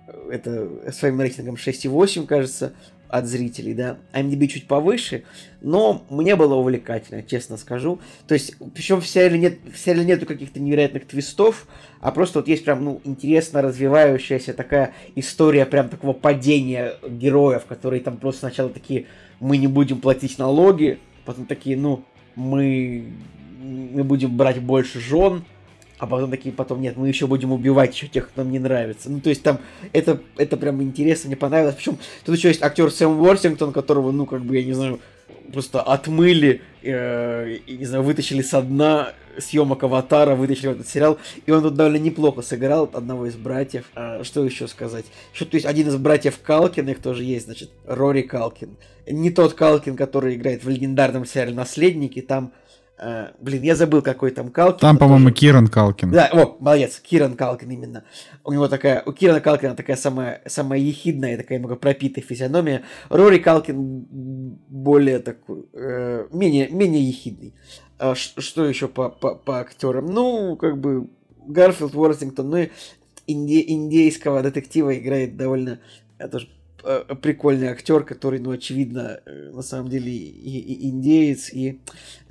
э, 0.08 0.32
это 0.32 0.92
своим 0.92 1.22
рейтингом 1.22 1.56
6,8, 1.56 2.26
кажется, 2.26 2.74
от 3.10 3.26
зрителей, 3.26 3.74
да. 3.74 3.98
IMDb 4.14 4.48
чуть 4.48 4.68
повыше, 4.68 5.24
но 5.62 6.06
мне 6.10 6.36
было 6.36 6.56
увлекательно, 6.56 7.24
честно 7.24 7.58
скажу. 7.58 8.00
То 8.28 8.34
есть, 8.34 8.56
причем 8.74 9.00
в 9.00 9.08
сериале, 9.08 9.40
нет, 9.40 9.60
в 9.74 9.78
сериале 9.78 10.06
нету 10.06 10.26
каких-то 10.26 10.60
невероятных 10.60 11.08
твистов, 11.08 11.68
а 12.02 12.12
просто 12.12 12.40
вот 12.40 12.48
есть 12.48 12.66
прям, 12.66 12.84
ну, 12.84 13.02
интересно 13.06 13.62
развивающаяся 13.62 14.54
такая 14.54 14.94
история 15.16 15.66
прям 15.66 15.90
такого 15.90 16.14
падения 16.14 16.96
героев, 17.08 17.66
которые 17.66 18.02
там 18.02 18.18
просто 18.18 18.42
сначала 18.42 18.70
такие, 18.70 19.06
мы 19.40 19.58
не 19.58 19.68
будем 19.68 20.02
платить 20.02 20.38
налоги, 20.38 21.00
потом 21.28 21.46
такие, 21.46 21.78
ну, 21.78 22.04
мы, 22.36 23.06
мы 23.62 24.04
будем 24.04 24.36
брать 24.36 24.62
больше 24.62 25.00
жен, 25.02 25.44
а 26.00 26.08
потом 26.08 26.32
такие, 26.32 26.56
потом 26.56 26.82
нет, 26.82 26.96
мы 26.96 27.10
еще 27.10 27.28
будем 27.28 27.52
убивать 27.52 27.94
еще 27.94 28.08
тех, 28.08 28.30
кто 28.30 28.44
нам 28.44 28.52
не 28.52 28.60
нравится. 28.60 29.12
Ну, 29.12 29.20
то 29.20 29.30
есть 29.30 29.44
там, 29.44 29.60
это, 29.92 30.22
это 30.38 30.56
прям 30.56 30.82
интересно, 30.82 31.28
мне 31.28 31.36
понравилось. 31.36 31.76
Причем 31.76 31.98
тут 32.24 32.38
еще 32.38 32.48
есть 32.48 32.64
актер 32.64 32.90
Сэм 32.92 33.20
Уортингтон, 33.20 33.74
которого, 33.74 34.12
ну, 34.12 34.26
как 34.26 34.42
бы, 34.44 34.56
я 34.56 34.64
не 34.64 34.74
знаю, 34.74 35.00
просто 35.52 35.82
отмыли, 35.82 36.62
э, 36.84 37.58
не 37.68 37.86
знаю, 37.86 38.04
вытащили 38.04 38.42
со 38.42 38.62
дна 38.62 39.14
съемок 39.40 39.84
Аватара, 39.84 40.36
вытащили 40.36 40.72
этот 40.72 40.88
сериал, 40.88 41.18
и 41.46 41.52
он 41.52 41.62
тут 41.62 41.76
довольно 41.76 41.98
неплохо 41.98 42.42
сыграл 42.42 42.90
одного 42.94 43.28
из 43.28 43.36
братьев. 43.36 43.86
А, 43.96 44.24
что 44.24 44.44
еще 44.44 44.68
сказать? 44.68 45.06
Что, 45.34 45.46
то 45.46 45.56
есть 45.56 45.66
один 45.66 45.88
из 45.88 45.96
братьев 45.98 46.40
Калкиных 46.42 47.00
тоже 47.00 47.24
есть, 47.24 47.46
значит, 47.46 47.70
Рори 47.86 48.22
Калкин. 48.22 48.78
Не 49.08 49.32
тот 49.32 49.54
Калкин, 49.54 49.96
который 49.96 50.36
играет 50.36 50.64
в 50.64 50.70
легендарном 50.70 51.26
сериале 51.26 51.54
«Наследники», 51.54 52.22
там 52.22 52.52
Uh, 53.00 53.30
блин, 53.40 53.62
я 53.62 53.76
забыл, 53.76 54.02
какой 54.02 54.32
там 54.32 54.50
Калкин. 54.50 54.80
Там, 54.80 54.98
по-моему. 54.98 55.30
Киран 55.30 55.68
Калкин. 55.68 56.10
Да, 56.10 56.30
о, 56.34 56.58
молодец, 56.60 57.00
Киран 57.00 57.36
Калкин 57.36 57.70
именно. 57.70 58.04
У 58.44 58.52
него 58.52 58.68
такая, 58.68 59.04
у 59.06 59.12
Кирана 59.12 59.40
Калкина 59.40 59.76
такая 59.76 59.96
самая, 59.96 60.42
самая 60.48 60.80
ехидная, 60.80 61.38
такая 61.38 61.60
немного 61.60 61.76
пропитая 61.76 62.26
физиономия. 62.26 62.82
Рори 63.10 63.38
Калкин 63.38 64.58
более 64.68 65.20
такой, 65.20 65.66
э, 65.74 66.28
менее, 66.32 66.70
менее 66.70 67.08
ехидный. 67.08 67.54
А, 68.00 68.16
что 68.16 68.66
еще 68.66 68.88
по, 68.88 69.10
по, 69.10 69.36
по 69.36 69.60
актерам? 69.60 70.08
Ну, 70.08 70.56
как 70.56 70.80
бы 70.80 71.08
Гарфилд 71.46 71.94
Уортингтон, 71.94 72.50
ну 72.50 72.58
и 72.58 72.70
инди, 73.28 73.64
индейского 73.68 74.42
детектива 74.42 74.98
играет 74.98 75.38
довольно 75.38 75.80
тоже 76.32 76.50
Э, 76.90 77.04
прикольный 77.22 77.68
актер, 77.68 78.04
который, 78.04 78.40
ну, 78.40 78.52
очевидно, 78.52 79.20
э, 79.26 79.52
на 79.54 79.62
самом 79.62 79.90
деле 79.90 80.10
и, 80.10 80.58
и 80.58 80.88
индеец, 80.88 81.52
и 81.52 81.82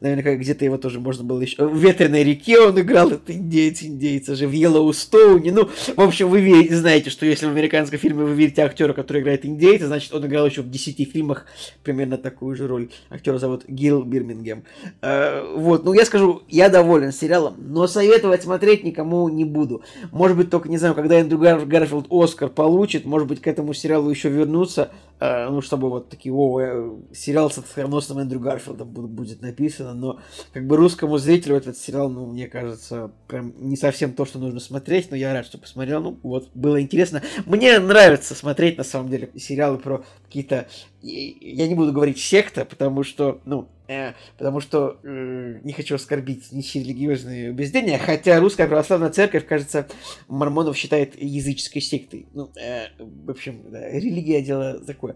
наверняка 0.01 0.35
где-то 0.35 0.65
его 0.65 0.79
тоже 0.79 0.99
можно 0.99 1.25
было 1.25 1.43
еще... 1.43 1.67
В 1.67 1.77
«Ветреной 1.77 2.25
реке» 2.25 2.61
он 2.61 2.81
играл, 2.81 3.11
это 3.11 3.35
индеец, 3.35 3.83
индеец, 3.83 4.29
же 4.29 4.47
в 4.47 4.53
«Йеллоустоуне», 4.53 5.53
ну, 5.53 5.69
в 5.69 6.01
общем, 6.01 6.31
вы 6.31 6.69
знаете, 6.71 7.11
что 7.11 7.27
если 7.27 7.45
в 7.45 7.51
американском 7.51 7.99
фильме 7.99 8.25
вы 8.25 8.33
видите 8.33 8.63
актера, 8.63 8.95
который 8.95 9.21
играет 9.21 9.45
индейца, 9.45 9.89
значит, 9.89 10.15
он 10.15 10.25
играл 10.27 10.47
еще 10.47 10.63
в 10.63 10.71
10 10.71 11.13
фильмах 11.13 11.45
примерно 11.83 12.17
такую 12.17 12.57
же 12.57 12.67
роль. 12.67 12.89
Актера 13.11 13.37
зовут 13.37 13.65
Гил 13.69 14.05
Бирмингем. 14.05 14.65
Э, 15.03 15.55
вот, 15.55 15.85
ну, 15.85 15.93
я 15.93 16.07
скажу, 16.07 16.45
я 16.49 16.71
доволен 16.71 17.13
сериалом, 17.13 17.57
но 17.59 17.87
советовать 17.87 18.43
смотреть 18.43 18.85
никому 18.85 19.29
не 19.29 19.45
буду. 19.45 19.83
Может 20.13 20.39
быть, 20.39 20.49
только, 20.49 20.71
не 20.71 20.79
знаю, 20.79 20.95
когда 20.95 21.21
Эндрю 21.21 21.39
Гарфилд 21.39 22.07
Оскар 22.09 22.49
получит, 22.49 23.05
может 23.05 23.29
быть, 23.29 23.43
к 23.43 23.47
этому 23.47 23.75
сериалу 23.75 24.09
еще 24.09 24.31
вернуться, 24.47 24.91
э, 25.21 25.49
ну, 25.49 25.61
чтобы 25.61 25.91
вот 25.91 26.09
такие, 26.09 26.33
о, 26.33 26.61
э, 26.61 26.91
сериал 27.13 27.51
с 27.51 27.59
оскароносным 27.59 28.19
Эндрю 28.19 28.41
Гарфилдом 28.41 28.89
будет 28.89 29.43
написано, 29.43 29.95
но 29.95 30.21
как 30.53 30.67
бы 30.67 30.77
русскому 30.77 31.19
зрителю 31.19 31.57
этот 31.57 31.77
сериал, 31.77 32.09
ну, 32.09 32.27
мне 32.27 32.47
кажется, 32.47 33.11
прям 33.29 33.53
не 33.59 33.77
совсем 33.77 34.13
то, 34.13 34.25
что 34.25 34.39
нужно 34.39 34.61
смотреть, 34.61 35.11
но 35.11 35.17
я 35.17 35.33
рад, 35.33 35.47
что 35.47 35.59
посмотрел, 35.59 36.01
ну, 36.01 36.19
вот, 36.23 36.51
было 36.55 36.81
интересно. 36.81 37.23
Мне 37.45 37.79
нравится 37.79 38.35
смотреть, 38.35 38.79
на 38.79 38.85
самом 38.85 39.11
деле, 39.11 39.31
сериалы 39.37 39.79
про 39.79 40.05
какие-то, 40.25 40.69
я 41.03 41.69
не 41.69 41.75
буду 41.75 41.93
говорить 41.93 42.19
секта, 42.19 42.65
потому 42.65 43.03
что, 43.03 43.41
ну, 43.45 43.69
Э, 43.89 44.15
потому 44.37 44.61
что 44.61 44.99
э, 45.03 45.61
не 45.63 45.73
хочу 45.73 45.95
оскорбить 45.95 46.51
ничьи 46.51 46.83
религиозные 46.83 47.51
убеждения, 47.51 47.99
хотя 47.99 48.41
русская 48.41 48.67
православная 48.67 49.11
церковь, 49.11 49.47
кажется, 49.47 49.87
мормонов 50.29 50.77
считает 50.77 51.21
языческой 51.21 51.83
сектой. 51.83 52.27
Ну, 52.35 52.51
э, 52.57 52.89
в 52.99 53.31
общем, 53.31 53.63
да, 53.71 53.89
религия 53.91 54.43
дело 54.43 54.81
такое. 54.81 55.15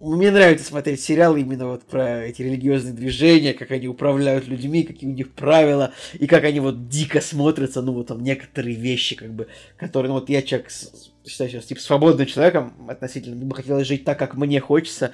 Мне 0.00 0.30
нравится 0.30 0.64
смотреть 0.64 1.00
сериалы 1.00 1.40
именно 1.40 1.66
вот 1.66 1.82
про 1.82 2.24
эти 2.24 2.42
религиозные 2.42 2.94
движения, 2.94 3.52
как 3.52 3.72
они 3.72 3.88
управляют 3.88 4.46
людьми, 4.46 4.84
какие 4.84 5.10
у 5.10 5.12
них 5.12 5.32
правила, 5.32 5.92
и 6.14 6.28
как 6.28 6.44
они 6.44 6.60
вот 6.60 6.88
дико 6.88 7.20
смотрятся, 7.20 7.82
ну, 7.82 7.92
вот 7.92 8.06
там 8.06 8.22
некоторые 8.22 8.76
вещи, 8.76 9.16
как 9.16 9.32
бы, 9.32 9.48
которые, 9.76 10.10
ну, 10.10 10.20
вот 10.20 10.28
я 10.28 10.42
человек, 10.42 10.70
считаю 11.26 11.50
сейчас, 11.50 11.66
типа, 11.66 11.80
свободным 11.80 12.26
человеком 12.26 12.74
относительно, 12.88 13.34
мне 13.34 13.46
бы 13.46 13.56
хотелось 13.56 13.88
жить 13.88 14.04
так, 14.04 14.18
как 14.18 14.34
мне 14.36 14.60
хочется, 14.60 15.12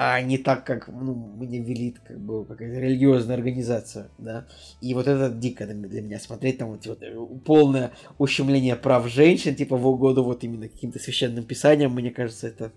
а 0.00 0.20
не 0.20 0.38
так, 0.38 0.64
как 0.64 0.86
ну, 0.86 1.12
мне 1.12 1.58
велит 1.58 1.98
как 2.06 2.20
бы 2.20 2.44
какая-то 2.44 2.78
религиозная 2.78 3.34
организация, 3.34 4.10
да. 4.16 4.46
И 4.80 4.94
вот 4.94 5.08
это 5.08 5.28
дико 5.28 5.66
для 5.66 6.02
меня 6.02 6.20
смотреть, 6.20 6.58
там 6.58 6.68
вот, 6.68 6.86
вот 6.86 7.02
э, 7.02 7.16
полное 7.44 7.90
ущемление 8.16 8.76
прав 8.76 9.08
женщин, 9.08 9.56
типа 9.56 9.76
в 9.76 9.84
угоду 9.88 10.22
вот 10.22 10.44
именно 10.44 10.68
каким-то 10.68 11.00
священным 11.00 11.42
писанием, 11.42 11.90
мне 11.90 12.12
кажется, 12.12 12.46
это 12.46 12.70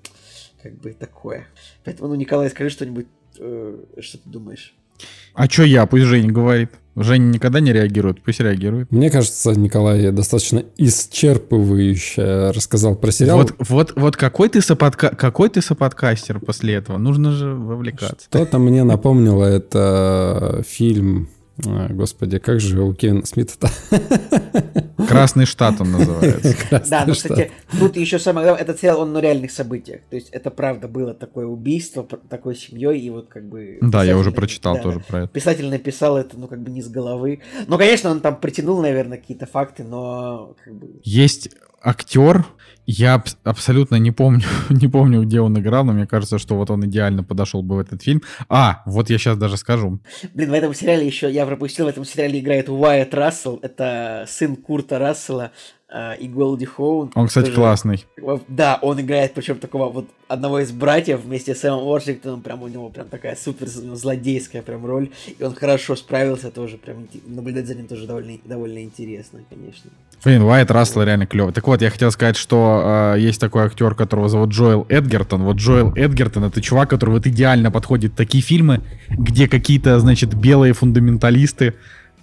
как 0.63 0.73
бы 0.79 0.93
такое. 0.93 1.45
Поэтому, 1.85 2.09
ну, 2.09 2.15
Николай, 2.15 2.49
скажи 2.49 2.71
что-нибудь, 2.71 3.05
э, 3.37 3.77
что 3.99 4.17
ты 4.17 4.27
думаешь? 4.27 4.73
А 5.35 5.47
что 5.47 5.61
я? 5.61 5.85
Пусть 5.85 6.05
Женя 6.05 6.31
говорит. 6.31 6.71
Женя 6.95 7.25
никогда 7.25 7.59
не 7.59 7.71
реагирует, 7.71 8.21
пусть 8.21 8.39
реагирует. 8.39 8.91
Мне 8.91 9.09
кажется, 9.09 9.51
Николай 9.51 10.11
достаточно 10.11 10.63
исчерпывающе 10.77 12.51
рассказал 12.51 12.95
про 12.95 13.11
сериал. 13.11 13.37
Вот, 13.37 13.55
вот, 13.59 13.93
вот 13.95 14.17
какой, 14.17 14.49
ты 14.49 14.61
соподка... 14.61 15.15
какой 15.15 15.49
ты 15.49 15.61
соподкастер 15.61 16.39
после 16.39 16.75
этого? 16.75 16.97
Нужно 16.97 17.31
же 17.31 17.53
вовлекаться. 17.53 18.27
Что-то 18.29 18.59
мне 18.59 18.83
напомнило 18.83 19.45
это 19.45 20.63
фильм 20.67 21.29
а, 21.65 21.87
господи, 21.89 22.39
как 22.39 22.59
же 22.59 22.81
у 22.81 22.93
Кевина 22.93 23.25
Смита-то? 23.25 23.69
Красный 25.07 25.45
штат 25.45 25.81
он 25.81 25.91
называется. 25.91 26.55
Да, 26.89 27.05
ну, 27.05 27.13
кстати, 27.13 27.51
тут 27.79 27.95
еще 27.95 28.19
самое 28.19 28.45
главное, 28.45 28.61
этот 28.61 28.79
сериал, 28.79 29.01
он 29.01 29.13
на 29.13 29.19
реальных 29.19 29.51
событиях. 29.51 30.01
То 30.09 30.15
есть 30.15 30.29
это 30.29 30.51
правда 30.51 30.87
было 30.87 31.13
такое 31.13 31.45
убийство, 31.45 32.07
такой 32.29 32.55
семьей, 32.55 32.99
и 32.99 33.09
вот 33.09 33.27
как 33.27 33.47
бы... 33.47 33.77
Да, 33.81 34.03
я 34.03 34.17
уже 34.17 34.31
прочитал 34.31 34.79
тоже 34.81 34.99
про 34.99 35.23
это. 35.23 35.27
Писатель 35.27 35.69
написал 35.69 36.17
это, 36.17 36.37
ну, 36.37 36.47
как 36.47 36.61
бы 36.61 36.71
не 36.71 36.81
с 36.81 36.87
головы. 36.87 37.41
Ну, 37.67 37.77
конечно, 37.77 38.09
он 38.09 38.21
там 38.21 38.39
притянул, 38.39 38.81
наверное, 38.81 39.17
какие-то 39.17 39.45
факты, 39.45 39.83
но 39.83 40.55
как 40.63 40.73
бы... 40.73 40.99
Есть 41.03 41.49
актер, 41.81 42.45
я 42.85 43.15
аб- 43.15 43.29
абсолютно 43.43 43.95
не 43.95 44.11
помню, 44.11 44.43
не 44.69 44.87
помню, 44.87 45.23
где 45.23 45.39
он 45.41 45.57
играл, 45.57 45.83
но 45.85 45.93
мне 45.93 46.07
кажется, 46.07 46.39
что 46.39 46.55
вот 46.55 46.69
он 46.69 46.85
идеально 46.85 47.23
подошел 47.23 47.61
бы 47.61 47.75
в 47.75 47.79
этот 47.79 48.01
фильм. 48.03 48.21
А, 48.49 48.81
вот 48.85 49.09
я 49.09 49.17
сейчас 49.17 49.37
даже 49.37 49.57
скажу. 49.57 49.99
Блин, 50.33 50.49
в 50.49 50.53
этом 50.53 50.73
сериале 50.73 51.05
еще, 51.05 51.31
я 51.31 51.45
пропустил, 51.45 51.85
в 51.85 51.89
этом 51.89 52.05
сериале 52.05 52.39
играет 52.39 52.69
Уайт 52.69 53.13
Рассел, 53.13 53.59
это 53.61 54.25
сын 54.27 54.55
Курта 54.55 54.99
Рассела, 54.99 55.51
и 56.19 56.27
Голди 56.27 56.65
Хоун. 56.65 57.11
Он, 57.15 57.27
кстати, 57.27 57.45
тоже- 57.45 57.55
классный. 57.55 58.05
Да, 58.47 58.79
он 58.81 59.01
играет, 59.01 59.33
причем 59.33 59.57
такого 59.57 59.89
вот 59.89 60.05
одного 60.27 60.59
из 60.59 60.71
братьев 60.71 61.21
вместе 61.25 61.53
с 61.53 61.59
Сэмом 61.59 61.83
Уоршингтоном, 61.83 62.41
прям 62.41 62.63
у 62.63 62.67
него 62.67 62.89
прям 62.89 63.09
такая 63.09 63.35
супер 63.35 63.67
злодейская 63.67 64.61
прям 64.61 64.85
роль, 64.85 65.09
и 65.37 65.43
он 65.43 65.53
хорошо 65.53 65.95
справился 65.95 66.51
тоже, 66.51 66.77
прям 66.77 67.07
наблюдать 67.27 67.67
за 67.67 67.75
ним 67.75 67.87
тоже 67.87 68.07
довольно, 68.07 68.37
довольно 68.45 68.81
интересно, 68.81 69.39
конечно. 69.49 69.91
Блин, 70.23 70.43
Уайт 70.43 70.69
Рассел 70.71 71.03
реально 71.03 71.25
клевый. 71.25 71.51
Так 71.51 71.67
вот, 71.67 71.81
я 71.81 71.89
хотел 71.89 72.11
сказать, 72.11 72.37
что 72.37 73.13
э, 73.15 73.19
есть 73.19 73.41
такой 73.41 73.63
актер, 73.63 73.95
которого 73.95 74.29
зовут 74.29 74.51
Джоэл 74.51 74.85
Эдгертон. 74.87 75.43
Вот 75.43 75.57
Джоэл 75.57 75.93
Эдгертон 75.95 76.43
это 76.45 76.61
чувак, 76.61 76.89
который 76.89 77.09
вот 77.09 77.25
идеально 77.27 77.71
подходит 77.71 78.15
такие 78.15 78.43
фильмы, 78.43 78.81
где 79.09 79.47
какие-то, 79.47 79.99
значит, 79.99 80.33
белые 80.35 80.73
фундаменталисты, 80.73 81.73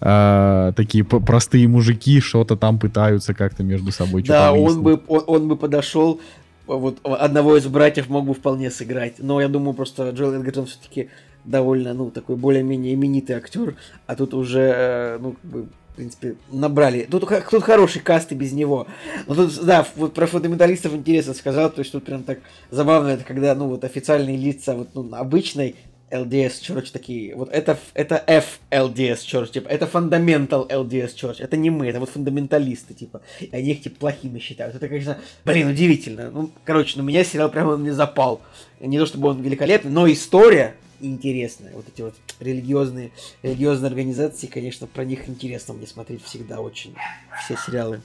э, 0.01 0.73
такие 0.77 1.05
простые 1.05 1.69
мужики 1.69 2.21
что-то 2.21 2.57
там 2.57 2.79
пытаются 2.79 3.35
как-то 3.35 3.63
между 3.63 3.93
собой 3.93 4.23
Да, 4.23 4.53
он 4.53 4.83
бы, 4.83 5.01
он, 5.07 5.25
он 5.27 5.49
бы 5.49 5.57
подошел, 5.57 6.21
вот 6.67 6.99
одного 7.05 7.57
из 7.57 7.67
братьев 7.67 8.09
мог 8.09 8.27
бы 8.27 8.35
вполне 8.35 8.71
сыграть, 8.71 9.15
но 9.19 9.41
я 9.41 9.49
думаю, 9.49 9.75
просто 9.75 10.11
Джоэл 10.11 10.35
Эдгертон 10.35 10.67
все-таки 10.67 11.09
довольно, 11.45 11.95
ну, 11.95 12.11
такой 12.11 12.37
более-менее 12.37 12.95
именитый 12.95 13.37
актер, 13.37 13.77
а 14.07 14.15
тут 14.17 14.35
уже, 14.35 14.61
э, 14.61 15.19
ну, 15.21 15.33
как 15.33 15.51
бы, 15.51 15.63
в 15.63 15.97
принципе, 15.97 16.37
набрали. 16.53 17.09
Тут, 17.11 17.29
тут 17.51 17.63
хороший 17.63 18.01
каст 18.01 18.31
и 18.33 18.35
без 18.35 18.53
него. 18.53 18.87
Но 19.27 19.35
тут, 19.35 19.65
да, 19.65 19.87
вот 19.97 20.15
про 20.15 20.27
фундаменталистов 20.27 20.95
интересно 20.95 21.35
сказал, 21.35 21.71
то 21.71 21.81
есть 21.81 21.91
тут 21.91 22.05
прям 22.05 22.23
так 22.23 22.39
забавно, 22.71 23.09
это 23.09 23.25
когда, 23.25 23.55
ну, 23.55 23.69
вот 23.69 23.85
официальные 23.85 24.37
лица 24.37 24.75
вот, 24.75 24.91
ну, 24.95 25.09
обычной 25.15 25.75
LDS 26.11 26.61
Church 26.63 26.91
такие, 26.93 27.35
вот 27.35 27.51
это, 27.51 27.79
это 27.95 28.23
F 28.27 28.61
LDS 28.71 29.19
Church, 29.27 29.51
типа, 29.53 29.69
это 29.69 29.87
Fundamental 29.87 30.69
LDS 30.69 31.15
Church, 31.15 31.37
это 31.39 31.57
не 31.57 31.71
мы, 31.71 31.87
это 31.87 32.01
вот 32.01 32.11
фундаменталисты, 32.11 32.95
типа, 32.95 33.21
и 33.41 33.51
они 33.53 33.73
их, 33.73 33.83
типа, 33.83 33.97
плохими 34.01 34.39
считают. 34.39 34.75
Это, 34.75 34.89
конечно, 34.89 35.19
блин, 35.45 35.69
удивительно. 35.69 36.31
Ну, 36.31 36.51
короче, 36.65 36.95
ну, 36.97 37.03
меня 37.05 37.25
сериал 37.25 37.51
прямо 37.51 37.77
мне 37.77 37.93
запал. 37.93 38.41
Не 38.81 38.99
то 38.99 39.07
чтобы 39.07 39.29
он 39.29 39.43
великолепный, 39.43 39.91
но 39.91 40.11
история 40.11 40.75
интересная. 41.01 41.73
Вот 41.75 41.87
эти 41.93 42.03
вот 42.03 42.15
религиозные, 42.41 43.11
религиозные 43.43 43.89
организации, 43.89 44.47
конечно, 44.47 44.87
про 44.87 45.05
них 45.05 45.29
интересно 45.29 45.75
мне 45.75 45.87
смотреть 45.87 46.25
всегда 46.25 46.61
очень. 46.61 46.95
Все 47.45 47.57
сериалы. 47.67 48.01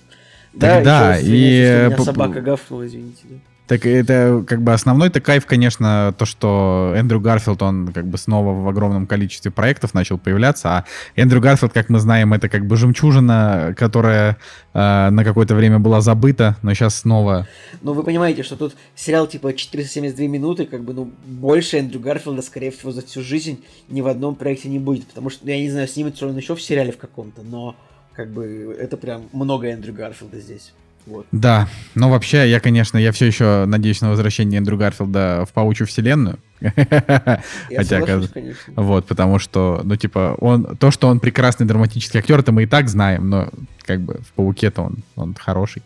Да, 0.54 0.80
ещё 0.80 1.20
и, 1.20 1.24
извиняйте, 1.24 1.66
что 1.66 1.82
у 1.82 1.88
меня 1.88 1.98
по- 1.98 2.04
собака 2.04 2.42
гавкнула, 2.42 2.88
извините. 2.88 3.22
да. 3.24 3.36
Так 3.68 3.86
это 3.86 4.44
как 4.46 4.62
бы 4.62 4.74
основной-то 4.74 5.22
кайф, 5.22 5.46
конечно, 5.46 6.14
то, 6.18 6.26
что 6.26 6.94
Эндрю 6.98 7.22
Гарфилд, 7.22 7.62
он 7.62 7.94
как 7.94 8.06
бы 8.06 8.18
снова 8.18 8.54
в 8.62 8.68
огромном 8.68 9.08
количестве 9.08 9.52
проектов 9.52 9.94
начал 9.94 10.18
появляться, 10.18 10.70
а 10.70 10.86
Эндрю 11.16 11.40
Гарфилд, 11.40 11.72
как 11.72 11.90
мы 11.90 12.00
знаем, 12.00 12.34
это 12.34 12.50
как 12.50 12.68
бы 12.68 12.76
жемчужина, 12.76 13.74
которая 13.78 14.38
э, 14.74 15.10
на 15.10 15.24
какое-то 15.24 15.56
время 15.56 15.80
была 15.80 16.02
забыта, 16.02 16.58
но 16.62 16.74
сейчас 16.74 16.96
снова... 16.96 17.48
Но 17.82 17.94
вы 17.94 18.04
понимаете, 18.04 18.44
что 18.44 18.58
тут 18.58 18.76
сериал 18.96 19.28
типа 19.28 19.54
472 19.54 20.28
минуты, 20.28 20.66
как 20.66 20.84
бы, 20.84 20.94
ну, 20.94 21.14
больше 21.26 21.78
Эндрю 21.78 22.02
Гарфилда, 22.02 22.42
скорее 22.42 22.72
всего, 22.72 22.92
за 22.92 23.02
всю 23.02 23.22
жизнь 23.22 23.64
ни 23.88 24.02
в 24.02 24.08
одном 24.08 24.36
проекте 24.36 24.68
не 24.68 24.80
будет. 24.80 25.08
Потому 25.08 25.30
что, 25.30 25.46
ну, 25.46 25.52
я 25.52 25.60
не 25.60 25.70
знаю, 25.70 25.88
снимется 25.88 26.28
он 26.28 26.36
еще 26.36 26.56
в 26.56 26.62
сериале 26.62 26.92
в 26.92 26.98
каком-то, 26.98 27.44
но 27.44 27.78
как 28.14 28.30
бы 28.30 28.76
это 28.78 28.98
прям 28.98 29.30
много 29.32 29.68
Эндрю 29.68 29.94
Гарфилда 29.94 30.40
здесь. 30.40 30.74
Вот. 31.06 31.26
Да, 31.32 31.68
но 31.96 32.10
вообще, 32.10 32.50
я, 32.50 32.60
конечно, 32.60 32.98
я 32.98 33.12
все 33.12 33.26
еще 33.26 33.66
надеюсь 33.66 34.02
на 34.02 34.10
возвращение 34.10 34.58
Эндрю 34.58 34.78
Гарфилда 34.78 35.46
в 35.48 35.54
паучью 35.54 35.86
вселенную. 35.86 36.40
Я 36.62 37.42
Хотя, 37.76 38.02
конечно. 38.02 38.74
Вот, 38.76 39.06
потому 39.06 39.40
что, 39.40 39.82
ну, 39.84 39.96
типа, 39.98 40.36
он, 40.40 40.78
то, 40.78 40.92
что 40.92 41.08
он 41.08 41.20
прекрасный 41.20 41.66
драматический 41.66 42.20
актер, 42.20 42.40
это 42.40 42.52
мы 42.52 42.64
и 42.64 42.68
так 42.68 42.88
знаем, 42.88 43.30
но, 43.30 43.50
как 43.82 44.00
бы, 44.00 44.22
в 44.26 44.32
«Пауке»-то 44.34 44.82
он, 44.82 44.98
он 45.16 45.36
хороший. 45.38 45.84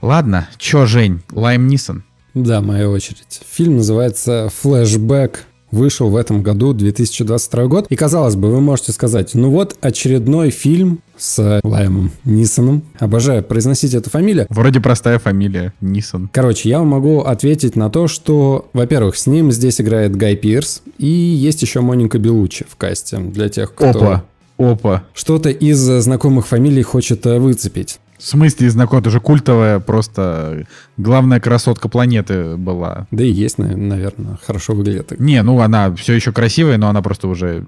Ладно, 0.00 0.48
чё, 0.58 0.86
Жень, 0.86 1.22
Лайм 1.32 1.66
Нисон? 1.66 2.04
Да, 2.34 2.60
моя 2.60 2.88
очередь. 2.88 3.40
Фильм 3.50 3.78
называется 3.78 4.48
«Флэшбэк». 4.62 5.46
Вышел 5.70 6.08
в 6.08 6.16
этом 6.16 6.42
году, 6.42 6.72
2022 6.72 7.66
год. 7.66 7.86
И, 7.88 7.96
казалось 7.96 8.36
бы, 8.36 8.50
вы 8.50 8.60
можете 8.60 8.92
сказать, 8.92 9.34
ну 9.34 9.50
вот 9.50 9.76
очередной 9.80 10.50
фильм 10.50 11.00
с 11.16 11.60
Лаймом 11.62 12.10
Нисоном. 12.24 12.82
Обожаю 12.98 13.42
произносить 13.42 13.94
эту 13.94 14.08
фамилию. 14.10 14.46
Вроде 14.48 14.80
простая 14.80 15.18
фамилия, 15.18 15.72
Нисон. 15.80 16.30
Короче, 16.32 16.68
я 16.68 16.78
вам 16.78 16.88
могу 16.88 17.20
ответить 17.20 17.76
на 17.76 17.90
то, 17.90 18.08
что, 18.08 18.68
во-первых, 18.72 19.16
с 19.16 19.26
ним 19.26 19.52
здесь 19.52 19.80
играет 19.80 20.16
Гай 20.16 20.36
Пирс, 20.36 20.82
и 20.98 21.06
есть 21.06 21.62
еще 21.62 21.80
Моника 21.80 22.18
Белучи 22.18 22.64
в 22.68 22.76
касте, 22.76 23.18
для 23.18 23.48
тех, 23.48 23.74
кто 23.74 23.90
Опа, 23.90 24.24
опа. 24.58 25.04
что-то 25.12 25.50
из 25.50 25.78
знакомых 25.78 26.46
фамилий 26.46 26.82
хочет 26.82 27.26
э, 27.26 27.38
выцепить. 27.38 27.98
В 28.18 28.24
смысле 28.24 28.68
знаком, 28.68 28.98
это 28.98 29.10
же 29.10 29.20
культовая, 29.20 29.78
просто 29.78 30.66
главная 30.96 31.38
красотка 31.38 31.88
планеты 31.88 32.56
была. 32.56 33.06
Да 33.12 33.22
и 33.22 33.30
есть, 33.30 33.58
наверное, 33.58 34.38
хорошо 34.44 34.74
выглядит. 34.74 35.18
Не, 35.20 35.42
ну 35.42 35.60
она 35.60 35.94
все 35.94 36.14
еще 36.14 36.32
красивая, 36.32 36.78
но 36.78 36.88
она 36.88 37.00
просто 37.00 37.28
уже... 37.28 37.64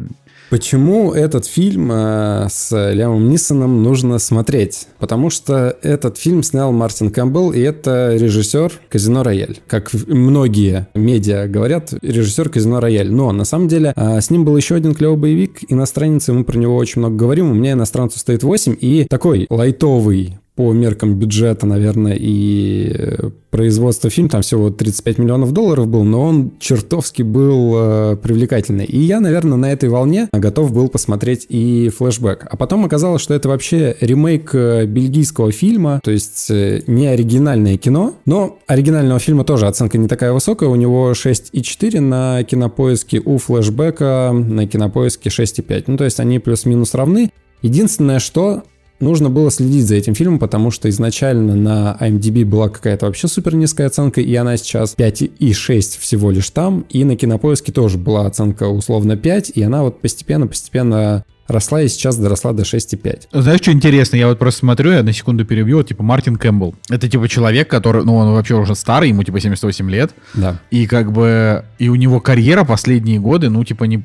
Почему 0.50 1.12
этот 1.12 1.46
фильм 1.46 1.92
э, 1.92 2.48
с 2.50 2.92
Лямом 2.92 3.28
Нисоном 3.28 3.84
нужно 3.84 4.18
смотреть? 4.18 4.88
Потому 4.98 5.30
что 5.30 5.76
этот 5.80 6.18
фильм 6.18 6.42
снял 6.42 6.72
Мартин 6.72 7.10
Кэмпбелл, 7.10 7.52
и 7.52 7.60
это 7.60 8.16
режиссер 8.16 8.72
«Казино 8.88 9.22
Рояль». 9.22 9.58
Как 9.68 9.92
многие 10.08 10.88
медиа 10.94 11.46
говорят, 11.46 11.94
режиссер 12.02 12.48
«Казино 12.48 12.80
Рояль». 12.80 13.12
Но 13.12 13.30
на 13.30 13.44
самом 13.44 13.68
деле 13.68 13.92
э, 13.94 14.20
с 14.20 14.28
ним 14.30 14.44
был 14.44 14.56
еще 14.56 14.74
один 14.74 14.92
клевый 14.92 15.18
боевик, 15.18 15.60
иностранец, 15.68 16.28
и 16.28 16.32
мы 16.32 16.42
про 16.42 16.58
него 16.58 16.74
очень 16.74 16.98
много 17.00 17.14
говорим. 17.14 17.52
У 17.52 17.54
меня 17.54 17.72
иностранцу 17.72 18.18
стоит 18.18 18.42
8, 18.42 18.76
и 18.80 19.04
такой 19.04 19.46
лайтовый 19.50 20.40
по 20.54 20.72
меркам 20.72 21.14
бюджета, 21.14 21.66
наверное, 21.66 22.16
и 22.18 22.92
э, 22.94 23.30
производства 23.50 24.10
фильм, 24.10 24.28
там 24.28 24.42
всего 24.42 24.70
35 24.70 25.18
миллионов 25.18 25.52
долларов 25.52 25.86
был, 25.88 26.04
но 26.04 26.22
он 26.22 26.52
чертовски 26.58 27.22
был 27.22 27.74
э, 27.76 28.16
привлекательный. 28.16 28.84
И 28.84 28.98
я, 28.98 29.20
наверное, 29.20 29.56
на 29.56 29.72
этой 29.72 29.88
волне 29.88 30.28
готов 30.32 30.72
был 30.72 30.88
посмотреть 30.88 31.46
и 31.48 31.88
флешбэк. 31.88 32.46
А 32.50 32.56
потом 32.56 32.84
оказалось, 32.84 33.22
что 33.22 33.34
это 33.34 33.48
вообще 33.48 33.96
ремейк 34.00 34.54
э, 34.54 34.86
бельгийского 34.86 35.52
фильма, 35.52 36.00
то 36.02 36.10
есть 36.10 36.50
э, 36.50 36.82
не 36.86 37.06
оригинальное 37.06 37.76
кино, 37.76 38.14
но 38.26 38.58
оригинального 38.66 39.20
фильма 39.20 39.44
тоже 39.44 39.66
оценка 39.66 39.98
не 39.98 40.08
такая 40.08 40.32
высокая, 40.32 40.68
у 40.68 40.76
него 40.76 41.12
6,4 41.12 42.00
на 42.00 42.42
кинопоиске, 42.44 43.20
у 43.24 43.38
флешбэка 43.38 44.32
на 44.32 44.66
кинопоиске 44.66 45.30
6,5. 45.30 45.84
Ну, 45.86 45.96
то 45.96 46.04
есть 46.04 46.20
они 46.20 46.38
плюс-минус 46.38 46.94
равны. 46.94 47.30
Единственное, 47.62 48.20
что 48.20 48.62
нужно 49.00 49.30
было 49.30 49.50
следить 49.50 49.86
за 49.86 49.96
этим 49.96 50.14
фильмом, 50.14 50.38
потому 50.38 50.70
что 50.70 50.88
изначально 50.88 51.54
на 51.54 51.96
IMDb 52.00 52.44
была 52.44 52.68
какая-то 52.68 53.06
вообще 53.06 53.28
супер 53.28 53.54
низкая 53.54 53.88
оценка, 53.88 54.20
и 54.20 54.34
она 54.34 54.56
сейчас 54.56 54.94
5,6 54.96 55.98
всего 55.98 56.30
лишь 56.30 56.50
там, 56.50 56.84
и 56.88 57.04
на 57.04 57.16
Кинопоиске 57.16 57.72
тоже 57.72 57.98
была 57.98 58.26
оценка 58.26 58.64
условно 58.64 59.16
5, 59.16 59.52
и 59.54 59.62
она 59.62 59.82
вот 59.82 60.00
постепенно-постепенно 60.00 61.24
росла 61.50 61.82
и 61.82 61.88
сейчас 61.88 62.16
доросла 62.16 62.52
до 62.52 62.62
6,5. 62.62 63.28
Знаешь, 63.32 63.60
что 63.60 63.72
интересно? 63.72 64.16
Я 64.16 64.28
вот 64.28 64.38
просто 64.38 64.60
смотрю, 64.60 64.92
я 64.92 65.02
на 65.02 65.12
секунду 65.12 65.44
перебью, 65.44 65.78
вот, 65.78 65.88
типа 65.88 66.02
Мартин 66.02 66.36
Кэмпбелл. 66.36 66.74
Это 66.88 67.08
типа 67.08 67.28
человек, 67.28 67.68
который, 67.68 68.04
ну, 68.04 68.16
он 68.16 68.32
вообще 68.32 68.54
уже 68.54 68.74
старый, 68.74 69.08
ему 69.08 69.22
типа 69.22 69.40
78 69.40 69.90
лет. 69.90 70.12
Да. 70.34 70.58
И 70.70 70.86
как 70.86 71.12
бы, 71.12 71.64
и 71.78 71.88
у 71.88 71.94
него 71.94 72.20
карьера 72.20 72.64
последние 72.64 73.18
годы, 73.18 73.50
ну, 73.50 73.64
типа, 73.64 73.84
не, 73.84 74.02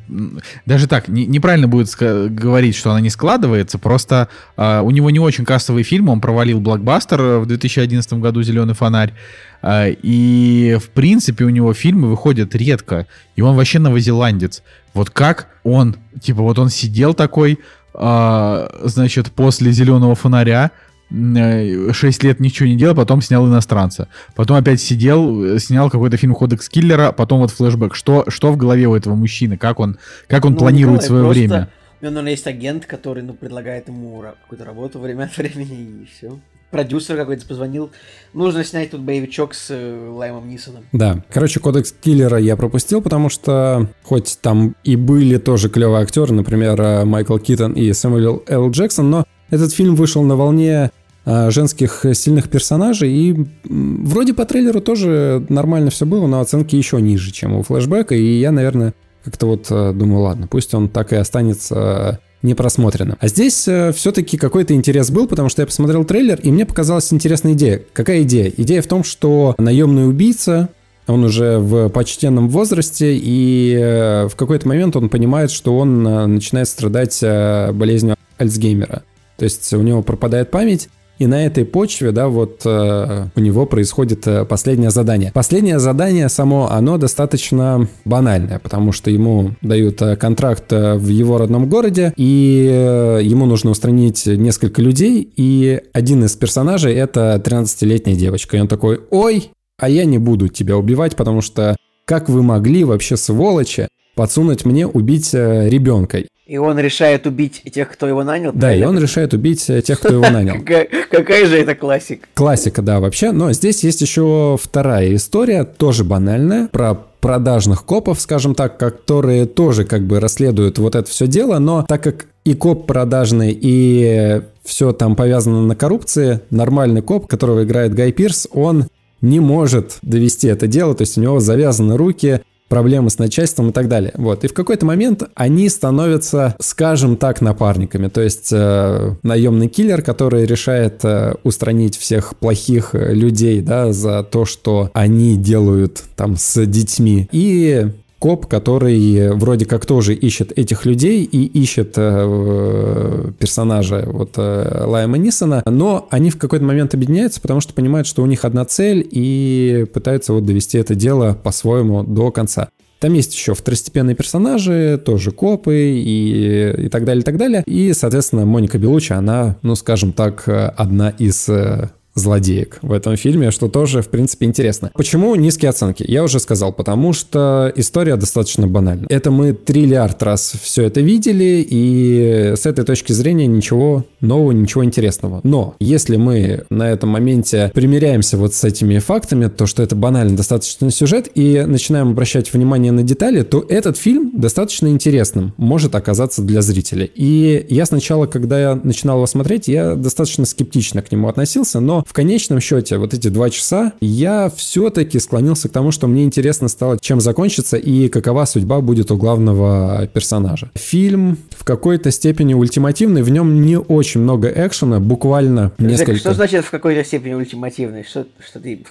даже 0.66 0.88
так, 0.88 1.08
не- 1.08 1.26
неправильно 1.26 1.68
будет 1.68 1.90
говорить, 1.98 2.76
что 2.76 2.92
она 2.92 3.02
не 3.02 3.10
складывается, 3.10 3.78
просто 3.78 4.30
а, 4.58 4.82
у 4.82 4.92
него 4.92 5.10
не 5.10 5.20
очень 5.20 5.46
кассовый 5.46 5.84
фильм, 5.84 6.10
он 6.10 6.22
провалил 6.22 6.60
блокбастер 6.60 7.22
э, 7.22 7.40
в 7.40 7.46
2011 7.46 8.14
году 8.14 8.42
«Зеленый 8.44 8.74
фонарь», 8.74 9.14
а, 9.62 9.88
и, 9.90 10.78
в 10.80 10.90
принципе, 10.90 11.46
у 11.46 11.50
него 11.50 11.74
фильмы 11.74 12.10
выходят 12.10 12.56
редко, 12.56 13.08
и 13.36 13.42
он 13.42 13.56
вообще 13.56 13.80
новозеландец. 13.80 14.62
Вот 14.96 15.12
как 15.12 15.48
он, 15.64 15.98
типа, 16.22 16.42
вот 16.42 16.58
он 16.58 16.70
сидел 16.70 17.14
такой, 17.14 17.60
а, 17.94 18.70
значит, 18.84 19.32
после 19.32 19.72
«Зеленого 19.72 20.16
фонаря», 20.16 20.72
6 21.12 22.24
лет 22.24 22.40
ничего 22.40 22.68
не 22.68 22.76
делал, 22.76 22.96
потом 22.96 23.22
снял 23.22 23.46
иностранца. 23.48 24.08
Потом 24.36 24.58
опять 24.58 24.82
сидел, 24.82 25.44
э, 25.46 25.60
снял 25.60 25.90
какой-то 25.92 26.18
фильм 26.18 26.34
«Кодекс 26.34 26.68
киллера», 26.68 27.12
потом 27.12 27.42
вот 27.42 27.52
флешбэк. 27.52 27.94
Что, 27.94 28.26
что 28.28 28.52
в 28.52 28.58
голове 28.58 28.88
у 28.88 28.96
этого 28.96 29.14
мужчины? 29.16 29.56
Как 29.58 29.80
он, 29.80 29.98
как 30.28 30.46
он 30.46 30.54
Ну, 30.54 30.58
планирует 30.58 31.04
Николай, 31.04 31.08
свое 31.08 31.24
просто- 31.26 31.40
время? 31.40 31.70
У 32.02 32.06
него, 32.06 32.12
наверное, 32.14 32.32
есть 32.32 32.48
агент, 32.48 32.86
который, 32.86 33.22
ну, 33.24 33.34
предлагает 33.34 33.88
ему 33.88 34.24
какую-то 34.44 34.66
работу 34.66 35.00
время 35.00 35.26
от 35.26 35.38
времени, 35.38 36.04
и 36.04 36.08
все. 36.12 36.40
Продюсер 36.76 37.16
какой-то 37.16 37.46
позвонил. 37.48 37.92
Нужно 38.34 38.66
снять 38.66 38.92
тут 38.92 39.00
боевичок 39.00 39.54
с 39.54 39.68
э, 39.70 40.10
Лаймом 40.10 40.50
Нисоном. 40.50 40.84
Да. 40.92 41.24
Короче, 41.32 41.62
кодекс 41.62 41.94
киллера 41.94 42.38
я 42.38 42.58
пропустил, 42.58 43.02
потому 43.02 43.30
что 43.30 43.88
хоть 44.04 44.40
там 44.42 44.76
и 44.84 44.98
были 44.98 45.38
тоже 45.38 45.70
клевые 45.70 46.02
актеры, 46.02 46.34
например, 46.34 46.82
э, 46.82 47.06
Майкл 47.06 47.38
Китон 47.38 47.72
и 47.72 47.94
Сэмюэл 47.94 48.44
Л. 48.46 48.72
Джексон, 48.72 49.10
но 49.10 49.24
этот 49.50 49.72
фильм 49.72 49.96
вышел 49.96 50.22
на 50.24 50.36
волне 50.36 50.92
э, 51.24 51.50
женских 51.50 52.06
сильных 52.12 52.50
персонажей, 52.50 53.10
и 53.10 53.48
вроде 53.64 54.34
по 54.34 54.44
трейлеру 54.44 54.82
тоже 54.82 55.46
нормально 55.48 55.92
все 55.92 56.06
было, 56.06 56.28
но 56.28 56.42
оценки 56.42 56.76
еще 56.76 57.02
ниже, 57.02 57.32
чем 57.32 57.56
у 57.56 57.64
флешбека, 57.64 58.16
и 58.16 58.38
я, 58.38 58.52
наверное, 58.52 58.94
как-то 59.24 59.46
вот 59.46 59.68
э, 59.70 59.94
думаю, 59.94 60.24
ладно, 60.24 60.48
пусть 60.48 60.74
он 60.74 60.90
так 60.90 61.14
и 61.14 61.16
останется 61.16 62.20
э, 62.46 62.48
непросмотренным. 62.48 63.18
А 63.20 63.28
здесь 63.28 63.68
э, 63.68 63.92
все-таки 63.94 64.38
какой-то 64.38 64.74
интерес 64.74 65.12
был, 65.12 65.28
потому 65.28 65.50
что 65.50 65.62
я 65.62 65.66
посмотрел 65.66 66.06
трейлер, 66.06 66.40
и 66.42 66.52
мне 66.52 66.66
показалась 66.66 67.12
интересная 67.12 67.54
идея. 67.54 67.82
Какая 67.94 68.24
идея? 68.24 68.52
Идея 68.56 68.82
в 68.82 68.88
том, 68.88 69.04
что 69.04 69.56
наемный 69.58 70.08
убийца 70.08 70.70
он 71.08 71.24
уже 71.24 71.60
в 71.60 71.90
почтенном 71.90 72.50
возрасте, 72.50 73.16
и 73.16 73.76
э, 73.80 74.28
в 74.28 74.36
какой-то 74.36 74.68
момент 74.68 74.96
он 74.96 75.10
понимает, 75.10 75.52
что 75.52 75.78
он 75.78 76.08
э, 76.08 76.26
начинает 76.26 76.68
страдать 76.68 77.20
э, 77.22 77.72
болезнью 77.74 78.16
Альцгеймера. 78.38 79.04
То 79.38 79.44
есть 79.44 79.72
у 79.74 79.82
него 79.82 80.02
пропадает 80.02 80.50
память, 80.50 80.90
и 81.18 81.28
на 81.28 81.46
этой 81.46 81.66
почве, 81.66 82.12
да, 82.12 82.28
вот 82.28 82.62
э, 82.66 83.28
у 83.36 83.40
него 83.40 83.66
происходит 83.66 84.28
э, 84.28 84.44
последнее 84.46 84.90
задание. 84.90 85.32
Последнее 85.34 85.80
задание 85.80 86.28
само, 86.28 86.70
оно 86.70 86.98
достаточно 86.98 87.88
банальное, 88.04 88.60
потому 88.60 88.92
что 88.92 89.10
ему 89.10 89.52
дают 89.62 90.02
э, 90.02 90.18
контракт 90.18 90.72
э, 90.74 90.96
в 90.96 91.08
его 91.08 91.38
родном 91.38 91.70
городе, 91.70 92.14
и 92.18 93.22
ему 93.24 93.46
нужно 93.46 93.72
устранить 93.72 94.26
несколько 94.26 94.82
людей, 94.82 95.32
и 95.36 95.82
один 95.94 96.26
из 96.26 96.36
персонажей 96.36 96.94
это 96.94 97.42
13-летняя 97.44 98.16
девочка. 98.16 98.58
И 98.58 98.60
он 98.60 98.68
такой, 98.68 99.02
ой, 99.10 99.52
а 99.80 99.90
я 99.90 100.06
не 100.06 100.18
буду 100.18 100.48
тебя 100.50 100.78
убивать, 100.78 101.16
потому 101.16 101.42
что 101.42 101.76
как 102.06 102.30
вы 102.30 102.44
могли 102.44 102.84
вообще, 102.84 103.18
сволочи, 103.18 103.88
подсунуть 104.16 104.66
мне 104.66 104.86
убить 104.86 105.34
ребенка? 105.34 106.24
И 106.46 106.58
он 106.58 106.78
решает 106.78 107.26
убить 107.26 107.64
тех, 107.74 107.92
кто 107.92 108.08
его 108.08 108.24
нанял? 108.24 108.52
Да, 108.54 108.74
и 108.74 108.84
он 108.84 109.00
решает 109.00 109.34
убить 109.34 109.68
э, 109.68 109.82
тех, 109.82 110.00
кто 110.00 110.14
его 110.14 110.30
нанял. 110.30 110.58
Какая 111.10 111.48
же 111.48 111.58
это 111.58 111.74
классика? 111.74 112.28
Классика, 112.36 112.84
да, 112.84 113.00
вообще. 113.00 113.32
Но 113.32 113.52
здесь 113.52 113.84
есть 113.84 114.02
еще 114.02 114.56
вторая 114.62 115.16
история, 115.16 115.64
тоже 115.64 116.04
банальная, 116.04 116.68
про 116.68 116.94
продажных 117.20 117.84
копов, 117.84 118.22
скажем 118.22 118.54
так, 118.54 118.78
которые 118.78 119.48
тоже 119.48 119.86
как 119.86 120.04
бы 120.04 120.20
расследуют 120.20 120.78
вот 120.78 120.94
это 120.94 121.10
все 121.10 121.26
дело, 121.26 121.58
но 121.58 121.84
так 121.88 122.04
как 122.04 122.28
и 122.44 122.54
коп 122.54 122.86
продажный, 122.86 123.58
и 123.60 124.42
все 124.64 124.92
там 124.92 125.16
повязано 125.16 125.64
на 125.64 125.76
коррупции, 125.76 126.42
нормальный 126.52 127.02
коп, 127.02 127.26
которого 127.26 127.64
играет 127.64 127.96
Гай 127.96 128.12
Пирс, 128.12 128.48
он 128.52 128.86
не 129.22 129.40
может 129.40 129.98
довести 130.04 130.48
это 130.48 130.68
дело, 130.68 130.94
то 130.94 131.02
есть 131.02 131.18
у 131.18 131.22
него 131.22 131.40
завязаны 131.40 131.98
руки, 131.98 132.42
проблемы 132.68 133.10
с 133.10 133.20
начальством 133.20 133.70
и 133.70 133.72
так 133.72 133.88
далее. 133.88 134.12
Вот. 134.16 134.44
И 134.44 134.48
в 134.48 134.54
какой-то 134.54 134.86
момент 134.86 135.24
они 135.36 135.70
становятся, 135.70 136.56
скажем 136.60 137.18
так, 137.18 137.42
напарниками. 137.42 138.08
То 138.08 138.22
есть 138.22 138.50
э, 138.52 139.16
наемный 139.24 139.68
киллер, 139.68 140.02
который 140.02 140.46
решает 140.46 141.04
э, 141.04 141.36
устранить 141.44 141.98
всех 141.98 142.36
плохих 142.38 142.94
э, 142.94 143.14
людей, 143.14 143.62
да, 143.62 143.94
за 143.94 144.24
то, 144.24 144.46
что 144.46 144.90
они 144.94 145.38
делают 145.38 146.04
там 146.16 146.38
с 146.38 146.66
детьми. 146.66 147.28
И 147.32 147.88
коп, 148.20 148.48
который 148.48 149.32
вроде 149.34 149.66
как 149.66 149.86
тоже 149.86 150.14
ищет 150.14 150.52
этих 150.58 150.86
людей 150.86 151.24
и 151.24 151.46
ищет 151.46 151.94
э, 151.98 153.32
персонажа 153.38 154.04
вот 154.08 154.34
э, 154.38 154.84
Лайма 154.86 155.18
Нисона, 155.18 155.64
но 155.66 156.08
они 156.10 156.30
в 156.30 156.38
какой-то 156.38 156.66
момент 156.66 156.94
объединяются, 156.94 157.42
потому 157.42 157.60
что 157.62 157.74
понимают, 157.74 158.08
что 158.08 158.24
у 158.24 158.26
них 158.26 158.46
одна 158.46 158.66
цель 158.66 159.08
и 159.10 159.86
пытаются 159.94 160.34
вот 160.34 160.46
довести 160.46 160.78
это 160.78 160.96
дело 160.96 161.38
по-своему 161.42 162.04
до 162.04 162.32
конца. 162.32 162.70
Там 163.00 163.14
есть 163.14 163.36
еще 163.36 163.54
второстепенные 163.54 164.16
персонажи, 164.16 165.00
тоже 165.04 165.32
копы 165.32 165.76
и, 165.76 166.86
и 166.86 166.90
так 166.90 167.04
далее, 167.06 167.22
и 167.22 167.26
так 167.26 167.38
далее. 167.38 167.64
И, 167.68 167.94
соответственно, 167.94 168.46
Моника 168.46 168.78
Белучи, 168.78 169.14
она, 169.14 169.58
ну, 169.62 169.76
скажем 169.76 170.14
так, 170.14 170.46
одна 170.48 171.10
из 171.10 171.48
э, 171.50 171.90
злодеек 172.16 172.80
в 172.82 172.92
этом 172.94 173.18
фильме, 173.18 173.52
что 173.52 173.68
тоже, 173.68 174.02
в 174.02 174.08
принципе, 174.08 174.46
интересно. 174.46 174.90
Почему 174.94 175.36
низкие 175.36 175.70
оценки? 175.70 176.04
Я 176.08 176.24
уже 176.24 176.40
сказал, 176.40 176.72
потому 176.72 177.14
что 177.14 177.72
история 177.76 178.16
достаточно 178.16 178.68
банальна. 178.68 179.06
Это 179.10 179.32
мы 179.32 179.54
триллиард 179.54 180.24
раз 180.24 180.54
все 180.62 180.84
это 180.84 181.02
видели, 181.02 181.66
и 181.70 182.54
с 182.56 182.66
этой 182.66 182.86
точки 182.86 183.12
зрения 183.12 183.48
ничего 183.48 184.06
нового, 184.22 184.52
ничего 184.52 184.84
интересного. 184.86 185.42
Но 185.44 185.76
если 185.80 186.16
мы 186.16 186.66
на 186.70 186.90
этом 186.90 187.10
моменте 187.10 187.72
примеряемся 187.74 188.38
вот 188.38 188.54
с 188.54 188.64
этими 188.64 188.98
фактами, 189.00 189.48
то, 189.48 189.66
что 189.66 189.84
это 189.84 189.96
банальный 189.96 190.36
достаточно 190.36 190.90
сюжет, 190.92 191.30
и 191.36 191.64
начинаем 191.68 192.12
обращать 192.12 192.54
внимание 192.54 192.94
на 192.94 193.04
детали, 193.04 193.42
то 193.44 193.66
этот 193.68 193.98
фильм 193.98 194.32
достаточно 194.34 194.88
интересным 194.88 195.54
может 195.58 195.96
оказаться 195.96 196.42
для 196.42 196.62
зрителя. 196.62 197.10
И 197.14 197.66
я 197.70 197.86
сначала, 197.86 198.26
когда 198.26 198.60
я 198.60 198.76
начинал 198.76 199.18
его 199.18 199.28
смотреть, 199.28 199.68
я 199.68 199.96
достаточно 199.96 200.46
скептично 200.46 201.02
к 201.02 201.12
нему 201.12 201.28
относился, 201.28 201.80
но 201.80 202.05
в 202.06 202.14
конечном 202.14 202.62
счете, 202.62 202.98
вот 202.98 203.14
эти 203.14 203.28
два 203.28 203.50
часа, 203.50 203.92
я 204.00 204.50
все-таки 204.56 205.20
склонился 205.20 205.68
к 205.68 205.72
тому, 205.72 205.92
что 205.92 206.08
мне 206.08 206.24
интересно 206.24 206.68
стало, 206.70 206.98
чем 207.02 207.20
закончится 207.20 207.78
и 207.78 208.08
какова 208.08 208.46
судьба 208.46 208.80
будет 208.80 209.12
у 209.12 209.18
главного 209.18 210.08
персонажа. 210.14 210.70
Фильм 210.76 211.38
в 211.50 211.66
какой-то 211.66 212.12
степени 212.12 212.54
ультимативный, 212.54 213.24
в 213.24 213.30
нем 213.30 213.64
не 213.64 213.78
очень 213.78 214.22
много 214.22 214.48
экшена, 214.48 215.00
буквально 215.00 215.72
несколько... 215.80 216.14
Жек, 216.14 216.22
что 216.22 216.34
значит 216.34 216.64
в 216.64 216.70
какой-то 216.70 217.04
степени 217.04 217.34
ультимативный? 217.34 218.06
Что, 218.08 218.28
что, 218.40 218.60
ты, 218.60 218.86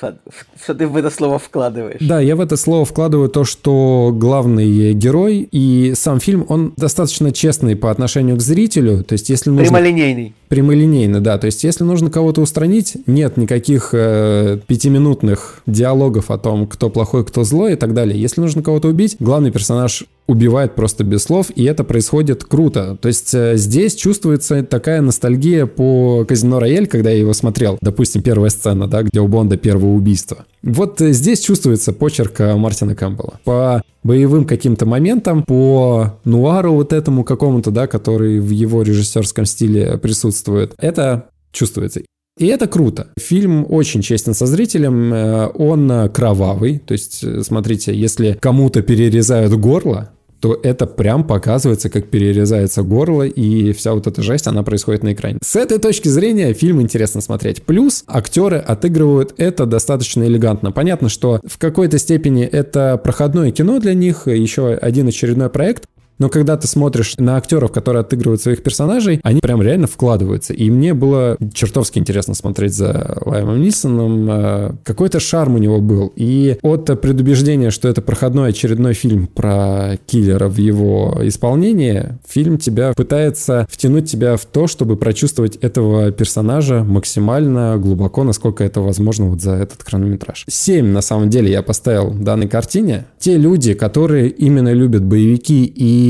что 0.62 0.74
ты 0.74 0.86
в 0.86 0.96
это 0.96 1.10
слово 1.10 1.38
вкладываешь? 1.38 2.00
Да, 2.00 2.20
я 2.20 2.34
в 2.34 2.40
это 2.40 2.56
слово 2.56 2.84
вкладываю 2.84 3.28
то, 3.28 3.44
что 3.44 4.12
главный 4.12 4.92
герой 4.92 5.48
и 5.52 5.92
сам 5.94 6.18
фильм, 6.18 6.44
он 6.48 6.74
достаточно 6.76 7.30
честный 7.32 7.76
по 7.76 7.90
отношению 7.92 8.36
к 8.36 8.40
зрителю, 8.40 9.04
то 9.04 9.12
есть 9.12 9.30
если 9.30 9.50
нужно... 9.50 9.66
Прямолинейный. 9.66 10.34
Прямолинейно, 10.54 11.20
да. 11.20 11.36
То 11.36 11.46
есть, 11.46 11.64
если 11.64 11.82
нужно 11.82 12.10
кого-то 12.10 12.40
устранить, 12.40 12.96
нет 13.08 13.36
никаких 13.36 13.88
э, 13.92 14.60
пятиминутных 14.68 15.62
диалогов 15.66 16.30
о 16.30 16.38
том, 16.38 16.68
кто 16.68 16.90
плохой, 16.90 17.24
кто 17.24 17.42
злой 17.42 17.72
и 17.72 17.76
так 17.76 17.92
далее. 17.92 18.20
Если 18.20 18.40
нужно 18.40 18.62
кого-то 18.62 18.86
убить, 18.86 19.16
главный 19.18 19.50
персонаж 19.50 20.04
убивает 20.26 20.74
просто 20.74 21.04
без 21.04 21.22
слов, 21.22 21.50
и 21.54 21.64
это 21.64 21.84
происходит 21.84 22.44
круто. 22.44 22.96
То 23.00 23.08
есть 23.08 23.34
э, 23.34 23.56
здесь 23.56 23.94
чувствуется 23.94 24.62
такая 24.62 25.00
ностальгия 25.00 25.66
по 25.66 26.24
Казино 26.26 26.60
Рояль, 26.60 26.86
когда 26.86 27.10
я 27.10 27.18
его 27.18 27.34
смотрел. 27.34 27.78
Допустим, 27.82 28.22
первая 28.22 28.50
сцена, 28.50 28.88
да, 28.88 29.02
где 29.02 29.20
у 29.20 29.28
Бонда 29.28 29.56
первое 29.56 29.92
убийство. 29.92 30.46
Вот 30.62 31.00
э, 31.00 31.12
здесь 31.12 31.40
чувствуется 31.40 31.92
почерк 31.92 32.40
э, 32.40 32.56
Мартина 32.56 32.94
Кэмпбелла. 32.94 33.40
По 33.44 33.82
боевым 34.02 34.46
каким-то 34.46 34.86
моментам, 34.86 35.42
по 35.42 36.18
нуару 36.24 36.72
вот 36.72 36.92
этому 36.92 37.24
какому-то, 37.24 37.70
да, 37.70 37.86
который 37.86 38.40
в 38.40 38.50
его 38.50 38.82
режиссерском 38.82 39.44
стиле 39.44 39.98
присутствует. 39.98 40.74
Это 40.78 41.28
чувствуется. 41.52 42.00
И 42.36 42.46
это 42.46 42.66
круто. 42.66 43.08
Фильм 43.18 43.64
очень 43.68 44.02
честен 44.02 44.34
со 44.34 44.46
зрителем, 44.46 45.12
он 45.54 46.10
кровавый. 46.10 46.80
То 46.80 46.92
есть, 46.92 47.24
смотрите, 47.44 47.94
если 47.94 48.36
кому-то 48.40 48.82
перерезают 48.82 49.52
горло, 49.54 50.10
то 50.44 50.60
это 50.62 50.86
прям 50.86 51.24
показывается, 51.26 51.88
как 51.88 52.10
перерезается 52.10 52.82
горло, 52.82 53.22
и 53.22 53.72
вся 53.72 53.94
вот 53.94 54.06
эта 54.06 54.20
жесть, 54.20 54.46
она 54.46 54.62
происходит 54.62 55.02
на 55.02 55.14
экране. 55.14 55.38
С 55.42 55.56
этой 55.56 55.78
точки 55.78 56.08
зрения 56.08 56.52
фильм 56.52 56.82
интересно 56.82 57.22
смотреть. 57.22 57.62
Плюс 57.62 58.04
актеры 58.06 58.58
отыгрывают 58.58 59.32
это 59.38 59.64
достаточно 59.64 60.22
элегантно. 60.24 60.70
Понятно, 60.70 61.08
что 61.08 61.40
в 61.48 61.56
какой-то 61.56 61.96
степени 61.98 62.44
это 62.44 63.00
проходное 63.02 63.52
кино 63.52 63.78
для 63.78 63.94
них, 63.94 64.26
еще 64.26 64.74
один 64.74 65.08
очередной 65.08 65.48
проект, 65.48 65.86
но 66.18 66.28
когда 66.28 66.56
ты 66.56 66.66
смотришь 66.66 67.14
на 67.18 67.36
актеров, 67.36 67.72
которые 67.72 68.00
отыгрывают 68.00 68.40
своих 68.40 68.62
персонажей, 68.62 69.20
они 69.22 69.40
прям 69.40 69.62
реально 69.62 69.86
вкладываются. 69.86 70.52
И 70.52 70.70
мне 70.70 70.94
было 70.94 71.36
чертовски 71.52 71.98
интересно 71.98 72.34
смотреть 72.34 72.74
за 72.74 73.18
Лаймом 73.24 73.60
Нисоном. 73.60 74.30
Э, 74.30 74.72
какой-то 74.84 75.20
шарм 75.20 75.56
у 75.56 75.58
него 75.58 75.80
был. 75.80 76.12
И 76.16 76.58
от 76.62 77.00
предубеждения, 77.00 77.70
что 77.70 77.88
это 77.88 78.02
проходной 78.02 78.50
очередной 78.50 78.94
фильм 78.94 79.26
про 79.26 79.98
киллера 80.06 80.48
в 80.48 80.58
его 80.58 81.18
исполнении, 81.22 82.18
фильм 82.26 82.58
тебя 82.58 82.92
пытается 82.94 83.66
втянуть 83.70 84.10
тебя 84.10 84.36
в 84.36 84.44
то, 84.44 84.66
чтобы 84.66 84.96
прочувствовать 84.96 85.56
этого 85.56 86.12
персонажа 86.12 86.84
максимально 86.84 87.76
глубоко, 87.78 88.24
насколько 88.24 88.62
это 88.62 88.80
возможно 88.80 89.26
вот 89.26 89.40
за 89.40 89.52
этот 89.52 89.82
хронометраж. 89.82 90.44
Семь, 90.48 90.86
на 90.86 91.00
самом 91.00 91.30
деле, 91.30 91.50
я 91.50 91.62
поставил 91.62 92.10
данной 92.12 92.48
картине. 92.48 93.06
Те 93.18 93.36
люди, 93.36 93.74
которые 93.74 94.28
именно 94.28 94.72
любят 94.72 95.02
боевики 95.02 95.64
и 95.64 96.03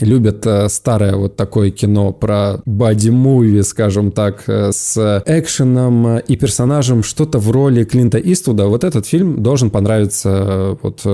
любят 0.00 0.46
э, 0.46 0.68
старое 0.68 1.16
вот 1.16 1.36
такое 1.36 1.70
кино 1.70 2.12
про 2.12 2.60
боди-муви, 2.66 3.62
скажем 3.62 4.12
так, 4.12 4.44
э, 4.46 4.72
с 4.72 5.22
экшеном 5.26 6.18
и 6.18 6.36
персонажем 6.36 7.02
что-то 7.02 7.38
в 7.38 7.50
роли 7.50 7.84
Клинта 7.84 8.18
Иствуда, 8.18 8.66
вот 8.66 8.84
этот 8.84 9.06
фильм 9.06 9.42
должен 9.42 9.70
понравиться 9.70 10.28
э, 10.30 10.76
вот 10.82 11.06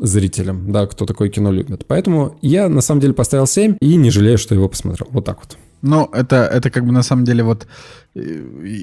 зрителям, 0.00 0.72
да, 0.72 0.86
кто 0.86 1.06
такое 1.06 1.28
кино 1.28 1.52
любит. 1.52 1.84
Поэтому 1.86 2.36
я 2.42 2.68
на 2.68 2.80
самом 2.80 3.00
деле 3.00 3.12
поставил 3.12 3.46
7 3.46 3.76
и 3.80 3.96
не 3.96 4.10
жалею, 4.10 4.38
что 4.38 4.54
его 4.54 4.68
посмотрел. 4.68 5.08
Вот 5.10 5.24
так 5.24 5.38
вот. 5.38 5.56
Ну, 5.82 6.08
это, 6.12 6.36
это 6.36 6.70
как 6.70 6.84
бы 6.84 6.92
на 6.92 7.02
самом 7.02 7.24
деле 7.24 7.42
вот 7.42 7.66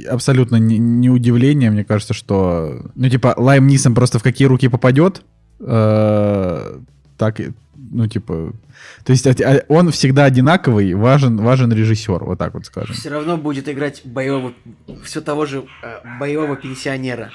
абсолютно 0.10 0.58
не, 0.58 0.78
не 0.78 1.10
удивление, 1.10 1.72
мне 1.72 1.84
кажется, 1.84 2.14
что, 2.14 2.82
ну, 2.96 3.10
типа, 3.10 3.34
Лайм 3.38 3.68
Нисон 3.68 3.96
просто 3.96 4.20
в 4.20 4.24
какие 4.24 4.48
руки 4.48 4.68
попадет, 4.68 5.22
э, 5.60 6.80
так, 7.18 7.42
ну, 7.92 8.08
типа... 8.08 8.54
То 9.04 9.12
есть 9.12 9.26
а, 9.28 9.64
он 9.68 9.92
всегда 9.92 10.26
одинаковый, 10.26 10.94
важен, 10.94 11.38
важен 11.38 11.72
режиссер, 11.72 12.24
вот 12.24 12.38
так 12.38 12.54
вот 12.54 12.66
скажем. 12.66 12.96
Все 12.96 13.10
равно 13.10 13.38
будет 13.38 13.68
играть 13.68 14.02
боевого, 14.04 14.54
все 15.04 15.22
того 15.22 15.46
же 15.46 15.66
э, 15.84 16.18
боевого 16.20 16.56
пенсионера. 16.56 17.32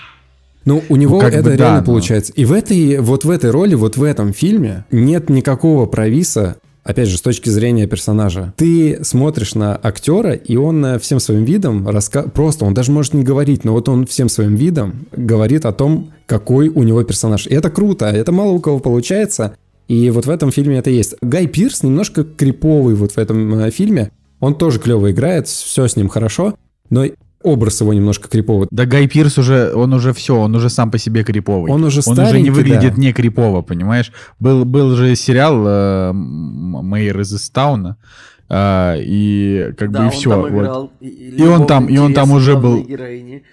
Ну, 0.65 0.83
у 0.89 0.97
него 0.97 1.21
ну, 1.21 1.29
это 1.29 1.43
бы, 1.43 1.57
реально 1.57 1.81
да, 1.81 1.85
получается. 1.85 2.33
Но... 2.37 2.43
И 2.43 2.45
в 2.47 2.53
этой, 2.53 2.99
вот 2.99 3.25
в 3.25 3.31
этой 3.31 3.51
роли, 3.51 3.75
вот 3.75 3.97
в 3.97 4.03
этом 4.03 4.33
фильме 4.33 4.85
нет 4.91 5.29
никакого 5.29 5.87
провиса 5.87 6.57
опять 6.85 7.09
же, 7.09 7.17
с 7.17 7.23
точки 7.23 7.49
зрения 7.49 7.87
персонажа. 7.87 8.53
Ты 8.57 9.03
смотришь 9.03 9.55
на 9.55 9.75
актера, 9.75 10.33
и 10.33 10.57
он 10.57 10.85
э, 10.85 10.99
всем 10.99 11.19
своим 11.19 11.45
видом 11.45 11.89
раска... 11.89 12.23
просто, 12.23 12.67
он 12.67 12.75
даже 12.75 12.93
может 12.93 13.15
не 13.15 13.25
говорить, 13.25 13.65
но 13.65 13.73
вот 13.73 13.89
он 13.89 14.07
всем 14.07 14.29
своим 14.29 14.55
видом 14.55 15.07
говорит 15.13 15.65
о 15.65 15.73
том, 15.73 16.13
какой 16.27 16.69
у 16.69 16.83
него 16.83 17.03
персонаж. 17.03 17.47
И 17.47 17.55
это 17.55 17.71
круто, 17.71 18.07
это 18.07 18.33
мало 18.33 18.51
у 18.51 18.61
кого 18.61 18.79
получается. 18.79 19.57
И 19.89 20.11
вот 20.11 20.27
в 20.27 20.31
этом 20.31 20.51
фильме 20.51 20.79
это 20.79 20.91
есть. 20.91 21.15
Гай 21.21 21.47
Пирс 21.47 21.83
немножко 21.83 22.25
криповый 22.25 22.95
вот 22.95 23.13
в 23.13 23.19
этом 23.19 23.55
э, 23.59 23.71
фильме. 23.71 24.11
Он 24.41 24.57
тоже 24.57 24.79
клево 24.79 25.11
играет, 25.11 25.47
все 25.47 25.87
с 25.87 25.97
ним 25.97 26.09
хорошо, 26.09 26.55
но 26.91 27.05
образ 27.43 27.81
его 27.81 27.93
немножко 27.93 28.29
криповый. 28.29 28.67
Да 28.71 28.87
Гай 28.87 29.07
Пирс 29.07 29.39
уже, 29.39 29.73
он 29.75 29.93
уже 29.93 30.13
все, 30.13 30.37
он 30.37 30.55
уже 30.55 30.71
сам 30.71 30.91
по 30.91 30.99
себе 30.99 31.23
криповый. 31.23 31.71
Он 31.71 31.85
уже 31.85 32.01
Он 32.07 32.19
уже 32.19 32.41
не 32.41 32.51
выглядит 32.51 32.95
да. 32.95 33.01
не 33.01 33.13
крипово, 33.13 33.63
понимаешь? 33.63 34.13
Был, 34.41 34.65
был 34.65 34.97
же 34.97 35.15
сериал 35.15 35.65
э, 35.67 36.13
«Мэйр 36.13 37.21
из 37.21 37.35
Истауна», 37.35 37.99
э, 38.49 38.97
и 39.01 39.73
как 39.79 39.93
да, 39.93 40.01
бы 40.01 40.07
и 40.07 40.11
все. 40.11 40.31
Там 40.31 40.49
играл, 40.49 40.81
вот. 40.83 40.93
и, 41.01 41.09
и, 41.09 41.37
и 41.37 41.43
он 41.47 41.67
там, 41.67 41.87
и 41.87 41.99
он 41.99 42.15
там 42.15 42.33
уже 42.33 42.57
был. 42.57 42.83
Героини. 42.83 43.45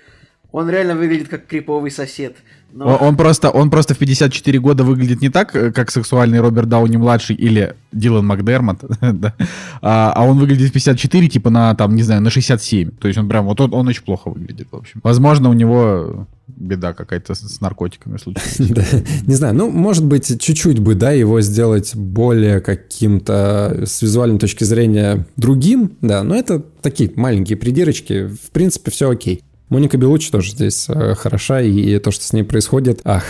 Он 0.51 0.69
реально 0.69 0.95
выглядит 0.95 1.27
как 1.27 1.45
криповый 1.45 1.91
сосед. 1.91 2.35
Но... 2.73 2.95
Он, 2.95 3.17
просто, 3.17 3.49
он 3.49 3.69
просто 3.69 3.93
в 3.93 3.97
54 3.97 4.59
года 4.59 4.83
выглядит 4.83 5.21
не 5.21 5.29
так, 5.29 5.55
э, 5.55 5.71
как 5.71 5.91
сексуальный 5.91 6.39
Роберт 6.39 6.69
Дауни-младший 6.69 7.35
или 7.35 7.75
Дилан 7.91 8.25
Макдермот, 8.25 8.79
да? 9.01 9.33
а, 9.81 10.13
а 10.15 10.25
он 10.25 10.39
выглядит 10.39 10.69
в 10.69 10.73
54, 10.73 11.27
типа 11.27 11.49
на, 11.49 11.75
там, 11.75 11.95
не 11.95 12.03
знаю, 12.03 12.21
на 12.21 12.29
67. 12.29 12.91
То 12.91 13.07
есть 13.07 13.19
он 13.19 13.27
прям, 13.27 13.45
вот 13.45 13.59
он, 13.59 13.73
он 13.73 13.87
очень 13.87 14.03
плохо 14.03 14.29
выглядит, 14.29 14.67
в 14.71 14.75
общем. 14.75 15.01
Возможно, 15.03 15.49
у 15.49 15.53
него 15.53 16.27
беда 16.47 16.93
какая-то 16.93 17.33
с 17.33 17.61
наркотиками 17.61 18.17
случилась. 18.17 18.57
да, 18.59 18.83
не 19.25 19.35
знаю, 19.35 19.55
ну, 19.55 19.69
может 19.69 20.05
быть, 20.05 20.41
чуть-чуть 20.41 20.79
бы, 20.79 20.95
да, 20.95 21.11
его 21.11 21.41
сделать 21.41 21.95
более 21.95 22.61
каким-то 22.61 23.83
с 23.85 24.01
визуальной 24.01 24.39
точки 24.39 24.63
зрения 24.63 25.25
другим, 25.37 25.91
да, 26.01 26.23
но 26.23 26.35
это 26.35 26.63
такие 26.81 27.11
маленькие 27.15 27.57
придирочки, 27.57 28.27
в 28.27 28.51
принципе, 28.51 28.91
все 28.91 29.09
окей. 29.09 29.43
Моника 29.71 29.97
Белучи 29.97 30.29
тоже 30.29 30.51
здесь 30.51 30.87
э, 30.89 31.15
хороша, 31.15 31.61
и 31.61 31.97
то, 31.99 32.11
что 32.11 32.25
с 32.25 32.33
ней 32.33 32.43
происходит, 32.43 32.99
ах, 33.05 33.23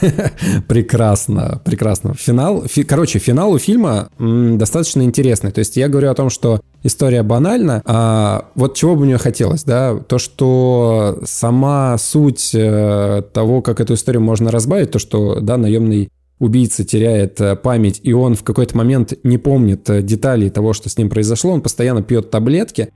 прекрасно, 0.66 1.60
прекрасно. 1.66 2.14
Финал, 2.14 2.64
фи, 2.66 2.82
короче, 2.82 3.18
финал 3.18 3.52
у 3.52 3.58
фильма 3.58 4.08
м, 4.18 4.56
достаточно 4.56 5.02
интересный. 5.02 5.52
То 5.52 5.58
есть 5.58 5.76
я 5.76 5.88
говорю 5.88 6.08
о 6.08 6.14
том, 6.14 6.30
что 6.30 6.62
история 6.82 7.22
банальна, 7.22 7.82
а 7.84 8.48
вот 8.54 8.74
чего 8.74 8.96
бы 8.96 9.04
мне 9.04 9.18
хотелось, 9.18 9.64
да, 9.64 9.96
то, 9.96 10.16
что 10.16 11.20
сама 11.26 11.98
суть 11.98 12.54
э, 12.54 13.22
того, 13.34 13.60
как 13.60 13.78
эту 13.78 13.92
историю 13.92 14.22
можно 14.22 14.50
разбавить, 14.50 14.92
то, 14.92 14.98
что, 14.98 15.40
да, 15.40 15.58
наемный 15.58 16.08
убийца 16.38 16.86
теряет 16.86 17.38
э, 17.38 17.54
память, 17.54 18.00
и 18.02 18.14
он 18.14 18.34
в 18.34 18.44
какой-то 18.44 18.78
момент 18.78 19.12
не 19.24 19.36
помнит 19.36 19.90
э, 19.90 20.00
деталей 20.00 20.48
того, 20.48 20.72
что 20.72 20.88
с 20.88 20.96
ним 20.96 21.10
произошло, 21.10 21.52
он 21.52 21.60
постоянно 21.60 22.02
пьет 22.02 22.30
таблетки, 22.30 22.88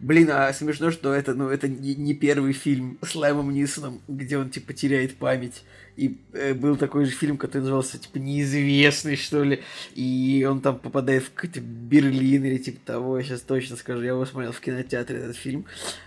Блин, 0.00 0.30
а 0.30 0.52
смешно, 0.52 0.92
что 0.92 1.12
это, 1.12 1.34
ну, 1.34 1.48
это 1.48 1.66
не, 1.66 1.96
не 1.96 2.14
первый 2.14 2.52
фильм 2.52 2.98
с 3.02 3.16
Лаймом 3.16 3.52
Нисоном, 3.52 4.00
где 4.06 4.38
он, 4.38 4.48
типа, 4.50 4.72
теряет 4.72 5.16
память. 5.16 5.64
И 5.96 6.20
э, 6.34 6.54
был 6.54 6.76
такой 6.76 7.06
же 7.06 7.10
фильм, 7.10 7.36
который 7.36 7.62
назывался, 7.62 7.98
типа, 7.98 8.18
«Неизвестный», 8.18 9.16
что 9.16 9.42
ли. 9.42 9.62
И 9.96 10.46
он 10.48 10.60
там 10.60 10.78
попадает 10.78 11.24
в 11.24 11.32
какой-то 11.32 11.60
Берлин 11.60 12.44
или 12.44 12.58
типа 12.58 12.78
того. 12.84 13.18
Я 13.18 13.24
сейчас 13.24 13.40
точно 13.40 13.74
скажу. 13.74 14.02
Я 14.02 14.10
его 14.10 14.24
смотрел 14.24 14.52
в 14.52 14.60
кинотеатре, 14.60 15.18
этот 15.18 15.36
фильм. 15.36 15.66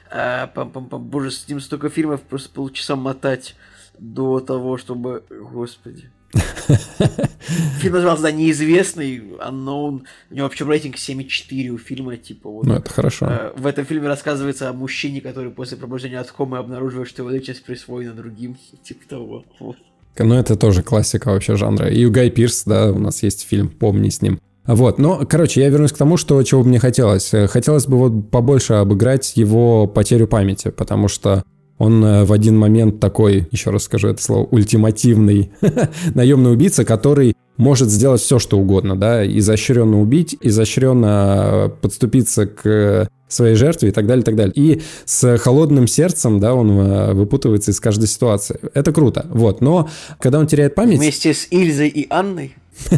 А, 0.10 0.48
пам 0.48 0.70
-пам 0.70 0.88
-пам. 0.88 1.00
Боже, 1.00 1.32
с 1.32 1.46
ним 1.50 1.60
столько 1.60 1.90
фильмов, 1.90 2.22
просто 2.22 2.50
полчаса 2.50 2.96
мотать 2.96 3.56
до 4.00 4.40
того, 4.40 4.78
чтобы... 4.78 5.26
Господи. 5.30 6.10
Фильм 7.80 7.94
назывался, 7.94 8.24
да, 8.24 8.32
неизвестный, 8.32 9.18
unknown. 9.18 10.04
У 10.30 10.34
него 10.34 10.46
вообще 10.46 10.66
рейтинг 10.66 10.96
7,4 10.96 11.70
у 11.70 11.78
фильма, 11.78 12.18
типа 12.18 12.50
вот. 12.50 12.66
Ну, 12.66 12.76
это 12.76 12.90
хорошо. 12.90 13.26
Э, 13.28 13.52
в 13.56 13.66
этом 13.66 13.86
фильме 13.86 14.08
рассказывается 14.08 14.70
о 14.70 14.74
мужчине, 14.74 15.22
который 15.22 15.52
после 15.52 15.78
пробуждения 15.78 16.20
от 16.20 16.32
комы 16.32 16.58
обнаруживает, 16.58 17.10
что 17.10 17.24
его 17.24 17.32
личность 17.32 17.64
присвоена 17.64 18.14
другим, 18.14 18.58
типа 18.84 19.08
того. 19.08 19.46
Вот. 19.60 19.78
Ну, 20.18 20.36
это 20.36 20.56
тоже 20.56 20.84
классика 20.84 21.30
вообще 21.30 21.56
жанра. 21.56 21.90
И 21.90 22.06
у 22.06 22.12
Гай 22.12 22.30
Пирс, 22.30 22.64
да, 22.66 22.92
у 22.92 23.00
нас 23.00 23.24
есть 23.24 23.48
фильм 23.48 23.70
«Помни 23.70 24.10
с 24.10 24.22
ним». 24.22 24.40
Вот, 24.66 25.00
но, 25.00 25.26
короче, 25.26 25.62
я 25.62 25.70
вернусь 25.70 25.92
к 25.92 25.98
тому, 25.98 26.18
что 26.18 26.42
чего 26.44 26.62
бы 26.62 26.70
мне 26.70 26.80
хотелось. 26.80 27.32
Хотелось 27.50 27.88
бы 27.88 27.98
вот 27.98 28.30
побольше 28.30 28.74
обыграть 28.74 29.36
его 29.36 29.88
потерю 29.88 30.28
памяти, 30.28 30.70
потому 30.70 31.08
что 31.08 31.44
он 31.82 32.06
э, 32.06 32.26
в 32.26 32.32
один 32.32 32.60
момент 32.60 33.00
такой, 33.00 33.48
еще 33.50 33.72
раз 33.72 33.86
скажу 33.86 34.08
это 34.10 34.22
слово, 34.22 34.46
ультимативный 34.52 35.52
наемный 36.14 36.54
убийца, 36.54 36.86
который 36.86 37.34
может 37.58 37.90
сделать 37.90 38.22
все, 38.22 38.40
что 38.40 38.58
угодно, 38.58 38.96
да, 38.96 39.26
изощренно 39.26 40.00
убить, 40.02 40.38
изощренно 40.42 41.72
подступиться 41.82 42.46
к 42.46 43.08
своей 43.28 43.56
жертве 43.56 43.90
и 43.90 43.92
так 43.92 44.08
далее, 44.08 44.22
и 44.22 44.26
так 44.26 44.36
далее. 44.36 44.54
И 44.56 44.82
с 45.06 45.38
холодным 45.38 45.88
сердцем, 45.88 46.40
да, 46.40 46.54
он 46.54 46.72
э, 46.72 47.14
выпутывается 47.14 47.72
из 47.72 47.80
каждой 47.80 48.08
ситуации. 48.08 48.60
Это 48.74 48.92
круто, 48.92 49.26
вот. 49.30 49.62
Но 49.62 49.90
когда 50.20 50.40
он 50.40 50.48
теряет 50.48 50.76
память... 50.76 51.00
Вместе 51.00 51.34
с 51.34 51.48
Ильзой 51.50 51.88
и 51.88 52.08
Анной? 52.10 52.56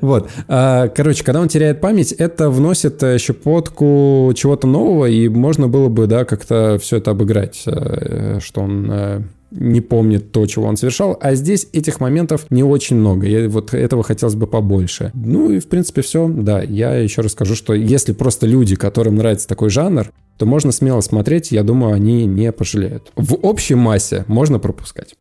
Вот. 0.00 0.30
А, 0.48 0.88
короче, 0.88 1.24
когда 1.24 1.40
он 1.40 1.48
теряет 1.48 1.80
память, 1.80 2.12
это 2.12 2.50
вносит 2.50 3.02
щепотку 3.18 4.32
чего-то 4.34 4.66
нового, 4.66 5.06
и 5.06 5.28
можно 5.28 5.68
было 5.68 5.88
бы, 5.88 6.06
да, 6.06 6.24
как-то 6.24 6.78
все 6.80 6.98
это 6.98 7.12
обыграть, 7.12 7.62
э, 7.66 8.38
что 8.42 8.60
он 8.62 8.90
э, 8.90 9.22
не 9.54 9.80
помнит 9.80 10.32
то, 10.32 10.46
чего 10.46 10.66
он 10.66 10.76
совершал, 10.76 11.18
а 11.20 11.34
здесь 11.34 11.68
этих 11.72 12.00
моментов 12.00 12.46
не 12.50 12.62
очень 12.62 12.96
много, 12.96 13.26
и 13.26 13.46
вот 13.46 13.74
этого 13.74 14.02
хотелось 14.02 14.34
бы 14.34 14.46
побольше. 14.46 15.10
Ну 15.14 15.50
и, 15.50 15.58
в 15.58 15.68
принципе, 15.68 16.02
все, 16.02 16.28
да, 16.28 16.62
я 16.62 16.94
еще 16.96 17.22
раз 17.22 17.32
скажу, 17.32 17.54
что 17.54 17.74
если 17.74 18.12
просто 18.12 18.46
люди, 18.46 18.76
которым 18.76 19.16
нравится 19.16 19.48
такой 19.48 19.70
жанр, 19.70 20.10
то 20.38 20.46
можно 20.46 20.72
смело 20.72 21.00
смотреть, 21.00 21.52
я 21.52 21.62
думаю, 21.62 21.94
они 21.94 22.26
не 22.26 22.50
пожалеют. 22.52 23.12
В 23.16 23.34
общей 23.34 23.74
массе 23.74 24.24
можно 24.26 24.58
пропускать. 24.58 25.14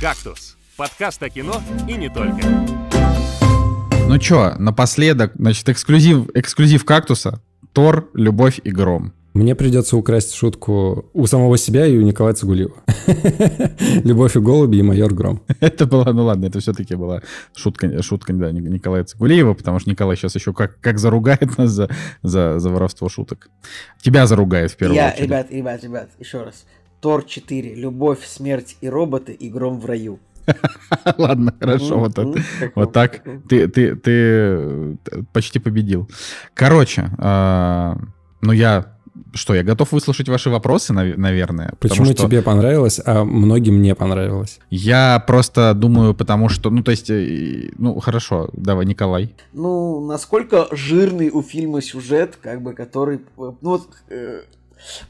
«Кактус» 0.00 0.56
Подкаст 0.76 1.22
о 1.22 1.28
кино 1.28 1.60
и 1.86 1.92
не 1.92 2.08
только. 2.08 2.40
Ну 4.08 4.18
чё, 4.18 4.54
напоследок, 4.58 5.32
значит, 5.36 5.68
эксклюзив, 5.68 6.30
эксклюзив 6.34 6.84
«Кактуса», 6.84 7.42
Тор, 7.72 8.08
«Любовь 8.14 8.58
и 8.64 8.70
гром». 8.70 9.12
Мне 9.34 9.54
придется 9.54 9.96
украсть 9.96 10.34
шутку 10.34 11.06
у 11.14 11.26
самого 11.26 11.56
себя 11.56 11.86
и 11.86 11.96
у 11.96 12.02
Николая 12.02 12.34
Цигулиева. 12.34 12.74
«Любовь 14.04 14.36
и 14.36 14.40
голуби» 14.40 14.76
и 14.76 14.82
«Майор 14.82 15.14
Гром». 15.14 15.40
Это 15.60 15.86
была, 15.86 16.12
ну 16.12 16.24
ладно, 16.24 16.46
это 16.46 16.60
все-таки 16.60 16.94
была 16.96 17.22
шутка, 17.56 18.02
шутка 18.02 18.34
да, 18.34 18.52
Николая 18.52 19.04
Цигулиева, 19.04 19.54
потому 19.54 19.78
что 19.78 19.88
Николай 19.88 20.16
сейчас 20.16 20.34
еще 20.34 20.52
как, 20.52 20.78
как 20.80 20.98
заругает 20.98 21.56
нас 21.56 21.70
за, 21.70 21.88
за, 22.22 22.58
за 22.58 22.70
воровство 22.70 23.08
шуток. 23.08 23.48
Тебя 24.02 24.26
заругает 24.26 24.70
в 24.70 24.76
первую 24.76 24.96
Я, 24.96 25.08
очередь. 25.08 25.24
Ребят, 25.24 25.50
ребят, 25.50 25.84
ребят, 25.84 26.10
еще 26.18 26.42
раз. 26.42 26.66
Тор 27.00 27.24
4. 27.24 27.74
Любовь, 27.74 28.24
смерть 28.26 28.76
и 28.82 28.88
роботы 28.88 29.32
и 29.32 29.48
гром 29.48 29.80
в 29.80 29.86
раю. 29.86 30.20
Ладно, 31.18 31.54
хорошо, 31.58 31.98
вот, 31.98 32.18
это, 32.18 32.34
вот 32.74 32.92
так 32.92 33.22
ты, 33.48 33.66
ты, 33.68 33.96
ты 33.96 34.98
почти 35.32 35.58
победил. 35.58 36.08
Короче, 36.54 37.10
э, 37.18 37.94
ну 38.40 38.52
я 38.52 38.91
что, 39.34 39.54
я 39.54 39.62
готов 39.62 39.92
выслушать 39.92 40.28
ваши 40.28 40.50
вопросы, 40.50 40.92
наверное. 40.92 41.74
Почему 41.78 42.06
что... 42.06 42.26
тебе 42.26 42.42
понравилось, 42.42 43.00
а 43.04 43.24
многим 43.24 43.82
не 43.82 43.94
понравилось? 43.94 44.58
Я 44.70 45.22
просто 45.26 45.74
думаю, 45.74 46.14
потому 46.14 46.48
что, 46.48 46.70
ну, 46.70 46.82
то 46.82 46.90
есть, 46.90 47.10
э, 47.10 47.70
ну, 47.78 47.98
хорошо, 48.00 48.48
давай, 48.52 48.86
Николай. 48.86 49.34
Ну, 49.52 50.04
насколько 50.06 50.68
жирный 50.70 51.30
у 51.30 51.42
фильма 51.42 51.82
сюжет, 51.82 52.38
как 52.40 52.62
бы, 52.62 52.72
который, 52.72 53.20
ну, 53.36 53.56
вот, 53.60 53.88
э, 54.08 54.42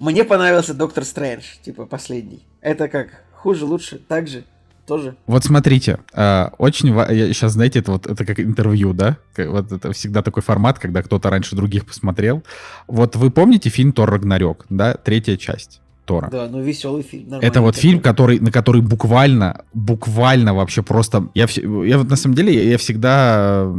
мне 0.01 0.25
понравился 0.25 0.75
Доктор 0.75 1.05
Стрэндж, 1.05 1.45
типа, 1.63 1.87
последний. 1.87 2.45
Это 2.61 2.89
как, 2.89 3.25
хуже, 3.33 3.65
лучше, 3.65 3.99
так 3.99 4.29
же? 4.29 4.45
Тоже. 4.87 5.17
Вот 5.27 5.45
смотрите, 5.45 5.99
э, 6.13 6.49
очень 6.59 6.89
я 6.89 7.33
сейчас 7.33 7.53
знаете 7.53 7.79
это 7.79 7.93
вот 7.93 8.07
это 8.07 8.25
как 8.25 8.41
интервью, 8.41 8.93
да, 8.93 9.19
вот 9.37 9.73
это 9.73 9.93
всегда 9.93 10.23
такой 10.23 10.43
формат, 10.43 10.79
когда 10.79 11.03
кто-то 11.03 11.31
раньше 11.31 11.57
других 11.57 11.87
посмотрел. 11.87 12.43
Вот 12.89 13.17
вы 13.17 13.31
помните 13.31 13.71
фильм 13.71 13.93
Тор 13.93 14.11
Рагнарёк, 14.11 14.67
да, 14.69 14.95
третья 14.95 15.37
часть. 15.37 15.83
Тора. 16.05 16.29
Да, 16.31 16.49
ну 16.51 16.61
веселый 16.61 17.03
фильм. 17.03 17.33
Это 17.35 17.61
вот 17.61 17.75
такой. 17.75 17.81
фильм, 17.81 18.01
который, 18.01 18.41
на 18.41 18.51
который 18.51 18.83
буквально, 18.83 19.65
буквально 19.73 20.53
вообще 20.53 20.83
просто... 20.83 21.29
Я, 21.35 21.47
я 21.55 21.99
вот 21.99 22.11
на 22.11 22.17
самом 22.17 22.35
деле, 22.35 22.53
я, 22.53 22.71
я 22.71 22.79
всегда... 22.79 23.71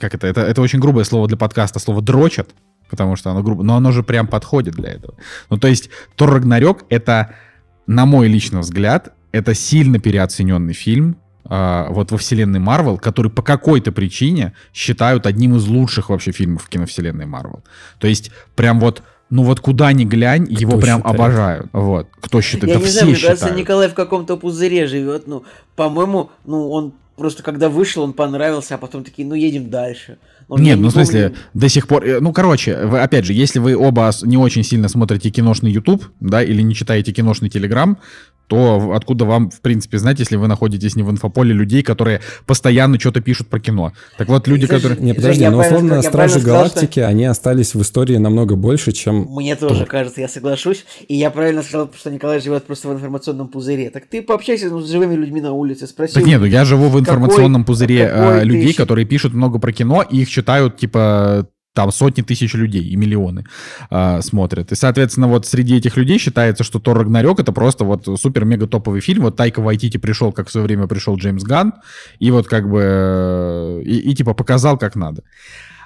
Как 0.00 0.14
это? 0.14 0.26
это? 0.26 0.40
Это 0.40 0.60
очень 0.62 0.80
грубое 0.80 1.04
слово 1.04 1.28
для 1.28 1.36
подкаста, 1.36 1.78
слово 1.78 2.02
«дрочат», 2.02 2.50
потому 2.90 3.14
что 3.16 3.30
оно 3.30 3.42
грубо... 3.42 3.62
Но 3.62 3.76
оно 3.76 3.92
же 3.92 4.02
прям 4.02 4.26
подходит 4.26 4.74
для 4.74 4.90
этого. 4.90 5.14
Ну, 5.48 5.56
то 5.56 5.68
есть 5.68 5.90
Тор 6.16 6.32
Рагнарёк— 6.32 6.84
это, 6.88 7.34
на 7.86 8.04
мой 8.04 8.26
личный 8.26 8.60
взгляд, 8.60 9.12
это 9.34 9.54
сильно 9.54 9.98
переоцененный 9.98 10.74
фильм, 10.74 11.16
Uh, 11.46 11.92
вот 11.92 12.10
во 12.10 12.16
вселенной 12.16 12.58
Марвел, 12.58 12.96
который 12.96 13.30
по 13.30 13.42
какой-то 13.42 13.92
причине 13.92 14.54
считают 14.72 15.26
одним 15.26 15.56
из 15.56 15.66
лучших 15.66 16.08
вообще 16.08 16.32
фильмов 16.32 16.62
в 16.62 16.70
киновселенной 16.70 17.26
Марвел. 17.26 17.62
То 17.98 18.06
есть 18.06 18.30
прям 18.56 18.80
вот 18.80 19.02
ну 19.28 19.42
вот 19.42 19.60
куда 19.60 19.92
ни 19.92 20.06
глянь, 20.06 20.46
Кто 20.46 20.54
его 20.54 20.78
прям 20.78 21.00
считает? 21.00 21.14
обожают. 21.14 21.66
Вот. 21.74 22.08
Кто 22.18 22.40
считает? 22.40 22.68
Я 22.72 22.74
да 22.74 22.80
не 22.80 22.84
все 22.86 22.92
знаю, 22.92 23.06
мне 23.08 23.16
считают. 23.16 23.40
кажется, 23.40 23.60
Николай 23.60 23.88
в 23.90 23.94
каком-то 23.94 24.38
пузыре 24.38 24.86
живет. 24.86 25.26
Ну, 25.26 25.44
по-моему, 25.76 26.30
ну 26.46 26.70
он 26.70 26.94
просто 27.14 27.42
когда 27.42 27.68
вышел, 27.68 28.02
он 28.02 28.14
понравился, 28.14 28.76
а 28.76 28.78
потом 28.78 29.04
такие, 29.04 29.28
ну 29.28 29.34
едем 29.34 29.68
дальше. 29.68 30.16
Он, 30.48 30.62
Нет, 30.62 30.78
ну 30.78 30.88
в 30.88 30.92
смысле, 30.92 31.28
помню... 31.28 31.38
до 31.54 31.68
сих 31.68 31.88
пор... 31.88 32.04
Э, 32.04 32.20
ну, 32.20 32.32
короче, 32.32 32.86
вы, 32.86 33.00
опять 33.00 33.24
же, 33.24 33.32
если 33.32 33.58
вы 33.58 33.76
оба 33.76 34.10
не 34.22 34.36
очень 34.36 34.64
сильно 34.64 34.88
смотрите 34.88 35.30
киношный 35.30 35.70
YouTube, 35.70 36.04
да, 36.20 36.42
или 36.42 36.62
не 36.62 36.74
читаете 36.74 37.12
киношный 37.12 37.48
Telegram, 37.48 37.96
то 38.46 38.92
откуда 38.94 39.24
вам, 39.24 39.50
в 39.50 39.60
принципе, 39.60 39.98
знать, 39.98 40.18
если 40.18 40.36
вы 40.36 40.48
находитесь 40.48 40.96
не 40.96 41.02
в 41.02 41.10
инфополе 41.10 41.54
людей, 41.54 41.82
которые 41.82 42.20
постоянно 42.46 43.00
что-то 43.00 43.20
пишут 43.20 43.48
про 43.48 43.58
кино. 43.58 43.92
Так 44.18 44.28
вот, 44.28 44.46
люди, 44.46 44.66
Слушай, 44.66 44.82
которые... 44.82 45.00
Не, 45.00 45.14
подожди, 45.14 45.48
но 45.48 45.60
условно 45.60 46.02
Стражи 46.02 46.40
Галактики, 46.40 47.00
что... 47.00 47.08
они 47.08 47.24
остались 47.24 47.74
в 47.74 47.80
истории 47.80 48.16
намного 48.16 48.56
больше, 48.56 48.92
чем... 48.92 49.26
Мне 49.30 49.56
тоже 49.56 49.86
кажется, 49.86 50.20
я 50.20 50.28
соглашусь. 50.28 50.84
И 51.08 51.16
я 51.16 51.30
правильно 51.30 51.62
сказал, 51.62 51.90
что 51.96 52.10
Николай 52.10 52.40
живет 52.40 52.64
просто 52.64 52.88
в 52.88 52.92
информационном 52.92 53.48
пузыре. 53.48 53.90
Так 53.90 54.06
ты 54.06 54.20
пообщайся 54.20 54.68
ну, 54.68 54.80
с 54.80 54.90
живыми 54.90 55.14
людьми 55.14 55.40
на 55.40 55.52
улице, 55.52 55.86
спроси. 55.86 56.14
Так 56.14 56.26
нет, 56.26 56.40
ну 56.40 56.46
я 56.46 56.64
живу 56.64 56.88
в 56.88 57.00
информационном 57.00 57.62
какой, 57.62 57.72
пузыре 57.72 58.08
какой 58.08 58.40
э, 58.40 58.44
людей, 58.44 58.72
ты... 58.72 58.76
которые 58.76 59.06
пишут 59.06 59.32
много 59.32 59.58
про 59.58 59.72
кино, 59.72 60.02
и 60.02 60.18
их 60.18 60.28
читают, 60.34 60.76
типа, 60.76 61.46
там 61.74 61.90
сотни 61.90 62.22
тысяч 62.22 62.54
людей 62.54 62.82
и 62.82 62.96
миллионы 62.96 63.44
э, 63.90 64.22
смотрят. 64.22 64.72
И, 64.72 64.74
соответственно, 64.76 65.28
вот 65.28 65.46
среди 65.46 65.76
этих 65.76 65.96
людей 65.96 66.18
считается, 66.18 66.64
что 66.64 66.78
Тор 66.78 66.98
Рагнарёк 66.98 67.40
это 67.40 67.52
просто 67.52 67.84
вот 67.84 68.06
супер-мега 68.20 68.66
топовый 68.66 69.00
фильм. 69.00 69.22
Вот 69.22 69.36
Тайка 69.36 69.60
Вайтити 69.60 69.98
пришел, 69.98 70.32
как 70.32 70.48
в 70.48 70.52
свое 70.52 70.66
время 70.66 70.86
пришел 70.86 71.16
Джеймс 71.16 71.42
Ган, 71.42 71.74
и 72.20 72.30
вот 72.30 72.46
как 72.46 72.70
бы 72.70 72.80
э, 72.80 73.82
и, 73.84 74.10
и 74.10 74.14
типа 74.14 74.34
показал, 74.34 74.78
как 74.78 74.94
надо. 74.94 75.22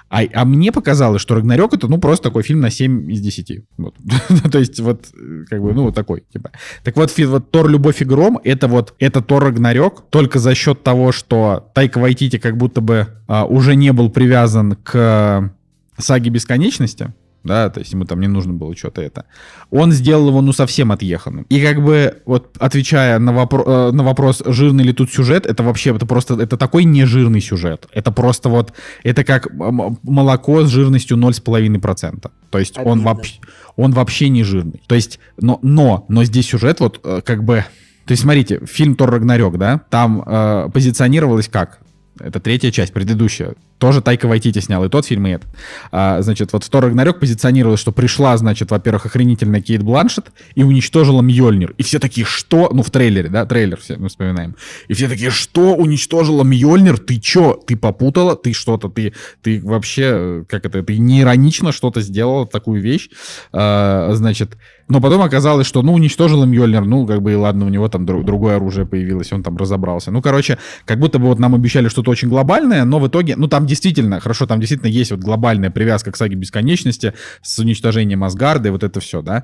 А, 0.09 0.21
а 0.33 0.45
мне 0.45 0.71
показалось, 0.71 1.21
что 1.21 1.35
Рагнарёк 1.35 1.73
это, 1.73 1.87
ну, 1.87 1.99
просто 1.99 2.29
такой 2.29 2.43
фильм 2.43 2.61
на 2.61 2.69
7 2.69 3.11
из 3.11 3.21
10. 3.21 3.63
Вот. 3.77 3.95
То 4.51 4.59
есть, 4.59 4.79
вот, 4.79 5.05
как 5.49 5.61
бы, 5.61 5.73
ну, 5.73 5.83
вот 5.83 5.95
такой, 5.95 6.23
типа. 6.33 6.51
Так 6.83 6.95
вот, 6.95 7.15
вот 7.17 7.51
Тор 7.51 7.69
Любовь 7.69 8.01
и 8.01 8.05
Гром, 8.05 8.39
это 8.43 8.67
вот, 8.67 8.95
это 8.99 9.21
Тор 9.21 9.43
Рагнарёк, 9.43 10.09
только 10.09 10.39
за 10.39 10.55
счет 10.55 10.83
того, 10.83 11.11
что 11.11 11.69
Тайка 11.73 11.99
Вайтити 11.99 12.37
как 12.37 12.57
будто 12.57 12.81
бы 12.81 13.07
а, 13.27 13.45
уже 13.45 13.75
не 13.75 13.93
был 13.93 14.09
привязан 14.09 14.75
к 14.75 15.53
саги 15.97 16.29
бесконечности, 16.29 17.13
да, 17.43 17.69
то 17.69 17.79
есть 17.79 17.93
ему 17.93 18.05
там 18.05 18.19
не 18.19 18.27
нужно 18.27 18.53
было 18.53 18.75
что-то 18.75 19.01
это. 19.01 19.25
Он 19.71 19.91
сделал 19.91 20.29
его, 20.29 20.41
ну, 20.41 20.51
совсем 20.51 20.91
отъеханным. 20.91 21.45
И 21.49 21.61
как 21.61 21.83
бы, 21.83 22.21
вот, 22.25 22.55
отвечая 22.59 23.17
на, 23.19 23.31
вопро- 23.31 23.89
э, 23.89 23.91
на 23.91 24.03
вопрос, 24.03 24.43
жирный 24.45 24.83
ли 24.83 24.93
тут 24.93 25.11
сюжет, 25.11 25.45
это 25.45 25.63
вообще, 25.63 25.95
это 25.95 26.05
просто, 26.05 26.35
это 26.35 26.57
такой 26.57 26.83
нежирный 26.83 27.41
сюжет. 27.41 27.87
Это 27.93 28.11
просто 28.11 28.49
вот, 28.49 28.73
это 29.03 29.23
как 29.23 29.47
молоко 29.53 30.63
с 30.63 30.69
жирностью 30.69 31.17
0,5%. 31.17 32.29
То 32.49 32.59
есть 32.59 32.77
он 32.77 33.01
вообще, 33.01 33.35
он 33.75 33.91
вообще 33.91 34.29
не 34.29 34.43
жирный. 34.43 34.81
То 34.87 34.95
есть, 34.95 35.19
но, 35.39 35.59
но, 35.61 36.05
но 36.09 36.23
здесь 36.23 36.47
сюжет 36.47 36.79
вот 36.79 36.99
э, 37.03 37.21
как 37.23 37.43
бы... 37.43 37.65
То 38.05 38.13
есть, 38.13 38.23
смотрите, 38.23 38.59
фильм 38.65 38.95
Тор 38.95 39.11
Рагнарёк, 39.11 39.57
да, 39.57 39.81
там 39.89 40.23
э, 40.25 40.69
позиционировалось 40.73 41.47
как? 41.47 41.79
Это 42.19 42.39
третья 42.39 42.71
часть, 42.71 42.93
предыдущая. 42.93 43.55
Тоже 43.77 44.01
Тайка 44.01 44.27
Вайтити 44.27 44.59
снял 44.59 44.83
и 44.83 44.89
тот 44.89 45.05
фильм, 45.05 45.27
и 45.27 45.31
этот. 45.31 45.49
А, 45.91 46.21
значит, 46.21 46.51
вот 46.51 46.69
Тор 46.69 46.83
Рагнарёк 46.83 47.19
позиционировалось, 47.19 47.79
что 47.79 47.91
пришла, 47.91 48.35
значит, 48.37 48.71
во-первых, 48.71 49.05
охренительная 49.05 49.61
Кейт 49.61 49.83
Бланшет 49.83 50.31
и 50.55 50.63
уничтожила 50.63 51.21
Мьёльнир. 51.21 51.73
И 51.77 51.83
все 51.83 51.99
такие, 51.99 52.25
что? 52.25 52.69
Ну, 52.73 52.83
в 52.83 52.91
трейлере, 52.91 53.29
да, 53.29 53.45
трейлер 53.45 53.79
все 53.79 53.95
мы 53.97 54.09
вспоминаем. 54.09 54.55
И 54.89 54.93
все 54.93 55.07
такие, 55.07 55.31
что? 55.31 55.75
Уничтожила 55.75 56.43
Мьёльнир? 56.43 56.97
Ты 56.97 57.19
чё? 57.19 57.53
Ты 57.53 57.77
попутала? 57.77 58.35
Ты 58.35 58.53
что-то, 58.53 58.89
ты, 58.89 59.13
ты 59.41 59.61
вообще, 59.63 60.43
как 60.49 60.65
это, 60.65 60.83
ты 60.83 60.97
не 60.97 61.21
иронично 61.21 61.71
что-то 61.71 62.01
сделала, 62.01 62.45
такую 62.45 62.81
вещь. 62.81 63.09
А, 63.53 64.11
значит, 64.13 64.57
но 64.89 64.99
потом 64.99 65.21
оказалось, 65.21 65.67
что, 65.67 65.83
ну, 65.83 65.93
уничтожил 65.93 66.43
Мьёльнир, 66.45 66.83
ну, 66.83 67.05
как 67.05 67.21
бы, 67.21 67.31
и 67.31 67.35
ладно, 67.35 67.65
у 67.65 67.69
него 67.69 67.87
там 67.87 68.05
друг, 68.05 68.25
другое 68.25 68.55
оружие 68.55 68.87
появилось, 68.87 69.31
он 69.31 69.43
там 69.43 69.55
разобрался. 69.55 70.11
Ну, 70.11 70.21
короче, 70.21 70.57
как 70.85 70.99
будто 70.99 71.19
бы 71.19 71.25
вот 71.27 71.37
нам 71.37 71.53
обещали 71.53 71.87
что-то 71.89 72.09
очень 72.09 72.27
глобальное, 72.27 72.83
но 72.85 72.99
в 72.99 73.07
итоге, 73.07 73.35
ну, 73.35 73.47
там 73.47 73.67
действительно, 73.67 74.19
хорошо, 74.19 74.47
там 74.47 74.59
действительно 74.59 74.89
есть 74.89 75.11
вот 75.11 75.19
глобальная 75.19 75.69
привязка 75.69 76.11
к 76.11 76.17
саге 76.17 76.35
бесконечности 76.35 77.13
с 77.43 77.59
уничтожением 77.59 78.23
Асгарда 78.23 78.69
и 78.69 78.71
вот 78.71 78.83
это 78.83 78.99
все, 78.99 79.21
да. 79.21 79.43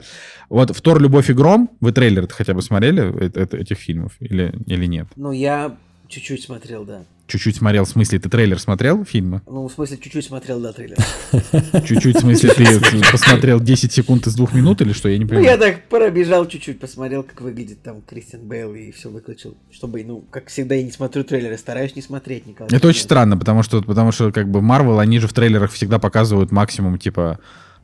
Вот 0.49 0.75
в 0.75 0.81
Тор, 0.81 0.99
Любовь 0.99 1.29
и 1.29 1.33
Гром, 1.33 1.69
вы 1.79 1.91
трейлер 1.91 2.27
хотя 2.27 2.55
бы 2.55 2.63
смотрели 2.63 3.25
этих 3.55 3.77
фильмов 3.77 4.13
или, 4.19 4.53
или 4.65 4.87
нет? 4.87 5.07
Ну, 5.15 5.31
я 5.31 5.77
чуть-чуть 6.15 6.43
смотрел, 6.43 6.85
да. 6.85 7.03
Чуть-чуть 7.27 7.57
смотрел, 7.57 7.83
в 7.83 7.89
смысле, 7.89 8.19
ты 8.19 8.29
трейлер 8.29 8.59
смотрел 8.59 9.03
фильма? 9.03 9.41
Ну, 9.47 9.67
в 9.67 9.71
смысле, 9.71 9.97
чуть-чуть 9.97 10.25
смотрел, 10.25 10.59
да, 10.59 10.71
трейлер. 10.71 10.97
Чуть-чуть, 11.85 12.17
в 12.17 12.19
смысле, 12.19 12.51
ты 12.51 13.01
посмотрел 13.11 13.59
10 13.59 13.91
секунд 13.91 14.27
из 14.27 14.35
двух 14.35 14.53
минут 14.53 14.81
или 14.81 14.93
что? 14.93 15.09
Я 15.09 15.17
не 15.17 15.25
понимаю. 15.25 15.45
Ну, 15.45 15.51
я 15.51 15.57
так 15.57 15.83
пробежал 15.89 16.45
чуть-чуть, 16.47 16.79
посмотрел, 16.79 17.23
как 17.23 17.41
выглядит 17.41 17.81
там 17.81 18.01
Кристиан 18.01 18.43
Бейл 18.43 18.73
и 18.75 18.91
все 18.91 19.09
выключил. 19.09 19.57
Чтобы, 19.71 20.03
ну, 20.03 20.23
как 20.29 20.47
всегда, 20.47 20.75
я 20.75 20.83
не 20.83 20.91
смотрю 20.91 21.23
трейлеры, 21.23 21.57
стараюсь 21.57 21.95
не 21.95 22.01
смотреть 22.01 22.45
никогда. 22.45 22.75
Это 22.75 22.87
очень 22.87 23.01
странно, 23.01 23.37
потому 23.37 23.63
что, 23.63 23.81
потому 23.81 24.11
что, 24.11 24.31
как 24.31 24.49
бы, 24.49 24.61
Марвел, 24.61 24.99
они 24.99 25.19
же 25.19 25.27
в 25.27 25.33
трейлерах 25.33 25.71
всегда 25.71 25.99
показывают 25.99 26.51
максимум, 26.51 26.99
типа, 26.99 27.39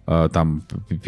э, 0.07 0.29
там, 0.31 0.63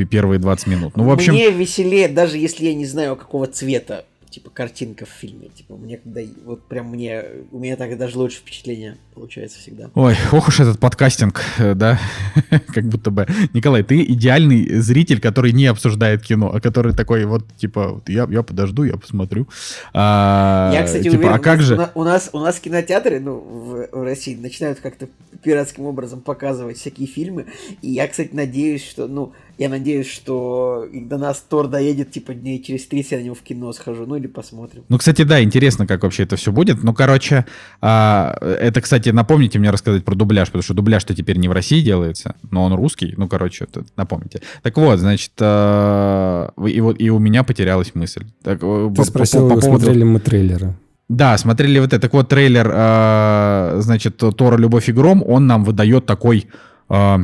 первые 0.09 0.39
20 0.39 0.67
минут. 0.67 0.97
Ну, 0.97 1.05
в 1.05 1.11
общем... 1.11 1.33
Мне 1.33 1.51
веселее, 1.51 2.07
даже 2.07 2.37
если 2.37 2.65
я 2.65 2.73
не 2.73 2.85
знаю, 2.85 3.15
какого 3.15 3.47
цвета 3.47 4.05
типа 4.34 4.49
картинка 4.49 5.05
в 5.05 5.10
фильме. 5.10 5.49
Типа 5.49 5.77
мне 5.77 5.97
когда 5.97 6.22
вот 6.43 6.64
прям 6.68 6.88
мне 6.88 7.23
у 7.51 7.60
меня 7.60 7.76
так 7.76 7.95
даже 7.97 8.18
лучше 8.18 8.38
впечатление 8.38 8.97
получается 9.14 9.60
всегда. 9.60 9.91
Ой, 9.93 10.15
ох 10.31 10.47
уж 10.47 10.60
этот 10.60 10.80
подкастинг, 10.80 11.41
э, 11.60 11.76
да, 11.76 11.99
как 12.73 12.85
будто 12.85 13.11
бы. 13.11 13.27
Николай, 13.53 13.84
ты 13.84 14.01
идеальный 14.03 14.80
зритель, 14.80 15.22
который 15.22 15.51
не 15.51 15.68
обсуждает 15.68 16.23
кино, 16.23 16.51
а 16.51 16.60
который 16.60 16.93
такой 16.93 17.26
вот 17.26 17.45
типа 17.57 18.01
я 18.07 18.27
я 18.30 18.41
подожду, 18.41 18.84
я 18.84 18.97
посмотрю. 18.97 19.47
А, 19.93 20.72
я 20.73 20.84
кстати 20.84 21.03
типа, 21.03 21.15
уверен, 21.15 21.34
а 21.34 21.39
как 21.39 21.61
же 21.61 21.91
у 21.93 22.03
нас 22.03 22.31
у 22.34 22.39
нас 22.39 22.60
кинотеатры 22.60 23.19
ну 23.19 23.35
в, 23.35 23.89
в 23.91 24.03
России 24.03 24.35
начинают 24.35 24.80
как-то 24.80 25.07
пиратским 25.43 25.85
образом 25.85 26.22
показывать 26.22 26.80
всякие 26.80 27.07
фильмы, 27.07 27.45
и 27.84 27.91
я 27.91 28.07
кстати 28.07 28.31
надеюсь, 28.34 28.84
что 28.84 29.07
ну 29.07 29.34
я 29.57 29.69
надеюсь, 29.69 30.09
что 30.09 30.88
до 30.91 31.17
нас 31.17 31.43
Тор 31.47 31.67
доедет, 31.67 32.11
типа, 32.11 32.34
дней 32.34 32.61
через 32.61 32.88
30 32.88 33.11
я 33.11 33.17
на 33.19 33.23
него 33.23 33.35
в 33.35 33.41
кино 33.41 33.71
схожу, 33.71 34.05
ну 34.05 34.15
или 34.15 34.27
посмотрим. 34.27 34.84
Ну, 34.89 34.97
кстати, 34.97 35.21
да, 35.23 35.43
интересно, 35.43 35.85
как 35.85 36.03
вообще 36.03 36.23
это 36.23 36.35
все 36.38 36.51
будет. 36.51 36.84
Ну, 36.84 36.93
короче, 36.93 37.45
а, 37.80 38.35
это, 38.41 38.81
кстати, 38.81 39.09
напомните 39.09 39.59
мне 39.59 39.69
рассказать 39.69 40.03
про 40.03 40.15
дубляж, 40.15 40.47
потому 40.47 40.63
что 40.63 40.73
дубляж-то 40.73 41.13
теперь 41.13 41.38
не 41.38 41.47
в 41.47 41.51
России 41.51 41.81
делается, 41.81 42.35
но 42.49 42.63
он 42.63 42.73
русский. 42.73 43.13
Ну, 43.15 43.27
короче, 43.27 43.65
это, 43.65 43.85
напомните. 43.95 44.41
Так 44.63 44.77
вот, 44.77 44.99
значит, 44.99 45.34
а, 45.39 46.51
и 46.65 46.81
вот 46.81 46.99
и 46.99 47.09
у 47.11 47.19
меня 47.19 47.43
потерялась 47.43 47.93
мысль. 47.93 48.25
Так, 48.41 48.59
э, 48.63 48.89
Ты 48.89 48.95
по, 48.95 49.03
спросил, 49.03 49.49
по, 49.49 49.55
по 49.55 49.61
поводу... 49.61 49.84
смотрели 49.84 50.03
мы 50.03 50.19
трейлеры. 50.19 50.73
Да, 51.09 51.38
смотрели 51.38 51.80
вот 51.80 51.93
это. 51.93 51.99
Так 51.99 52.13
вот, 52.13 52.27
трейлер, 52.27 52.71
э, 52.73 53.80
значит, 53.81 54.17
Тора 54.17 54.57
«Любовь 54.57 54.89
и 54.89 54.91
гром», 54.91 55.23
он 55.25 55.45
нам 55.45 55.63
выдает 55.63 56.07
такой, 56.07 56.47
э, 56.89 57.17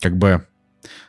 как 0.00 0.16
бы, 0.16 0.46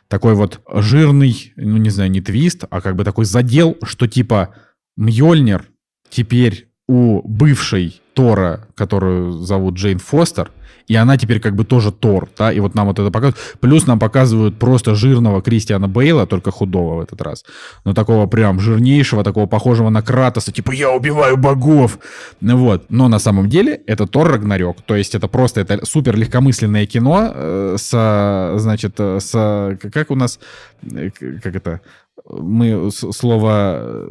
такой 0.08 0.34
вот 0.34 0.60
жирный, 0.68 1.52
ну 1.56 1.76
не 1.76 1.90
знаю, 1.90 2.10
не 2.10 2.20
твист, 2.20 2.64
а 2.68 2.80
как 2.80 2.96
бы 2.96 3.04
такой 3.04 3.24
задел, 3.24 3.76
что 3.82 4.06
типа 4.06 4.54
Мьёльнир 4.96 5.68
теперь 6.10 6.65
у 6.88 7.22
бывшей 7.26 8.00
Тора, 8.14 8.66
которую 8.74 9.32
зовут 9.32 9.74
Джейн 9.74 9.98
Фостер, 9.98 10.50
и 10.86 10.94
она 10.94 11.16
теперь 11.16 11.40
как 11.40 11.54
бы 11.54 11.64
тоже 11.64 11.90
Тор, 11.90 12.28
да, 12.38 12.52
и 12.52 12.60
вот 12.60 12.74
нам 12.74 12.86
вот 12.86 12.98
это 12.98 13.10
показывают. 13.10 13.58
Плюс 13.60 13.86
нам 13.86 13.98
показывают 13.98 14.58
просто 14.58 14.94
жирного 14.94 15.42
Кристиана 15.42 15.88
Бейла, 15.88 16.26
только 16.26 16.50
худого 16.50 16.96
в 16.96 17.00
этот 17.00 17.20
раз, 17.22 17.44
но 17.84 17.92
такого 17.92 18.26
прям 18.26 18.60
жирнейшего, 18.60 19.24
такого 19.24 19.46
похожего 19.46 19.90
на 19.90 20.02
Кратоса, 20.02 20.52
типа 20.52 20.72
«я 20.72 20.92
убиваю 20.92 21.36
богов», 21.36 21.98
вот. 22.40 22.84
Но 22.88 23.08
на 23.08 23.18
самом 23.18 23.48
деле 23.48 23.82
это 23.86 24.06
Тор 24.06 24.28
Рагнарёк, 24.28 24.82
то 24.82 24.94
есть 24.94 25.14
это 25.14 25.28
просто 25.28 25.60
это 25.60 25.84
супер 25.84 26.16
легкомысленное 26.16 26.86
кино 26.86 27.32
э, 27.34 27.76
с, 27.78 28.54
значит, 28.58 28.94
э, 28.98 29.18
с, 29.20 29.78
как 29.92 30.10
у 30.10 30.14
нас, 30.14 30.38
э, 30.82 31.10
как 31.10 31.56
это, 31.56 31.80
мы 32.28 32.90
слово 32.92 34.08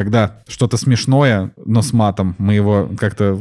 когда 0.00 0.38
что-то 0.48 0.78
смешное, 0.78 1.52
но 1.62 1.82
с 1.82 1.92
матом, 1.92 2.34
мы 2.38 2.54
его 2.54 2.88
как-то 2.98 3.38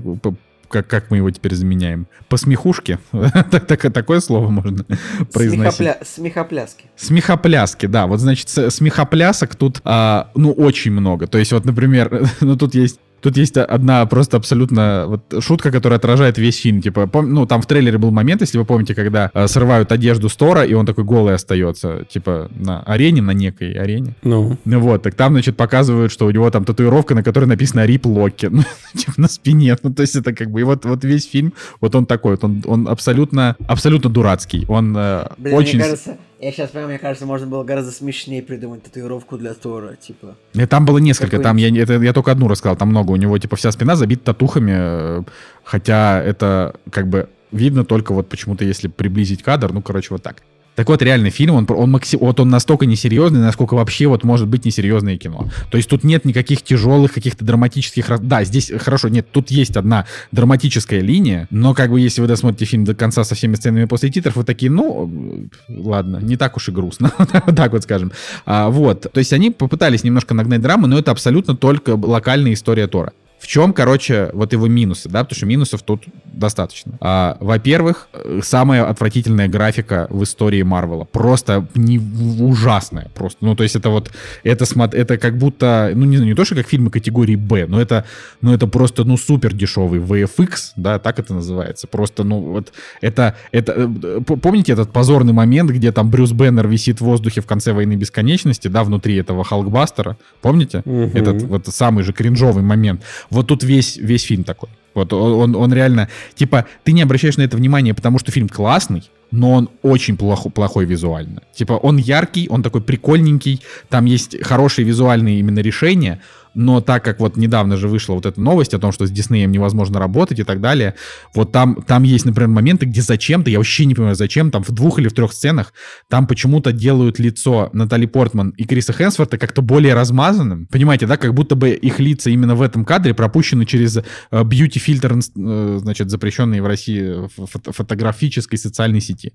как, 0.67 0.87
как 0.87 1.09
мы 1.09 1.17
его 1.17 1.31
теперь 1.31 1.55
заменяем? 1.55 2.05
По 2.27 2.35
смехушке? 2.35 2.99
так, 3.11 3.65
так, 3.65 3.93
такое 3.93 4.19
слово 4.19 4.49
можно 4.49 4.83
произносить. 5.31 5.77
Смехопля... 5.77 5.97
Смехопляски. 6.03 6.85
Смехопляски, 6.97 7.85
да. 7.85 8.07
Вот, 8.07 8.19
значит, 8.19 8.49
смехоплясок 8.49 9.55
тут, 9.55 9.79
а, 9.85 10.29
ну, 10.35 10.51
очень 10.51 10.91
много. 10.91 11.27
То 11.27 11.37
есть, 11.37 11.53
вот, 11.53 11.63
например, 11.63 12.29
ну, 12.41 12.57
тут 12.57 12.75
есть 12.75 12.99
Тут 13.21 13.37
есть 13.37 13.57
одна 13.57 14.05
просто 14.05 14.37
абсолютно 14.37 15.05
вот 15.07 15.43
шутка, 15.43 15.71
которая 15.71 15.97
отражает 15.97 16.37
весь 16.37 16.57
фильм. 16.57 16.81
Типа, 16.81 17.01
пом- 17.01 17.27
ну, 17.27 17.45
там 17.45 17.61
в 17.61 17.65
трейлере 17.65 17.97
был 17.97 18.11
момент, 18.11 18.41
если 18.41 18.57
вы 18.57 18.65
помните, 18.65 18.95
когда 18.95 19.29
э, 19.33 19.47
срывают 19.47 19.91
одежду 19.91 20.29
Стора, 20.29 20.63
и 20.63 20.73
он 20.73 20.85
такой 20.85 21.03
голый 21.03 21.35
остается, 21.35 22.05
типа, 22.09 22.49
на 22.55 22.81
арене, 22.83 23.21
на 23.21 23.31
некой 23.31 23.73
арене. 23.73 24.15
Ну. 24.23 24.57
Ну 24.65 24.79
вот, 24.79 25.03
так 25.03 25.15
там, 25.15 25.33
значит, 25.33 25.57
показывают, 25.57 26.11
что 26.11 26.25
у 26.25 26.31
него 26.31 26.49
там 26.51 26.65
татуировка, 26.65 27.15
на 27.15 27.23
которой 27.23 27.45
написано 27.45 27.85
«Рип 27.85 28.05
Локи», 28.05 28.45
ну, 28.51 28.63
типа, 28.95 29.13
на 29.17 29.27
спине. 29.27 29.75
Ну, 29.83 29.93
то 29.93 30.01
есть 30.01 30.15
это 30.15 30.33
как 30.33 30.49
бы, 30.51 30.61
и 30.61 30.63
вот, 30.63 30.85
вот 30.85 31.03
весь 31.03 31.29
фильм, 31.29 31.53
вот 31.81 31.95
он 31.95 32.05
такой, 32.05 32.31
вот 32.31 32.43
он, 32.43 32.63
он 32.65 32.87
абсолютно, 32.87 33.55
абсолютно 33.67 34.09
дурацкий. 34.09 34.65
Он 34.67 34.95
э, 34.97 35.27
Блин, 35.37 35.55
очень... 35.55 35.79
Мне 35.79 35.83
кажется, 35.83 36.17
Я 36.39 36.53
сейчас 36.53 36.69
прям, 36.69 36.87
мне 36.87 36.97
кажется, 36.97 37.25
можно 37.25 37.47
было 37.47 37.63
гораздо 37.65 37.91
смешнее 37.91 38.41
придумать 38.41 38.83
татуировку 38.83 39.37
для 39.37 39.53
Тора, 39.53 39.95
типа. 39.95 40.37
И 40.53 40.65
там 40.65 40.85
было 40.85 40.97
несколько, 40.97 41.39
там 41.39 41.57
я, 41.57 41.69
это, 41.81 41.93
я 42.01 42.13
только 42.13 42.31
одну 42.31 42.47
рассказал, 42.47 42.77
там 42.77 42.89
много. 42.89 43.11
У 43.11 43.17
него, 43.17 43.37
типа, 43.37 43.57
вся 43.57 43.71
спина 43.71 43.97
забита 43.97 44.25
татухами, 44.25 44.73
э, 44.73 45.23
хотя 45.65 46.23
это, 46.23 46.75
как 46.91 47.07
бы, 47.07 47.27
видно 47.51 47.83
только 47.83 48.13
вот 48.13 48.29
почему-то, 48.29 48.63
если 48.63 48.87
приблизить 48.87 49.43
кадр, 49.43 49.73
ну, 49.73 49.81
короче, 49.81 50.07
вот 50.11 50.23
так. 50.23 50.37
Так 50.79 50.87
вот, 50.87 51.01
реальный 51.01 51.29
фильм, 51.29 51.55
он, 51.55 51.67
он, 51.67 51.99
вот 52.21 52.39
он 52.39 52.47
настолько 52.47 52.85
несерьезный, 52.85 53.41
насколько 53.41 53.73
вообще 53.73 54.07
вот 54.07 54.23
может 54.23 54.47
быть 54.47 54.63
несерьезное 54.63 55.17
кино. 55.17 55.49
То 55.69 55.75
есть 55.75 55.89
тут 55.89 56.05
нет 56.05 56.23
никаких 56.23 56.61
тяжелых 56.61 57.11
каких-то 57.11 57.43
драматических... 57.43 58.21
Да, 58.21 58.45
здесь 58.45 58.71
хорошо, 58.79 59.09
нет, 59.09 59.27
тут 59.29 59.51
есть 59.51 59.75
одна 59.75 60.05
драматическая 60.31 61.01
линия, 61.01 61.49
но 61.49 61.73
как 61.73 61.91
бы 61.91 61.99
если 61.99 62.21
вы 62.21 62.27
досмотрите 62.27 62.63
фильм 62.63 62.85
до 62.85 62.95
конца 62.95 63.25
со 63.25 63.35
всеми 63.35 63.55
сценами 63.55 63.83
после 63.83 64.09
титров, 64.09 64.37
вы 64.37 64.45
такие, 64.45 64.71
ну, 64.71 65.49
ладно, 65.67 66.19
не 66.21 66.37
так 66.37 66.55
уж 66.55 66.69
и 66.69 66.71
грустно, 66.71 67.11
так 67.57 67.73
вот 67.73 67.83
скажем. 67.83 68.13
А, 68.45 68.69
вот, 68.69 69.05
то 69.11 69.17
есть 69.17 69.33
они 69.33 69.51
попытались 69.51 70.05
немножко 70.05 70.33
нагнать 70.33 70.61
драмы, 70.61 70.87
но 70.87 70.97
это 70.97 71.11
абсолютно 71.11 71.57
только 71.57 71.97
локальная 72.01 72.53
история 72.53 72.87
Тора. 72.87 73.11
В 73.39 73.47
чем, 73.47 73.73
короче, 73.73 74.29
вот 74.33 74.51
его 74.53 74.67
минусы, 74.67 75.09
да, 75.09 75.23
потому 75.23 75.37
что 75.37 75.45
минусов 75.45 75.81
тут 75.81 76.03
достаточно. 76.25 76.93
А, 76.99 77.37
во-первых, 77.39 78.09
самая 78.41 78.85
отвратительная 78.85 79.47
графика 79.47 80.07
в 80.09 80.23
истории 80.23 80.61
Марвела. 80.61 81.05
Просто 81.05 81.65
не, 81.73 81.99
ужасная. 81.99 83.09
Просто. 83.15 83.45
Ну, 83.45 83.55
то 83.55 83.63
есть 83.63 83.75
это 83.75 83.89
вот, 83.89 84.11
это, 84.43 84.65
это 84.91 85.17
как 85.17 85.37
будто, 85.37 85.91
ну, 85.95 86.05
не, 86.05 86.17
не 86.17 86.33
то, 86.33 86.43
что 86.45 86.55
как 86.55 86.67
фильмы 86.67 86.89
категории 86.89 87.35
Б, 87.35 87.65
но 87.67 87.81
это, 87.81 88.05
но 88.41 88.53
это 88.53 88.67
просто, 88.67 89.05
ну, 89.05 89.17
супер 89.17 89.53
дешевый 89.53 89.99
VFX, 89.99 90.71
да, 90.75 90.99
так 90.99 91.19
это 91.19 91.33
называется. 91.33 91.87
Просто, 91.87 92.23
ну, 92.23 92.39
вот, 92.41 92.73
это, 93.01 93.35
это, 93.51 93.89
э, 94.03 94.19
помните 94.21 94.73
этот 94.73 94.91
позорный 94.91 95.33
момент, 95.33 95.71
где 95.71 95.91
там 95.91 96.09
Брюс 96.09 96.31
Беннер 96.33 96.67
висит 96.67 96.99
в 96.99 97.05
воздухе 97.05 97.41
в 97.41 97.45
конце 97.45 97.71
Войны 97.71 97.93
Бесконечности, 97.93 98.67
да, 98.67 98.83
внутри 98.83 99.15
этого 99.15 99.43
Халкбастера? 99.43 100.17
Помните? 100.41 100.81
Угу. 100.85 101.11
Этот 101.13 101.41
вот 101.43 101.67
самый 101.67 102.03
же 102.03 102.11
кринжовый 102.11 102.63
момент. 102.63 103.01
Вот 103.29 103.47
тут 103.47 103.63
весь, 103.63 103.97
весь 103.97 104.23
фильм 104.23 104.43
такой. 104.43 104.69
Вот 104.93 105.13
он, 105.13 105.55
он 105.55 105.73
реально, 105.73 106.09
типа, 106.35 106.65
ты 106.83 106.91
не 106.91 107.01
обращаешь 107.01 107.37
на 107.37 107.43
это 107.43 107.57
внимания, 107.57 107.93
потому 107.93 108.19
что 108.19 108.31
фильм 108.31 108.49
классный, 108.49 109.03
но 109.31 109.51
он 109.51 109.69
очень 109.83 110.17
плохо, 110.17 110.49
плохой 110.49 110.85
визуально. 110.85 111.43
Типа, 111.53 111.73
он 111.73 111.97
яркий, 111.97 112.47
он 112.49 112.63
такой 112.63 112.81
прикольненький, 112.81 113.61
там 113.89 114.05
есть 114.05 114.41
хорошие 114.43 114.85
визуальные 114.85 115.39
именно 115.39 115.59
решения, 115.59 116.21
но 116.59 116.81
так 116.81 117.05
как 117.05 117.21
вот 117.21 117.37
недавно 117.37 117.77
же 117.77 117.87
вышла 117.87 118.15
вот 118.15 118.25
эта 118.25 118.41
новость 118.41 118.73
о 118.73 118.79
том, 118.79 118.91
что 118.91 119.05
с 119.05 119.11
Диснеем 119.11 119.49
невозможно 119.49 119.97
работать 119.97 120.39
и 120.39 120.43
так 120.43 120.59
далее, 120.59 120.95
вот 121.33 121.53
там, 121.53 121.81
там 121.87 122.03
есть, 122.03 122.25
например, 122.25 122.49
моменты, 122.49 122.85
где 122.85 123.01
зачем-то, 123.01 123.49
я 123.49 123.59
вообще 123.59 123.85
не 123.85 123.95
понимаю, 123.95 124.15
зачем, 124.15 124.51
там 124.51 124.63
в 124.63 124.71
двух 124.71 124.99
или 124.99 125.07
в 125.07 125.13
трех 125.13 125.31
сценах, 125.31 125.73
там 126.09 126.27
почему-то 126.27 126.73
делают 126.73 127.17
лицо 127.17 127.69
Натали 127.71 128.05
Портман 128.05 128.49
и 128.49 128.65
Криса 128.65 128.91
Хэнсворта 128.91 129.37
как-то 129.37 129.61
более 129.61 129.93
размазанным, 129.93 130.67
понимаете, 130.67 131.07
да, 131.07 131.15
как 131.15 131.33
будто 131.33 131.55
бы 131.55 131.69
их 131.69 131.99
лица 131.99 132.29
именно 132.29 132.55
в 132.55 132.61
этом 132.61 132.83
кадре 132.83 133.13
пропущены 133.13 133.65
через 133.65 133.99
бьюти-фильтр, 134.31 135.13
э, 135.13 135.19
э, 135.37 135.77
значит, 135.79 136.09
запрещенный 136.09 136.59
в 136.59 136.67
России 136.67 137.29
фото 137.37 137.71
фотографической 137.71 138.59
социальной 138.59 138.99
сети. 138.99 139.31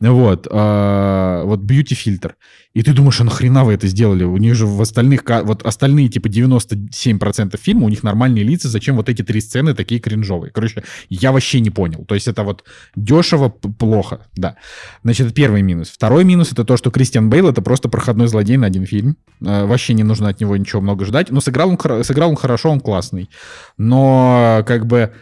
Вот, 0.00 0.48
э, 0.50 1.42
вот 1.44 1.60
бьюти-фильтр. 1.60 2.34
И 2.74 2.82
ты 2.82 2.92
думаешь, 2.92 3.20
а 3.20 3.24
нахрена 3.24 3.64
вы 3.64 3.74
это 3.74 3.86
сделали? 3.86 4.24
У 4.24 4.36
них 4.36 4.56
же 4.56 4.66
в 4.66 4.82
остальных, 4.82 5.22
вот 5.44 5.62
остальные 5.64 6.08
типа 6.08 6.26
97% 6.26 7.56
фильма, 7.56 7.86
у 7.86 7.88
них 7.88 8.02
нормальные 8.02 8.42
лица, 8.42 8.68
зачем 8.68 8.96
вот 8.96 9.08
эти 9.08 9.22
три 9.22 9.40
сцены 9.40 9.74
такие 9.74 10.00
кринжовые? 10.00 10.50
Короче, 10.50 10.82
я 11.08 11.30
вообще 11.30 11.60
не 11.60 11.70
понял. 11.70 12.04
То 12.04 12.16
есть 12.16 12.26
это 12.26 12.42
вот 12.42 12.64
дешево, 12.96 13.48
плохо, 13.48 14.26
да. 14.34 14.56
Значит, 15.04 15.26
это 15.26 15.34
первый 15.34 15.62
минус. 15.62 15.88
Второй 15.88 16.24
минус 16.24 16.50
это 16.50 16.64
то, 16.64 16.76
что 16.76 16.90
Кристиан 16.90 17.30
Бейл 17.30 17.48
это 17.48 17.62
просто 17.62 17.88
проходной 17.88 18.26
злодей 18.26 18.56
на 18.56 18.66
один 18.66 18.86
фильм. 18.86 19.16
Э, 19.40 19.66
вообще 19.66 19.94
не 19.94 20.02
нужно 20.02 20.28
от 20.28 20.40
него 20.40 20.56
ничего 20.56 20.82
много 20.82 21.04
ждать. 21.04 21.30
Но 21.30 21.40
сыграл 21.40 21.70
он, 21.70 22.04
сыграл 22.04 22.30
он 22.30 22.36
хорошо, 22.36 22.70
он 22.70 22.80
классный. 22.80 23.30
Но 23.78 24.64
как 24.66 24.86
бы 24.86 25.12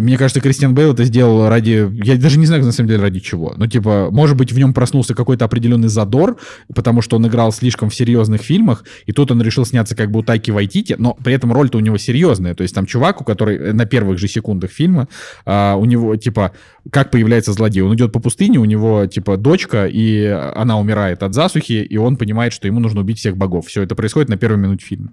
мне 0.00 0.16
кажется, 0.16 0.40
Кристиан 0.40 0.74
Бейл 0.74 0.92
это 0.92 1.04
сделал 1.04 1.48
ради... 1.48 1.90
Я 2.04 2.16
даже 2.16 2.38
не 2.38 2.46
знаю, 2.46 2.64
на 2.64 2.72
самом 2.72 2.88
деле, 2.88 3.02
ради 3.02 3.20
чего. 3.20 3.54
Ну, 3.56 3.66
типа, 3.66 4.08
может 4.10 4.36
быть, 4.36 4.52
в 4.52 4.58
нем 4.58 4.72
проснулся 4.72 5.14
какой-то 5.14 5.44
определенный 5.44 5.88
задор, 5.88 6.38
потому 6.74 7.02
что 7.02 7.16
он 7.16 7.26
играл 7.26 7.52
слишком 7.52 7.90
в 7.90 7.94
серьезных 7.94 8.40
фильмах, 8.42 8.84
и 9.06 9.12
тут 9.12 9.30
он 9.30 9.42
решил 9.42 9.66
сняться 9.66 9.94
как 9.94 10.10
бы 10.10 10.20
у 10.20 10.22
Тайки 10.22 10.50
Вайтити, 10.50 10.96
но 10.98 11.14
при 11.14 11.34
этом 11.34 11.52
роль-то 11.52 11.78
у 11.78 11.80
него 11.80 11.98
серьезная. 11.98 12.54
То 12.54 12.62
есть 12.62 12.74
там 12.74 12.86
чувак, 12.86 13.20
у 13.20 13.24
который 13.24 13.72
на 13.72 13.84
первых 13.84 14.18
же 14.18 14.28
секундах 14.28 14.70
фильма, 14.70 15.08
а, 15.44 15.76
у 15.76 15.84
него, 15.84 16.16
типа, 16.16 16.52
как 16.90 17.10
появляется 17.10 17.52
злодей? 17.52 17.82
Он 17.82 17.94
идет 17.94 18.12
по 18.12 18.20
пустыне, 18.20 18.58
у 18.58 18.64
него, 18.64 19.06
типа, 19.06 19.36
дочка, 19.36 19.86
и 19.86 20.24
она 20.24 20.78
умирает 20.78 21.22
от 21.22 21.34
засухи, 21.34 21.72
и 21.72 21.96
он 21.96 22.16
понимает, 22.16 22.52
что 22.52 22.66
ему 22.66 22.80
нужно 22.80 23.00
убить 23.00 23.18
всех 23.18 23.36
богов. 23.36 23.66
Все 23.66 23.82
это 23.82 23.94
происходит 23.94 24.28
на 24.28 24.36
первой 24.36 24.58
минуте 24.58 24.84
фильма. 24.84 25.10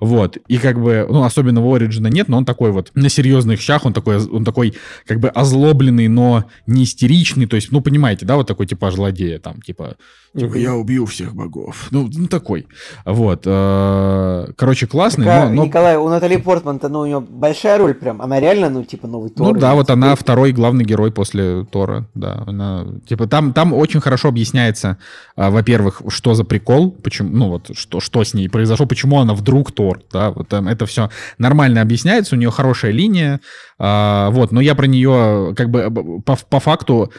Вот. 0.00 0.38
И 0.48 0.58
как 0.58 0.80
бы, 0.80 1.06
ну, 1.08 1.22
особенного 1.24 1.76
Ориджина 1.76 2.08
нет, 2.08 2.28
но 2.28 2.38
он 2.38 2.44
такой 2.44 2.72
вот 2.72 2.90
на 2.94 3.08
серьезных 3.08 3.60
щах, 3.60 3.84
он 3.84 3.92
такой 3.92 4.21
он 4.30 4.44
такой 4.44 4.74
как 5.06 5.20
бы 5.20 5.28
озлобленный, 5.28 6.08
но 6.08 6.44
не 6.66 6.84
истеричный, 6.84 7.46
то 7.46 7.56
есть, 7.56 7.72
ну, 7.72 7.80
понимаете, 7.80 8.26
да, 8.26 8.36
вот 8.36 8.46
такой 8.46 8.66
типаж 8.66 8.94
злодея, 8.94 9.38
там, 9.38 9.60
типа, 9.62 9.96
типа 10.36 10.54
я 10.56 10.74
убью 10.74 11.06
всех 11.06 11.34
богов. 11.34 11.88
Ну, 11.90 12.08
ну 12.12 12.26
такой. 12.26 12.66
Вот. 13.04 13.42
Э, 13.46 14.46
короче, 14.56 14.86
классный, 14.86 15.26
так, 15.26 15.50
но, 15.50 15.54
но... 15.54 15.64
Николай, 15.66 15.96
у 15.96 16.08
Натали 16.08 16.36
Портман-то, 16.36 16.88
ну, 16.88 17.00
у 17.00 17.06
нее 17.06 17.20
большая 17.20 17.78
роль 17.78 17.94
прям, 17.94 18.22
она 18.22 18.40
реально, 18.40 18.70
ну, 18.70 18.84
типа, 18.84 19.06
новый 19.06 19.30
Тор. 19.30 19.54
Ну, 19.54 19.60
да, 19.60 19.74
вот 19.74 19.90
она 19.90 20.14
второй 20.14 20.52
главный 20.52 20.84
герой 20.84 21.12
после 21.12 21.64
Тора, 21.64 22.08
да, 22.14 22.44
она, 22.46 22.86
типа, 23.06 23.26
там, 23.26 23.52
там 23.52 23.72
очень 23.72 24.00
хорошо 24.00 24.28
объясняется, 24.28 24.98
а, 25.36 25.50
во-первых, 25.50 26.02
что 26.08 26.34
за 26.34 26.44
прикол, 26.44 26.90
почему, 26.90 27.30
ну, 27.30 27.48
вот, 27.48 27.70
что, 27.74 28.00
что 28.00 28.24
с 28.24 28.34
ней 28.34 28.48
произошло, 28.48 28.86
почему 28.86 29.20
она 29.20 29.34
вдруг 29.34 29.72
Тор, 29.72 30.02
да, 30.12 30.30
вот 30.30 30.48
там 30.48 30.68
это 30.68 30.86
все 30.86 31.10
нормально 31.38 31.82
объясняется, 31.82 32.34
у 32.34 32.38
нее 32.38 32.50
хорошая 32.50 32.92
линия, 32.92 33.40
а, 33.84 34.30
вот, 34.30 34.52
но 34.52 34.60
я 34.60 34.76
про 34.76 34.86
нее 34.86 35.54
как 35.56 35.68
бы 35.68 35.90
по, 36.24 36.36
по 36.36 36.60
факту 36.60 37.12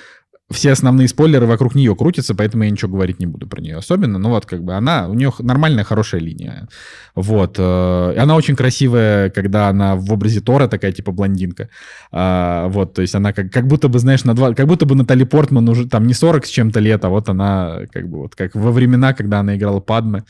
все 0.50 0.72
основные 0.72 1.10
спойлеры 1.10 1.46
вокруг 1.46 1.76
нее 1.76 1.94
крутятся, 1.94 2.36
поэтому 2.36 2.64
я 2.64 2.70
ничего 2.70 2.92
говорить 2.92 3.20
не 3.20 3.26
буду 3.26 3.48
про 3.48 3.60
нее 3.60 3.76
особенно. 3.76 4.18
Но 4.18 4.30
вот 4.30 4.46
как 4.46 4.64
бы 4.64 4.74
она, 4.74 5.10
у 5.10 5.14
нее 5.14 5.34
нормальная, 5.40 5.84
хорошая 5.84 6.22
линия. 6.22 6.70
Вот. 7.16 7.56
Э, 7.58 8.16
она 8.18 8.36
очень 8.36 8.56
красивая, 8.56 9.30
когда 9.30 9.68
она 9.68 9.96
в 9.96 10.14
образе 10.14 10.40
Тора 10.40 10.68
такая, 10.70 10.94
типа, 10.94 11.12
блондинка. 11.12 11.70
А, 12.12 12.68
вот, 12.70 12.94
то 12.94 13.02
есть 13.02 13.16
она 13.16 13.34
как, 13.34 13.52
как 13.52 13.68
будто 13.68 13.90
бы, 13.90 14.00
знаешь, 14.00 14.24
на 14.24 14.34
два, 14.34 14.54
как 14.54 14.68
будто 14.68 14.86
бы 14.86 14.96
Натали 14.96 15.26
Портман 15.26 15.68
уже 15.68 15.88
там 15.88 16.08
не 16.08 16.14
40 16.14 16.46
с 16.46 16.50
чем-то 16.50 16.80
лет, 16.80 17.04
а 17.04 17.10
вот 17.10 17.28
она 17.28 17.80
как 17.92 18.08
бы 18.08 18.20
вот 18.20 18.36
как 18.36 18.56
во 18.56 18.72
времена, 18.72 19.14
когда 19.14 19.40
она 19.40 19.58
играла 19.58 19.82
Падме. 19.82 20.24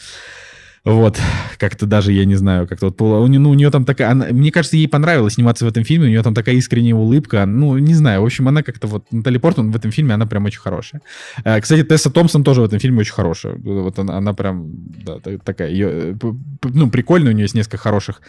Вот, 0.86 1.18
как-то 1.58 1.86
даже, 1.86 2.12
я 2.12 2.26
не 2.26 2.36
знаю, 2.36 2.68
как-то 2.68 2.88
вот, 2.88 3.02
у, 3.02 3.28
ну, 3.28 3.50
у 3.50 3.54
нее 3.54 3.72
там 3.72 3.86
такая, 3.86 4.12
она, 4.12 4.26
мне 4.32 4.52
кажется, 4.52 4.76
ей 4.76 4.90
понравилось 4.90 5.36
сниматься 5.36 5.64
в 5.64 5.68
этом 5.70 5.86
фильме, 5.86 6.08
у 6.08 6.10
нее 6.10 6.22
там 6.24 6.34
такая 6.34 6.56
искренняя 6.56 6.94
улыбка, 6.94 7.46
ну, 7.46 7.78
не 7.78 7.94
знаю, 7.94 8.22
в 8.22 8.26
общем, 8.26 8.50
она 8.50 8.64
как-то 8.64 8.88
вот, 8.88 9.06
Натали 9.10 9.38
Портман 9.38 9.72
в 9.72 9.76
этом 9.78 9.92
фильме, 9.92 10.14
она 10.14 10.26
прям 10.26 10.44
очень 10.44 10.60
хорошая. 10.60 11.02
Э, 11.46 11.62
кстати, 11.62 11.84
Тесса 11.84 12.12
Томпсон 12.12 12.44
тоже 12.44 12.60
в 12.60 12.66
этом 12.66 12.80
фильме 12.80 13.00
очень 13.00 13.14
хорошая, 13.14 13.56
вот 13.56 13.98
она, 13.98 14.18
она 14.18 14.34
прям, 14.34 14.72
да, 15.06 15.20
такая, 15.46 15.70
ее, 15.70 16.16
э, 16.22 16.34
ну, 16.64 16.90
прикольная, 16.90 17.32
у 17.32 17.36
нее 17.36 17.44
есть 17.44 17.56
несколько 17.56 17.78
хороших 17.78 18.22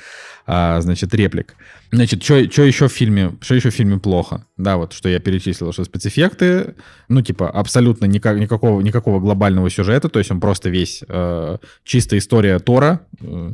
а, 0.47 0.81
значит, 0.81 1.15
реплик. 1.15 1.57
Значит, 1.95 2.23
что 2.23 2.37
еще 2.37 2.89
в 2.89 2.93
фильме, 2.93 3.37
что 3.41 3.55
еще 3.55 3.71
в 3.71 3.75
фильме 3.75 3.99
плохо? 3.99 4.47
Да, 4.57 4.77
вот, 4.77 4.93
что 4.93 5.09
я 5.09 5.21
перечислил, 5.21 5.73
что 5.73 5.85
спецэффекты, 5.85 6.75
ну, 7.09 7.23
типа, 7.23 7.51
абсолютно 7.51 8.07
никак, 8.07 8.39
никакого, 8.39 8.81
никакого 8.81 9.21
глобального 9.21 9.71
сюжета, 9.71 10.09
то 10.09 10.19
есть 10.19 10.31
он 10.31 10.41
просто 10.41 10.71
весь 10.71 11.03
э, 11.07 11.59
чистая 11.85 12.19
история 12.19 12.59
Тора. 12.59 13.07
Э, 13.21 13.53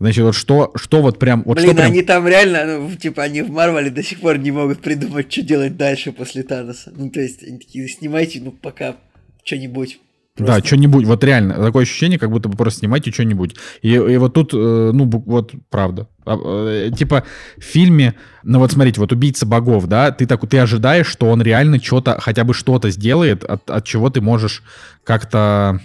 значит, 0.00 0.24
вот 0.24 0.34
что, 0.34 0.72
что 0.76 1.00
вот 1.00 1.18
прям... 1.18 1.42
Вот 1.44 1.56
Блин, 1.56 1.70
что 1.70 1.76
прям... 1.76 1.90
они 1.92 2.02
там 2.02 2.28
реально, 2.28 2.78
ну, 2.78 2.94
типа, 2.94 3.22
они 3.22 3.42
в 3.42 3.50
Марвеле 3.50 3.90
до 3.90 4.02
сих 4.02 4.20
пор 4.20 4.38
не 4.38 4.50
могут 4.50 4.80
придумать, 4.80 5.32
что 5.32 5.42
делать 5.42 5.76
дальше 5.76 6.12
после 6.12 6.42
Таноса. 6.42 6.92
Ну, 6.94 7.10
то 7.10 7.20
есть, 7.20 7.42
они 7.42 7.58
такие, 7.58 7.88
снимайте, 7.88 8.40
ну, 8.42 8.52
пока 8.52 8.96
что-нибудь 9.44 9.98
Просто... 10.38 10.60
Да, 10.60 10.66
что-нибудь, 10.66 11.04
вот 11.04 11.24
реально, 11.24 11.54
такое 11.54 11.82
ощущение, 11.82 12.18
как 12.18 12.30
будто 12.30 12.48
бы 12.48 12.56
просто 12.56 12.80
снимайте 12.80 13.10
что-нибудь. 13.10 13.56
И, 13.82 13.92
и 13.94 14.16
вот 14.16 14.34
тут, 14.34 14.54
э, 14.54 14.90
ну, 14.94 15.04
вот, 15.04 15.52
правда. 15.68 16.06
А, 16.24 16.36
э, 16.36 16.90
типа, 16.96 17.24
в 17.56 17.62
фильме, 17.62 18.14
ну 18.44 18.60
вот 18.60 18.70
смотрите, 18.70 19.00
вот 19.00 19.12
«Убийца 19.12 19.46
богов», 19.46 19.86
да, 19.86 20.12
ты, 20.12 20.26
так, 20.26 20.48
ты 20.48 20.58
ожидаешь, 20.58 21.08
что 21.08 21.26
он 21.26 21.42
реально 21.42 21.82
что-то, 21.82 22.18
хотя 22.20 22.44
бы 22.44 22.54
что-то 22.54 22.90
сделает, 22.90 23.42
от, 23.42 23.68
от 23.68 23.84
чего 23.84 24.10
ты 24.10 24.20
можешь 24.20 24.62
как-то 25.02 25.80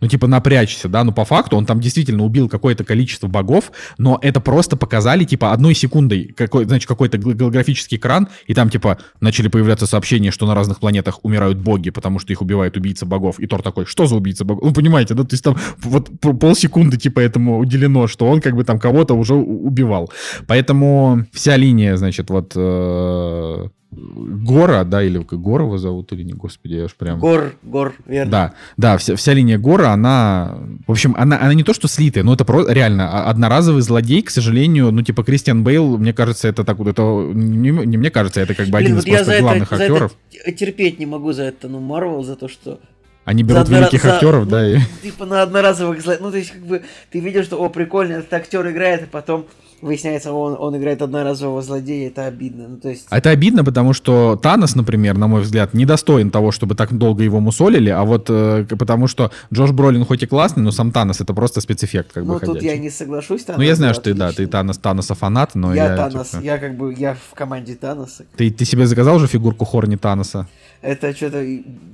ну, 0.00 0.08
типа, 0.08 0.26
напрячься, 0.26 0.88
да, 0.88 1.04
но 1.04 1.12
по 1.12 1.24
факту 1.24 1.56
он 1.56 1.66
там 1.66 1.80
действительно 1.80 2.24
убил 2.24 2.48
какое-то 2.48 2.84
количество 2.84 3.28
богов, 3.28 3.72
но 3.98 4.18
это 4.22 4.40
просто 4.40 4.76
показали, 4.76 5.24
типа, 5.24 5.52
одной 5.52 5.74
секундой, 5.74 6.34
какой, 6.36 6.64
значит, 6.64 6.88
какой-то 6.88 7.18
голографический 7.18 7.98
экран, 7.98 8.28
и 8.46 8.54
там, 8.54 8.70
типа, 8.70 8.98
начали 9.20 9.48
появляться 9.48 9.86
сообщения, 9.86 10.30
что 10.30 10.46
на 10.46 10.54
разных 10.54 10.80
планетах 10.80 11.20
умирают 11.22 11.58
боги, 11.58 11.90
потому 11.90 12.18
что 12.18 12.32
их 12.32 12.42
убивает 12.42 12.76
убийца 12.76 13.06
богов, 13.06 13.38
и 13.38 13.46
Тор 13.46 13.62
такой, 13.62 13.86
что 13.86 14.06
за 14.06 14.16
убийца 14.16 14.44
богов? 14.44 14.64
Ну, 14.64 14.72
понимаете, 14.72 15.14
да, 15.14 15.24
то 15.24 15.34
есть 15.34 15.44
там 15.44 15.56
вот 15.82 16.10
полсекунды, 16.20 16.96
типа, 16.96 17.20
этому 17.20 17.58
уделено, 17.58 18.06
что 18.06 18.26
он, 18.26 18.40
как 18.40 18.56
бы, 18.56 18.64
там 18.64 18.78
кого-то 18.78 19.14
уже 19.14 19.34
убивал. 19.34 20.10
Поэтому 20.46 21.26
вся 21.32 21.56
линия, 21.56 21.96
значит, 21.96 22.30
вот... 22.30 23.70
Гора, 23.92 24.84
да, 24.84 25.02
или 25.02 25.18
Гора 25.18 25.64
его 25.64 25.76
зовут, 25.76 26.12
или 26.12 26.22
не, 26.22 26.32
господи, 26.32 26.74
я 26.74 26.84
уж 26.84 26.94
прям... 26.94 27.18
Гор, 27.18 27.54
Гор, 27.62 27.94
верно. 28.06 28.30
Да, 28.30 28.52
да, 28.76 28.96
вся, 28.98 29.16
вся 29.16 29.32
линия 29.32 29.58
Гора, 29.58 29.92
она, 29.92 30.58
в 30.86 30.92
общем, 30.92 31.14
она, 31.18 31.40
она 31.40 31.54
не 31.54 31.64
то, 31.64 31.74
что 31.74 31.88
слитая, 31.88 32.22
но 32.22 32.34
это 32.34 32.44
про, 32.44 32.68
реально 32.68 33.10
а- 33.10 33.30
одноразовый 33.30 33.82
злодей, 33.82 34.22
к 34.22 34.30
сожалению, 34.30 34.92
ну, 34.92 35.02
типа, 35.02 35.24
Кристиан 35.24 35.64
Бейл, 35.64 35.98
мне 35.98 36.12
кажется, 36.12 36.46
это 36.46 36.62
так 36.62 36.78
вот, 36.78 36.86
это, 36.86 37.02
не, 37.02 37.70
не 37.70 37.96
мне 37.96 38.10
кажется, 38.10 38.40
это 38.40 38.54
как 38.54 38.66
бы 38.66 38.78
Блин, 38.78 38.84
один 38.84 38.96
вот 38.96 39.06
из 39.06 39.14
просто 39.14 39.32
за 39.34 39.40
главных 39.40 39.68
это, 39.72 39.76
за 39.76 39.82
актеров. 39.84 40.16
это 40.44 40.52
терпеть 40.52 40.98
не 41.00 41.06
могу 41.06 41.32
за 41.32 41.42
это, 41.44 41.68
ну, 41.68 41.80
Марвел, 41.80 42.22
за 42.22 42.36
то, 42.36 42.46
что 42.48 42.78
Они 43.24 43.42
берут 43.42 43.66
за 43.66 43.76
великих 43.76 44.04
за- 44.04 44.14
актеров, 44.14 44.44
ну, 44.44 44.50
да, 44.50 44.70
и... 44.70 44.78
Типа 45.02 45.26
на 45.26 45.42
одноразовых. 45.42 45.98
Ну, 46.20 46.30
то 46.30 46.36
есть, 46.36 46.52
как 46.52 46.62
бы, 46.62 46.82
ты 47.10 47.18
видишь, 47.18 47.46
что, 47.46 47.56
о, 47.56 47.68
прикольно, 47.68 48.14
этот 48.14 48.32
актер 48.32 48.68
играет, 48.70 49.02
а 49.02 49.06
потом 49.10 49.46
выясняется, 49.82 50.32
он, 50.32 50.56
он 50.58 50.76
играет 50.76 51.02
одноразового 51.02 51.62
злодея, 51.62 52.08
это 52.08 52.26
обидно. 52.26 52.68
Ну, 52.68 52.76
то 52.76 52.88
есть... 52.88 53.06
А 53.08 53.18
это 53.18 53.30
обидно, 53.30 53.64
потому 53.64 53.92
что 53.92 54.36
Танос, 54.36 54.74
например, 54.74 55.16
на 55.16 55.26
мой 55.26 55.42
взгляд, 55.42 55.74
недостоин 55.74 56.30
того, 56.30 56.50
чтобы 56.50 56.74
так 56.74 56.92
долго 56.92 57.22
его 57.22 57.40
мусолили, 57.40 57.90
а 57.90 58.04
вот 58.04 58.26
э, 58.28 58.66
потому 58.78 59.06
что 59.06 59.30
Джош 59.52 59.72
Бролин 59.72 60.04
хоть 60.04 60.22
и 60.22 60.26
классный, 60.26 60.62
но 60.62 60.70
сам 60.70 60.92
Танос 60.92 61.20
это 61.20 61.34
просто 61.34 61.60
спецэффект, 61.60 62.12
как 62.12 62.24
ну, 62.24 62.34
бы 62.34 62.40
тут 62.40 62.48
ходячий. 62.48 62.68
я 62.68 62.78
не 62.78 62.90
соглашусь. 62.90 63.44
Ну, 63.48 63.62
я 63.62 63.74
знаю, 63.74 63.94
что 63.94 64.04
ты, 64.04 64.14
да, 64.14 64.32
ты 64.32 64.46
Танос, 64.46 64.78
Таноса 64.78 65.14
фанат, 65.14 65.54
но 65.54 65.74
я... 65.74 65.90
я 65.90 65.96
Танос, 65.96 66.30
типа, 66.30 66.42
я 66.42 66.58
как 66.58 66.76
бы, 66.76 66.94
я 66.96 67.14
в 67.14 67.34
команде 67.34 67.74
Таноса. 67.74 68.24
Ты, 68.36 68.50
ты 68.50 68.64
себе 68.64 68.86
заказал 68.86 69.16
уже 69.16 69.26
фигурку 69.26 69.64
Хорни 69.64 69.96
Таноса? 69.96 70.46
Это 70.82 71.14
что-то, 71.14 71.44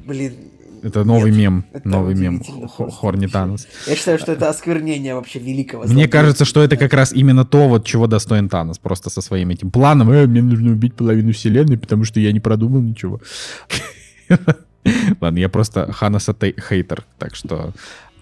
блин, 0.07 0.35
Это 0.87 1.03
новый 1.05 1.31
Нет, 1.33 1.41
мем, 1.41 1.65
это 1.73 1.89
новый 1.89 2.15
мем 2.15 2.37
удивительно 2.37 2.69
Хо- 2.69 2.85
просто 2.85 3.01
Хорни 3.01 3.21
вообще. 3.23 3.33
Танос. 3.33 3.67
я 3.89 3.97
считаю, 3.97 4.19
что 4.19 4.33
это 4.33 4.49
осквернение 4.49 5.15
вообще 5.17 5.39
великого 5.41 5.83
Мне 5.83 5.89
злодея. 5.93 6.09
кажется, 6.09 6.45
что 6.45 6.63
это 6.63 6.77
как 6.77 6.93
раз 6.93 7.13
именно 7.13 7.45
то, 7.45 7.69
вот 7.69 7.85
чего 7.85 8.07
достоин 8.07 8.49
Танос, 8.49 8.79
просто 8.79 9.11
со 9.11 9.21
своим 9.21 9.51
этим 9.51 9.71
планом. 9.71 10.11
«Э, 10.11 10.27
мне 10.27 10.43
нужно 10.43 10.71
убить 10.73 10.95
половину 10.95 11.33
вселенной, 11.33 11.77
потому 11.77 12.05
что 12.05 12.21
я 12.21 12.31
не 12.33 12.39
продумал 12.41 12.81
ничего. 12.83 13.21
Ладно, 15.21 15.39
я 15.39 15.49
просто 15.49 15.93
Ханоса 15.93 16.33
тей- 16.35 16.55
хейтер, 16.69 17.05
так 17.19 17.35
что 17.35 17.73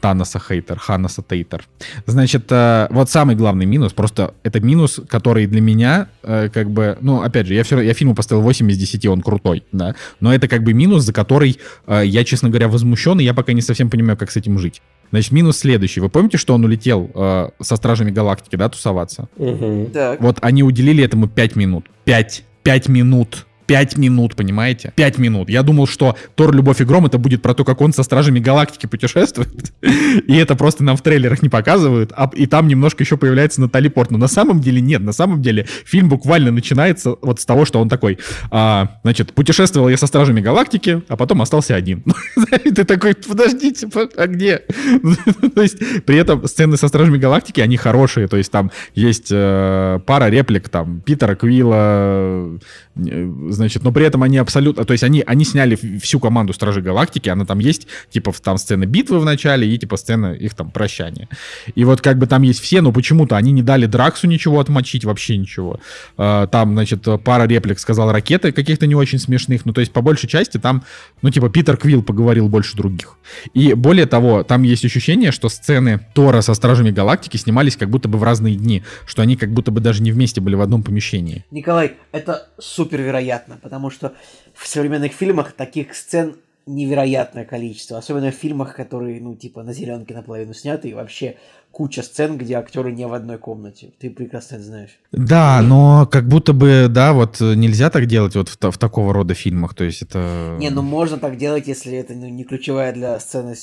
Таноса 0.05 0.39
хейтер, 0.39 0.79
Ханоса 0.79 1.23
тейтер. 1.23 1.65
Значит, 2.05 2.45
э, 2.51 2.89
вот 2.91 3.09
самый 3.09 3.37
главный 3.37 3.65
минус, 3.65 3.95
просто 3.95 4.35
это 4.43 4.61
минус, 4.61 5.01
который 5.09 5.47
для 5.47 5.63
меня, 5.63 6.09
э, 6.23 6.51
как 6.53 6.69
бы, 6.69 6.99
ну, 7.01 7.23
опять 7.23 7.47
же, 7.47 7.55
я 7.55 7.65
все 7.65 7.81
я 7.81 7.95
фильму 7.95 8.15
поставил 8.15 8.43
8 8.43 8.71
из 8.71 8.77
10, 8.77 9.07
он 9.07 9.23
крутой, 9.23 9.63
да, 9.73 9.95
но 10.21 10.35
это 10.35 10.47
как 10.47 10.63
бы 10.63 10.75
минус, 10.75 11.05
за 11.05 11.15
который 11.15 11.59
э, 11.87 12.03
я, 12.05 12.23
честно 12.25 12.51
говоря, 12.51 12.69
возмущен, 12.69 13.19
и 13.19 13.25
я 13.25 13.33
пока 13.33 13.55
не 13.55 13.63
совсем 13.63 13.89
понимаю, 13.89 14.19
как 14.19 14.31
с 14.31 14.37
этим 14.37 14.59
жить. 14.59 14.83
Значит, 15.11 15.33
минус 15.33 15.57
следующий. 15.57 16.01
Вы 16.01 16.11
помните, 16.11 16.37
что 16.37 16.53
он 16.53 16.63
улетел 16.67 17.11
э, 17.15 17.49
со 17.63 17.77
Стражами 17.77 18.11
Галактики, 18.11 18.57
да, 18.57 18.69
тусоваться? 18.69 19.31
Мгм. 19.39 19.87
Так. 19.87 20.21
Вот 20.21 20.37
они 20.43 20.63
уделили 20.63 21.03
этому 21.03 21.29
5 21.29 21.57
минут. 21.57 21.87
5. 22.05 22.45
5 22.63 22.89
минут. 22.89 23.47
5 23.66 23.97
минут, 23.97 24.36
понимаете? 24.36 24.93
5 24.97 25.19
минут. 25.19 25.49
Я 25.49 25.62
думал, 25.62 25.86
что 25.86 26.16
Тор 26.35 26.55
Любовь 26.55 26.81
и 26.81 26.85
Гром 26.85 27.07
это 27.07 27.19
будет 27.19 27.43
про 27.43 27.55
то, 27.55 27.65
как 27.65 27.81
он 27.81 27.93
со 27.93 28.03
Стражами 28.03 28.39
Галактики 28.39 28.86
путешествует. 28.86 29.73
И 29.82 30.36
это 30.36 30.55
просто 30.57 30.85
нам 30.85 30.97
в 30.97 31.03
трейлерах 31.03 31.43
не 31.43 31.49
показывают. 31.49 32.12
А, 32.16 32.31
и 32.35 32.47
там 32.47 32.69
немножко 32.69 33.03
еще 33.03 33.16
появляется 33.16 33.61
Натали 33.61 33.89
Порт. 33.89 34.11
Но 34.11 34.19
на 34.19 34.28
самом 34.28 34.61
деле 34.61 34.81
нет. 34.81 35.03
На 35.03 35.12
самом 35.12 35.43
деле 35.43 35.66
фильм 35.85 36.09
буквально 36.09 36.51
начинается 36.51 37.16
вот 37.20 37.41
с 37.41 37.45
того, 37.45 37.65
что 37.65 37.81
он 37.81 37.89
такой, 37.89 38.19
а, 38.51 38.99
значит, 39.03 39.32
путешествовал 39.32 39.89
я 39.89 39.97
со 39.97 40.07
Стражами 40.07 40.41
Галактики, 40.41 41.03
а 41.09 41.16
потом 41.16 41.43
остался 41.43 41.74
один. 41.74 42.05
Ты 42.65 42.85
такой, 42.85 43.15
подождите, 43.15 43.89
по- 43.89 44.09
а 44.16 44.27
где? 44.27 44.62
То 45.55 45.62
есть 45.62 45.78
при 46.05 46.16
этом 46.16 46.47
сцены 46.47 46.77
со 46.77 46.89
Стражами 46.89 47.19
Галактики, 47.19 47.61
они 47.61 47.77
хорошие. 47.77 48.28
То 48.28 48.36
есть 48.36 48.51
там 48.51 48.70
есть 48.95 49.28
э, 49.31 50.01
пара 50.07 50.28
реплик, 50.28 50.69
там, 50.69 51.01
Питера 51.01 51.35
Квилла, 51.35 52.59
э, 52.97 53.51
значит, 53.55 53.83
но 53.83 53.93
при 53.93 54.05
этом 54.07 54.23
они 54.23 54.39
абсолютно, 54.39 54.85
то 54.85 54.93
есть 54.93 55.05
они, 55.05 55.23
они 55.27 55.45
сняли 55.45 55.77
всю 55.99 56.21
команду 56.21 56.53
Стражей 56.53 56.83
Галактики, 56.83 57.29
она 57.29 57.45
там 57.45 57.59
есть, 57.59 57.87
типа, 58.11 58.33
там 58.43 58.59
сцены 58.59 58.85
битвы 58.85 59.19
в 59.19 59.25
начале 59.25 59.69
и, 59.69 59.79
типа, 59.79 59.97
сцена 59.97 60.33
их 60.33 60.55
там 60.55 60.71
прощания. 60.71 61.29
И 61.75 61.85
вот 61.85 62.01
как 62.01 62.19
бы 62.19 62.27
там 62.27 62.43
есть 62.43 62.61
все, 62.61 62.81
но 62.81 62.93
почему-то 62.93 63.37
они 63.37 63.53
не 63.53 63.63
дали 63.63 63.87
Драксу 63.87 64.27
ничего 64.27 64.61
отмочить, 64.61 65.05
вообще 65.05 65.37
ничего. 65.37 65.81
Э, 66.19 66.47
Там, 66.51 66.73
значит, 66.73 67.07
пара 67.25 67.47
реплик 67.47 67.79
сказал 67.79 68.13
ракеты 68.13 68.53
каких-то 68.53 68.87
не 68.87 68.95
очень 68.95 69.19
смешных, 69.19 69.65
ну, 69.65 69.73
то 69.73 69.81
есть 69.81 69.93
по 69.93 70.03
большей 70.03 70.29
части 70.29 70.59
там, 70.59 70.85
ну, 71.23 71.31
типа, 71.31 71.49
Питер 71.51 71.77
Квилл 71.77 72.03
поговорил 72.03 72.49
больше 72.49 72.77
других. 72.77 73.17
И 73.53 73.75
более 73.75 74.07
того, 74.07 74.43
там 74.43 74.63
есть 74.63 74.85
ощущение, 74.85 75.33
что 75.33 75.49
сцены 75.49 76.01
Тора 76.15 76.41
со 76.41 76.55
Стражами 76.55 76.91
Галактики 76.91 77.37
снимались 77.37 77.77
как 77.77 77.91
будто 77.91 78.09
бы 78.09 78.19
в 78.19 78.23
разные 78.23 78.55
дни, 78.55 78.83
что 79.07 79.23
они 79.23 79.37
как 79.37 79.51
будто 79.51 79.71
бы 79.71 79.81
даже 79.81 80.03
не 80.03 80.13
вместе 80.13 80.41
были 80.41 80.55
в 80.55 80.61
одном 80.61 80.83
помещении. 80.83 81.45
Николай, 81.51 81.95
это 82.13 82.49
супер 82.59 83.03
вероятно, 83.03 83.44
потому 83.62 83.91
что 83.91 84.15
в 84.55 84.66
современных 84.66 85.12
фильмах 85.12 85.53
таких 85.53 85.95
сцен 85.95 86.37
невероятное 86.66 87.45
количество, 87.45 87.99
особенно 87.99 88.31
в 88.31 88.35
фильмах, 88.35 88.75
которые, 88.75 89.21
ну, 89.21 89.35
типа, 89.35 89.62
на 89.62 89.73
зеленке 89.73 90.15
наполовину 90.15 90.55
сняты, 90.55 90.89
и 90.89 90.95
вообще 90.95 91.37
куча 91.71 92.03
сцен, 92.03 92.39
где 92.39 92.55
актеры 92.55 92.93
не 92.93 93.07
в 93.07 93.12
одной 93.12 93.37
комнате. 93.37 93.93
Ты 93.99 94.09
прекрасно 94.09 94.57
это 94.57 94.65
знаешь. 94.65 94.99
Да, 95.12 95.61
но 95.61 96.07
как 96.07 96.27
будто 96.29 96.53
бы, 96.53 96.87
да, 96.89 97.12
вот 97.12 97.41
э, 97.41 97.55
нельзя 97.55 97.91
так 97.91 98.07
делать 98.07 98.37
вот 98.37 98.49
в, 98.49 98.71
в 98.71 98.79
такого 98.79 99.12
рода 99.12 99.35
фильмах, 99.35 99.75
то 99.75 99.85
есть 99.85 100.03
это... 100.03 100.57
Не, 100.59 100.71
ну 100.71 100.83
можно 100.83 101.19
так 101.19 101.37
делать, 101.37 101.66
если 101.66 101.93
это 101.93 102.15
ну, 102.15 102.29
не 102.29 102.45
ключевая 102.45 102.93
для 102.93 103.19
сцены, 103.19 103.57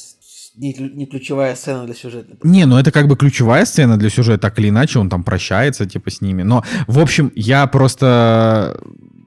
не, 0.58 0.74
не 0.74 1.06
ключевая 1.06 1.56
сцена 1.56 1.86
для 1.86 1.96
сюжета. 1.96 2.36
Не, 2.44 2.66
ну 2.66 2.78
это 2.78 2.92
как 2.92 3.08
бы 3.08 3.16
ключевая 3.16 3.66
сцена 3.66 3.98
для 3.98 4.10
сюжета, 4.10 4.40
так 4.40 4.60
или 4.60 4.70
иначе, 4.70 5.00
он 5.00 5.10
там 5.10 5.24
прощается, 5.24 5.86
типа, 5.86 6.12
с 6.12 6.22
ними. 6.22 6.44
Но, 6.44 6.64
в 6.88 7.00
общем, 7.00 7.32
я 7.36 7.66
просто... 7.66 8.78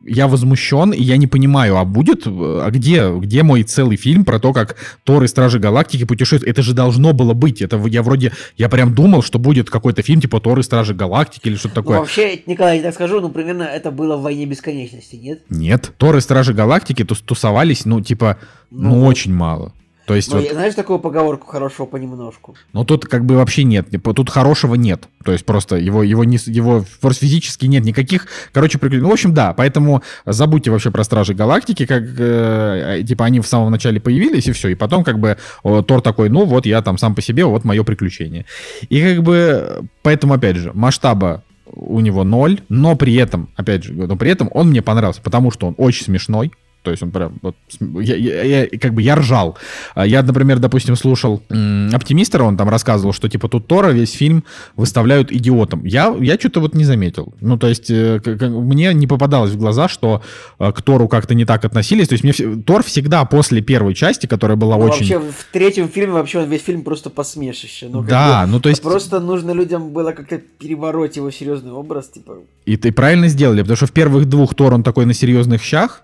Я 0.06 0.28
возмущен, 0.28 0.92
и 0.92 1.02
я 1.02 1.16
не 1.16 1.26
понимаю, 1.26 1.76
а 1.78 1.84
будет, 1.84 2.26
э, 2.26 2.30
а 2.30 2.70
где, 2.70 3.10
где 3.10 3.42
мой 3.42 3.62
целый 3.62 3.96
фильм 3.96 4.24
про 4.24 4.38
то, 4.38 4.52
как 4.52 4.76
Тор 5.04 5.24
и 5.24 5.26
Стражи 5.28 5.58
Галактики 5.58 6.04
путешествуют? 6.04 6.50
Это 6.50 6.62
же 6.62 6.74
должно 6.74 7.12
было 7.12 7.32
быть. 7.32 7.62
Это 7.62 7.76
я 7.86 8.02
вроде, 8.02 8.32
я 8.58 8.68
прям 8.68 8.94
думал, 8.94 9.22
что 9.22 9.38
будет 9.38 9.70
какой-то 9.70 10.02
фильм 10.02 10.20
типа 10.20 10.40
Тор 10.40 10.58
и 10.58 10.62
Стражи 10.62 10.92
Галактики 10.94 11.48
или 11.48 11.56
что-то 11.56 11.76
Ну, 11.76 11.82
такое. 11.82 11.98
вообще, 12.00 12.40
Николай, 12.46 12.76
я 12.78 12.82
так 12.82 12.94
скажу, 12.94 13.20
ну, 13.20 13.30
примерно 13.30 13.62
это 13.62 13.90
было 13.90 14.16
в 14.16 14.22
«Войне 14.22 14.46
бесконечности», 14.46 15.16
нет? 15.16 15.40
Нет, 15.48 15.92
Тор 15.96 16.16
и 16.16 16.20
Стражи 16.20 16.52
Галактики 16.52 17.02
тус- 17.02 17.22
тусовались, 17.24 17.84
ну, 17.86 18.00
типа, 18.00 18.36
ну, 18.70 18.96
Ну, 18.96 19.06
очень 19.06 19.32
мало. 19.32 19.72
То 20.06 20.14
есть 20.14 20.30
Ну, 20.32 20.40
вот, 20.40 20.50
знаешь 20.50 20.74
такую 20.74 20.98
поговорку 20.98 21.46
«хорошего 21.46 21.86
понемножку»? 21.86 22.54
но 22.72 22.84
тут 22.84 23.06
как 23.06 23.24
бы 23.24 23.36
вообще 23.36 23.64
нет, 23.64 23.90
не- 23.90 23.98
тут 23.98 24.28
хорошего 24.28 24.74
нет. 24.74 25.08
То 25.24 25.32
есть 25.32 25.46
просто 25.46 25.76
его, 25.76 26.02
его, 26.02 26.24
не, 26.24 26.38
его 26.46 26.84
просто 27.00 27.24
физически 27.24 27.66
нет 27.66 27.84
никаких, 27.84 28.26
короче, 28.52 28.78
приключений. 28.78 29.04
Ну, 29.04 29.10
в 29.10 29.14
общем, 29.14 29.32
да, 29.32 29.54
поэтому 29.54 30.02
забудьте 30.26 30.70
вообще 30.70 30.90
про 30.90 31.04
Стражи 31.04 31.32
Галактики, 31.32 31.86
как, 31.86 32.02
э, 32.18 33.02
типа, 33.06 33.24
они 33.24 33.40
в 33.40 33.46
самом 33.46 33.70
начале 33.70 33.98
появились, 34.00 34.46
и 34.46 34.52
все, 34.52 34.68
и 34.68 34.74
потом 34.74 35.04
как 35.04 35.18
бы 35.18 35.38
о, 35.62 35.82
Тор 35.82 36.02
такой, 36.02 36.28
ну, 36.28 36.44
вот 36.44 36.66
я 36.66 36.82
там 36.82 36.98
сам 36.98 37.14
по 37.14 37.22
себе, 37.22 37.44
вот 37.46 37.64
мое 37.64 37.82
приключение. 37.82 38.44
И 38.90 39.00
как 39.00 39.22
бы, 39.22 39.84
поэтому, 40.02 40.34
опять 40.34 40.56
же, 40.56 40.72
масштаба 40.74 41.42
у 41.66 42.00
него 42.00 42.24
ноль, 42.24 42.60
но 42.68 42.94
при 42.94 43.14
этом, 43.14 43.48
опять 43.56 43.84
же, 43.84 43.94
но 43.94 44.16
при 44.16 44.30
этом 44.30 44.48
он 44.52 44.68
мне 44.68 44.82
понравился, 44.82 45.22
потому 45.22 45.50
что 45.50 45.66
он 45.66 45.74
очень 45.78 46.04
смешной, 46.04 46.52
то 46.84 46.90
есть 46.90 47.02
он 47.02 47.10
прям, 47.10 47.32
вот, 47.42 47.56
я, 47.80 48.14
я- 48.16 48.42
я- 48.62 48.78
как 48.78 48.92
бы 48.94 49.02
я 49.02 49.16
ржал. 49.16 49.56
А 49.94 50.06
Я, 50.06 50.22
например, 50.22 50.58
допустим, 50.58 50.96
слушал 50.96 51.42
м, 51.50 51.90
Оптимистера, 51.94 52.44
он 52.44 52.56
там 52.56 52.68
рассказывал, 52.68 53.12
что 53.14 53.28
типа 53.28 53.48
тут 53.48 53.66
Тора 53.66 53.88
весь 53.90 54.12
фильм 54.12 54.44
выставляют 54.76 55.32
идиотом. 55.32 55.84
Я, 55.84 56.14
я 56.20 56.34
что-то 56.34 56.60
вот 56.60 56.74
не 56.74 56.84
заметил. 56.84 57.34
Ну, 57.40 57.56
то 57.58 57.68
есть 57.68 57.90
э, 57.90 58.20
мне 58.50 58.92
не 58.94 59.06
попадалось 59.06 59.50
в 59.52 59.56
глаза, 59.58 59.88
что 59.88 60.22
э, 60.58 60.72
к 60.72 60.82
Тору 60.82 61.08
как-то 61.08 61.34
не 61.34 61.44
так 61.46 61.64
относились. 61.64 62.08
То 62.08 62.14
есть 62.14 62.24
мне 62.24 62.32
Тор 62.62 62.82
всегда 62.82 63.24
после 63.24 63.62
первой 63.62 63.94
части, 63.94 64.26
которая 64.26 64.56
была 64.56 64.76
Ну, 64.76 64.84
очень... 64.84 65.14
Вообще, 65.14 65.18
в 65.18 65.46
третьем 65.52 65.88
фильме 65.88 66.12
вообще 66.12 66.44
весь 66.44 66.62
фильм 66.62 66.82
просто 66.82 67.08
посмешище. 67.10 67.88
Ну, 67.90 68.02
Да, 68.02 68.42
бы, 68.44 68.52
ну 68.52 68.60
то 68.60 68.68
есть... 68.68 68.82
Просто 68.82 69.20
нужно 69.20 69.52
людям 69.52 69.90
было 69.90 70.12
как-то 70.12 70.38
перебороть 70.58 71.16
его 71.16 71.30
серьезный 71.30 71.72
образ, 71.72 72.08
типа... 72.08 72.36
И 72.66 72.76
ты 72.76 72.92
правильно 72.92 73.28
сделали, 73.28 73.60
потому 73.62 73.76
что 73.76 73.86
в 73.86 73.92
первых 73.92 74.26
двух 74.28 74.54
Тор 74.54 74.74
он 74.74 74.82
такой 74.82 75.06
на 75.06 75.14
серьезных 75.14 75.62
щах. 75.62 76.02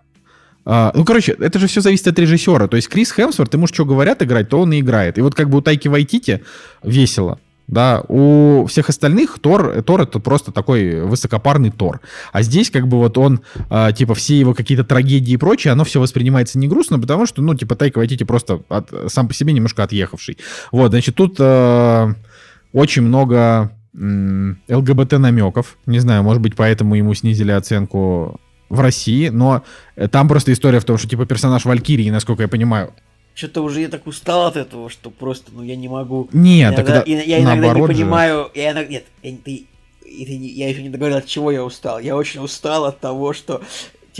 А, 0.65 0.93
ну, 0.95 1.05
короче, 1.05 1.37
это 1.39 1.59
же 1.59 1.66
все 1.66 1.81
зависит 1.81 2.07
от 2.09 2.19
режиссера. 2.19 2.66
То 2.66 2.77
есть 2.77 2.89
Крис 2.89 3.12
Хемсворт, 3.12 3.53
ему 3.55 3.66
что 3.66 3.85
говорят 3.85 4.23
играть, 4.23 4.49
то 4.49 4.61
он 4.61 4.73
и 4.73 4.81
играет. 4.81 5.19
И 5.19 5.20
вот 5.20 5.35
как 5.35 5.49
бы 5.49 5.59
у 5.59 5.61
Тайки 5.61 5.89
Вайтити 5.89 6.43
весело. 6.82 7.39
Да, 7.66 8.03
у 8.09 8.66
всех 8.66 8.89
остальных 8.89 9.39
Тор, 9.39 9.82
Тор 9.82 10.01
это 10.01 10.19
просто 10.19 10.51
такой 10.51 11.03
высокопарный 11.03 11.70
Тор. 11.70 12.01
А 12.32 12.43
здесь 12.43 12.69
как 12.69 12.89
бы 12.89 12.99
вот 12.99 13.16
он, 13.16 13.43
а, 13.69 13.93
типа, 13.93 14.15
все 14.15 14.37
его 14.37 14.55
какие-то 14.55 14.82
трагедии 14.82 15.35
и 15.35 15.37
прочее, 15.37 15.70
оно 15.70 15.85
все 15.85 16.01
воспринимается 16.01 16.59
не 16.59 16.66
грустно, 16.66 16.99
потому 16.99 17.27
что, 17.27 17.43
ну, 17.43 17.55
типа, 17.55 17.77
Тайка 17.77 17.99
Вайтити 17.99 18.24
просто 18.24 18.62
от- 18.69 18.91
сам 19.07 19.28
по 19.28 19.35
себе 19.35 19.53
немножко 19.53 19.85
отъехавший. 19.85 20.37
Вот, 20.73 20.91
значит, 20.91 21.15
тут 21.15 21.37
а, 21.39 22.12
очень 22.73 23.03
много 23.03 23.70
ЛГБТ 23.95 25.12
намеков. 25.12 25.77
Не 25.87 26.01
знаю, 26.01 26.24
может 26.24 26.43
быть, 26.43 26.57
поэтому 26.57 26.97
ему 26.97 27.15
снизили 27.15 27.53
оценку 27.53 28.41
в 28.70 28.80
России, 28.80 29.28
но 29.28 29.62
э, 29.97 30.09
там 30.09 30.28
просто 30.28 30.52
история 30.52 30.80
в 30.80 30.84
том, 30.84 30.97
что 30.97 31.06
типа 31.09 31.26
персонаж 31.26 31.66
Валькирии, 31.66 32.09
насколько 32.09 32.42
я 32.42 32.48
понимаю. 32.48 32.94
Что-то 33.34 33.62
уже 33.62 33.80
я 33.82 33.88
так 33.88 34.06
устал 34.06 34.47
от 34.47 34.56
этого, 34.56 34.88
что 34.88 35.10
просто, 35.10 35.51
ну, 35.52 35.62
я 35.62 35.76
не 35.76 35.88
могу... 35.88 36.28
Нет, 36.32 36.74
иногда, 36.74 36.98
так 37.01 37.09
и- 37.09 37.12
я 37.12 37.40
иногда 37.40 37.74
не 37.74 37.80
же. 37.80 37.86
понимаю... 37.86 38.51
Я 38.55 38.72
иногда, 38.72 38.90
нет, 38.90 39.05
я, 39.22 39.36
ты, 39.44 39.66
я 40.05 40.68
еще 40.68 40.82
не 40.82 40.88
договорил, 40.88 41.18
от 41.18 41.26
чего 41.26 41.51
я 41.51 41.64
устал. 41.64 41.98
Я 41.98 42.16
очень 42.16 42.40
устал 42.40 42.84
от 42.86 43.01
того, 43.01 43.32
что 43.32 43.62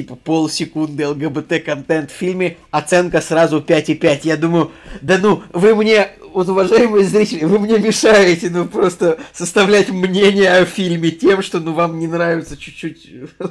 типа 0.01 0.17
полсекунды 0.17 1.07
ЛГБТ-контент 1.07 2.11
в 2.11 2.15
фильме, 2.15 2.57
оценка 2.71 3.21
сразу 3.21 3.59
5,5. 3.61 4.21
Я 4.23 4.39
думаю, 4.39 4.71
да 5.03 5.19
ну, 5.21 5.43
вы 5.53 5.75
мне, 5.75 6.09
вот 6.33 6.49
уважаемые 6.49 7.05
зрители, 7.05 7.45
вы 7.45 7.59
мне 7.59 7.79
мешаете, 7.79 8.49
ну, 8.49 8.65
просто 8.65 9.19
составлять 9.35 9.91
мнение 9.91 10.51
о 10.53 10.65
фильме 10.65 11.11
тем, 11.11 11.43
что, 11.43 11.61
ну, 11.61 11.75
вам 11.75 11.99
не 11.99 12.07
нравится 12.07 12.57
чуть-чуть... 12.57 13.11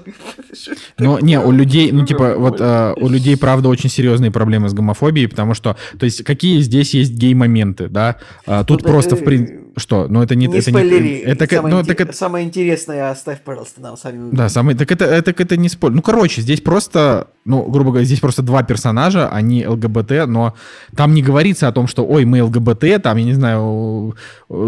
Ну, 0.97 1.19
не, 1.19 1.39
у 1.39 1.51
людей, 1.51 1.91
ну, 1.91 2.05
типа, 2.05 2.35
вот 2.37 2.59
э, 2.59 2.93
у 2.97 3.07
людей, 3.07 3.37
правда, 3.37 3.69
очень 3.69 3.89
серьезные 3.89 4.31
проблемы 4.31 4.69
с 4.69 4.73
гомофобией, 4.73 5.27
потому 5.27 5.53
что, 5.53 5.77
то 5.97 6.03
есть, 6.03 6.23
какие 6.23 6.59
здесь 6.61 6.93
есть 6.93 7.13
гей-моменты, 7.13 7.87
да? 7.87 8.17
А, 8.45 8.63
тут 8.63 8.83
Ну, 8.83 8.89
просто, 8.89 9.15
да, 9.15 9.21
в 9.21 9.23
принципе... 9.23 9.68
Что? 9.77 10.07
Ну, 10.09 10.21
это 10.21 10.35
не... 10.35 10.47
Не 10.47 10.57
это 10.57 10.69
спойлери. 10.71 11.17
Это, 11.19 11.47
ка- 11.47 11.55
самое, 11.57 11.75
ну, 11.75 11.81
инте- 11.81 11.87
так 11.87 12.01
это- 12.01 12.13
самое 12.13 12.45
интересное 12.45 13.11
оставь, 13.11 13.41
пожалуйста, 13.41 13.81
нам 13.81 13.97
сами. 13.97 14.31
Да, 14.35 14.49
самый, 14.49 14.75
так 14.75 14.91
это, 14.91 15.05
это, 15.05 15.31
это 15.31 15.57
не 15.57 15.69
спорь. 15.69 15.91
Ну, 15.91 16.01
короче, 16.01 16.41
здесь 16.41 16.59
просто, 16.61 17.27
ну, 17.45 17.63
грубо 17.69 17.91
говоря, 17.91 18.05
здесь 18.05 18.19
просто 18.19 18.41
два 18.41 18.63
персонажа, 18.63 19.29
они 19.29 19.65
ЛГБТ, 19.67 20.27
но 20.27 20.53
там 20.95 21.13
не 21.13 21.21
говорится 21.21 21.67
о 21.67 21.71
том, 21.71 21.87
что, 21.87 22.05
ой, 22.05 22.25
мы 22.25 22.41
ЛГБТ, 22.43 23.01
там, 23.03 23.17
я 23.17 23.23
не 23.23 23.33
знаю, 23.33 24.15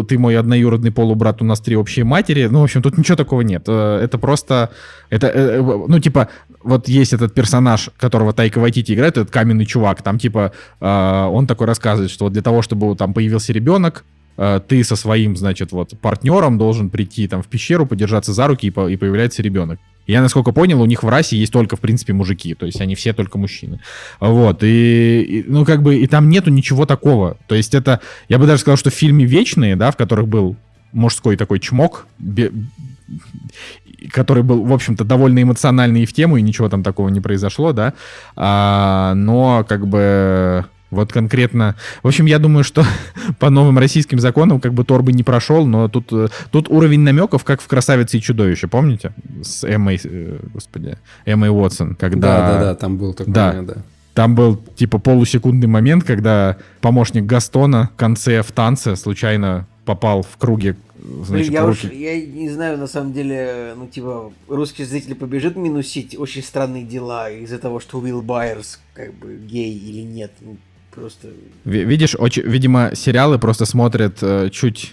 ты 0.08 0.18
мой 0.18 0.36
одноюродный 0.38 0.92
полубрат, 0.92 1.42
у 1.42 1.44
нас 1.44 1.60
три 1.60 1.76
общие 1.76 2.04
матери. 2.04 2.46
Ну, 2.50 2.60
в 2.60 2.64
общем, 2.64 2.80
тут 2.82 2.96
ничего 2.96 3.16
такого 3.16 3.40
нет. 3.42 3.64
Э, 3.68 3.98
Это 4.02 4.18
просто, 4.18 4.70
это, 5.10 5.26
э, 5.26 5.58
э, 5.60 5.84
ну, 5.88 5.98
типа, 5.98 6.28
вот 6.62 6.88
есть 6.88 7.12
этот 7.12 7.34
персонаж, 7.34 7.90
которого 7.98 8.32
Тайка 8.32 8.58
Вайтити 8.60 8.92
играет, 8.94 9.16
этот 9.18 9.30
каменный 9.30 9.66
чувак, 9.66 10.02
там, 10.02 10.18
типа, 10.18 10.52
э, 10.80 11.24
он 11.30 11.46
такой 11.46 11.66
рассказывает, 11.66 12.10
что 12.10 12.24
вот 12.26 12.32
для 12.32 12.42
того, 12.42 12.62
чтобы 12.62 12.94
там 12.96 13.12
появился 13.14 13.52
ребенок, 13.52 14.04
э, 14.04 14.21
ты 14.36 14.84
со 14.84 14.96
своим, 14.96 15.36
значит, 15.36 15.72
вот 15.72 15.98
партнером 16.00 16.58
должен 16.58 16.90
прийти 16.90 17.28
там 17.28 17.42
в 17.42 17.46
пещеру, 17.46 17.86
подержаться 17.86 18.32
за 18.32 18.46
руки, 18.46 18.66
и, 18.66 18.70
по- 18.70 18.88
и 18.88 18.96
появляется 18.96 19.42
ребенок. 19.42 19.78
Я, 20.06 20.20
насколько 20.20 20.52
понял, 20.52 20.80
у 20.82 20.86
них 20.86 21.02
в 21.04 21.08
расе 21.08 21.36
есть 21.36 21.52
только, 21.52 21.76
в 21.76 21.80
принципе, 21.80 22.12
мужики, 22.12 22.54
то 22.54 22.66
есть 22.66 22.80
они 22.80 22.94
все 22.94 23.12
только 23.12 23.38
мужчины. 23.38 23.80
Вот, 24.18 24.64
и, 24.64 25.22
и, 25.22 25.44
ну, 25.46 25.64
как 25.64 25.82
бы, 25.82 25.96
и 25.96 26.06
там 26.08 26.28
нету 26.28 26.50
ничего 26.50 26.86
такого. 26.86 27.36
То 27.46 27.54
есть 27.54 27.74
это, 27.74 28.00
я 28.28 28.38
бы 28.38 28.46
даже 28.46 28.62
сказал, 28.62 28.76
что 28.76 28.90
в 28.90 28.94
фильме 28.94 29.24
«Вечные», 29.24 29.76
да, 29.76 29.90
в 29.90 29.96
которых 29.96 30.26
был 30.26 30.56
мужской 30.92 31.36
такой 31.36 31.60
чмок, 31.60 32.06
который 34.10 34.42
был, 34.42 34.64
в 34.64 34.72
общем-то, 34.72 35.04
довольно 35.04 35.42
эмоциональный 35.42 36.02
и 36.02 36.06
в 36.06 36.12
тему, 36.12 36.36
и 36.36 36.42
ничего 36.42 36.68
там 36.68 36.82
такого 36.82 37.08
не 37.08 37.20
произошло, 37.20 37.72
да, 37.72 37.94
А, 38.34 39.14
но, 39.14 39.64
как 39.68 39.86
бы, 39.86 40.66
вот 40.92 41.12
конкретно... 41.12 41.74
В 42.02 42.08
общем, 42.08 42.26
я 42.26 42.38
думаю, 42.38 42.62
что 42.62 42.84
по 43.40 43.50
новым 43.50 43.78
российским 43.78 44.20
законам 44.20 44.60
как 44.60 44.74
бы 44.74 44.84
Тор 44.84 45.02
бы 45.02 45.12
не 45.12 45.22
прошел, 45.24 45.66
но 45.66 45.88
тут, 45.88 46.12
э, 46.12 46.28
тут 46.50 46.68
уровень 46.68 47.00
намеков, 47.00 47.42
как 47.44 47.60
в 47.60 47.66
«Красавице 47.66 48.18
и 48.18 48.20
чудовище», 48.20 48.68
помните? 48.68 49.12
С 49.42 49.64
Эммой, 49.64 49.98
э, 50.04 50.38
господи, 50.52 50.98
Эммой 51.24 51.48
Уотсон, 51.48 51.96
когда... 51.96 52.38
Да-да-да, 52.38 52.74
там 52.74 52.98
был 52.98 53.14
такой 53.14 53.32
Да. 53.32 53.48
момент, 53.48 53.68
да. 53.68 53.76
Там 54.14 54.34
был 54.34 54.56
типа 54.56 54.98
полусекундный 54.98 55.68
момент, 55.68 56.04
когда 56.04 56.58
помощник 56.82 57.24
Гастона 57.24 57.90
в 57.94 57.96
конце 57.96 58.42
в 58.42 58.52
танце 58.52 58.94
случайно 58.94 59.66
попал 59.86 60.22
в 60.22 60.36
круге, 60.36 60.76
значит, 61.24 61.50
я 61.50 61.64
руки. 61.64 61.86
уж, 61.86 61.92
я 61.92 62.20
не 62.20 62.50
знаю, 62.50 62.78
на 62.78 62.86
самом 62.86 63.12
деле, 63.12 63.72
ну, 63.76 63.86
типа, 63.86 64.30
русский 64.48 64.84
зритель 64.84 65.14
побежит 65.14 65.56
минусить 65.56 66.16
очень 66.18 66.42
странные 66.42 66.84
дела 66.84 67.30
из-за 67.30 67.58
того, 67.58 67.80
что 67.80 67.98
Уилл 67.98 68.22
Байерс, 68.22 68.80
как 68.94 69.14
бы, 69.14 69.36
гей 69.36 69.76
или 69.76 70.02
нет. 70.02 70.32
Просто... 70.94 71.28
Ви- 71.64 71.84
Видишь, 71.84 72.14
очень, 72.18 72.42
видимо, 72.42 72.90
сериалы 72.94 73.38
просто 73.38 73.66
смотрят 73.66 74.18
э, 74.22 74.50
чуть... 74.52 74.92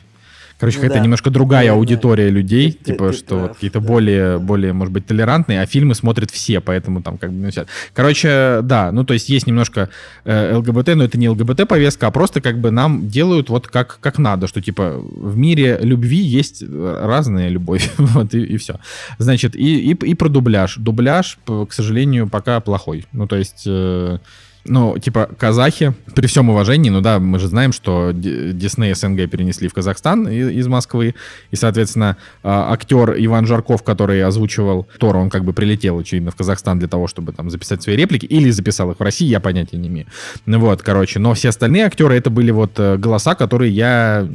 Короче, 0.60 0.78
Ну 0.78 0.82
какая-то 0.82 1.00
да. 1.00 1.04
немножко 1.06 1.30
другая 1.30 1.62
Наверное. 1.62 1.80
аудитория 1.80 2.30
людей, 2.30 2.74
Ты- 2.74 2.92
типа, 2.92 3.08
ты 3.12 3.14
что 3.18 3.38
прав, 3.40 3.54
какие-то 3.54 3.80
да. 3.80 3.88
более, 3.88 4.40
более, 4.40 4.74
может 4.74 4.94
быть, 4.94 5.06
толерантные, 5.06 5.62
а 5.62 5.66
фильмы 5.66 5.96
смотрят 5.96 6.32
все, 6.32 6.60
поэтому 6.60 7.02
там 7.02 7.18
как 7.18 7.32
бы... 7.32 7.50
ну. 7.56 7.66
Короче, 7.94 8.60
да, 8.64 8.92
ну, 8.92 9.06
то 9.06 9.14
есть 9.14 9.30
есть 9.30 9.48
немножко 9.48 9.88
э, 10.26 10.54
ЛГБТ, 10.56 10.96
но 10.96 11.06
это 11.06 11.18
не 11.18 11.30
ЛГБТ-повестка, 11.30 12.08
а 12.08 12.12
просто 12.12 12.42
как 12.42 12.60
бы 12.60 12.72
нам 12.72 13.08
делают 13.08 13.50
вот 13.50 13.68
как, 13.68 14.00
как 14.02 14.18
надо, 14.20 14.48
что, 14.48 14.62
типа, 14.62 14.98
в 15.02 15.38
мире 15.38 15.80
любви 15.82 16.18
есть 16.18 16.62
э, 16.62 17.02
разная 17.06 17.48
любовь, 17.48 17.90
вот, 17.98 18.34
и, 18.34 18.58
все. 18.58 18.80
Значит, 19.18 19.56
и, 19.56 19.92
и, 19.92 19.94
и 19.94 20.14
про 20.14 20.28
дубляж. 20.28 20.76
Дубляж, 20.78 21.38
к 21.46 21.72
сожалению, 21.72 22.28
пока 22.28 22.60
плохой. 22.60 23.06
Ну, 23.14 23.28
то 23.28 23.38
есть... 23.38 23.64
э, 23.66 24.18
ну, 24.66 24.98
типа, 24.98 25.30
казахи, 25.38 25.94
при 26.16 26.28
всем 26.28 26.50
уважении, 26.50 26.90
ну 26.90 27.02
да, 27.02 27.20
мы 27.20 27.40
же 27.40 27.48
знаем, 27.48 27.72
что 27.72 28.12
Ди- 28.14 28.52
Дисней 28.52 28.94
СНГ 28.94 29.30
перенесли 29.30 29.68
в 29.68 29.74
Казахстан 29.74 30.28
из 30.28 30.68
Москвы, 30.68 31.16
и, 31.52 31.56
соответственно, 31.56 32.18
а, 32.44 32.74
актер 32.74 33.16
Иван 33.18 33.46
Жарков, 33.46 33.84
который 33.84 34.24
озвучивал 34.24 34.88
Тора, 35.00 35.18
он 35.18 35.30
как 35.30 35.46
бы 35.46 35.54
прилетел, 35.54 36.00
очевидно, 36.00 36.32
в 36.32 36.36
Казахстан 36.36 36.78
для 36.80 36.88
того, 36.88 37.08
чтобы 37.08 37.32
там 37.32 37.50
записать 37.50 37.82
свои 37.82 37.96
реплики, 37.96 38.26
или 38.26 38.50
записал 38.52 38.92
их 38.92 39.00
в 39.00 39.04
России, 39.04 39.28
я 39.28 39.40
понятия 39.40 39.78
не 39.78 39.88
имею. 39.88 40.08
Ну 40.46 40.60
вот, 40.60 40.82
короче, 40.82 41.20
но 41.20 41.34
все 41.34 41.50
остальные 41.50 41.86
актеры, 41.86 42.16
это 42.16 42.30
были 42.30 42.52
вот 42.52 42.74
э, 42.78 42.98
голоса, 42.98 43.36
которые 43.36 43.72
я 43.72 44.28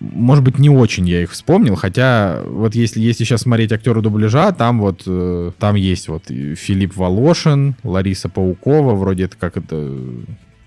может 0.00 0.44
быть, 0.44 0.58
не 0.58 0.70
очень 0.70 1.08
я 1.08 1.22
их 1.22 1.32
вспомнил, 1.32 1.74
хотя 1.74 2.42
вот 2.46 2.74
если, 2.74 3.00
если 3.00 3.24
сейчас 3.24 3.42
смотреть 3.42 3.72
актеры 3.72 4.00
дубляжа, 4.00 4.52
там 4.52 4.80
вот, 4.80 5.02
э, 5.06 5.52
там 5.58 5.74
есть 5.74 6.08
вот 6.08 6.24
Филипп 6.28 6.96
Волошин, 6.96 7.74
Лариса 7.82 8.28
Паукова, 8.28 8.94
вроде 8.94 9.24
это 9.24 9.36
как 9.36 9.56
это, 9.56 9.96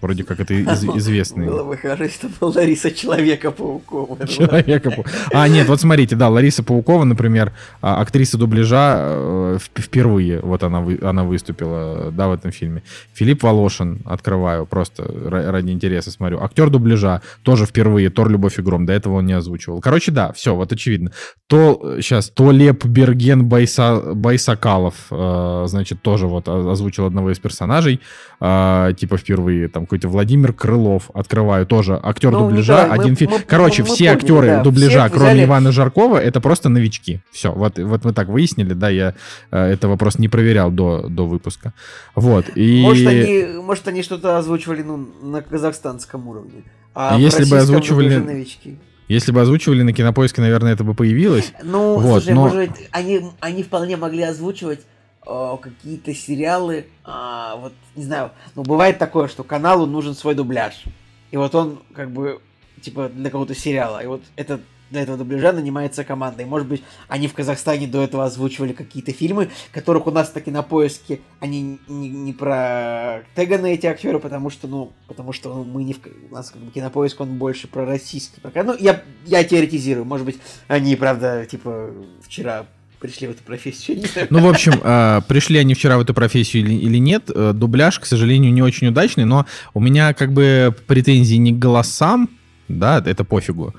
вроде 0.02 0.24
как 0.24 0.40
это 0.40 0.54
из- 0.54 0.84
известный. 0.84 1.46
Было 1.48 1.64
бы 1.64 1.78
хорошо, 1.78 2.04
бы 2.24 2.30
была 2.40 2.52
Лариса 2.56 2.92
Человека-паукова. 2.92 4.28
Человека. 4.28 5.04
А, 5.34 5.48
нет, 5.48 5.68
вот 5.68 5.80
смотрите, 5.82 6.16
да, 6.16 6.30
Лариса 6.30 6.64
Паукова, 6.64 7.04
например, 7.04 7.52
а, 7.82 8.02
актриса 8.02 8.38
дубляжа 8.38 8.96
э, 9.00 9.58
вп- 9.58 9.82
впервые, 9.82 10.40
вот 10.42 10.64
она, 10.64 10.86
она 11.02 11.24
выступила, 11.24 12.12
да, 12.12 12.28
в 12.28 12.34
этом 12.34 12.52
фильме. 12.52 12.84
Филипп 13.14 13.44
Волошин, 13.44 14.02
открываю, 14.06 14.66
просто 14.66 15.04
ра- 15.04 15.50
ради 15.52 15.72
интереса 15.72 16.12
смотрю. 16.12 16.42
Актер 16.42 16.70
дубляжа, 16.70 17.22
тоже 17.44 17.66
впервые, 17.66 18.10
Тор, 18.10 18.30
Любовь 18.30 18.60
и 18.60 18.62
Гром, 18.62 18.86
до 18.86 18.94
этого 18.94 19.16
он 19.16 19.26
не 19.26 19.34
озвучивал. 19.34 19.82
Короче, 19.82 20.12
да, 20.12 20.32
все, 20.34 20.56
вот 20.56 20.72
очевидно. 20.72 21.12
То, 21.48 21.98
сейчас, 22.02 22.30
то 22.30 22.52
Леп 22.52 22.86
Берген 22.86 23.46
Байса, 23.46 24.02
Байсакалов, 24.16 24.96
э, 25.12 25.64
значит, 25.68 26.02
тоже 26.02 26.28
вот 26.28 26.48
озвучил 26.48 27.06
одного 27.06 27.32
из 27.32 27.40
персонажей, 27.40 28.00
э, 28.40 28.94
типа 28.98 29.18
впервые, 29.18 29.68
там 29.68 29.86
какой-то 29.92 30.08
Владимир 30.08 30.54
Крылов, 30.54 31.10
открываю, 31.14 31.66
тоже 31.66 32.00
актер 32.02 32.32
Ну, 32.32 32.40
дубляжа, 32.48 32.88
мы- 32.88 32.94
один 32.94 33.16
фильм. 33.18 33.32
мы- 33.32 33.40
Короче, 33.46 33.84
мы- 33.84 33.90
мы 33.90 33.96
все 33.96 34.06
поняли, 34.06 34.16
актеры 34.18 34.48
да, 34.48 34.64
дубляжа, 34.64 35.10
кроме 35.10 35.32
взяли- 35.32 35.44
Ивана 35.44 35.72
Жаркова, 35.74 36.18
это 36.18 36.40
просто 36.40 36.70
новички. 36.70 37.20
Все, 37.32 37.52
вот, 37.52 37.78
вот 37.78 38.06
мы 38.06 38.14
так 38.14 38.30
выяснили, 38.30 38.74
да, 38.74 38.90
я 38.90 39.16
э, 39.52 39.66
это 39.74 39.90
вопрос 39.90 40.18
не 40.18 40.30
проверял 40.30 40.72
до, 40.72 41.08
до 41.10 41.28
выпуска. 41.28 41.74
Вот, 42.16 42.46
и... 42.56 42.82
Может, 42.84 43.08
они, 43.08 43.46
может, 43.62 43.88
они 43.90 44.02
что-то 44.04 44.38
озвучивали 44.38 44.82
ну, 44.82 45.10
на 45.24 45.42
казахстанском 45.42 46.26
уровне. 46.30 46.64
А 46.96 47.18
если 47.20 47.44
бы 47.44 47.58
озвучивали- 47.58 48.18
новички. 48.18 48.78
Если 49.10 49.34
бы 49.34 49.42
озвучивали 49.42 49.82
на 49.84 49.92
кинопоиске, 49.92 50.40
наверное, 50.42 50.72
это 50.72 50.86
бы 50.86 50.94
появилось. 50.94 51.52
Ну, 51.64 51.96
Вот, 52.00 52.24
слушай, 52.24 52.34
но- 52.34 52.44
может, 52.48 52.70
они, 52.92 53.22
они 53.42 53.64
вполне 53.64 53.98
могли 53.98 54.24
озвучивать 54.24 54.80
э, 55.26 55.58
какие-то 55.62 56.14
сериалы, 56.14 56.88
а, 57.04 57.56
вот, 57.58 57.74
не 57.96 58.04
знаю, 58.04 58.32
ну, 58.56 58.64
бывает 58.64 58.98
такое, 58.98 59.28
что 59.28 59.44
каналу 59.44 59.86
нужен 59.86 60.16
свой 60.16 60.36
дубляж. 60.36 60.84
И 61.32 61.38
вот 61.38 61.56
он, 61.56 61.82
как 61.94 62.12
бы, 62.12 62.42
типа, 62.82 63.10
для 63.10 63.26
какого-то 63.26 63.56
сериала. 63.56 64.04
И 64.04 64.08
вот 64.08 64.22
это 64.36 64.60
для 64.92 65.02
этого 65.02 65.18
дубляжа 65.18 65.54
нанимается 65.54 66.04
команда. 66.04 66.44
И, 66.44 66.46
может 66.46 66.68
быть, 66.68 66.84
они 67.08 67.28
в 67.28 67.34
Казахстане 67.34 67.88
до 67.88 68.04
этого 68.04 68.26
озвучивали 68.26 68.74
какие-то 68.74 69.14
фильмы, 69.14 69.50
которых 69.72 70.06
у 70.06 70.12
нас 70.12 70.30
таки 70.30 70.52
на 70.52 70.62
поиске, 70.64 71.22
они 71.40 71.80
не, 71.88 72.10
не 72.10 72.34
про 72.34 73.24
теганы 73.36 73.74
эти 73.74 73.88
актеры, 73.88 74.20
потому 74.20 74.50
что, 74.50 74.68
ну, 74.68 74.92
потому 75.08 75.32
что 75.32 75.64
мы 75.64 75.84
не 75.84 75.94
в... 75.94 76.00
У 76.30 76.34
нас 76.34 76.52
как 76.52 76.62
бы 76.62 76.72
кинопоиск, 76.72 77.20
он 77.22 77.38
больше 77.38 77.68
про 77.68 77.86
российский. 77.86 78.42
Пока, 78.42 78.64
ну, 78.64 78.76
я, 78.78 79.02
я 79.26 79.44
теоретизирую. 79.44 80.06
Может 80.06 80.26
быть, 80.26 80.40
они, 80.68 80.96
правда, 80.98 81.46
типа, 81.50 81.92
вчера 82.22 82.66
пришли 83.02 83.28
в 83.28 83.32
эту 83.32 83.44
профессию. 83.44 84.02
Ну, 84.30 84.40
в 84.40 84.48
общем, 84.48 84.74
э, 84.82 85.22
пришли 85.28 85.58
они 85.58 85.74
вчера 85.74 85.98
в 85.98 86.02
эту 86.02 86.14
профессию 86.14 86.64
или, 86.64 86.74
или 86.74 86.98
нет, 86.98 87.30
э, 87.34 87.52
дубляж, 87.54 88.00
к 88.00 88.06
сожалению, 88.06 88.54
не 88.54 88.62
очень 88.62 88.88
удачный, 88.88 89.26
но 89.26 89.46
у 89.74 89.80
меня 89.80 90.14
как 90.14 90.32
бы 90.32 90.74
претензии 90.88 91.36
не 91.36 91.52
к 91.52 91.60
голосам, 91.60 92.30
да, 92.68 93.04
это 93.04 93.24
пофигу, 93.24 93.74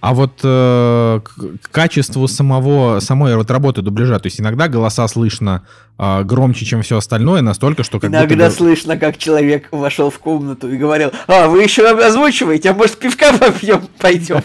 а 0.00 0.14
вот 0.14 0.40
э, 0.42 1.20
к, 1.22 1.70
качеству 1.70 2.26
самого, 2.26 3.00
самой 3.00 3.36
вот 3.36 3.50
работы 3.50 3.82
дубляжа. 3.82 4.18
То 4.18 4.26
есть 4.28 4.40
иногда 4.40 4.66
голоса 4.68 5.06
слышно 5.08 5.62
э, 5.98 6.22
громче, 6.24 6.64
чем 6.64 6.82
все 6.82 6.96
остальное, 6.96 7.42
настолько, 7.42 7.82
что 7.84 8.00
как 8.00 8.10
будто 8.10 8.24
Иногда 8.24 8.46
бы- 8.46 8.50
слышно, 8.54 8.96
как 8.96 9.18
человек 9.18 9.68
вошел 9.70 10.10
в 10.10 10.18
комнату 10.18 10.70
и 10.72 10.78
говорил, 10.78 11.10
а, 11.26 11.48
вы 11.48 11.62
еще 11.62 11.86
озвучиваете, 11.88 12.70
а 12.70 12.74
может 12.74 12.96
пивка 12.96 13.36
попьем, 13.36 13.82
пойдем. 13.98 14.42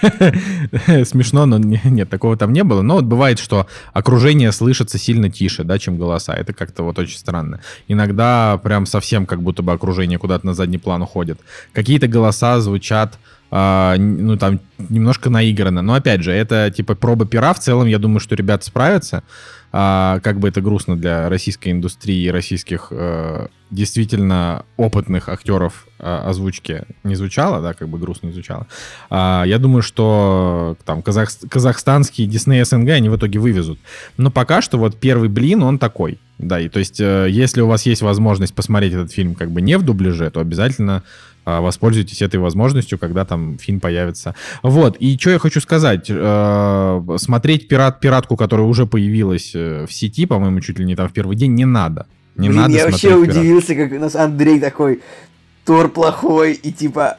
Смешно, 1.04 1.46
но 1.46 1.58
не- 1.58 1.80
нет, 1.84 2.10
такого 2.10 2.36
там 2.36 2.52
не 2.52 2.64
было. 2.64 2.82
Но 2.82 2.94
вот 2.94 3.04
бывает, 3.04 3.38
что 3.38 3.66
окружение 3.92 4.52
слышится 4.52 4.98
сильно 4.98 5.30
тише, 5.30 5.64
да, 5.64 5.78
чем 5.78 5.96
голоса. 5.96 6.34
Это 6.34 6.52
как-то 6.52 6.82
вот 6.82 6.98
очень 6.98 7.18
странно. 7.18 7.60
Иногда 7.86 8.58
прям 8.62 8.86
совсем 8.86 9.26
как 9.26 9.42
будто 9.42 9.62
бы 9.62 9.72
окружение 9.72 10.18
куда-то 10.18 10.46
на 10.46 10.54
задний 10.54 10.78
план 10.78 11.02
уходит. 11.02 11.38
Какие-то 11.72 12.08
голоса 12.08 12.60
звучат 12.60 13.18
а, 13.50 13.96
ну, 13.96 14.36
там, 14.36 14.60
немножко 14.88 15.30
наиграно. 15.30 15.82
Но, 15.82 15.94
опять 15.94 16.22
же, 16.22 16.32
это, 16.32 16.70
типа, 16.70 16.94
проба 16.94 17.26
пера. 17.26 17.54
В 17.54 17.58
целом, 17.58 17.86
я 17.86 17.98
думаю, 17.98 18.20
что 18.20 18.34
ребята 18.34 18.64
справятся. 18.66 19.22
А, 19.70 20.20
как 20.20 20.38
бы 20.38 20.48
это 20.48 20.60
грустно 20.60 20.96
для 20.96 21.28
российской 21.28 21.70
индустрии 21.72 22.24
и 22.24 22.30
российских 22.30 22.88
э, 22.90 23.48
действительно 23.70 24.64
опытных 24.78 25.28
актеров 25.28 25.86
э, 25.98 26.04
озвучки 26.24 26.84
не 27.04 27.14
звучало, 27.16 27.60
да, 27.60 27.74
как 27.74 27.86
бы 27.88 27.98
грустно 27.98 28.28
не 28.28 28.32
звучало. 28.32 28.66
А, 29.10 29.44
я 29.46 29.58
думаю, 29.58 29.82
что 29.82 30.78
там 30.86 31.02
казах, 31.02 31.28
казахстанские 31.50 32.26
Disney 32.26 32.64
СНГ 32.64 32.88
они 32.90 33.10
в 33.10 33.16
итоге 33.16 33.38
вывезут. 33.40 33.78
Но 34.16 34.30
пока 34.30 34.62
что 34.62 34.78
вот 34.78 34.98
первый 34.98 35.28
блин, 35.28 35.62
он 35.62 35.78
такой. 35.78 36.18
Да, 36.38 36.58
и 36.60 36.70
то 36.70 36.78
есть, 36.78 36.98
э, 37.00 37.26
если 37.28 37.60
у 37.60 37.66
вас 37.66 37.84
есть 37.84 38.00
возможность 38.00 38.54
посмотреть 38.54 38.94
этот 38.94 39.12
фильм 39.12 39.34
как 39.34 39.50
бы 39.50 39.60
не 39.60 39.76
в 39.76 39.82
дубляже, 39.82 40.30
то 40.30 40.40
обязательно 40.40 41.02
воспользуйтесь 41.60 42.22
этой 42.22 42.38
возможностью, 42.40 42.98
когда 42.98 43.24
там 43.24 43.58
фильм 43.58 43.80
появится. 43.80 44.34
Вот, 44.62 44.96
и 44.96 45.16
что 45.18 45.30
я 45.30 45.38
хочу 45.38 45.60
сказать. 45.60 46.06
Э, 46.08 47.00
смотреть 47.16 47.68
пират, 47.68 48.00
пиратку, 48.00 48.36
которая 48.36 48.66
уже 48.66 48.86
появилась 48.86 49.52
э, 49.54 49.86
в 49.86 49.92
сети, 49.92 50.26
по-моему, 50.26 50.60
чуть 50.60 50.78
ли 50.78 50.84
не 50.84 50.96
там 50.96 51.08
в 51.08 51.12
первый 51.12 51.36
день, 51.36 51.54
не 51.54 51.64
надо. 51.64 52.06
Не 52.36 52.48
Блин, 52.48 52.62
надо 52.62 52.74
я 52.74 52.84
вообще 52.84 53.10
смотреть 53.10 53.36
удивился, 53.36 53.74
как 53.74 53.92
у 53.92 53.98
нас 53.98 54.14
Андрей 54.14 54.60
такой, 54.60 55.00
Тор 55.64 55.88
плохой, 55.88 56.52
и 56.52 56.72
типа, 56.72 57.18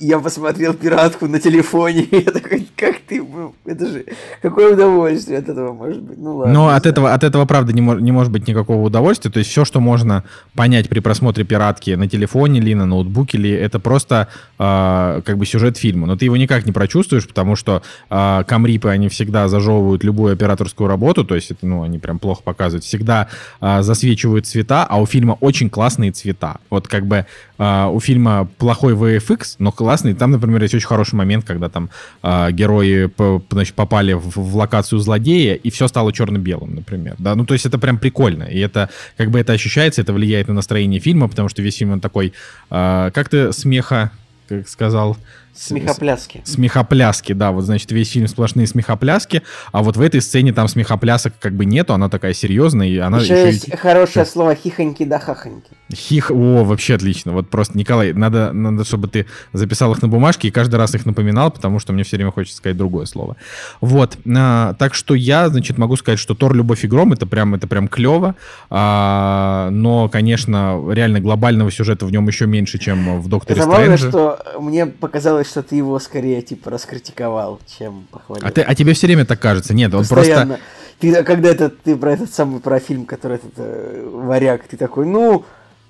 я 0.00 0.18
посмотрел 0.18 0.74
пиратку 0.74 1.26
на 1.26 1.38
телефоне, 1.38 2.02
и 2.10 2.16
я 2.16 2.30
такой, 2.30 2.66
как 2.76 2.96
ты, 3.06 3.22
ну, 3.22 3.54
это 3.64 3.86
же, 3.86 4.04
какое 4.42 4.72
удовольствие 4.74 5.38
от 5.38 5.48
этого 5.48 5.72
может 5.72 6.02
быть, 6.02 6.18
ну 6.18 6.36
ладно. 6.36 6.52
Но 6.52 6.70
не 6.70 6.76
от 6.76 6.82
знаю. 6.82 6.92
этого, 6.92 7.12
от 7.12 7.24
этого, 7.24 7.44
правда, 7.44 7.72
не, 7.72 7.82
мож- 7.82 8.00
не 8.00 8.12
может 8.12 8.32
быть 8.32 8.48
никакого 8.48 8.86
удовольствия. 8.86 9.30
То 9.30 9.38
есть 9.38 9.50
все, 9.50 9.64
что 9.64 9.80
можно 9.80 10.24
понять 10.54 10.88
при 10.88 11.00
просмотре 11.00 11.44
пиратки 11.44 11.90
на 11.90 12.08
телефоне 12.08 12.60
ли, 12.60 12.74
на 12.74 12.86
ноутбуке 12.86 13.38
ли, 13.38 13.50
это 13.50 13.78
просто 13.78 14.28
э, 14.58 15.22
как 15.24 15.36
бы 15.36 15.46
сюжет 15.46 15.76
фильма. 15.76 16.06
Но 16.06 16.16
ты 16.16 16.24
его 16.24 16.36
никак 16.36 16.66
не 16.66 16.72
прочувствуешь, 16.72 17.28
потому 17.28 17.56
что 17.56 17.82
э, 18.08 18.44
камрипы, 18.46 18.88
они 18.88 19.08
всегда 19.08 19.48
зажевывают 19.48 20.02
любую 20.02 20.32
операторскую 20.32 20.88
работу, 20.88 21.24
то 21.24 21.34
есть 21.34 21.50
это, 21.50 21.66
ну, 21.66 21.82
они 21.82 21.98
прям 21.98 22.18
плохо 22.18 22.42
показывают. 22.42 22.84
Всегда 22.84 23.28
э, 23.60 23.82
засвечивают 23.82 24.46
цвета, 24.46 24.86
а 24.88 25.00
у 25.00 25.06
фильма 25.06 25.36
очень 25.40 25.68
классные 25.68 26.10
цвета. 26.12 26.56
Вот 26.70 26.88
как 26.88 27.06
бы 27.06 27.26
э, 27.58 27.86
у 27.86 28.00
фильма 28.00 28.48
плохой 28.58 28.94
VFX, 28.94 29.56
но 29.58 29.72
классный. 29.72 29.89
Там, 30.14 30.30
например, 30.30 30.62
есть 30.62 30.74
очень 30.74 30.86
хороший 30.86 31.14
момент, 31.14 31.44
когда 31.44 31.68
там 31.68 31.90
э, 32.22 32.52
герои 32.52 33.10
значит, 33.50 33.74
попали 33.74 34.12
в, 34.12 34.36
в 34.36 34.56
локацию 34.56 34.98
злодея, 34.98 35.54
и 35.54 35.70
все 35.70 35.88
стало 35.88 36.12
черно-белым, 36.12 36.74
например. 36.74 37.16
Да? 37.18 37.34
Ну, 37.34 37.44
то 37.44 37.54
есть 37.54 37.66
это 37.66 37.78
прям 37.78 37.98
прикольно. 37.98 38.44
И 38.44 38.58
это, 38.58 38.88
как 39.16 39.30
бы 39.30 39.38
это 39.38 39.52
ощущается, 39.52 40.02
это 40.02 40.12
влияет 40.12 40.48
на 40.48 40.54
настроение 40.54 41.00
фильма, 41.00 41.28
потому 41.28 41.48
что 41.48 41.62
весь 41.62 41.76
фильм 41.76 41.92
он 41.92 42.00
такой, 42.00 42.32
э, 42.70 43.10
как 43.12 43.28
ты 43.28 43.52
смеха, 43.52 44.10
как 44.48 44.68
сказал, 44.68 45.16
Смехопляски. 45.54 46.42
смехопляски, 46.44 47.32
да, 47.32 47.50
вот, 47.50 47.64
значит, 47.64 47.90
весь 47.92 48.10
фильм 48.10 48.28
сплошные 48.28 48.66
смехопляски, 48.66 49.42
а 49.72 49.82
вот 49.82 49.96
в 49.96 50.00
этой 50.00 50.20
сцене 50.20 50.52
там 50.52 50.68
смехоплясок 50.68 51.34
как 51.38 51.54
бы 51.54 51.64
нету, 51.64 51.92
она 51.92 52.08
такая 52.08 52.32
серьезная, 52.32 52.88
и 52.88 52.98
она 52.98 53.18
Еще 53.18 53.34
еще, 53.34 53.46
есть 53.46 53.68
и... 53.68 53.76
хорошее 53.76 54.24
слово 54.24 54.54
хихоньки 54.54 55.04
да 55.04 55.18
хахоньки. 55.18 55.70
Хих, 55.92 56.30
о, 56.30 56.64
вообще 56.64 56.94
отлично, 56.94 57.32
вот 57.32 57.50
просто, 57.50 57.76
Николай, 57.76 58.12
надо, 58.12 58.52
надо, 58.52 58.84
чтобы 58.84 59.08
ты 59.08 59.26
записал 59.52 59.92
их 59.92 60.02
на 60.02 60.08
бумажке 60.08 60.48
и 60.48 60.50
каждый 60.50 60.76
раз 60.76 60.94
их 60.94 61.04
напоминал, 61.04 61.50
потому 61.50 61.78
что 61.78 61.92
мне 61.92 62.04
все 62.04 62.16
время 62.16 62.30
хочется 62.30 62.56
сказать 62.56 62.76
другое 62.76 63.06
слово. 63.06 63.36
Вот, 63.80 64.16
а, 64.26 64.74
так 64.74 64.94
что 64.94 65.14
я, 65.14 65.48
значит, 65.48 65.78
могу 65.78 65.96
сказать, 65.96 66.18
что 66.18 66.34
Тор, 66.34 66.54
Любовь 66.54 66.84
и 66.84 66.88
Гром, 66.88 67.12
это 67.12 67.26
прям, 67.26 67.54
это 67.54 67.66
прям 67.66 67.88
клево, 67.88 68.34
а, 68.70 69.68
но, 69.70 70.08
конечно, 70.08 70.80
реально 70.90 71.20
глобального 71.20 71.70
сюжета 71.70 72.06
в 72.06 72.12
нем 72.12 72.26
еще 72.28 72.46
меньше, 72.46 72.78
чем 72.78 73.20
в 73.20 73.28
Докторе 73.28 73.60
Забавно, 73.60 73.96
Стрэнджа. 73.96 74.08
что 74.08 74.60
мне 74.60 74.86
показалось, 74.86 75.49
что 75.50 75.62
ты 75.62 75.76
его 75.76 75.98
скорее, 75.98 76.40
типа, 76.42 76.70
раскритиковал, 76.70 77.60
чем 77.78 78.06
похвалил. 78.10 78.46
А, 78.46 78.50
ты, 78.50 78.62
а 78.62 78.74
тебе 78.74 78.92
все 78.94 79.06
время 79.06 79.24
так 79.24 79.40
кажется? 79.40 79.74
Нет, 79.74 79.92
он 79.94 80.04
просто... 80.06 80.16
Постоянно. 80.16 80.58
Ты, 80.98 81.22
когда 81.24 81.48
это, 81.50 81.68
ты 81.70 81.96
про 81.96 82.12
этот 82.12 82.32
самый, 82.32 82.60
про 82.60 82.78
фильм, 82.80 83.04
который 83.06 83.36
этот 83.38 83.52
э, 83.56 84.08
варяг, 84.12 84.64
ты 84.68 84.76
такой, 84.76 85.06
ну, 85.06 85.44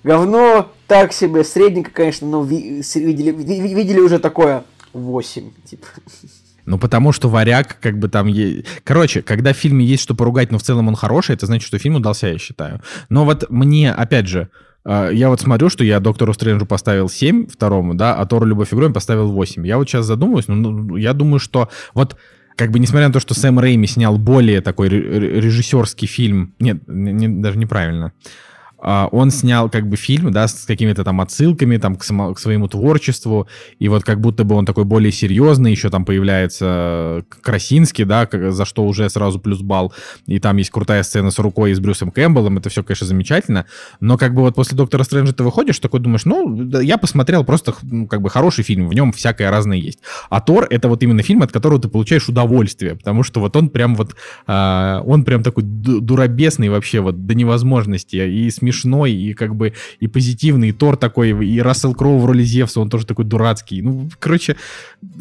говно, 0.05 0.71
так 0.87 1.13
себе, 1.13 1.45
средненько, 1.45 1.91
конечно, 1.91 2.27
но 2.29 2.43
ви- 2.45 2.83
видели, 2.95 3.31
ви- 3.33 3.75
видели 3.75 4.01
уже 4.01 4.19
такое 4.19 4.65
8, 4.93 5.51
типа. 5.65 5.87
Ну, 6.67 6.79
потому 6.79 7.11
что 7.13 7.29
варяг, 7.29 7.79
как 7.81 7.99
бы 7.99 8.09
там... 8.09 8.29
е- 8.29 8.65
Короче, 8.85 9.23
когда 9.23 9.53
в 9.53 9.57
фильме 9.57 9.85
есть 9.85 10.03
что 10.03 10.15
поругать, 10.15 10.53
но 10.53 10.59
в 10.59 10.63
целом 10.63 10.89
он 10.89 10.95
хороший, 10.95 11.35
это 11.35 11.47
значит, 11.47 11.67
что 11.67 11.79
фильм 11.79 11.97
удался, 11.97 12.29
я 12.29 12.39
считаю. 12.39 12.81
Но 13.09 13.25
вот 13.25 13.51
мне, 13.51 13.91
опять 13.93 14.29
же, 14.29 14.49
я 15.13 15.29
вот 15.29 15.41
смотрю, 15.41 15.69
что 15.69 15.85
я 15.85 16.01
Доктору 16.01 16.33
Стрэнджу 16.33 16.67
поставил 16.67 17.09
7 17.09 17.47
второму, 17.47 17.95
да, 17.95 18.15
а 18.15 18.27
Тору 18.27 18.47
Любовь 18.47 18.73
и 18.73 18.93
поставил 18.93 19.31
8. 19.31 19.67
Я 19.67 19.77
вот 19.79 19.89
сейчас 19.89 20.07
задумываюсь, 20.07 20.49
ну, 20.49 20.55
ну, 20.57 20.97
я 20.97 21.13
думаю, 21.13 21.39
что 21.39 21.69
вот 21.95 22.17
как 22.57 22.71
бы 22.71 22.79
несмотря 22.79 23.09
на 23.09 23.13
то, 23.13 23.21
что 23.21 23.35
Сэм 23.35 23.59
Рэйми 23.59 23.87
снял 23.87 24.19
более 24.19 24.61
такой 24.61 24.89
ре- 24.89 25.01
ре- 25.19 25.41
режиссерский 25.41 26.07
фильм, 26.07 26.55
нет, 26.59 26.83
не- 26.87 27.29
даже 27.29 27.59
неправильно, 27.59 28.13
а, 28.13 28.13
он 28.83 29.31
снял 29.31 29.69
как 29.69 29.89
бы 29.89 29.97
фильм, 29.97 30.31
да, 30.33 30.49
с 30.49 30.65
какими-то 30.65 31.05
там 31.05 31.21
отсылками 31.21 31.77
там 31.77 31.97
к, 31.97 32.05
само- 32.05 32.35
к 32.35 32.39
своему 32.39 32.69
творчеству, 32.69 33.47
и 33.79 33.89
вот 33.89 34.05
как 34.05 34.21
будто 34.21 34.45
бы 34.45 34.55
он 34.55 34.67
такой 34.67 34.85
более 34.85 35.13
серьезный, 35.13 35.71
еще 35.71 35.91
там 35.91 36.05
появляется 36.05 37.25
Красинский, 37.43 38.05
да, 38.05 38.29
за 38.51 38.65
что 38.65 38.85
уже 38.85 39.09
сразу 39.11 39.39
плюс 39.39 39.61
балл, 39.61 39.93
и 40.27 40.39
там 40.39 40.57
есть 40.57 40.71
крутая 40.71 41.03
сцена 41.03 41.31
с 41.31 41.39
рукой 41.39 41.73
и 41.73 41.75
с 41.75 41.81
Брюсом 41.81 42.11
Кэмпбеллом, 42.11 42.59
это 42.59 42.71
все, 42.71 42.83
конечно, 42.83 43.07
замечательно, 43.07 43.67
но 44.01 44.17
как 44.17 44.35
бы 44.35 44.43
вот 44.43 44.55
после 44.55 44.77
Доктора 44.77 45.05
Стрэнджа 45.05 45.33
ты 45.33 45.45
выходишь, 45.45 45.79
такой 45.79 46.01
думаешь, 46.01 46.25
ну, 46.25 46.81
я 46.81 46.99
посмотрел 46.99 47.45
просто, 47.45 47.75
ну, 47.83 48.07
как 48.07 48.23
бы 48.23 48.31
хороший 48.31 48.65
фильм, 48.65 48.89
в 48.89 48.95
нем 48.95 49.13
всякое 49.13 49.51
разное 49.51 49.77
есть. 49.79 50.01
А 50.29 50.41
Тор— 50.41 50.67
это 50.71 50.89
вот 50.89 51.03
именно 51.03 51.23
фильм, 51.23 51.43
от 51.43 51.53
которого 51.53 51.81
ты 51.81 51.89
получаешь 51.89 52.29
удовольствие, 52.29 52.97
потому 52.97 53.23
что 53.23 53.41
вот 53.41 53.57
он 53.57 53.69
прям 53.69 53.95
вот, 53.95 54.15
а, 54.47 55.03
он 55.05 55.25
прям 55.25 55.43
такой 55.43 55.65
ду- 55.65 56.01
дуробесный 56.01 56.69
вообще 56.69 57.01
вот 57.01 57.27
до 57.27 57.35
невозможности, 57.35 58.17
и 58.17 58.51
смешной, 58.71 59.13
и 59.13 59.35
как 59.35 59.55
бы 59.55 59.73
и 59.99 60.07
позитивный, 60.07 60.69
и 60.69 60.73
Тор 60.73 60.97
такой, 60.97 61.31
и 61.31 61.61
Рассел 61.61 61.95
Кроу 61.95 62.19
в 62.19 62.25
роли 62.25 62.43
Зевса, 62.43 62.81
он 62.81 62.89
тоже 62.89 63.07
такой 63.07 63.25
дурацкий. 63.25 63.83
Ну, 63.83 64.09
короче, 64.19 64.57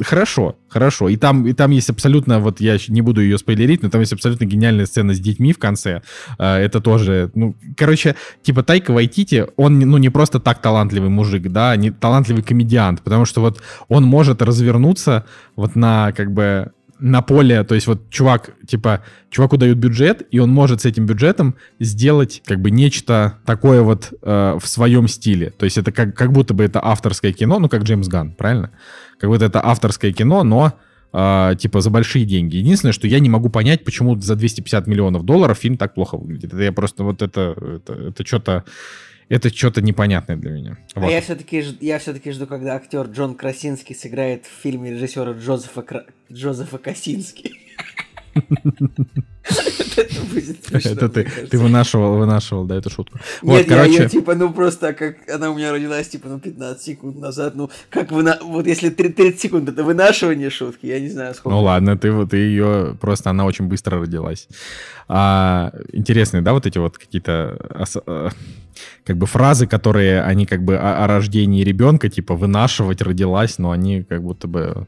хорошо, 0.01 0.55
хорошо. 0.69 1.09
И 1.09 1.17
там, 1.17 1.47
и 1.47 1.53
там 1.53 1.71
есть 1.71 1.89
абсолютно, 1.89 2.39
вот 2.39 2.61
я 2.61 2.77
не 2.87 3.01
буду 3.01 3.21
ее 3.21 3.37
спойлерить, 3.37 3.83
но 3.83 3.89
там 3.89 4.01
есть 4.01 4.13
абсолютно 4.13 4.45
гениальная 4.45 4.85
сцена 4.85 5.13
с 5.13 5.19
детьми 5.19 5.53
в 5.53 5.57
конце. 5.57 6.01
А, 6.37 6.59
Это 6.59 6.79
тоже, 6.81 7.31
ну, 7.35 7.55
короче, 7.75 8.15
типа 8.43 8.63
Тайка 8.63 8.91
Вайтити, 8.91 9.47
он, 9.57 9.79
ну, 9.79 9.97
не 9.97 10.09
просто 10.09 10.39
так 10.39 10.61
талантливый 10.61 11.09
мужик, 11.09 11.47
да, 11.49 11.75
не 11.75 11.91
талантливый 11.91 12.43
комедиант, 12.43 13.01
потому 13.01 13.25
что 13.25 13.41
вот 13.41 13.61
он 13.87 14.03
может 14.03 14.41
развернуться 14.41 15.25
вот 15.55 15.75
на, 15.75 16.11
как 16.11 16.31
бы, 16.31 16.71
на 16.99 17.21
поле, 17.21 17.63
то 17.63 17.75
есть 17.75 17.87
вот 17.87 18.09
чувак, 18.09 18.51
типа, 18.67 19.03
чуваку 19.29 19.57
дают 19.57 19.77
бюджет, 19.77 20.27
и 20.31 20.39
он 20.39 20.49
может 20.49 20.81
с 20.81 20.85
этим 20.85 21.05
бюджетом 21.05 21.55
сделать 21.79 22.41
как 22.45 22.59
бы 22.61 22.71
нечто 22.71 23.37
такое 23.45 23.81
вот 23.81 24.13
э, 24.21 24.57
в 24.59 24.67
своем 24.67 25.07
стиле. 25.07 25.51
То 25.51 25.65
есть 25.65 25.77
это 25.77 25.91
как, 25.91 26.15
как 26.15 26.31
будто 26.31 26.53
бы 26.53 26.63
это 26.63 26.83
авторское 26.83 27.31
кино, 27.31 27.59
ну 27.59 27.69
как 27.69 27.83
Джеймс 27.83 28.07
Ганн, 28.07 28.33
правильно? 28.33 28.71
Как 29.19 29.29
будто 29.29 29.45
это 29.45 29.63
авторское 29.63 30.11
кино, 30.11 30.43
но 30.43 30.73
э, 31.13 31.55
типа 31.57 31.81
за 31.81 31.89
большие 31.89 32.25
деньги. 32.25 32.57
Единственное, 32.57 32.93
что 32.93 33.07
я 33.07 33.19
не 33.19 33.29
могу 33.29 33.49
понять, 33.49 33.85
почему 33.85 34.19
за 34.19 34.35
250 34.35 34.87
миллионов 34.87 35.23
долларов 35.23 35.57
фильм 35.57 35.77
так 35.77 35.93
плохо 35.93 36.17
выглядит. 36.17 36.53
Это 36.53 36.63
я 36.63 36.71
просто 36.71 37.03
вот 37.03 37.21
это, 37.21 37.55
это, 37.57 37.93
это 37.93 38.25
что-то 38.25 38.65
это 39.29 39.49
что-то 39.55 39.81
непонятное 39.81 40.35
для 40.35 40.51
меня. 40.51 40.77
А 40.95 40.99
Вот. 40.99 41.11
я 41.11 41.21
все-таки 41.21 41.63
я 41.79 41.99
все-таки 41.99 42.31
жду, 42.31 42.47
когда 42.47 42.75
актер 42.75 43.05
Джон 43.05 43.35
Красинский 43.35 43.95
сыграет 43.95 44.45
в 44.45 44.61
фильме 44.61 44.91
режиссера 44.91 45.31
Джозефа, 45.33 45.81
Кра- 45.83 46.05
Джозефа 46.31 46.77
Косински. 46.79 47.53
Это 49.97 50.21
будет 50.33 50.65
смешно, 50.65 50.91
Это 50.91 51.09
ты, 51.09 51.23
ты 51.49 51.57
вынашивал, 51.57 52.17
вынашивал, 52.17 52.65
да, 52.65 52.75
эту 52.75 52.89
шутку. 52.89 53.19
Вот, 53.41 53.57
Нет, 53.57 53.69
я 53.69 53.75
короче, 53.75 53.93
её, 53.93 54.09
типа, 54.09 54.35
ну 54.35 54.53
просто 54.53 54.93
как 54.93 55.15
она 55.29 55.49
у 55.49 55.55
меня 55.55 55.71
родилась, 55.71 56.07
типа, 56.07 56.29
ну 56.29 56.39
15 56.39 56.81
секунд 56.81 57.19
назад, 57.19 57.55
ну 57.55 57.69
как 57.89 58.11
вы, 58.11 58.23
вот 58.43 58.67
если 58.67 58.89
30 58.89 59.15
30 59.15 59.41
секунд 59.41 59.69
это 59.69 59.83
вынашивание 59.83 60.49
шутки, 60.49 60.85
я 60.85 60.99
не 60.99 61.09
знаю 61.09 61.33
сколько. 61.33 61.55
Ну 61.55 61.63
ладно, 61.63 61.97
ты 61.97 62.11
вот 62.11 62.31
ты 62.31 62.37
ее 62.37 62.97
просто 62.99 63.29
она 63.29 63.45
очень 63.45 63.65
быстро 63.65 63.99
родилась. 63.99 64.47
А, 65.07 65.71
интересные, 65.91 66.41
да, 66.41 66.53
вот 66.53 66.65
эти 66.65 66.77
вот 66.77 66.97
какие-то 66.97 67.57
ос- 67.73 67.97
э, 68.05 68.29
как 69.03 69.17
бы 69.17 69.25
фразы, 69.25 69.67
которые 69.67 70.21
они 70.21 70.45
как 70.45 70.63
бы 70.63 70.77
о, 70.77 71.03
о 71.03 71.07
рождении 71.07 71.63
ребенка, 71.63 72.09
типа 72.09 72.35
вынашивать 72.35 73.01
родилась, 73.01 73.57
но 73.57 73.71
они 73.71 74.03
как 74.03 74.21
будто 74.23 74.47
бы 74.47 74.87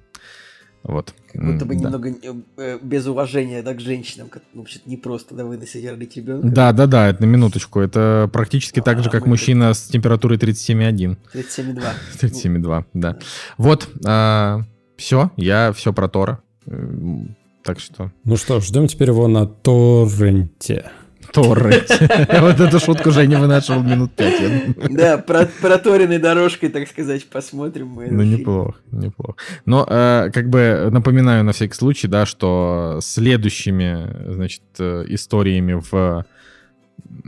вот. 0.83 1.13
Как 1.31 1.43
будто 1.43 1.65
бы 1.65 1.75
да. 1.75 1.81
немного 1.81 2.09
э, 2.09 2.33
э, 2.57 2.79
без 2.81 3.05
уважения 3.05 3.61
да, 3.61 3.73
к 3.73 3.79
женщинам, 3.79 4.29
как, 4.29 4.43
ну, 4.53 4.61
вообще 4.61 4.79
не 4.85 4.97
просто 4.97 5.35
да, 5.35 5.45
выносить 5.45 5.87
родить 5.87 6.17
ребенка. 6.17 6.47
Да, 6.47 6.71
да, 6.71 6.87
да, 6.87 7.07
это 7.07 7.21
на 7.21 7.27
минуточку. 7.27 7.79
Это 7.79 8.29
практически 8.31 8.81
так 8.81 9.03
же, 9.03 9.09
А, 9.09 9.11
как 9.11 9.25
мужчина 9.25 9.73
с 9.73 9.83
температурой 9.83 10.37
37,1. 10.37 11.17
37,2. 11.33 11.83
37,2, 12.19 12.85
да. 12.93 13.17
Вот, 13.57 13.89
все, 14.97 15.31
я 15.37 15.71
все 15.73 15.93
про 15.93 16.07
Тора. 16.07 16.41
Так 17.63 17.79
что 17.79 18.11
Ну 18.23 18.37
что, 18.37 18.59
ждем 18.59 18.87
теперь 18.87 19.09
его 19.09 19.27
на 19.27 19.45
торренте. 19.45 20.91
Торрент. 21.33 21.87
Вот 22.41 22.59
эту 22.59 22.79
шутку 22.79 23.11
Женя 23.11 23.39
вынашивал 23.39 23.83
минут 23.83 24.11
пять. 24.13 24.41
Да, 24.89 25.17
проторенной 25.17 26.17
дорожкой, 26.17 26.69
так 26.69 26.87
сказать, 26.87 27.25
посмотрим. 27.27 27.95
Ну, 27.95 28.23
неплохо, 28.23 28.75
неплохо. 28.91 29.35
Но, 29.65 29.85
э, 29.87 30.29
как 30.33 30.49
бы, 30.49 30.89
напоминаю 30.91 31.43
на 31.43 31.51
всякий 31.51 31.75
случай, 31.75 32.07
да, 32.07 32.25
что 32.25 32.99
следующими, 33.01 34.31
значит, 34.33 34.63
э, 34.79 35.05
историями 35.07 35.81
в 35.91 36.25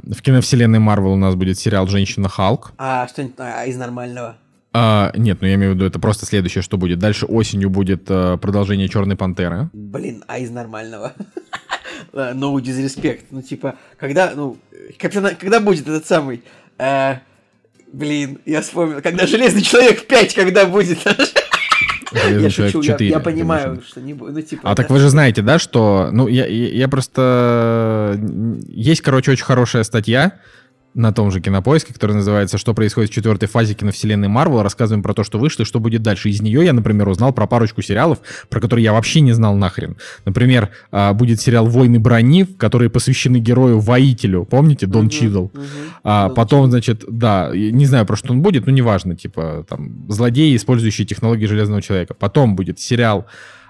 в 0.04 0.22
киновселенной 0.22 0.80
Марвел 0.80 1.14
у 1.14 1.18
нас 1.18 1.36
будет 1.36 1.60
сериал 1.60 1.88
«Женщина 1.88 2.30
Халк». 2.30 2.74
А 2.78 3.08
что-нибудь 3.08 3.36
а, 3.40 3.66
из 3.66 3.76
нормального? 3.76 4.38
А, 4.72 5.12
нет, 5.16 5.40
ну 5.42 5.48
я 5.48 5.56
имею 5.56 5.74
в 5.74 5.76
виду, 5.76 5.86
это 5.86 6.00
просто 6.00 6.26
следующее, 6.26 6.62
что 6.62 6.78
будет. 6.78 7.00
Дальше 7.00 7.26
осенью 7.26 7.70
будет 7.70 8.10
uh, 8.10 8.38
продолжение 8.38 8.90
Черной 8.90 9.16
пантеры. 9.16 9.70
Блин, 9.74 10.24
а 10.28 10.40
из 10.40 10.50
нормального? 10.50 11.14
No 12.14 12.56
disrespect. 12.62 13.26
Ну, 13.32 13.42
типа, 13.42 13.76
когда, 13.98 14.34
ну, 14.36 14.58
капитан, 15.00 15.36
когда 15.36 15.60
будет 15.60 15.88
этот 15.88 16.06
самый... 16.06 16.44
Э, 16.78 17.16
блин, 17.92 18.40
я 18.46 18.62
вспомнил, 18.62 19.02
когда 19.02 19.26
Железный 19.26 19.62
Человек 19.64 20.06
5, 20.06 20.34
когда 20.36 20.66
будет? 20.66 21.00
Железный 22.12 22.44
я 22.44 22.50
человек 22.50 22.74
шучу, 22.74 22.84
4. 22.84 23.10
Я, 23.10 23.18
я 23.18 23.20
понимаю, 23.20 23.70
конечно. 23.70 23.88
что 23.90 24.02
не 24.02 24.14
будет. 24.14 24.34
Ну, 24.34 24.42
типа, 24.42 24.62
а 24.64 24.76
да. 24.76 24.84
так 24.84 24.92
вы 24.92 25.00
же 25.00 25.10
знаете, 25.10 25.42
да, 25.42 25.58
что... 25.58 26.10
Ну, 26.12 26.28
я, 26.28 26.46
я 26.46 26.88
просто... 26.88 28.20
Есть, 28.68 29.02
короче, 29.02 29.32
очень 29.32 29.46
хорошая 29.46 29.84
статья, 29.84 30.34
на 30.94 31.12
том 31.12 31.32
же 31.32 31.42
кинопоиске, 31.42 31.94
который 31.94 32.14
называется 32.14 32.58
«Что 32.58 32.74
происходит 32.74 33.10
в 33.10 33.14
четвертой 33.14 33.48
фазе 33.48 33.74
киновселенной 33.74 34.28
Марвел». 34.28 34.62
Рассказываем 34.62 35.04
про 35.04 35.14
то, 35.14 35.24
что 35.24 35.40
вышло 35.40 35.64
и 35.64 35.66
что 35.66 35.80
будет 35.80 36.02
дальше. 36.02 36.30
Из 36.30 36.42
нее 36.42 36.64
я, 36.64 36.74
например, 36.74 37.08
узнал 37.10 37.34
про 37.34 37.48
парочку 37.48 37.82
сериалов, 37.82 38.20
про 38.50 38.60
которые 38.60 38.84
я 38.84 38.94
вообще 38.94 39.22
не 39.22 39.34
знал 39.34 39.56
нахрен. 39.56 39.98
Например, 40.26 40.70
а, 40.92 41.14
будет 41.14 41.42
сериал 41.42 41.68
«Войны 41.68 42.00
брони», 42.00 42.44
которые 42.46 42.90
посвящены 42.90 43.38
герою-воителю. 43.38 44.46
Помните? 44.46 44.86
Дон 44.86 45.08
uh-huh, 45.08 45.10
Чидл. 45.10 45.46
Uh-huh. 45.46 45.64
А, 46.04 46.28
Дон 46.28 46.36
потом, 46.36 46.70
значит, 46.70 47.04
да, 47.08 47.52
не 47.54 47.86
знаю, 47.86 48.06
про 48.06 48.16
что 48.16 48.34
он 48.34 48.42
будет, 48.42 48.66
но 48.66 48.72
неважно. 48.72 49.16
Типа, 49.16 49.66
там, 49.68 50.06
злодеи, 50.10 50.56
использующие 50.56 51.08
технологии 51.08 51.46
Железного 51.46 51.82
Человека. 51.82 52.14
Потом 52.14 52.56
будет 52.56 52.80
сериал 52.80 53.26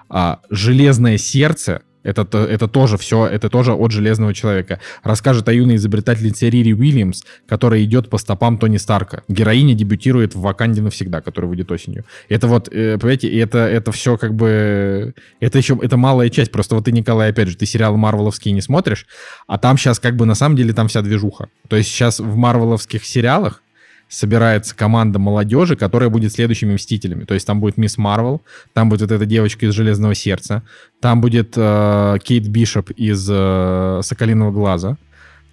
а, 0.08 0.40
«Железное 0.50 1.18
сердце», 1.18 1.82
это, 2.04 2.38
это 2.38 2.68
тоже 2.68 2.98
все, 2.98 3.26
это 3.26 3.48
тоже 3.48 3.72
от 3.72 3.90
Железного 3.90 4.34
Человека. 4.34 4.78
Расскажет 5.02 5.48
о 5.48 5.52
юной 5.52 5.76
изобретательнице 5.76 6.50
Рири 6.50 6.72
Уильямс, 6.72 7.22
которая 7.48 7.82
идет 7.82 8.10
по 8.10 8.18
стопам 8.18 8.58
Тони 8.58 8.76
Старка. 8.76 9.22
Героиня 9.26 9.74
дебютирует 9.74 10.34
в 10.34 10.40
«Ваканде 10.40 10.82
навсегда», 10.82 11.20
который 11.20 11.46
выйдет 11.46 11.72
осенью. 11.72 12.04
Это 12.28 12.46
вот, 12.46 12.68
э, 12.68 12.98
понимаете, 12.98 13.36
это, 13.40 13.58
это 13.58 13.90
все 13.90 14.16
как 14.16 14.34
бы... 14.34 15.14
Это 15.40 15.58
еще, 15.58 15.78
это 15.82 15.96
малая 15.96 16.28
часть. 16.28 16.52
Просто 16.52 16.74
вот 16.74 16.84
ты, 16.84 16.92
Николай, 16.92 17.30
опять 17.30 17.48
же, 17.48 17.56
ты 17.56 17.66
сериалы 17.66 17.96
марвеловские 17.96 18.52
не 18.52 18.60
смотришь, 18.60 19.06
а 19.46 19.58
там 19.58 19.78
сейчас 19.78 19.98
как 19.98 20.16
бы 20.16 20.26
на 20.26 20.34
самом 20.34 20.56
деле 20.56 20.72
там 20.74 20.88
вся 20.88 21.00
движуха. 21.02 21.48
То 21.68 21.76
есть 21.76 21.88
сейчас 21.88 22.20
в 22.20 22.36
марвеловских 22.36 23.04
сериалах 23.04 23.62
собирается 24.08 24.76
команда 24.76 25.18
молодежи, 25.18 25.76
которая 25.76 26.08
будет 26.10 26.32
следующими 26.32 26.74
Мстителями. 26.74 27.24
То 27.24 27.34
есть 27.34 27.46
там 27.46 27.60
будет 27.60 27.76
Мисс 27.76 27.98
Марвел, 27.98 28.42
там 28.72 28.88
будет 28.88 29.02
вот 29.02 29.12
эта 29.12 29.26
девочка 29.26 29.66
из 29.66 29.74
Железного 29.74 30.14
Сердца, 30.14 30.62
там 31.00 31.20
будет 31.20 31.54
э, 31.56 32.18
Кейт 32.22 32.46
Бишоп 32.48 32.90
из 32.90 33.28
э, 33.30 34.00
Соколиного 34.02 34.52
Глаза. 34.52 34.96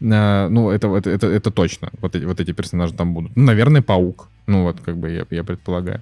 Э, 0.01 0.47
ну, 0.49 0.69
это, 0.69 0.95
это, 0.95 1.09
это, 1.09 1.27
это 1.27 1.51
точно. 1.51 1.89
Вот 1.99 2.15
эти, 2.15 2.25
вот 2.25 2.39
эти 2.39 2.51
персонажи 2.51 2.93
там 2.93 3.13
будут. 3.13 3.35
Ну, 3.35 3.45
наверное, 3.45 3.81
Паук. 3.81 4.29
Ну, 4.47 4.63
вот, 4.63 4.79
как 4.81 4.97
бы 4.97 5.11
я, 5.11 5.25
я 5.29 5.43
предполагаю. 5.43 6.01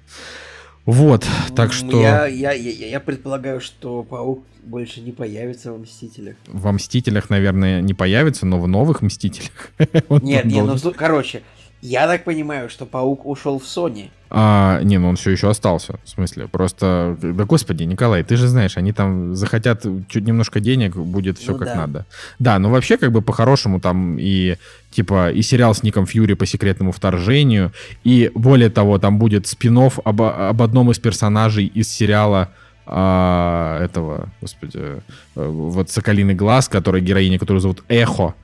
Вот, 0.86 1.26
так 1.54 1.72
что... 1.72 2.00
Я, 2.00 2.26
я, 2.26 2.52
я, 2.52 2.88
я 2.88 3.00
предполагаю, 3.00 3.60
что 3.60 4.02
Паук 4.02 4.42
больше 4.64 5.00
не 5.00 5.12
появится 5.12 5.72
в 5.72 5.80
Мстителях. 5.80 6.36
Во 6.46 6.72
Мстителях, 6.72 7.30
наверное, 7.30 7.80
не 7.80 7.94
появится, 7.94 8.46
но 8.46 8.58
в 8.58 8.66
новых 8.66 9.02
Мстителях. 9.02 9.70
Нет, 10.22 10.46
нет, 10.46 10.66
ну, 10.82 10.92
короче, 10.96 11.42
я 11.82 12.06
так 12.06 12.24
понимаю, 12.24 12.68
что 12.68 12.86
Паук 12.86 13.26
ушел 13.26 13.58
в 13.58 13.64
Sony. 13.64 14.10
А, 14.32 14.80
не, 14.82 14.98
ну 14.98 15.08
он 15.08 15.16
все 15.16 15.30
еще 15.30 15.50
остался. 15.50 15.98
В 16.04 16.08
смысле, 16.08 16.46
просто... 16.46 17.16
Да 17.20 17.44
господи, 17.44 17.82
Николай, 17.82 18.22
ты 18.22 18.36
же 18.36 18.46
знаешь, 18.46 18.76
они 18.76 18.92
там 18.92 19.34
захотят 19.34 19.84
чуть 20.08 20.24
немножко 20.24 20.60
денег, 20.60 20.96
будет 20.96 21.38
все 21.38 21.52
ну, 21.52 21.58
как 21.58 21.68
да. 21.68 21.74
надо. 21.74 22.06
Да, 22.38 22.58
ну 22.58 22.70
вообще 22.70 22.96
как 22.96 23.10
бы 23.10 23.22
по-хорошему 23.22 23.80
там 23.80 24.18
и 24.20 24.56
типа 24.90 25.32
и 25.32 25.42
сериал 25.42 25.74
с 25.74 25.82
Ником 25.82 26.06
Фьюри 26.06 26.34
по 26.34 26.46
секретному 26.46 26.92
вторжению, 26.92 27.72
и 28.04 28.30
более 28.34 28.70
того, 28.70 28.98
там 28.98 29.18
будет 29.18 29.46
спин 29.46 29.78
об, 29.78 30.22
об 30.22 30.62
одном 30.62 30.90
из 30.90 30.98
персонажей 30.98 31.66
из 31.66 31.88
сериала 31.88 32.50
а, 32.86 33.84
этого, 33.84 34.30
господи, 34.40 34.80
э, 34.80 35.00
вот 35.34 35.90
«Соколиный 35.90 36.34
глаз», 36.34 36.68
который 36.68 37.00
героиня, 37.00 37.38
которую 37.38 37.60
зовут 37.60 37.84
Эхо, 37.88 38.34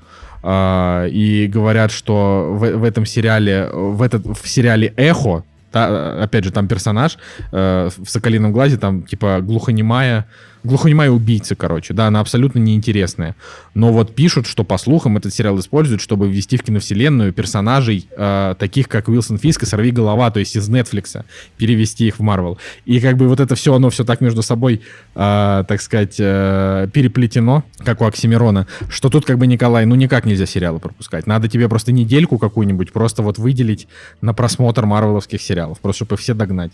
а, 0.49 1.07
и 1.09 1.49
говорят, 1.49 1.91
что 1.91 2.51
в, 2.53 2.77
в 2.77 2.85
этом 2.85 3.05
сериале, 3.05 3.69
в, 3.73 4.01
этот, 4.01 4.25
в 4.25 4.47
сериале 4.49 4.95
«Эхо», 4.97 5.43
та, 5.73 6.23
опять 6.23 6.45
же, 6.45 6.53
там 6.53 6.69
персонаж 6.69 7.19
э, 7.51 7.91
в 7.97 8.09
«Соколином 8.09 8.53
глазе», 8.53 8.77
там 8.77 9.03
типа 9.03 9.41
глухонемая 9.41 10.27
глухонемая 10.67 11.11
убийца, 11.11 11.55
короче, 11.55 11.95
да, 11.95 12.09
она 12.09 12.21
абсолютно 12.21 12.59
неинтересная. 12.59 13.35
Но 13.75 13.93
вот 13.93 14.15
пишут, 14.15 14.47
что 14.47 14.65
по 14.65 14.79
слухам 14.79 15.17
этот 15.17 15.33
сериал 15.33 15.59
используют, 15.59 16.03
чтобы 16.03 16.29
ввести 16.29 16.57
в 16.57 16.63
киновселенную 16.63 17.33
персонажей, 17.33 18.09
э, 18.17 18.55
таких 18.59 18.89
как 18.89 19.09
Уилсон 19.09 19.39
Фиск 19.39 19.63
и 19.63 19.67
Сорви 19.67 19.91
Голова, 19.91 20.31
то 20.31 20.41
есть 20.41 20.57
из 20.57 20.69
Netflix, 20.69 21.25
перевести 21.57 22.07
их 22.07 22.19
в 22.19 22.23
Марвел. 22.23 22.59
И 22.85 23.01
как 23.01 23.17
бы 23.17 23.29
вот 23.29 23.41
это 23.41 23.55
все, 23.55 23.75
оно 23.75 23.91
все 23.91 24.05
так 24.05 24.21
между 24.21 24.43
собой, 24.43 24.83
э, 25.15 25.65
так 25.67 25.81
сказать, 25.81 26.17
э, 26.19 26.89
переплетено, 26.93 27.65
как 27.79 28.01
у 28.01 28.05
Оксимирона, 28.05 28.67
что 28.89 29.09
тут 29.09 29.25
как 29.25 29.39
бы, 29.39 29.47
Николай, 29.47 29.87
ну 29.87 29.95
никак 29.95 30.27
нельзя 30.27 30.47
сериалы 30.47 30.81
пропускать. 30.81 31.27
Надо 31.27 31.49
тебе 31.49 31.69
просто 31.69 31.93
недельку 31.93 32.39
какую-нибудь 32.39 32.93
просто 32.93 33.23
вот 33.23 33.39
выделить 33.39 33.89
на 34.21 34.35
просмотр 34.35 34.87
марвеловских 34.87 35.41
сериалов, 35.41 35.81
просто 35.81 36.05
чтобы 36.05 36.21
все 36.21 36.35
догнать. 36.35 36.73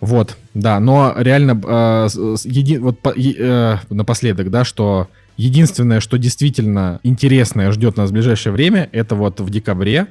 Вот, 0.00 0.36
да, 0.54 0.78
но 0.80 1.14
реально 1.16 1.60
э, 1.64 2.08
еди, 2.44 2.78
вот 2.78 3.00
по, 3.00 3.10
э, 3.10 3.76
напоследок, 3.88 4.50
да, 4.50 4.64
что 4.64 5.08
единственное, 5.36 6.00
что 6.00 6.18
действительно 6.18 7.00
интересное 7.02 7.70
ждет 7.72 7.96
нас 7.96 8.10
в 8.10 8.12
ближайшее 8.12 8.52
время, 8.52 8.88
это 8.92 9.14
вот 9.14 9.40
в 9.40 9.48
декабре 9.50 10.08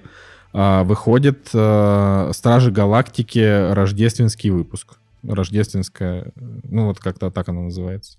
э, 0.54 0.84
выходит 0.84 1.50
э, 1.54 2.32
Стражи 2.34 2.72
Галактики 2.72 3.74
рождественский 3.74 4.50
выпуск. 4.50 4.98
Рождественская, 5.24 6.32
ну 6.36 6.86
вот 6.86 7.00
как-то 7.00 7.32
так 7.32 7.50
оно 7.50 7.64
называется. 7.64 8.18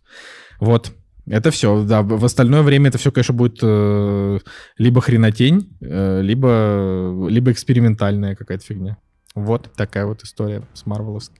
Вот, 0.58 0.92
это 1.28 1.50
все, 1.50 1.84
да. 1.84 2.02
В 2.02 2.24
остальное 2.24 2.62
время 2.62 2.88
это 2.88 2.98
все, 2.98 3.10
конечно, 3.10 3.34
будет 3.34 3.58
э, 3.62 4.38
либо 4.78 5.00
хренотень, 5.00 5.76
э, 5.80 6.20
либо, 6.22 7.26
либо 7.28 7.50
экспериментальная 7.50 8.36
какая-то 8.36 8.64
фигня. 8.64 8.96
Вот 9.36 9.70
такая 9.76 10.06
вот 10.06 10.24
история 10.24 10.62
с 10.74 10.86
Марвеловской 10.86 11.38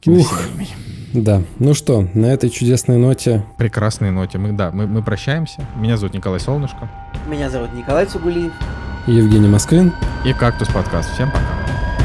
киновселенной. 0.00 0.68
Да, 1.14 1.42
ну 1.58 1.72
что, 1.72 2.08
на 2.14 2.26
этой 2.26 2.50
чудесной 2.50 2.98
ноте... 2.98 3.46
Прекрасной 3.58 4.10
ноте. 4.10 4.38
Мы, 4.38 4.52
да, 4.52 4.70
мы, 4.72 4.86
мы 4.86 5.02
прощаемся. 5.02 5.66
Меня 5.76 5.96
зовут 5.96 6.14
Николай 6.14 6.40
Солнышко. 6.40 6.90
Меня 7.28 7.48
зовут 7.48 7.72
Николай 7.72 8.06
Цугулиев. 8.06 8.52
Евгений 9.06 9.48
Москвин. 9.48 9.92
И 10.24 10.32
«Кактус» 10.32 10.68
подкаст. 10.68 11.12
Всем 11.14 11.30
пока. 11.30 11.95